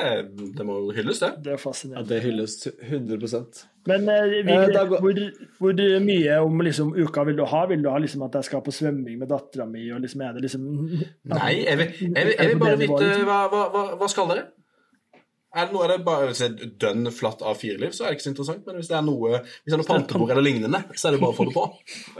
det 0.56 0.66
må 0.66 0.78
jo 0.80 0.94
hylles, 0.96 1.20
det. 1.22 1.32
Det 1.44 1.56
er 1.56 1.64
Ja, 1.92 2.02
det 2.12 2.20
hylles 2.24 2.54
100% 2.66 3.64
Men 3.90 4.08
eh, 4.08 4.22
vi, 4.44 4.52
Eh, 4.52 4.68
går- 4.74 5.00
hvor, 5.00 5.20
hvor 5.58 5.82
mye 6.04 6.38
om 6.44 6.60
liksom, 6.66 6.94
uka 6.96 7.24
vil 7.28 7.36
du 7.36 7.44
ha? 7.44 7.64
Vil 7.70 7.82
du 7.82 7.90
ha 7.90 7.98
liksom, 7.98 8.22
at 8.26 8.34
jeg 8.40 8.44
skal 8.50 8.64
på 8.66 8.72
svømming 8.74 9.18
med 9.20 9.28
dattera 9.28 9.66
mi? 9.66 9.86
Liksom, 9.90 10.20
er 10.26 10.32
det 10.38 10.42
liksom 10.46 10.64
Nei, 11.34 11.52
jeg 11.64 11.78
vil, 11.80 11.92
jeg 12.00 12.26
vil, 12.26 12.34
jeg 12.38 12.48
vil 12.54 12.64
bare 12.64 12.80
vite 12.80 13.12
hva, 13.28 13.42
hva, 13.52 13.84
hva, 14.00 14.08
skal 14.10 14.32
dere? 14.32 14.48
Er 15.50 15.66
det 15.66 15.74
noe 15.74 15.82
er 15.82 15.90
det 15.96 16.04
bare 16.06 16.26
hvis 16.28 16.38
det 16.44 16.62
er 16.62 16.74
dønn 16.78 17.08
flatt 17.10 17.40
av 17.42 17.56
fireliv, 17.58 17.90
så 17.90 18.04
er 18.04 18.12
det 18.12 18.20
ikke 18.20 18.26
så 18.28 18.30
interessant. 18.30 18.60
Men 18.68 18.76
hvis 18.78 18.90
det 18.92 18.94
er 19.00 19.02
noe 19.02 19.40
Hvis 19.40 19.72
det 19.72 19.74
er 19.74 19.80
noe 19.80 19.88
pantebord 19.88 20.30
eller 20.30 20.46
lignende, 20.46 20.84
så 20.94 21.08
er 21.08 21.16
det 21.16 21.22
bare 21.24 21.34
å 21.34 21.38
få 21.40 21.46
det 21.48 21.56
på. 21.56 21.64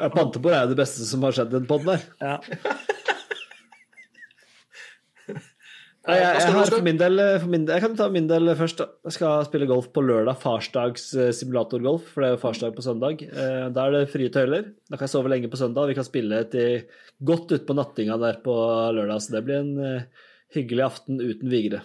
ja, 0.01 0.09
Pantebord 0.11 0.57
er 0.57 0.65
jo 0.65 0.73
det 0.73 0.81
beste 0.81 1.07
som 1.07 1.23
har 1.29 1.37
skjedd 1.37 1.53
i 1.55 1.59
den 1.61 1.69
podden 1.71 1.93
der. 1.93 2.09
Ja. 2.19 2.41
Nei, 6.09 6.15
jeg, 6.17 6.29
jeg, 6.33 6.53
jeg, 6.57 6.69
for 6.73 6.85
min 6.87 6.97
del, 7.01 7.21
for 7.43 7.51
min, 7.53 7.67
jeg 7.69 7.83
kan 7.85 7.97
ta 7.99 8.07
min 8.09 8.29
del 8.31 8.49
først. 8.57 8.79
da. 8.81 8.87
Jeg 9.05 9.19
skal 9.19 9.45
spille 9.45 9.69
golf 9.69 9.91
på 9.93 10.01
lørdag. 10.01 10.39
Farsdags 10.41 11.11
eh, 11.13 11.29
simulatorgolf, 11.37 12.07
for 12.15 12.25
det 12.25 12.31
er 12.31 12.35
jo 12.39 12.41
farsdag 12.41 12.73
på 12.79 12.85
søndag. 12.87 13.21
Eh, 13.29 13.67
Da 13.77 13.85
er 13.87 13.97
det 13.99 14.11
frie 14.15 14.33
tøyler. 14.33 14.71
Da 14.89 14.97
kan 14.97 15.05
jeg 15.05 15.13
sove 15.13 15.29
lenge 15.33 15.51
på 15.53 15.61
søndag. 15.61 15.91
Vi 15.93 15.99
kan 15.99 16.09
spille 16.09 16.41
til 16.53 16.87
godt 17.21 17.53
utpå 17.59 17.77
nattinga 17.77 18.17
der 18.23 18.41
på 18.45 18.57
lørdag. 18.97 19.21
Så 19.21 19.37
det 19.37 19.45
blir 19.45 19.61
en 19.61 19.77
eh, 19.85 20.27
hyggelig 20.57 20.87
aften 20.89 21.21
uten 21.21 21.53
Vigre. 21.53 21.85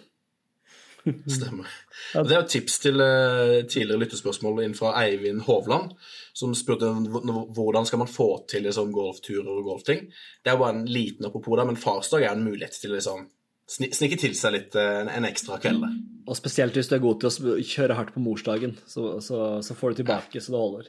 Stemmer. 1.30 1.68
Det 2.16 2.32
er 2.34 2.39
et 2.39 2.49
tips 2.55 2.80
til 2.82 3.03
eh, 3.03 3.59
tidligere 3.68 3.99
lyttespørsmål 4.01 4.63
inn 4.63 4.80
fra 4.80 4.95
Eivind 5.03 5.43
Hovland, 5.45 5.91
som 6.34 6.55
spurte 6.57 6.88
hvordan 6.89 7.86
skal 7.86 8.01
man 8.01 8.09
få 8.09 8.32
til 8.49 8.63
liksom, 8.66 8.95
golfturer 8.95 9.51
og 9.59 9.68
golfting. 9.68 10.07
Det 10.39 10.55
er 10.55 10.57
bare 10.63 10.80
en 10.80 10.86
liten 10.89 11.28
apropos 11.28 11.59
der, 11.59 11.68
men 11.68 11.78
farsdag 11.78 12.24
er 12.26 12.34
en 12.34 12.47
mulighet 12.47 12.80
til 12.80 12.95
liksom, 12.95 13.28
snike 13.70 14.20
til 14.22 14.36
seg 14.38 14.53
litt 14.55 14.76
eh, 14.78 15.01
en, 15.09 15.26
ekstra 15.28 15.57
kveld. 15.61 15.82
der. 15.82 15.95
Og 16.30 16.38
spesielt 16.38 16.78
hvis 16.78 16.89
du 16.89 16.95
er 16.97 17.03
god 17.03 17.22
til 17.22 17.30
å 17.30 17.57
kjøre 17.61 17.97
hardt 17.97 18.13
på 18.16 18.22
morsdagen, 18.24 18.78
så, 18.89 19.18
så, 19.22 19.41
så 19.66 19.78
får 19.78 19.93
du 19.93 20.03
tilbake 20.03 20.41
så 20.41 20.53
det 20.53 20.61
holder. 20.61 20.88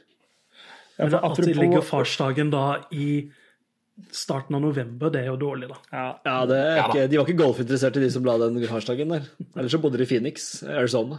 Ja, 0.97 1.09
for 1.09 1.19
at 1.29 1.41
det 1.45 1.57
ligger 1.57 1.83
farsdagen 1.85 2.49
da 2.53 2.63
i 2.93 3.27
starten 4.13 4.57
av 4.57 4.61
november, 4.61 5.09
det 5.13 5.23
er 5.23 5.31
jo 5.31 5.37
dårlig, 5.41 5.69
da. 5.71 5.77
ja, 5.91 6.05
Ja, 6.25 6.37
det 6.49 6.57
er 6.57 6.75
Ja 6.77 6.83
da. 6.83 6.89
ikke, 6.89 7.07
De 7.09 7.17
var 7.19 7.29
ikke 7.29 7.41
golfinteresserte, 7.43 8.01
de 8.01 8.11
som 8.13 8.25
la 8.25 8.37
den 8.41 8.59
farsdagen 8.69 9.13
der. 9.13 9.25
Ellers 9.55 9.73
så 9.73 9.81
bodde 9.81 9.97
de 9.97 10.05
i 10.05 10.09
Phoenix, 10.09 10.47
Arizona. 10.65 11.17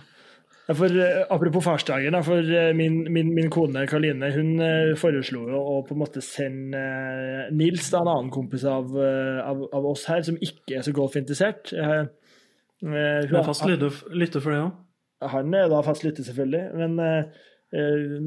For, 0.68 0.84
eh, 0.92 1.22
apropos 1.32 1.64
farsdagen, 1.64 2.12
for 2.26 2.44
eh, 2.44 2.74
min, 2.76 2.98
min, 3.12 3.30
min 3.32 3.46
kone 3.48 3.86
Karoline 3.88 4.28
hun 4.34 4.50
eh, 4.60 4.90
foreslo 5.00 5.46
jo 5.48 5.60
å 5.64 5.76
på 5.88 5.94
en 5.96 6.02
måte 6.02 6.20
sende 6.20 6.82
Nils, 7.56 7.86
da, 7.88 8.02
en 8.02 8.10
annen 8.12 8.32
kompis 8.34 8.66
av, 8.68 8.92
av, 8.92 9.62
av 9.72 9.86
oss 9.88 10.04
her, 10.10 10.20
som 10.26 10.36
ikke 10.36 10.76
er 10.76 10.84
så 10.84 10.92
golfinteressert 10.96 11.72
hun- 11.72 12.10
er 12.94 13.42
fast 13.46 13.64
lytter, 13.64 14.40
for 14.44 14.52
det 14.52 14.60
òg. 14.60 14.76
Han 15.32 15.56
er 15.56 15.72
da 15.72 15.80
fast 15.82 16.04
lytter, 16.04 16.22
selvfølgelig, 16.28 16.68
men 16.78 16.92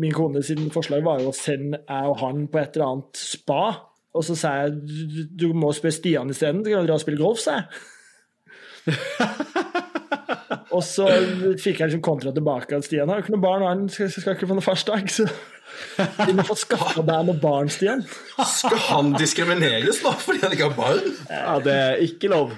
min 0.01 0.11
kone 0.11 0.41
sin 0.43 0.65
forslag 0.73 1.05
var 1.05 1.21
jo 1.21 1.29
å 1.29 1.37
sende 1.37 1.79
jeg 1.85 2.09
og 2.09 2.17
han 2.19 2.47
på 2.51 2.59
et 2.59 2.75
eller 2.75 2.89
annet 2.89 3.21
spa. 3.21 3.61
Og 4.17 4.25
så 4.27 4.35
sa 4.35 4.51
jeg 4.63 4.75
du, 4.81 5.21
du 5.45 5.47
må 5.55 5.69
spørre 5.77 5.95
Stian 5.95 6.33
isteden, 6.33 6.65
så 6.65 6.73
kan 6.73 6.89
dra 6.89 6.97
og 6.97 7.05
spille 7.05 7.21
golf, 7.21 7.39
sa 7.45 7.61
jeg. 7.61 7.65
og 10.75 10.83
så 10.85 11.07
fikk 11.61 11.81
jeg 11.81 11.91
liksom 11.91 12.03
kontra 12.05 12.33
tilbake 12.35 12.77
at 12.77 12.87
Stian 12.87 13.11
har 13.11 13.23
ikke 13.23 13.35
noe 13.35 13.43
barn, 13.43 13.65
han 13.67 13.83
skal, 13.91 14.11
skal 14.13 14.37
ikke 14.37 14.49
få 14.49 14.57
noe 14.57 14.65
farsdag. 14.65 15.11
Så 15.11 15.27
du 16.27 16.33
må 16.37 16.45
få 16.47 16.57
skaffa 16.59 17.03
deg 17.07 17.27
noe 17.29 17.41
barn, 17.41 17.71
Stian. 17.73 18.03
Skal 18.37 18.81
han 18.89 19.13
diskrimineres 19.17 20.01
nå 20.05 20.15
fordi 20.21 20.43
han 20.45 20.57
ikke 20.57 20.71
har 20.71 20.79
barn? 20.79 21.13
Ja, 21.29 21.59
det 21.63 21.77
er 21.83 22.03
ikke 22.07 22.31
lov. 22.33 22.57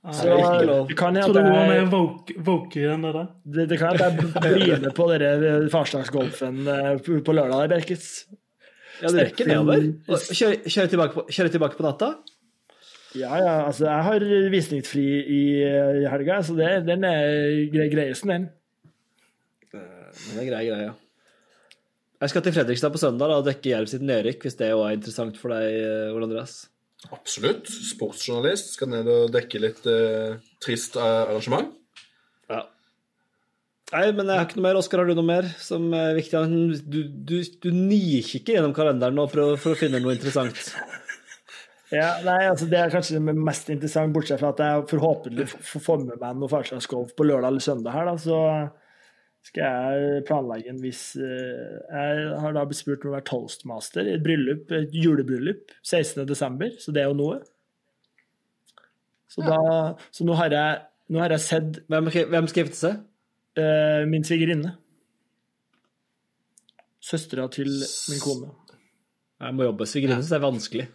Så 0.00 0.24
det 0.24 0.32
er 0.32 0.38
ikke 0.40 0.68
lov. 0.70 0.84
det 0.88 0.96
kan 0.96 1.16
Tror 1.20 1.34
du 1.36 1.40
hende 1.42 1.50
hun 1.50 1.58
var 1.58 1.72
igjen 1.74 1.88
mer 1.88 1.90
woke, 1.92 2.36
woke 2.46 2.80
det 2.80 3.10
der? 3.16 3.26
det, 3.44 3.66
det 3.68 3.78
kan 3.80 3.90
hende 3.92 4.06
at 4.06 4.46
jeg 4.46 4.54
blir 4.56 4.84
med 4.86 4.94
på 4.96 5.08
dere 5.10 5.56
farsdagsgolfen 5.72 6.62
eh, 6.72 7.10
på 7.26 7.34
lørdag, 7.36 7.66
der, 7.66 7.74
Berkits. 7.74 8.12
Ja, 9.00 9.10
du 9.12 9.18
rekker 9.20 9.48
nedover. 9.48 9.84
Kjøre, 10.08 10.60
kjøre, 10.64 10.90
tilbake 10.92 11.16
på, 11.16 11.24
kjøre 11.32 11.52
tilbake 11.52 11.76
på 11.76 11.84
natta? 11.84 12.14
Ja, 13.18 13.34
ja, 13.40 13.54
altså 13.66 13.88
jeg 13.88 14.06
har 14.06 14.24
visningsfri 14.52 15.04
i, 15.20 15.42
i 15.64 16.08
helga, 16.12 16.40
så 16.46 16.54
det, 16.58 16.70
den 16.86 17.06
er 17.08 17.70
gre 17.72 17.88
greiesten, 17.90 18.30
den. 18.30 18.50
Det 19.70 20.36
er 20.36 20.50
grei 20.50 20.66
greie. 20.68 20.90
Jeg 22.20 22.32
skal 22.32 22.44
til 22.44 22.52
Fredrikstad 22.52 22.92
på 22.92 23.00
søndag 23.00 23.32
og 23.32 23.46
dekke 23.46 23.72
Jerv 23.72 23.88
sitt 23.88 24.04
nedrykk, 24.04 24.44
hvis 24.44 24.58
det 24.58 24.74
òg 24.74 24.84
er 24.84 24.98
interessant 24.98 25.38
for 25.40 25.54
deg, 25.54 25.72
eh, 25.80 26.12
Ole 26.12 26.28
Andreas. 26.28 26.66
Absolutt. 27.08 27.70
Sportsjournalist. 27.70 28.74
Skal 28.76 28.90
ned 28.92 29.08
og 29.08 29.30
dekke 29.32 29.62
litt 29.62 29.86
eh, 29.88 30.36
trist 30.60 30.98
eh, 31.00 31.22
arrangement. 31.22 31.72
Ja. 32.52 32.66
Nei, 33.94 34.04
men 34.12 34.28
jeg 34.28 34.36
har 34.36 34.44
ikke 34.44 34.60
noe 34.60 34.66
mer. 34.68 34.80
Oskar, 34.82 35.00
har 35.00 35.08
du 35.08 35.16
noe 35.16 35.30
mer 35.30 35.48
som 35.64 35.88
er 35.96 36.12
viktig? 36.18 36.44
Du, 36.84 37.00
du, 37.08 37.38
du 37.40 37.70
nikikker 37.72 38.58
gjennom 38.58 38.76
kalenderen 38.76 39.16
nå 39.16 39.24
for 39.32 39.46
å, 39.46 39.48
for 39.58 39.72
å 39.72 39.80
finne 39.80 40.02
noe 40.04 40.18
interessant. 40.18 40.74
Ja, 41.90 42.10
nei, 42.22 42.44
altså 42.46 42.68
Det 42.70 42.78
er 42.78 42.92
kanskje 42.92 43.18
det 43.18 43.34
mest 43.34 43.70
interessante, 43.72 44.14
bortsett 44.14 44.38
fra 44.42 44.52
at 44.54 44.60
jeg 44.62 44.84
forhåpentlig 44.92 45.48
får 45.50 46.04
med 46.04 46.20
meg 46.20 46.38
noe 46.38 46.50
farskapsgolf 46.52 47.16
på 47.18 47.26
lørdag 47.26 47.50
eller 47.50 47.64
søndag. 47.64 47.96
her 47.96 48.06
da, 48.06 48.14
Så 48.20 48.38
skal 49.50 49.64
jeg 49.64 50.24
planlegge 50.28 50.70
en 50.70 50.82
viss 50.84 51.16
eh, 51.16 51.78
Jeg 51.90 52.34
har 52.44 52.54
da 52.54 52.66
blitt 52.68 52.78
spurt 52.82 53.06
om 53.06 53.10
å 53.10 53.16
være 53.16 53.26
toastmaster 53.32 54.06
i 54.06 54.14
et 54.18 54.22
bryllup, 54.22 54.70
et 54.76 54.94
julebryllup 54.94 55.74
16.12., 55.82 56.78
så 56.78 56.94
det 56.94 57.02
er 57.02 57.10
jo 57.10 57.18
noe. 57.18 57.40
Så, 59.30 59.42
da, 59.46 59.58
så 60.10 60.26
nå, 60.26 60.34
har 60.38 60.54
jeg, 60.54 60.78
nå 61.14 61.20
har 61.22 61.30
jeg 61.30 61.42
sett 61.44 61.76
Hvem, 61.86 62.08
hvem 62.32 62.48
skal 62.50 62.64
gifte 62.64 62.80
seg? 62.80 63.02
eh, 63.58 64.06
min 64.06 64.24
svigerinne. 64.26 64.76
Søstera 67.00 67.48
til 67.50 67.70
min 68.10 68.20
kone. 68.22 68.50
Jeg 69.40 69.56
må 69.56 69.64
jobbe 69.64 69.86
svigerinne, 69.88 70.22
så 70.22 70.34
det 70.34 70.38
er 70.38 70.44
vanskelig. 70.44 70.86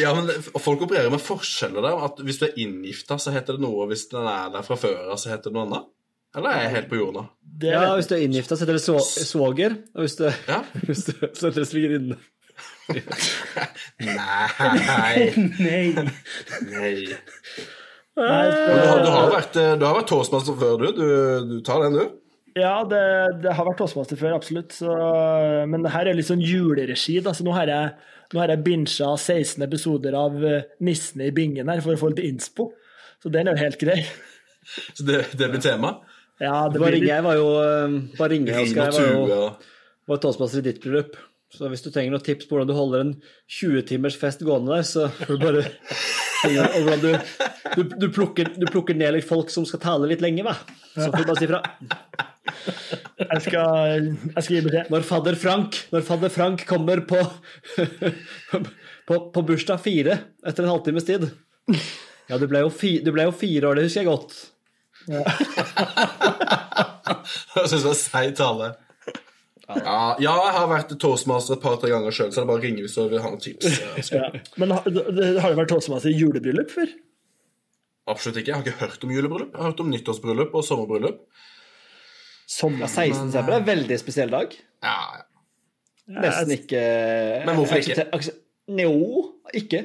Ja, 0.00 0.14
men 0.14 0.26
det- 0.26 0.60
Folk 0.62 0.80
opererer 0.82 1.10
med 1.12 1.20
forskjeller 1.20 1.82
der. 1.84 2.04
At 2.06 2.20
Hvis 2.24 2.38
du 2.40 2.46
er 2.46 2.54
inngifta, 2.56 3.18
så 3.18 3.30
heter 3.34 3.52
det 3.58 3.60
noe. 3.60 3.82
og 3.82 3.88
Hvis 3.90 4.06
den 4.08 4.24
er 4.26 4.48
der 4.52 4.62
fra 4.62 4.74
før 4.76 5.10
av, 5.12 5.16
så 5.18 5.28
heter 5.30 5.50
det 5.50 5.52
noe 5.52 5.66
annet. 5.66 5.84
Eller 6.36 6.50
er 6.50 6.62
jeg 6.62 6.70
helt 6.76 6.88
på 6.90 6.96
jorda? 6.96 7.24
Det 7.60 7.70
Ja, 7.72 7.94
Hvis 7.96 8.06
du 8.08 8.14
er 8.14 8.22
inngifta, 8.24 8.56
så 8.56 8.64
heter 8.64 8.78
det 8.78 9.26
svoger. 9.26 9.76
Og 9.94 10.00
hvis 10.06 10.16
du, 10.16 10.24
Ja? 10.48 10.62
hvis 10.86 11.04
du 11.04 11.12
så 11.34 11.50
heter 11.50 11.60
det 11.60 11.68
svigerinne. 11.68 12.16
Nei 14.00 14.48
Nei. 14.70 15.30
Nei. 15.60 15.94
Nei, 18.16 18.50
Du 18.50 18.86
har, 18.86 18.98
du 19.04 19.10
har 19.10 19.30
vært, 19.30 19.56
eh, 19.56 19.76
du 19.78 19.84
har 19.86 19.94
vært 20.00 20.08
toastmaster 20.10 20.56
før, 20.58 20.76
du. 20.78 20.92
du. 20.92 21.04
Du 21.54 21.60
tar 21.64 21.82
den, 21.84 21.92
du. 21.94 22.19
Ja, 22.58 22.80
det, 22.88 23.00
det 23.44 23.52
har 23.54 23.66
vært 23.68 23.78
toastmaster 23.78 24.18
før, 24.18 24.34
absolutt. 24.36 24.74
Så, 24.74 24.90
men 25.70 25.84
det 25.84 25.92
her 25.94 26.10
er 26.10 26.18
litt 26.18 26.28
sånn 26.28 26.42
juleregi. 26.42 27.18
Da. 27.24 27.34
Så 27.36 27.46
nå 27.46 27.54
har 27.54 27.70
jeg, 27.70 27.92
nå 28.34 28.42
har 28.42 28.52
jeg 28.52 28.64
bincha 28.66 29.12
16 29.14 29.66
episoder 29.66 30.16
av 30.18 30.38
eh, 30.46 30.68
Nissene 30.86 31.28
i 31.30 31.34
bingen 31.36 31.70
her 31.70 31.82
for 31.84 31.94
å 31.94 32.00
få 32.00 32.12
litt 32.14 32.24
innspo. 32.26 32.72
Så 33.22 33.32
den 33.32 33.50
er 33.50 33.56
jo 33.56 33.64
helt 33.66 33.80
grei. 33.80 34.00
Så 34.94 35.06
det, 35.06 35.22
det 35.38 35.50
blir 35.52 35.62
tema. 35.62 35.96
Ja, 36.40 36.68
det 36.72 36.80
Bare 36.80 36.90
blir 36.90 36.98
ringe, 36.98 37.04
litt, 37.04 37.12
jeg 37.12 37.24
var 37.26 37.36
jo 37.36 37.48
eh, 37.60 37.94
Bare 38.16 38.32
ringe, 38.32 38.52
jeg, 38.54 38.70
Oskar. 38.70 38.94
Jeg 38.96 39.16
var 39.20 39.34
jo 39.34 39.42
var 40.10 40.20
toastmaster 40.22 40.62
i 40.62 40.66
ditt 40.66 40.80
bryllup. 40.82 41.18
Så 41.50 41.66
hvis 41.66 41.82
du 41.82 41.90
trenger 41.90 42.14
noen 42.14 42.22
tips 42.22 42.46
på 42.46 42.54
hvordan 42.54 42.68
du 42.70 42.76
holder 42.76 43.02
en 43.02 43.12
20-timers 43.50 44.16
fest 44.20 44.44
gående 44.46 44.76
der, 44.76 44.84
så 44.86 45.08
får 45.10 45.34
du 45.34 45.42
bare. 45.42 45.64
Og 46.46 46.84
hvordan 46.86 47.00
du, 47.02 47.10
du, 47.74 47.82
du, 48.04 48.06
plukker, 48.14 48.52
du 48.54 48.66
plukker 48.70 48.96
ned 48.96 49.16
litt 49.16 49.26
folk 49.26 49.50
som 49.52 49.66
skal 49.68 49.82
tale 49.82 50.08
litt 50.08 50.22
lenge, 50.22 50.44
hva. 50.46 50.54
Så 50.94 51.08
får 51.10 51.18
du 51.18 51.26
bare 51.32 51.40
si 51.40 51.48
fra. 51.50 51.60
jeg, 53.24 53.40
skal, 53.44 54.06
jeg 54.30 54.44
skal 54.46 54.54
gi 54.54 54.62
beskjed. 54.68 54.92
Når 54.94 55.06
fadder 55.10 55.38
Frank, 55.42 55.80
når 55.90 56.06
fadder 56.06 56.32
Frank 56.32 56.62
kommer 56.70 57.02
på, 57.10 57.18
på, 59.10 59.18
på 59.34 59.44
bursdag 59.50 59.82
fire 59.82 60.20
etter 60.46 60.64
en 60.64 60.72
halvtimes 60.72 61.06
tid 61.08 61.28
Ja, 62.30 62.38
du 62.38 62.46
ble, 62.46 62.62
jo 62.62 62.70
fi, 62.70 62.96
du 63.02 63.10
ble 63.14 63.26
jo 63.26 63.34
fire 63.34 63.72
år, 63.72 63.80
det 63.80 63.88
husker 63.88 64.04
jeg 64.04 64.10
godt. 64.12 64.38
Ja. 65.10 65.24
Jeg 67.56 67.68
syns 67.68 67.82
det 67.82 67.88
var 67.90 67.98
seig 67.98 68.36
tale. 68.38 68.68
Ja, 69.76 70.16
ja, 70.18 70.32
jeg 70.46 70.54
har 70.56 70.66
vært 70.70 70.94
toastmaster 71.00 71.54
et 71.56 71.62
par-tre 71.62 71.90
ganger 71.92 72.10
sjøl, 72.16 72.30
så 72.32 72.40
det 72.40 72.42
er 72.42 72.48
bare 72.50 72.60
å 72.60 72.64
ringe 72.64 72.82
hvis 72.84 72.94
du 72.98 73.04
vil 73.12 73.20
ha 73.22 73.30
noen 73.30 73.40
tips. 73.44 73.80
Ja. 74.16 74.30
Men 74.58 74.70
har- 74.74 74.82
har 74.88 75.54
du 75.54 75.60
vært 75.60 75.70
toastmaster 75.70 76.10
i 76.10 76.16
julebryllup 76.18 76.70
før? 76.74 76.90
Absolutt 78.10 78.40
ikke. 78.40 78.50
Jeg 78.50 78.56
har 78.56 78.64
ikke 78.66 78.80
hørt 78.80 79.04
om 79.06 79.10
julebryllup. 79.14 79.52
Jeg 79.54 79.60
har 79.62 79.70
hørt 79.70 79.80
om 79.84 79.90
nyttårsbryllup 79.92 80.54
og 80.58 80.64
sommerbryllup. 80.66 81.20
Sommer. 82.50 82.86
Ja, 82.88 82.90
16. 82.90 83.26
desember 83.30 83.54
er 83.54 83.60
en 83.62 83.68
veldig 83.68 83.98
spesiell 84.00 84.32
dag. 84.32 84.56
Ja, 84.82 84.96
ja. 85.20 85.26
Nesten 86.24 86.50
ikke 86.56 86.80
Men 87.46 87.54
hvorfor 87.60 87.78
ikke? 87.78 88.08
aksepter- 88.10 88.80
Jo, 88.80 88.94
ikke. 89.54 89.84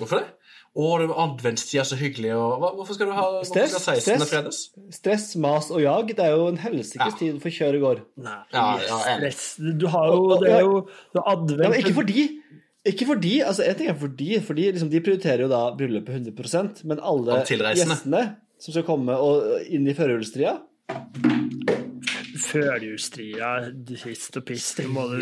Hvorfor 0.00 0.18
det? 0.24 0.32
Å, 0.78 0.88
det 1.00 1.08
var 1.10 1.18
adventstida, 1.24 1.82
så 1.82 1.96
hyggelig, 1.98 2.30
og 2.38 2.60
Hvorfor 2.78 2.94
skal 2.94 3.08
du 3.10 3.14
ha 3.16 3.24
Stress, 3.42 3.72
skal 3.74 3.96
16. 3.98 4.02
stress. 4.04 4.28
fredags? 4.30 4.58
Stress, 4.94 5.24
mas 5.42 5.70
og 5.74 5.80
jag. 5.82 6.12
Det 6.14 6.22
er 6.22 6.36
jo 6.36 6.44
en 6.52 6.60
helsikes 6.62 7.00
Ja. 7.02 7.16
tid 7.18 7.40
for 7.42 7.50
kjør 7.50 7.78
og 7.80 7.82
går. 7.86 8.02
Nei, 8.22 8.36
Ja, 8.54 8.66
ja, 8.86 8.98
stress. 9.16 9.56
Du 9.58 9.88
har 9.90 10.06
jo 10.12 10.38
Det 10.38 10.52
er 10.52 10.60
jo 10.62 10.76
du 11.14 11.18
har 11.18 11.32
advent 11.36 11.64
Ja, 11.66 11.72
ikke 11.82 11.94
fordi 11.98 12.28
ikke 12.86 13.06
fordi, 13.10 13.32
altså 13.42 13.66
En 13.68 13.74
ting 13.74 13.88
er 13.90 13.94
fordi, 13.98 14.40
fordi 14.40 14.68
liksom 14.72 14.88
de 14.90 15.00
prioriterer 15.00 15.40
jo 15.42 15.48
da 15.50 15.64
bryllupet 15.76 16.14
100% 16.14 16.84
men 16.84 17.00
alle 17.02 17.42
gjestene 17.44 18.36
som 18.58 18.72
skal 18.72 18.84
komme 18.86 19.12
og 19.18 19.66
inn 19.68 19.86
i 19.90 19.94
førjulstria 19.98 20.54
førjulstria, 22.42 23.50
hist 24.04 24.38
og 24.38 24.44
piss, 24.48 24.70
du 24.78 24.86
må 24.92 25.04
du 25.10 25.18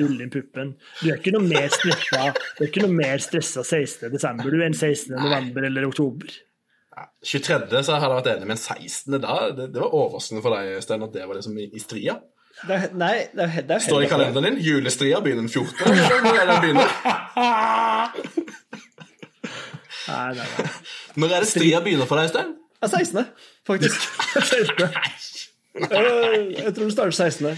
rulle 0.00 0.24
inn 0.24 0.32
puppen. 0.32 0.74
Du 1.02 1.08
er 1.10 1.18
ikke 1.20 1.32
noe 1.34 1.44
mer 1.46 1.68
stressa 1.72 2.32
Du 2.56 2.64
er 2.64 2.68
ikke 2.70 2.84
noe 2.84 2.96
mer 2.96 3.22
stressa 3.22 3.64
16. 3.64 4.08
desember 4.14 4.50
du 4.52 4.62
enn 4.64 4.76
16. 4.76 5.14
november 5.16 5.68
eller 5.68 5.88
oktober. 5.88 6.32
23. 7.22 7.82
så 7.84 7.94
hadde 7.94 8.08
jeg 8.08 8.18
vært 8.18 8.32
enig, 8.32 8.48
men 8.50 8.58
16. 8.58 9.20
da 9.22 9.36
Det, 9.54 9.68
det 9.74 9.82
var 9.82 9.94
overraskende 9.94 10.42
for 10.42 10.56
deg, 10.56 10.82
Stein, 10.82 11.04
at 11.06 11.14
det 11.14 11.28
var 11.28 11.38
liksom 11.38 11.58
i, 11.60 11.68
i 11.70 11.82
stria. 11.82 12.16
det 12.64 12.74
er, 12.74 12.86
Nei, 12.98 13.12
det 13.34 13.44
er, 13.44 13.66
det 13.68 13.76
er 13.76 13.84
Står 13.84 14.02
det 14.02 14.08
i 14.08 14.12
kalenderen 14.12 14.48
din? 14.48 14.60
Julestria 14.66 15.20
begynner 15.22 15.46
den 15.46 15.52
14. 15.52 15.86
Eller 15.86 16.22
Når 16.26 16.34
er 16.34 16.44
det 16.44 16.54
den 16.54 16.64
begynner? 16.66 16.88
Nei, 20.08 20.32
nei, 20.38 20.48
nei. 20.48 20.70
Når 21.20 21.36
er 21.36 21.44
det 21.44 21.50
stria 21.52 21.82
begynner 21.84 22.08
for 22.10 22.20
deg, 22.20 22.32
Stein? 22.32 22.56
Ja, 22.78 22.90
16., 22.90 23.26
faktisk. 23.66 24.00
Eh, 24.38 25.27
Jeg 25.78 26.74
tror 26.76 26.84
du 26.88 26.94
starter 26.94 27.16
16. 27.16 27.56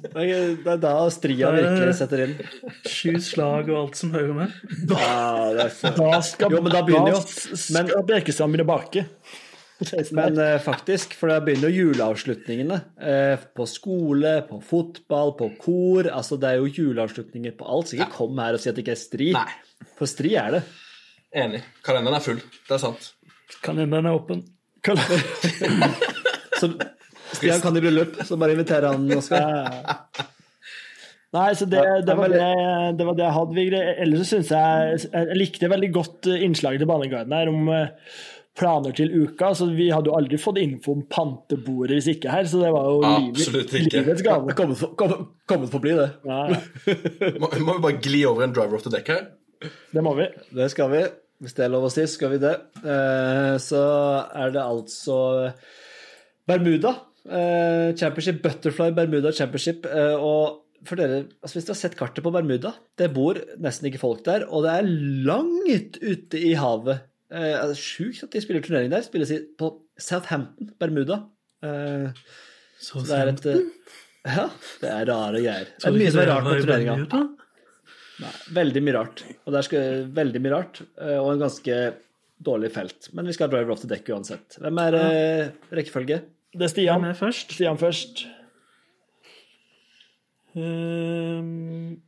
Det 0.00 0.16
er 0.16 0.54
det 0.64 0.70
er 0.72 0.78
da 0.80 0.94
stria 1.12 1.50
virkelig 1.52 1.92
setter 1.98 2.22
inn. 2.24 2.30
Sju 2.88 3.18
slag 3.22 3.68
og 3.68 3.76
alt 3.82 3.98
som 4.00 4.14
hører 4.14 4.32
med. 4.38 4.54
Ja, 4.88 5.50
det 5.58 5.66
er. 5.66 5.94
Da 5.98 6.20
skal, 6.24 6.54
Jo, 6.56 6.62
men 6.64 6.72
da 6.72 6.80
begynner 6.86 7.12
jo- 7.12 7.20
Men 7.20 7.90
skal 7.92 8.06
Bjerkestrand 8.08 8.54
begynne 8.56 8.66
å 8.68 8.72
bake. 8.72 9.04
Men 10.12 10.36
eh, 10.36 10.58
faktisk, 10.60 11.14
for 11.16 11.30
da 11.32 11.38
begynner 11.40 11.70
jo 11.72 11.86
juleavslutningene. 11.90 12.76
Eh, 13.00 13.44
på 13.56 13.64
skole, 13.68 14.32
på 14.48 14.58
fotball, 14.64 15.32
på 15.38 15.50
kor. 15.60 16.08
Altså, 16.12 16.36
det 16.40 16.50
er 16.50 16.58
jo 16.60 16.68
juleavslutninger 16.68 17.54
på 17.56 17.64
alt. 17.68 17.88
Så 17.92 17.96
ikke 18.00 18.10
kom 18.18 18.40
her 18.42 18.56
og 18.58 18.60
si 18.60 18.68
at 18.72 18.76
det 18.76 18.84
ikke 18.84 18.96
er 18.96 19.00
stri. 19.00 19.30
Nei. 19.36 19.48
For 19.96 20.08
stri 20.10 20.34
er 20.40 20.58
det. 20.58 20.62
Enig. 21.44 21.62
Kalenderen 21.86 22.18
er 22.18 22.24
full. 22.24 22.40
Det 22.68 22.76
er 22.76 22.82
sant. 22.82 23.12
Kalenderen 23.64 24.08
er 24.10 24.16
åpen. 24.20 24.44
Så 26.60 26.72
Stian 27.36 27.62
kan 27.62 27.76
i 27.78 27.82
bryllup, 27.82 28.18
så 28.26 28.36
bare 28.40 28.56
inviterer 28.56 28.90
han, 28.92 29.06
Oskar. 29.16 29.70
Nei, 31.30 31.54
så 31.54 31.66
det, 31.70 31.82
det, 32.08 32.14
var 32.18 32.32
det, 32.32 32.46
det 32.98 33.06
var 33.06 33.14
det 33.14 33.22
jeg 33.22 33.34
hadde, 33.36 33.80
Ellers 34.02 34.24
så 34.24 34.32
syns 34.32 34.48
jeg 34.50 34.96
Jeg 35.12 35.36
likte 35.38 35.68
veldig 35.70 35.90
godt 35.94 36.26
innslaget 36.34 36.82
til 36.82 36.90
Baneguiden 36.90 37.34
her 37.36 37.50
om 37.52 37.68
eh, 37.70 38.16
planer 38.58 38.96
til 38.96 39.12
uka. 39.14 39.52
Så 39.54 39.68
vi 39.76 39.90
hadde 39.94 40.10
jo 40.10 40.16
aldri 40.18 40.40
fått 40.42 40.58
info 40.62 40.96
om 40.96 41.04
pantebordet 41.10 42.00
hvis 42.00 42.10
ikke 42.16 42.34
her, 42.34 42.48
så 42.50 42.64
det 42.64 42.72
var 42.74 42.88
jo 42.90 42.98
Absolutt 43.06 43.74
livet, 43.76 43.86
ikke. 43.86 44.02
livets 44.02 44.26
gave. 44.26 44.56
Kommet 44.58 44.80
for, 44.80 44.96
kommet, 44.98 45.28
kommet 45.50 45.70
for 45.70 45.78
å 45.78 45.84
bli 45.86 45.94
det. 46.00 46.08
Ja, 46.26 46.40
ja. 46.50 47.30
Må, 47.38 47.52
må 47.62 47.78
vi 47.78 47.84
bare 47.86 48.02
gli 48.02 48.24
over 48.28 48.48
en 48.48 48.56
driver 48.56 48.80
off 48.80 48.86
the 48.88 48.94
deck 48.96 49.12
her? 49.14 49.28
det 49.94 50.02
må 50.02 50.16
vi. 50.18 50.26
Det 50.56 50.66
skal 50.72 50.90
vi. 50.90 51.04
Hvis 51.40 51.54
det 51.56 51.64
er 51.64 51.72
lov 51.72 51.86
å 51.86 51.92
si, 51.92 52.04
skal 52.10 52.34
vi 52.34 52.40
det. 52.42 52.56
Uh, 52.82 53.54
så 53.62 53.84
er 54.34 54.50
det 54.56 54.60
altså 54.64 55.20
Bermuda. 56.48 56.94
eh, 57.28 57.92
Championship, 57.96 58.42
Butterfly 58.42 58.90
Bermuda 58.96 59.32
Championship. 59.32 59.84
eh, 59.86 60.14
og 60.16 60.62
for 60.84 60.96
dere, 60.96 61.26
altså 61.44 61.58
Hvis 61.58 61.66
dere 61.66 61.74
har 61.74 61.80
sett 61.82 61.96
kartet 61.98 62.24
på 62.24 62.32
Bermuda, 62.32 62.72
det 62.96 63.12
bor 63.12 63.34
nesten 63.60 63.90
ikke 63.90 64.00
folk 64.00 64.24
der. 64.24 64.46
Og 64.48 64.64
det 64.64 64.70
er 64.78 64.88
langt 65.28 65.98
ute 66.00 66.38
i 66.40 66.54
havet. 66.56 67.02
Eh, 67.30 67.52
altså, 67.60 67.76
Sjukt 67.76 68.22
at 68.24 68.30
de 68.32 68.40
spiller 68.40 68.62
turnering 68.64 68.90
der. 68.90 69.02
Spilles 69.04 69.30
på 69.60 69.74
Southampton, 70.00 70.70
Bermuda. 70.80 71.26
Eh, 71.62 72.08
Så 72.80 73.04
så 73.04 73.06
det 73.06 73.18
er 73.18 73.28
et 73.34 73.46
eh, 73.46 73.60
Ja, 74.24 74.48
det 74.80 74.88
er 74.90 75.04
rare 75.12 75.40
greier. 75.44 75.68
Det 75.76 75.86
er 75.86 75.92
mye 75.92 76.10
som 76.10 76.20
er 76.20 76.28
rart 76.32 76.44
på 76.48 76.56
turneringa. 76.64 77.28
Veldig 78.52 78.82
mye 78.84 78.94
rart. 78.96 79.22
Og 79.46 79.52
det 79.54 79.62
er 79.76 80.02
veldig 80.16 80.40
mye 80.44 80.52
rart, 80.52 80.80
eh, 81.00 81.16
og 81.20 81.30
en 81.34 81.44
ganske 81.44 81.76
dårlig 82.40 82.72
felt. 82.74 83.08
Men 83.12 83.28
vi 83.28 83.34
skal 83.36 83.48
ha 83.48 83.54
driver 83.56 83.74
off 83.74 83.82
the 83.84 83.90
deck 83.90 84.08
uansett. 84.08 84.58
Hvem 84.60 84.78
er 84.84 84.98
uh, 84.98 85.72
rekkefølge? 85.76 86.20
Det 86.54 86.66
er 86.66 86.72
Stian. 86.72 87.00
Hvem 87.00 87.10
er 87.12 87.18
først? 87.18 87.52
Stian 87.56 87.78
først. 87.78 88.24
Um, 90.54 92.00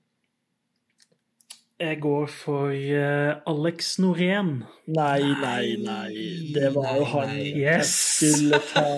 jeg 1.82 2.00
går 2.02 2.26
for 2.26 2.72
uh, 2.72 3.42
Alex 3.46 3.98
Norén. 4.02 4.62
Nei, 4.86 5.20
nei, 5.42 5.76
nei. 5.82 6.10
Det 6.54 6.72
var 6.74 6.96
jo 6.98 7.06
han 7.14 7.36
jeg 7.36 7.54
Yes! 7.60 7.92
skulle 8.18 8.58
ta. 8.72 8.88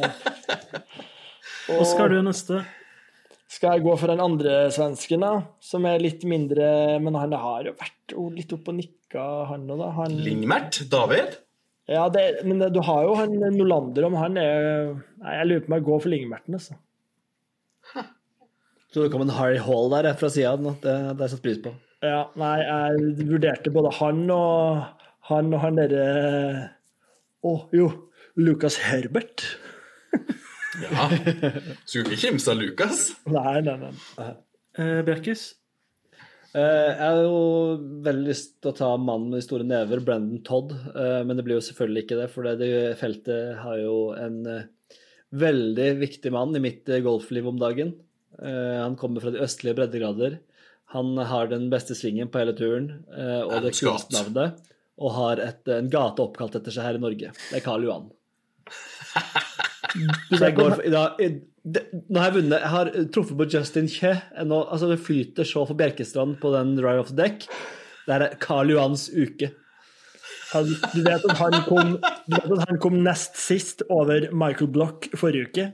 Og 1.78 1.86
skal 1.88 2.12
du 2.12 2.18
neste? 2.24 2.62
Skal 3.50 3.76
jeg 3.76 3.84
gå 3.84 3.94
for 4.00 4.10
den 4.10 4.22
andre 4.24 4.54
svensken, 4.72 5.24
da? 5.24 5.32
Som 5.62 5.84
er 5.86 6.00
litt 6.02 6.24
mindre 6.26 6.96
Men 7.02 7.18
han 7.20 7.34
har 7.36 7.68
jo 7.68 7.74
vært 7.76 8.14
litt 8.34 8.54
opp 8.56 8.70
og 8.72 8.78
nikka, 8.78 9.24
han 9.50 9.66
òg, 9.68 9.80
da. 9.82 9.90
Han, 10.00 10.16
Lingmert? 10.24 10.80
David? 10.92 11.38
ja, 11.90 12.06
det, 12.08 12.24
men 12.48 12.62
det, 12.62 12.70
du 12.72 12.80
har 12.84 13.04
jo 13.04 13.14
han 13.18 13.36
Nolander, 13.56 14.08
om 14.08 14.16
han 14.16 14.40
er 14.40 14.58
Nei, 15.20 15.38
jeg 15.38 15.48
lurer 15.50 15.64
på 15.64 15.70
om 15.70 15.76
jeg 15.76 15.86
går 15.90 16.02
for 16.04 16.14
Lingmerten, 16.14 16.58
altså. 16.58 16.78
Så 18.94 19.02
det 19.02 19.10
kom 19.12 19.24
en 19.24 19.34
Harry 19.34 19.58
Hall 19.58 19.90
der 19.90 20.12
fra 20.16 20.30
sida. 20.30 20.54
Det, 20.54 20.76
det 20.84 20.94
har 20.94 21.24
jeg 21.24 21.32
satt 21.32 21.42
pris 21.44 21.60
på. 21.64 21.72
Ja, 22.04 22.20
nei, 22.38 22.56
jeg 22.62 23.26
vurderte 23.26 23.72
både 23.74 23.90
han 23.98 24.22
og 24.30 24.84
han 25.30 25.50
og 25.56 25.62
han 25.62 25.80
derre 25.80 26.04
Å, 27.44 27.52
jo. 27.76 27.88
Lucas 28.40 28.78
Herbert. 28.82 29.44
Ja. 30.82 31.08
Skulle 31.84 32.08
ikke 32.08 32.22
kimse 32.26 32.50
av 32.54 32.58
Lukas. 32.58 33.04
Nei, 33.30 33.60
nei, 33.66 33.76
nei. 33.84 34.30
Uh, 34.78 35.00
Bjerkis? 35.06 35.52
Uh, 36.54 36.60
Jeg 36.60 36.98
har 37.02 37.20
jo 37.22 37.38
veldig 38.06 38.28
lyst 38.28 38.56
til 38.62 38.72
å 38.72 38.76
ta 38.78 38.90
mannen 38.98 39.30
med 39.30 39.38
de 39.40 39.46
store 39.46 39.66
never, 39.68 40.02
Brendan 40.06 40.42
Todd, 40.46 40.74
Uh, 40.94 41.20
men 41.26 41.38
det 41.38 41.46
blir 41.46 41.60
jo 41.60 41.66
selvfølgelig 41.68 42.06
ikke 42.06 42.20
det, 42.22 42.30
for 42.34 42.46
det 42.48 42.56
det 42.62 42.72
feltet 43.00 43.58
har 43.62 43.78
jo 43.82 43.98
en 44.18 44.40
veldig 45.34 45.88
viktig 45.98 46.30
mann 46.34 46.54
i 46.56 46.62
mitt 46.62 46.90
golfliv 47.02 47.48
om 47.50 47.58
dagen. 47.58 47.94
Eh, 48.42 48.82
Han 48.82 48.96
kommer 48.96 49.20
fra 49.20 49.32
de 49.34 49.42
østlige 49.42 49.76
breddegrader. 49.78 50.38
Han 50.94 51.16
har 51.18 51.48
den 51.50 51.70
beste 51.72 51.96
svingen 51.98 52.30
på 52.30 52.38
hele 52.38 52.54
turen, 52.54 53.04
eh, 53.10 53.42
og 53.42 53.62
det 53.64 53.74
kuleste 53.74 53.88
kunstnavnet, 53.88 54.60
og 54.98 55.14
har 55.16 55.42
et, 55.42 55.66
en 55.68 55.90
gate 55.90 56.22
oppkalt 56.22 56.54
etter 56.60 56.74
seg 56.74 56.86
her 56.86 57.00
i 57.00 57.02
Norge. 57.02 57.32
Det 57.50 57.58
er 57.58 57.64
Karl 57.64 57.86
Johan. 57.88 58.10
Så 60.30 60.40
jeg 60.42 60.56
går 60.58 60.74
for, 60.76 60.86
da, 60.92 61.02
det, 61.64 61.82
nå 62.10 62.20
har 62.20 62.30
jeg 62.30 62.36
vunnet. 62.40 62.60
Jeg 62.60 62.72
har 62.74 62.90
truffet 63.14 63.38
på 63.38 63.46
Justin 63.54 63.86
Kje. 63.88 64.14
Nå, 64.48 64.58
altså 64.68 64.88
det 64.90 64.98
flyter 65.04 65.46
så 65.48 65.62
for 65.68 65.78
Bjerkestrand 65.78 66.36
på 66.42 66.50
den 66.54 66.74
Ride 66.82 67.04
Off 67.04 67.12
the 67.14 67.18
Deck. 67.22 67.46
Det 68.04 68.16
er 68.18 68.34
Karl 68.42 68.72
Johans 68.74 69.06
uke. 69.14 69.52
Han, 70.52 70.68
du, 70.92 71.00
vet 71.02 71.24
at 71.30 71.38
han 71.40 71.56
kom, 71.66 71.94
du 72.28 72.34
vet 72.36 72.52
at 72.58 72.68
han 72.68 72.78
kom 72.82 72.98
nest 73.02 73.38
sist 73.40 73.82
over 73.90 74.28
Michael 74.30 74.68
Block 74.74 75.08
forrige 75.18 75.48
uke? 75.48 75.64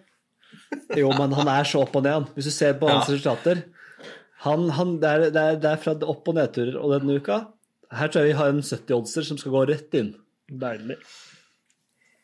Jo, 0.97 1.11
men 1.19 1.35
han 1.37 1.51
er 1.51 1.67
så 1.69 1.83
opp 1.83 1.97
og 1.99 2.05
ned. 2.07 2.15
han. 2.21 2.29
Hvis 2.37 2.49
du 2.49 2.55
ser 2.55 2.77
på 2.81 2.89
hans 2.89 3.09
Ja. 3.11 3.17
resultater 3.17 3.65
han, 4.47 4.71
han, 4.73 4.95
det, 5.03 5.09
er, 5.11 5.25
det, 5.35 5.41
er, 5.43 5.59
det 5.61 5.69
er 5.75 5.81
fra 5.83 5.93
opp- 6.09 6.31
og 6.31 6.39
nedturer. 6.39 6.79
Og 6.81 6.95
denne 6.95 7.19
uka 7.21 7.43
Her 7.93 8.09
tror 8.09 8.23
jeg 8.25 8.31
vi 8.31 8.39
har 8.39 8.55
en 8.55 8.63
70-oddser 8.65 9.27
som 9.27 9.37
skal 9.41 9.53
gå 9.53 9.65
rett 9.69 9.97
inn. 9.99 10.15
Deilig. 10.49 10.97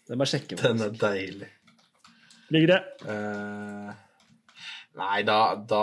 Det 0.07 0.17
må 0.17 0.25
jeg 0.25 0.33
sjekke. 0.37 0.57
Den 0.63 0.81
er 0.87 0.95
deilig. 0.97 1.49
Ligger 2.55 2.75
det? 2.75 2.81
Uh, 3.03 3.91
nei, 5.01 5.23
da, 5.27 5.41
da 5.59 5.83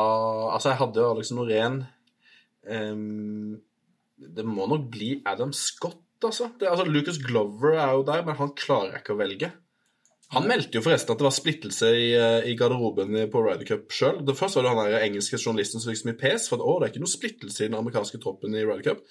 Altså, 0.54 0.72
jeg 0.72 0.80
hadde 0.80 1.04
jo 1.04 1.12
Alex 1.16 1.34
Norén 1.36 1.84
Um, 2.64 3.60
Det 4.16 4.46
må 4.48 4.64
nok 4.72 4.86
bli 4.94 5.18
Adam 5.28 5.52
Scott, 5.52 6.00
altså. 6.24 6.48
Det, 6.60 6.70
altså. 6.70 6.86
Lucas 6.88 7.18
Glover 7.20 7.74
er 7.76 7.90
jo 7.92 8.06
der, 8.08 8.22
men 8.24 8.38
han 8.40 8.54
klarer 8.56 8.94
jeg 8.94 9.04
ikke 9.04 9.16
å 9.18 9.20
velge. 9.20 9.50
Han 10.34 10.48
meldte 10.50 10.80
jo 10.80 10.82
forresten 10.82 11.12
at 11.14 11.20
det 11.20 11.26
var 11.28 11.34
splittelse 11.36 11.90
i, 11.94 12.06
eh, 12.18 12.46
i 12.50 12.56
garderoben 12.58 13.12
på 13.30 13.42
Ryder 13.44 13.68
Cup 13.68 13.92
sjøl. 13.94 14.24
Først 14.34 14.58
var 14.58 14.64
det 14.66 14.72
han 14.72 14.80
der 14.88 15.04
engelske 15.06 15.38
journalisten 15.38 15.84
som 15.84 15.92
fikk 15.92 16.00
så 16.00 16.08
mye 16.08 16.18
pes 16.24 16.48
for 16.50 16.58
at 16.58 16.64
å, 16.66 16.78
det 16.80 16.88
er 16.88 16.94
ikke 16.94 17.04
noe 17.04 17.12
splittelse 17.12 17.60
i 17.62 17.68
den 17.68 17.78
amerikanske 17.78 18.22
troppen 18.24 18.56
i 18.56 18.64
Ryder 18.64 18.88
Cup. 18.88 19.04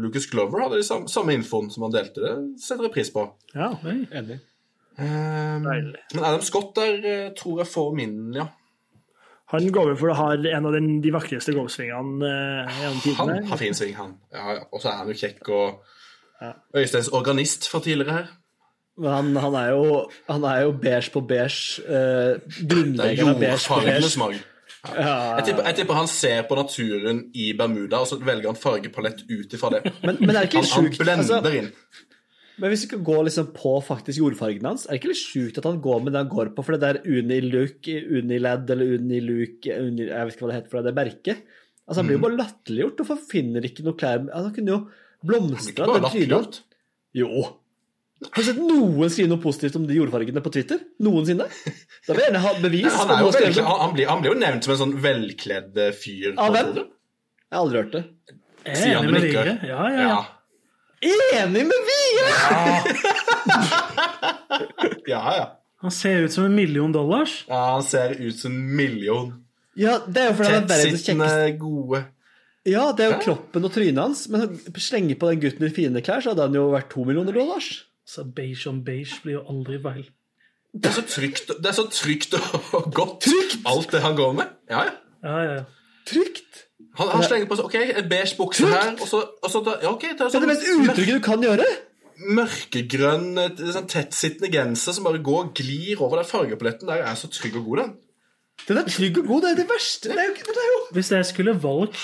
Lucas 0.00 0.30
Glover 0.30 0.62
hadde 0.62 0.78
de 0.80 0.86
samme, 0.86 1.10
samme 1.12 1.34
infoen 1.36 1.68
som 1.74 1.84
han 1.84 1.92
delte. 1.98 2.22
Det 2.22 2.64
setter 2.64 2.86
jeg 2.86 2.94
pris 2.94 3.12
på. 3.12 3.26
Ja. 3.52 3.74
Enig. 3.82 4.38
Ehm, 5.00 5.64
Deilig. 5.64 6.00
men 6.14 6.24
Adam 6.24 6.42
Scott 6.44 6.74
der 6.76 7.06
eh, 7.12 7.28
tror 7.38 7.62
jeg 7.62 7.70
får 7.72 7.94
min, 7.96 8.16
ja. 8.36 8.46
Han 9.50 9.66
går 9.74 9.88
vel 9.88 9.96
for 9.98 10.12
å 10.12 10.14
ha 10.14 10.26
en 10.36 10.66
av 10.68 10.74
den, 10.76 11.00
de 11.02 11.10
vakreste 11.10 11.50
golfsvingene 11.56 12.22
uh, 12.22 12.76
gjennom 12.78 13.16
Han 13.18 13.32
har 13.50 13.58
fin 13.58 13.74
sving, 13.74 13.96
han. 13.98 14.12
Ja, 14.30 14.52
ja. 14.60 14.66
Og 14.70 14.78
så 14.82 14.92
er 14.92 15.00
han 15.00 15.10
jo 15.10 15.16
kjekk 15.18 15.48
og 15.56 15.80
Ja. 16.40 16.52
Øysteins 16.76 17.10
organist 17.12 17.66
fra 17.68 17.80
tidligere 17.84 18.14
her. 18.14 18.28
Men 19.00 19.10
han, 19.12 19.36
han, 19.42 19.56
er 19.58 19.72
jo, 19.74 19.98
han 20.28 20.44
er 20.44 20.62
jo 20.62 20.70
beige 20.80 21.10
på 21.12 21.20
beige. 21.26 21.82
Uh, 21.82 21.90
Det 21.90 22.62
er 22.62 22.70
grunnleggeren 22.70 23.32
av 23.34 23.42
beige 23.42 23.66
på 23.66 23.80
beige. 23.84 24.12
mag. 24.22 24.38
Ja, 24.86 25.16
Jeg 25.36 25.44
tipper, 25.50 25.66
jeg 25.66 25.76
tipper 25.76 25.98
han 25.98 26.08
ser 26.08 26.46
på 26.48 26.56
naturen 26.56 27.24
i 27.34 27.50
Bermuda, 27.58 28.00
og 28.00 28.06
så 28.06 28.16
velger 28.22 28.48
han 28.48 28.56
fargepalett 28.56 29.26
ut 29.28 29.52
ifra 29.58 29.74
det. 29.74 29.82
men, 30.02 30.16
men 30.20 30.30
er 30.30 30.46
det 30.46 30.54
ikke 30.54 30.62
Han, 30.62 30.86
han 30.86 30.94
blender 30.96 31.36
altså, 31.42 31.52
inn. 31.58 31.72
Men 32.60 32.72
hvis 32.72 32.82
du 32.84 32.88
skal 32.90 33.04
gå 33.06 33.16
liksom 33.24 33.52
på 33.56 33.72
faktisk 33.86 34.20
jordfargen 34.20 34.66
hans, 34.68 34.84
er 34.86 34.92
det 34.94 35.00
ikke 35.00 35.12
litt 35.14 35.22
sjukt 35.22 35.60
at 35.60 35.68
han 35.68 35.78
går 35.84 36.02
med 36.04 36.12
det 36.12 36.20
han 36.24 36.32
går 36.32 36.50
på? 36.56 36.64
For 36.66 36.76
det 36.76 36.82
der 36.82 36.98
Uniluk, 37.08 37.88
Unilad 37.88 38.68
eller 38.74 38.96
Uniluk 38.98 39.68
uni, 39.72 40.08
Jeg 40.10 40.26
vet 40.28 40.34
ikke 40.36 40.44
hva 40.44 40.50
det 40.50 40.58
heter 40.58 40.72
for 40.74 40.80
det, 40.80 40.90
det 40.90 40.98
merket. 40.98 41.46
Altså, 41.86 42.02
han 42.02 42.10
blir 42.10 42.18
jo 42.18 42.24
bare 42.26 42.38
latterliggjort. 42.38 43.00
Hvorfor 43.00 43.22
finner 43.30 43.64
ikke 43.66 43.86
noe 43.86 43.96
klær 43.98 44.20
altså, 44.26 44.44
Han 44.50 44.56
kunne 44.58 44.74
jo 44.76 44.80
blomstra 45.26 45.72
Ikke 45.72 45.88
bare 45.88 46.02
den 46.04 46.12
trynet. 46.12 46.34
latterliggjort. 46.36 46.60
Jo. 47.20 47.46
Har 48.20 48.42
du 48.44 48.46
sett 48.50 48.58
noen 48.60 49.08
skrive 49.10 49.30
noe 49.32 49.40
positivt 49.40 49.78
om 49.80 49.86
de 49.88 49.96
jordfargene 49.96 50.42
på 50.44 50.52
Twitter? 50.52 50.82
Noensinne? 51.00 51.46
Da 51.48 52.12
vil 52.12 52.20
jeg 52.20 52.28
gjerne 52.28 52.42
ha 52.44 52.52
bevis. 52.60 52.90
Han, 52.98 53.14
er 53.14 53.22
jo 53.24 53.30
veldig, 53.32 53.64
han, 53.64 53.78
han, 53.86 53.94
blir, 53.96 54.10
han 54.10 54.20
blir 54.20 54.34
jo 54.34 54.40
nevnt 54.42 54.66
som 54.66 54.74
en 54.74 54.80
sånn 54.82 54.92
velkledd 55.00 55.80
eh, 55.80 55.94
fyr. 55.96 56.34
Av 56.36 56.52
hvem? 56.52 56.74
Jeg 56.76 57.56
har 57.56 57.64
aldri 57.64 57.80
hørt 57.80 57.96
det. 57.96 58.04
Jeg 58.68 58.76
er 58.76 58.98
enig 58.98 59.14
med 59.16 59.24
nikker. 59.24 59.50
Ja, 59.64 59.80
ja, 59.88 59.88
ja. 59.96 60.10
Ja. 60.10 60.20
Enig 61.00 61.62
med 61.66 61.80
Vigre! 61.88 62.32
ja, 65.12 65.22
ja. 65.36 65.46
Han 65.80 65.92
ser 65.94 66.26
ut 66.26 66.32
som 66.34 66.44
en 66.44 66.54
million 66.54 66.92
dollars. 66.92 67.44
Ja, 67.48 67.60
Han 67.78 67.84
ser 67.86 68.12
ut 68.20 68.36
som 68.38 68.52
en 68.52 68.76
million. 68.76 69.30
Ja, 69.80 69.98
det 70.06 70.20
er 70.20 70.26
jo 70.32 70.36
fordi 70.40 70.50
han 70.52 70.64
er 70.64 70.68
verdens 70.68 71.04
Tettsittende, 71.06 71.28
kjekkeste 71.30 71.58
gode 71.62 72.00
Ja, 72.68 72.82
det 72.92 73.04
er 73.04 73.08
jo 73.08 73.16
Ja. 73.16 73.20
kroppen 73.24 73.64
og 73.64 73.72
trynet 73.72 74.02
hans. 74.02 74.26
Men 74.28 74.58
slenge 74.76 75.14
på 75.16 75.30
den 75.30 75.40
gutten 75.40 75.64
i 75.66 75.70
fine 75.72 76.02
klær, 76.04 76.20
så 76.20 76.34
hadde 76.34 76.48
han 76.50 76.54
jo 76.58 76.66
vært 76.74 76.90
to 76.92 77.04
millioner 77.08 77.32
dollars. 77.32 77.70
Så 78.04 78.24
beige 78.36 78.66
on 78.68 78.82
beige 78.84 79.22
blir 79.24 79.38
jo 79.38 79.44
aldri 79.48 79.78
feil. 79.80 80.04
Det 80.76 80.90
er 80.90 80.96
så 81.00 81.06
trygt, 81.08 81.48
det 81.62 81.66
er 81.66 81.76
så 81.78 81.86
trygt 81.90 82.34
og 82.36 82.92
godt, 83.00 83.24
alt 83.64 83.90
det 83.94 84.02
han 84.04 84.16
går 84.18 84.32
med. 84.36 84.52
Ja, 84.70 84.84
ja. 84.84 84.92
Ja, 85.24 85.38
ja, 85.46 85.54
ja. 85.54 85.64
Trygt! 86.06 86.49
Han, 86.98 87.08
han 87.08 87.22
slenger 87.22 87.46
på 87.46 87.56
seg 87.56 87.64
ok, 87.68 87.76
en 88.00 88.08
beige 88.10 88.34
bukse 88.36 88.66
her, 88.66 88.96
og 89.00 89.06
så, 89.08 89.20
og 89.42 89.50
så 89.52 89.60
da, 89.64 89.76
ja, 89.84 89.92
okay, 89.94 90.10
det 90.18 90.20
er 90.20 90.24
Det 90.24 90.26
er 90.26 90.32
sånn 90.34 90.46
det 90.48 90.50
mest 90.50 90.66
utrygge 90.90 91.14
du 91.18 91.20
kan 91.24 91.40
gjøre. 91.46 91.66
mørkegrønn, 92.36 93.28
et- 93.44 93.60
sånn 93.76 93.86
tettsittende 93.88 94.50
genser 94.52 94.92
som 94.92 95.04
bare 95.06 95.22
går 95.24 95.44
og 95.44 95.54
glir 95.54 96.00
over 96.02 96.16
den 96.20 96.28
fargepaletten. 96.28 96.86
Der 96.90 97.04
er 97.06 97.14
så 97.16 97.30
trygg 97.32 97.56
og 97.56 97.64
god, 97.70 97.76
den. 97.84 97.94
Den 98.68 98.78
er 98.82 98.90
trygg 98.90 99.18
og 99.22 99.26
god. 99.30 99.42
Det 99.46 99.50
er 99.52 99.54
det 99.62 99.68
verste. 99.70 100.08
Det 100.10 100.18
er 100.18 100.28
jo 100.28 100.34
det 100.50 100.56
er 100.66 100.70
jo 100.74 100.80
Hvis 100.98 101.10
jeg 101.14 101.24
skulle 101.30 101.54
valgt 101.62 101.96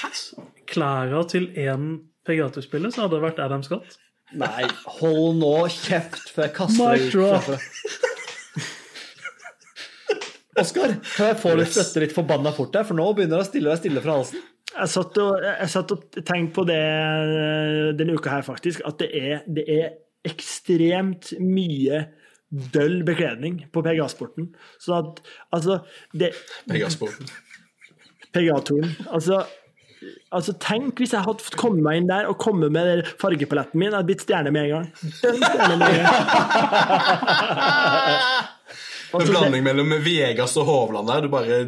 klærne 0.67 1.29
til 1.29 1.49
én 1.53 1.85
PGA-spiller, 2.25 2.91
så 2.95 3.03
hadde 3.05 3.19
det 3.19 3.23
vært 3.27 3.39
Adam 3.45 3.63
Scott. 3.63 3.99
Nei, 4.35 4.65
hold 4.99 5.37
nå 5.39 5.53
kjeft 5.71 6.31
før 6.35 6.43
jeg 6.49 6.55
kaster 6.57 6.97
deg 6.97 7.15
ut. 7.15 7.61
Oskar, 10.57 10.95
kan 11.17 11.27
jeg 11.35 11.37
få 11.43 11.53
litt 11.59 11.69
støtte 11.75 12.01
litt 12.07 12.15
forbanna 12.17 12.53
fort 12.57 12.75
her, 12.79 12.87
for 12.89 12.97
nå 12.97 13.11
begynner 13.15 13.37
det 13.43 13.45
å 13.45 13.49
stille 13.51 13.69
deg 13.75 13.79
stille 13.83 14.01
fra 14.05 14.15
halsen. 14.17 14.41
Jeg 14.77 14.93
satt 14.93 15.19
og, 15.23 15.45
jeg 15.45 15.69
satt 15.73 15.93
og 15.95 16.19
tenkte 16.21 16.55
på 16.59 16.65
det 16.69 16.77
eh, 16.77 17.93
denne 17.97 18.17
uka 18.19 18.35
her, 18.37 18.45
faktisk. 18.47 18.83
At 18.89 19.01
det 19.01 19.09
er, 19.17 19.41
det 19.49 19.65
er 19.73 19.87
ekstremt 20.27 21.33
mye 21.41 22.05
døll 22.75 23.01
bekledning 23.07 23.65
på 23.73 23.83
PGA-sporten. 23.83 24.51
Så 24.83 24.95
at 24.99 25.23
altså 25.55 25.81
det, 26.13 26.33
Pegasporten. 26.69 27.27
PGA-turen 28.35 28.91
Altså 29.11 29.45
Altså, 30.31 30.53
Tenk 30.61 31.01
hvis 31.01 31.15
jeg 31.17 31.25
hadde 31.25 31.43
fått 31.43 31.57
komme 31.59 31.81
meg 31.83 32.03
inn 32.03 32.11
der 32.11 32.29
og 32.29 32.37
komme 32.39 32.69
med 32.71 33.07
fargepaletten 33.19 33.81
min. 33.81 33.89
Jeg 33.89 33.97
hadde 33.97 34.11
blitt 34.11 34.23
stjerne 34.27 34.53
med 34.55 34.67
en 34.67 34.75
gang. 34.75 34.87
Stjerne 35.17 35.77
med 35.81 35.89
en 35.89 36.05
gang. 36.05 36.21
En 39.17 39.23
blanding 39.31 39.63
mellom 39.65 39.93
Vegas 40.05 40.57
og 40.61 40.67
Hovland 40.69 41.09
der. 41.09 41.21
Du 41.25 41.31
bare 41.33 41.61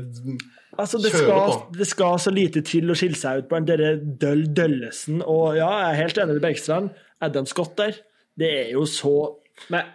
altså, 0.79 1.01
det, 1.03 1.11
skal, 1.13 1.53
det 1.77 1.87
skal 1.91 2.17
så 2.23 2.33
lite 2.35 2.63
til 2.67 2.91
å 2.91 2.97
skille 2.99 3.19
seg 3.19 3.43
ut 3.43 3.51
blant 3.51 3.69
denne 3.69 3.93
døll 4.23 4.47
døllesen. 4.57 5.21
Og 5.27 5.59
ja, 5.59 5.69
jeg 5.83 5.91
er 5.93 6.01
helt 6.05 6.21
enig 6.23 6.37
med 6.39 6.45
Bergstrand. 6.47 6.91
Adam 7.25 7.47
Scott 7.51 7.75
der, 7.81 7.99
det 8.39 8.51
er 8.65 8.73
jo 8.77 8.85
så 8.87 9.15
Men 9.73 9.89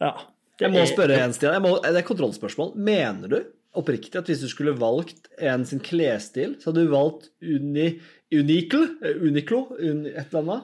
Ja. 0.00 0.14
det 0.56 0.64
jeg 0.64 0.72
må 0.72 0.80
er- 0.80 0.88
spørre 0.88 1.18
en, 1.20 1.32
Stian. 1.36 1.52
Jeg 1.52 1.62
må, 1.66 1.74
det 1.84 1.96
er 2.00 2.06
kontrollspørsmål. 2.08 2.74
Mener 2.80 3.28
du 3.28 3.38
oppriktig 3.76 4.16
at 4.18 4.26
hvis 4.26 4.40
du 4.40 4.48
skulle 4.48 4.72
valgt 4.80 5.28
en 5.38 5.66
sin 5.68 5.78
klesstil, 5.84 6.56
så 6.58 6.70
hadde 6.70 6.86
du 6.86 6.94
valgt 6.94 7.28
Uni, 7.44 8.00
Unicle, 8.32 8.86
Uniclo, 9.20 9.66
Uniqlo, 9.78 10.16
et 10.16 10.32
eller 10.32 10.40
annet, 10.40 10.62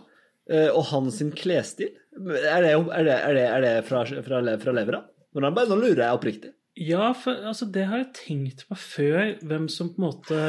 eh, 0.48 0.68
og 0.72 0.84
hans 0.90 1.20
sin 1.20 1.30
klesstil? 1.36 1.92
Er 2.16 2.64
det, 2.64 2.72
er 2.72 3.04
det, 3.04 3.18
er 3.20 3.34
det, 3.36 3.46
er 3.52 3.60
det 3.66 3.74
fra, 3.86 4.02
fra, 4.08 4.40
fra 4.58 4.72
levra? 4.72 5.04
Nå 5.36 5.50
nå 5.52 5.76
lurer 5.76 6.00
jeg 6.00 6.16
oppriktig. 6.16 6.55
Ja, 6.76 7.10
for 7.16 7.46
altså, 7.48 7.68
det 7.72 7.86
har 7.88 8.02
jeg 8.02 8.12
tenkt 8.18 8.66
på 8.68 8.76
før, 8.76 9.36
hvem 9.48 9.68
som 9.72 9.94
på 9.94 10.02
en 10.02 10.08
måte 10.10 10.40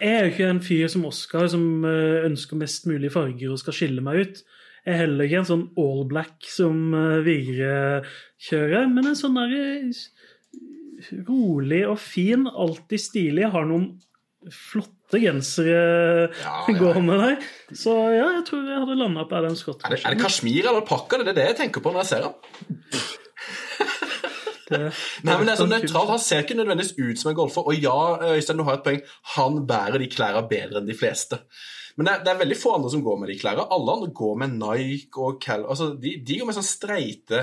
Jeg 0.00 0.08
er 0.08 0.24
jo 0.24 0.30
ikke 0.32 0.48
en 0.48 0.62
fyr 0.64 0.88
som 0.92 1.04
Oskar 1.08 1.46
som 1.52 1.84
eh, 1.88 2.24
ønsker 2.26 2.60
mest 2.60 2.88
mulig 2.88 3.12
farger 3.12 3.52
og 3.52 3.60
skal 3.60 3.76
skille 3.76 4.04
meg 4.04 4.20
ut. 4.20 4.42
Jeg 4.82 4.94
er 4.94 5.02
heller 5.04 5.28
ikke 5.28 5.42
en 5.42 5.48
sånn 5.48 5.66
all 5.78 6.02
black 6.10 6.48
som 6.50 6.78
uh, 6.96 7.20
Vigre 7.24 8.02
kjører, 8.42 8.88
men 8.90 9.12
en 9.12 9.18
sånn 9.18 9.38
der 9.38 9.54
eh, 9.58 10.00
rolig 11.28 11.84
og 11.86 12.00
fin, 12.02 12.48
alltid 12.48 13.04
stilig. 13.04 13.46
Har 13.54 13.68
noen 13.68 13.92
flotte 14.50 15.20
gensere 15.22 15.78
Ja, 16.42 16.56
ja. 16.66 16.76
går 16.80 17.00
med 17.04 17.22
der. 17.22 17.48
Så 17.70 17.94
ja, 18.10 18.28
jeg 18.38 18.44
tror 18.48 18.66
jeg 18.66 18.84
hadde 18.84 18.98
landa 18.98 19.26
på 19.28 19.38
Adam 19.38 19.56
Scott. 19.58 19.84
Er 19.86 19.94
det, 19.94 20.02
er 20.02 20.16
det 20.16 20.24
kasjmir 20.24 20.64
eller 20.64 20.82
alpakka? 20.82 21.22
Det 21.22 21.34
er 21.34 21.38
det 21.38 21.50
jeg 21.52 21.60
tenker 21.62 21.84
på 21.84 21.92
når 21.94 22.02
jeg 22.02 22.14
ser 22.14 22.30
ham. 22.30 23.20
Nei, 24.72 25.36
men 25.36 25.46
det 25.46 25.52
er 25.54 25.60
så 25.60 25.66
nøytralt. 25.68 26.10
Han 26.14 26.22
ser 26.22 26.42
ikke 26.44 26.56
nødvendigvis 26.58 26.94
ut 26.98 27.20
som 27.22 27.30
en 27.32 27.38
golfer. 27.38 27.68
Og 27.68 27.78
ja, 27.82 27.94
Øystein, 28.32 28.58
du 28.60 28.64
har 28.68 28.80
et 28.80 28.84
poeng. 28.86 29.00
Han 29.36 29.60
bærer 29.68 29.98
de 30.02 30.08
klærne 30.12 30.42
bedre 30.50 30.80
enn 30.82 30.88
de 30.90 30.96
fleste. 30.98 31.38
Men 31.96 32.08
det 32.08 32.12
er, 32.14 32.20
det 32.24 32.32
er 32.32 32.40
veldig 32.40 32.56
få 32.56 32.74
andre 32.78 32.90
som 32.94 33.02
går 33.04 33.18
med 33.20 33.28
de 33.28 33.38
klærne. 33.40 33.66
Alle 33.76 33.92
andre 33.98 34.10
går 34.16 34.34
med 34.40 34.54
Nike 34.56 35.20
og 35.20 35.40
Cal... 35.44 35.66
Altså, 35.68 35.90
de, 36.00 36.14
de 36.24 36.38
går 36.40 36.48
med 36.48 36.56
sånn 36.56 36.64
streite 36.68 37.42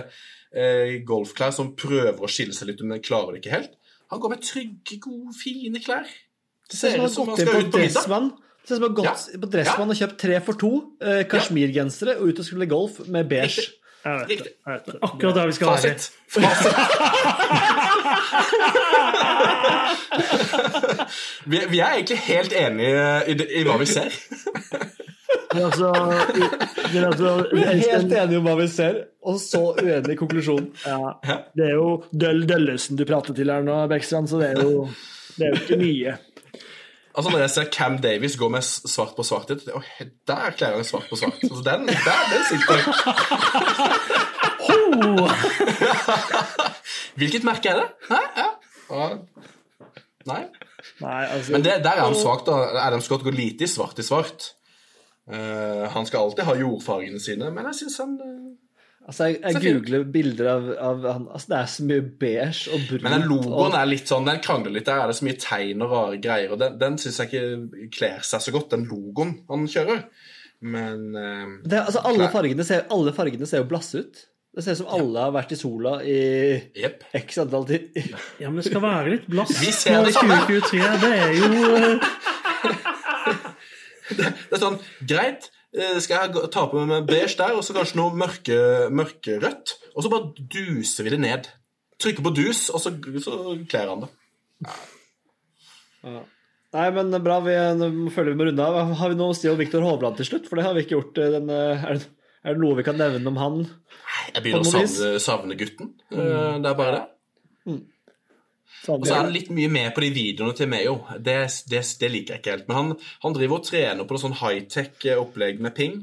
eh, 0.53 0.95
golfklær 1.05 1.53
som 1.53 1.75
prøver 1.77 2.17
å 2.25 2.29
skille 2.31 2.55
seg 2.57 2.71
litt, 2.71 2.81
men 2.81 3.03
klarer 3.05 3.35
det 3.35 3.43
ikke 3.43 3.53
helt. 3.59 3.75
Han 4.09 4.21
går 4.23 4.33
med 4.33 4.41
trygge, 4.41 4.97
gode, 5.03 5.35
fine 5.37 5.81
klær. 5.85 6.07
Det 6.09 6.73
Det 6.73 6.77
ser 6.79 6.97
ut 6.97 7.11
som, 7.13 7.25
som 7.25 7.33
han 7.33 7.37
skal 7.37 7.67
ut 7.67 7.73
på 7.73 7.83
middag. 7.83 8.31
Det 8.59 8.67
Ser 8.69 8.75
ut 8.75 8.81
som 8.81 8.83
han 8.83 8.89
har 8.89 8.95
gått 8.97 9.05
Ja. 9.05 9.39
på 9.41 9.49
Dressmann 9.53 9.93
og 9.93 9.97
kjøpt 10.01 10.17
tre 10.21 10.39
for 10.45 10.57
to 10.61 10.71
eh, 11.01 11.21
kasjmirgensere 11.29 12.17
og 12.19 12.29
ut 12.33 12.41
og 12.41 12.45
skulle 12.49 12.67
golf 12.69 12.99
med 13.07 13.29
beige. 13.29 13.67
Jeg 14.05 14.13
vet 14.19 14.27
det. 14.29 14.51
Jeg 14.65 14.73
vet 14.73 14.85
det. 14.85 14.97
Akkurat 15.03 15.35
der 15.35 15.45
vi 15.47 15.53
skal 15.57 15.67
være. 15.67 15.75
Fasit. 15.77 16.11
Fasit. 16.29 16.73
vi, 21.51 21.59
vi 21.69 21.79
er 21.79 21.93
egentlig 21.97 22.17
helt 22.27 22.53
enige 22.55 23.03
i, 23.27 23.33
det- 23.39 23.49
i 23.59 23.63
hva 23.67 23.77
vi 23.81 23.85
ser. 23.89 24.09
Men 25.53 25.63
altså, 25.65 25.87
men 26.93 27.03
altså 27.05 27.29
Vi 27.53 27.61
er 27.63 27.73
helt 27.81 28.11
enige 28.13 28.37
om 28.37 28.43
hva 28.45 28.53
vi 28.59 28.67
ser, 28.69 28.95
og 29.25 29.39
så 29.41 29.61
uenig 29.81 30.13
i 30.13 30.17
konklusjonen. 30.17 30.67
ja, 30.85 31.13
Det 31.57 31.65
er 31.65 31.71
jo 31.73 31.87
Døll 32.21 32.43
Døllesen 32.49 32.97
du 32.99 33.03
prater 33.09 33.33
til 33.37 33.49
her 33.49 33.63
nå, 33.65 33.79
Bekkstrand, 33.89 34.29
så 34.29 34.37
det 34.41 34.51
er 34.51 34.61
jo, 34.61 34.85
det 35.37 35.47
er 35.47 35.49
jo 35.55 35.61
ikke 35.63 35.79
mye. 35.81 36.13
Altså 37.15 37.31
Når 37.31 37.39
jeg 37.39 37.49
ser 37.49 37.65
Cam 37.73 37.97
Davies 38.01 38.37
gå 38.37 38.49
med 38.49 38.61
svart 38.61 39.15
på 39.17 39.23
svart 39.23 39.47
det- 39.49 39.73
Oi, 39.75 39.83
Der 40.27 40.49
kler 40.57 40.75
han 40.75 40.83
svart 40.85 41.03
på 41.09 41.15
svart. 41.15 41.33
Altså, 41.43 41.63
den, 41.65 41.87
der, 41.87 41.93
den 42.31 42.43
sitter. 42.49 42.77
Hvilket 47.19 47.43
merke 47.47 47.69
er 47.69 47.75
det? 47.81 47.87
Hæ? 48.09 48.19
Ja. 48.37 48.47
Nei. 50.29 50.43
Nei, 51.01 51.25
altså 51.25 51.51
Men 51.51 51.63
det, 51.63 51.73
der 51.83 51.91
er 51.91 52.05
han 52.05 52.15
svak, 52.15 52.45
da. 52.47 52.51
Adam 52.87 53.01
Scott 53.01 53.23
går 53.23 53.31
lite 53.35 53.63
i 53.63 53.67
svart 53.67 53.99
i 53.99 54.03
svart. 54.05 54.49
Uh, 55.29 55.85
han 55.93 56.05
skal 56.09 56.19
alltid 56.25 56.43
ha 56.47 56.55
jordfargene 56.57 57.19
sine, 57.21 57.51
men 57.53 57.65
jeg 57.69 57.75
syns 57.83 57.97
han 58.01 58.15
eh, 58.25 58.47
Altså, 59.09 59.25
jeg, 59.31 59.39
jeg 59.41 59.61
googler 59.63 60.03
bilder 60.13 60.47
av, 60.51 60.65
av 60.85 61.05
han 61.09 61.23
Altså, 61.33 61.49
det 61.49 61.57
er 61.57 61.69
så 61.73 61.85
mye 61.89 62.01
beige 62.21 62.73
og 62.75 62.83
brunt. 62.85 63.05
Men 63.05 63.15
den 63.15 63.29
logoen 63.31 63.55
og, 63.73 63.77
er 63.79 63.87
litt 63.89 64.11
sånn, 64.11 64.27
den 64.29 64.41
krangler 64.45 64.75
litt. 64.75 64.85
Der 64.85 65.01
er 65.01 65.09
det 65.09 65.17
så 65.17 65.25
mye 65.25 65.39
tegn 65.41 65.85
og 65.85 65.93
rare 65.95 66.19
greier. 66.21 66.53
Og 66.53 66.61
den, 66.61 66.75
den 66.81 66.97
syns 67.01 67.17
jeg 67.23 67.31
ikke 67.31 67.87
kler 67.95 68.27
seg 68.27 68.43
så 68.45 68.53
godt, 68.53 68.75
den 68.75 68.85
logoen 68.89 69.39
han 69.49 69.65
kjører. 69.71 70.03
Men 70.59 71.15
eh, 71.17 71.45
det, 71.63 71.79
altså, 71.87 72.03
alle, 72.05 72.27
fargene 72.33 72.65
ser, 72.67 72.85
alle 72.93 73.15
fargene 73.15 73.49
ser 73.49 73.63
jo 73.63 73.69
blasse 73.71 74.03
ut. 74.03 74.21
Det 74.55 74.65
ser 74.65 74.75
ut 74.75 74.81
som 74.81 74.93
alle 74.93 75.25
har 75.25 75.33
vært 75.33 75.53
i 75.53 75.57
sola 75.57 75.99
i 76.03 76.19
yep. 76.77 77.05
x 77.15 77.37
antall 77.41 77.65
tid. 77.69 77.93
Ja, 78.41 78.49
men 78.49 78.59
det 78.59 78.65
skal 78.67 78.83
være 78.83 79.13
litt 79.13 79.29
blass 79.29 79.53
Vi 79.61 79.71
ser 79.73 80.03
det 80.05 80.13
i 80.13 80.17
2023. 80.17 80.81
Det 81.05 81.11
er 81.15 81.31
jo 81.37 81.49
eh, 81.77 82.09
Det 84.19 84.25
er 84.57 84.61
sånn, 84.61 84.79
greit, 85.05 85.51
skal 86.01 86.15
jeg 86.23 86.49
ta 86.53 86.65
på 86.71 86.81
meg 86.89 87.05
beige 87.09 87.37
der, 87.37 87.53
og 87.57 87.63
så 87.65 87.75
kanskje 87.75 87.99
noe 87.99 88.15
mørke, 88.17 88.57
mørkerødt, 88.95 89.75
og 89.93 90.05
så 90.05 90.11
bare 90.11 90.47
duser 90.49 91.05
vi 91.05 91.13
det 91.13 91.21
ned. 91.21 91.49
Trykker 91.99 92.25
på 92.25 92.33
dus, 92.33 92.69
og 92.73 92.81
så, 92.81 92.93
så 93.21 93.37
kler 93.69 93.91
han 93.91 94.05
det. 94.05 94.09
Nei, 96.69 96.85
men 96.95 97.11
bra. 97.25 97.39
Vi 97.43 97.55
nå 97.79 97.89
føler 98.13 98.37
vi 98.37 98.47
runde 98.49 98.65
av. 98.65 98.93
Har 98.99 99.11
vi 99.11 99.17
noe 99.19 99.33
å 99.33 99.37
si 99.37 99.49
om 99.51 99.57
Viktor 99.59 99.83
Hovland 99.85 100.19
til 100.19 100.27
slutt? 100.29 100.49
For 100.49 100.59
det 100.59 100.67
har 100.67 100.75
vi 100.77 100.85
ikke 100.85 100.95
gjort. 100.95 101.17
Denne, 101.17 101.59
eh, 101.73 101.85
er, 101.91 101.99
det, 101.99 102.33
er 102.45 102.55
det 102.55 102.63
noe 102.63 102.77
vi 102.77 102.85
kan 102.87 102.99
nevne 102.99 103.33
om 103.33 103.39
han? 103.41 103.63
Jeg 104.35 104.45
begynner 104.45 104.67
å 104.67 104.71
savne, 104.71 105.15
savne 105.23 105.57
gutten. 105.59 105.95
Mm. 106.13 106.61
Det 106.63 106.71
er 106.71 106.77
bare 106.77 106.95
det. 106.95 107.05
Og 108.87 109.05
så 109.05 109.13
er 109.13 109.23
han 109.25 109.33
litt 109.35 109.49
mye 109.51 109.69
med 109.69 109.91
på 109.95 110.01
de 110.05 110.09
videoene 110.15 110.55
til 110.55 110.69
Mayo. 110.71 110.95
Det, 111.19 111.37
det, 111.69 111.81
det 111.99 112.09
liker 112.13 112.35
jeg 112.37 112.41
ikke 112.43 112.53
helt. 112.55 112.67
Men 112.69 112.77
han, 112.77 112.91
han 113.25 113.35
driver 113.35 113.59
og 113.59 113.65
trener 113.67 114.07
på 114.07 114.15
noe 114.15 114.23
sånn 114.23 114.37
high-tech-opplegg 114.39 115.59
med 115.65 115.75
ping. 115.77 115.97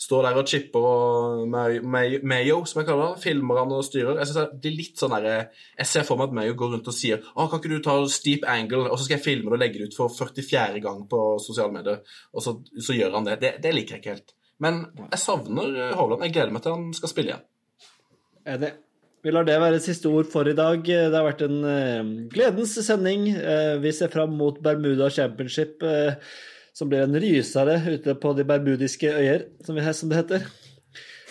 Står 0.00 0.24
der 0.24 0.38
og 0.40 0.46
chipper 0.48 0.80
og 0.88 1.42
May- 1.52 1.82
May- 1.84 2.22
Mayo, 2.24 2.62
som 2.64 2.80
jeg 2.80 2.86
kaller 2.88 3.10
det. 3.16 3.20
Filmer 3.26 3.58
han 3.60 3.74
og 3.76 3.82
styrer. 3.84 4.16
Jeg, 4.22 4.30
synes 4.30 4.54
det 4.62 4.70
er 4.70 4.76
litt 4.78 5.02
sånn 5.02 5.12
der, 5.12 5.50
jeg 5.76 5.90
ser 5.90 6.06
for 6.08 6.16
meg 6.16 6.30
at 6.30 6.36
Mayo 6.38 6.54
går 6.56 6.72
rundt 6.76 6.88
og 6.88 6.96
sier 6.96 7.20
Å, 7.34 7.48
kan 7.52 7.60
ikke 7.60 7.72
du 7.74 7.82
ta 7.84 7.96
steep 8.08 8.46
angle, 8.48 8.86
og 8.88 8.96
så 8.96 9.04
skal 9.04 9.18
jeg 9.18 9.26
filme 9.26 9.50
det 9.50 9.58
og 9.58 9.60
legge 9.60 9.82
det 9.82 9.90
ut 9.90 9.98
for 9.98 10.08
44. 10.16 10.80
gang 10.86 11.02
på 11.10 11.20
sosiale 11.44 11.74
medier. 11.74 12.00
Og 12.32 12.46
så, 12.46 12.54
så 12.80 12.96
gjør 12.96 13.18
han 13.18 13.28
det. 13.28 13.36
det. 13.42 13.52
Det 13.66 13.74
liker 13.76 13.98
jeg 13.98 14.04
ikke 14.06 14.14
helt. 14.16 14.32
Men 14.64 14.86
jeg 15.10 15.20
savner 15.20 15.68
eh, 15.90 15.92
Hovland. 15.98 16.24
Jeg 16.28 16.36
gleder 16.38 16.54
meg 16.56 16.64
til 16.64 16.78
han 16.78 16.88
skal 16.96 17.12
spille 17.12 17.34
igjen. 17.34 17.44
Enig. 18.54 18.72
Vi 19.20 19.32
lar 19.34 19.44
det 19.44 19.58
være 19.60 19.80
siste 19.84 20.08
ord 20.08 20.30
for 20.32 20.48
i 20.48 20.56
dag. 20.56 20.80
Det 20.80 21.12
har 21.12 21.26
vært 21.26 21.42
en 21.44 21.58
eh, 21.68 22.12
gledens 22.32 22.72
sending. 22.86 23.26
Eh, 23.36 23.74
vi 23.82 23.92
ser 23.92 24.08
fram 24.12 24.32
mot 24.38 24.56
Bermuda 24.64 25.10
Championship, 25.12 25.84
eh, 25.84 26.16
som 26.72 26.88
blir 26.88 27.04
en 27.04 27.18
rysere 27.20 27.76
ute 27.84 28.14
på 28.16 28.32
de 28.38 28.46
bermudiske 28.48 29.12
øyer, 29.12 29.44
som, 29.66 29.76
det 29.76 30.22
heter. 30.22 30.48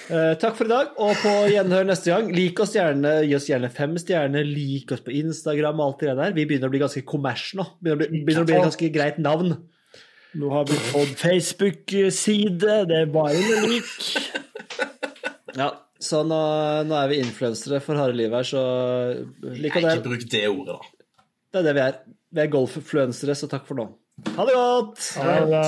Takk 0.10 0.56
for 0.58 0.66
i 0.66 0.72
dag, 0.72 0.94
og 1.02 1.18
på 1.22 1.34
gjenhør 1.54 1.90
neste 1.90 2.14
gang. 2.14 2.30
Lik 2.34 2.62
oss 2.62 2.76
gjerne, 2.78 3.20
gi 3.26 3.36
oss 3.38 3.50
gjerne 3.50 3.70
fem 3.74 3.98
stjerner. 4.02 4.46
Lik 4.46 4.94
oss 4.94 5.04
på 5.06 5.14
Instagram 5.14 5.82
og 5.82 5.86
alt 5.88 6.06
det 6.06 6.16
der. 6.22 6.38
Vi 6.38 6.46
begynner 6.50 6.70
å 6.70 6.74
bli 6.74 6.82
ganske 6.82 7.06
kommers 7.10 7.52
nå. 7.58 7.66
Begynner 7.82 8.10
begynner 8.14 8.46
å 8.46 8.50
bli 8.50 8.58
et 8.58 8.70
ganske 8.70 8.94
greit 8.94 9.22
navn. 9.22 9.54
Nå 10.38 10.50
har 10.54 10.70
vi 10.70 10.78
fått 10.92 11.14
Facebook-side, 11.18 12.82
det 12.90 12.98
er 13.02 13.14
bare 13.14 13.38
en 13.38 13.70
lik. 13.70 13.94
Ja, 15.58 15.74
så 16.00 16.22
nå, 16.28 16.40
nå 16.88 16.96
er 16.96 17.10
vi 17.12 17.20
influensere 17.24 17.82
for 17.84 18.00
harde 18.00 18.16
livet 18.16 18.38
her, 18.40 18.48
så 18.48 18.62
lik 19.44 19.76
og 19.76 19.84
Nei, 19.84 19.90
del. 19.90 20.00
ikke 20.00 20.06
bruk 20.08 20.26
det 20.32 20.44
ordet, 20.48 20.76
da. 20.78 21.24
Det 21.50 21.60
er 21.62 21.66
det 21.68 21.74
vi 21.76 21.84
er. 21.84 21.98
Vi 22.30 22.44
er 22.44 22.52
golffluensere, 22.54 23.36
så 23.36 23.50
takk 23.52 23.66
for 23.68 23.80
nå. 23.80 23.88
Ha 24.36 24.46
det 24.48 24.54
godt! 24.56 25.06
Ha 25.18 25.36
det. 25.50 25.64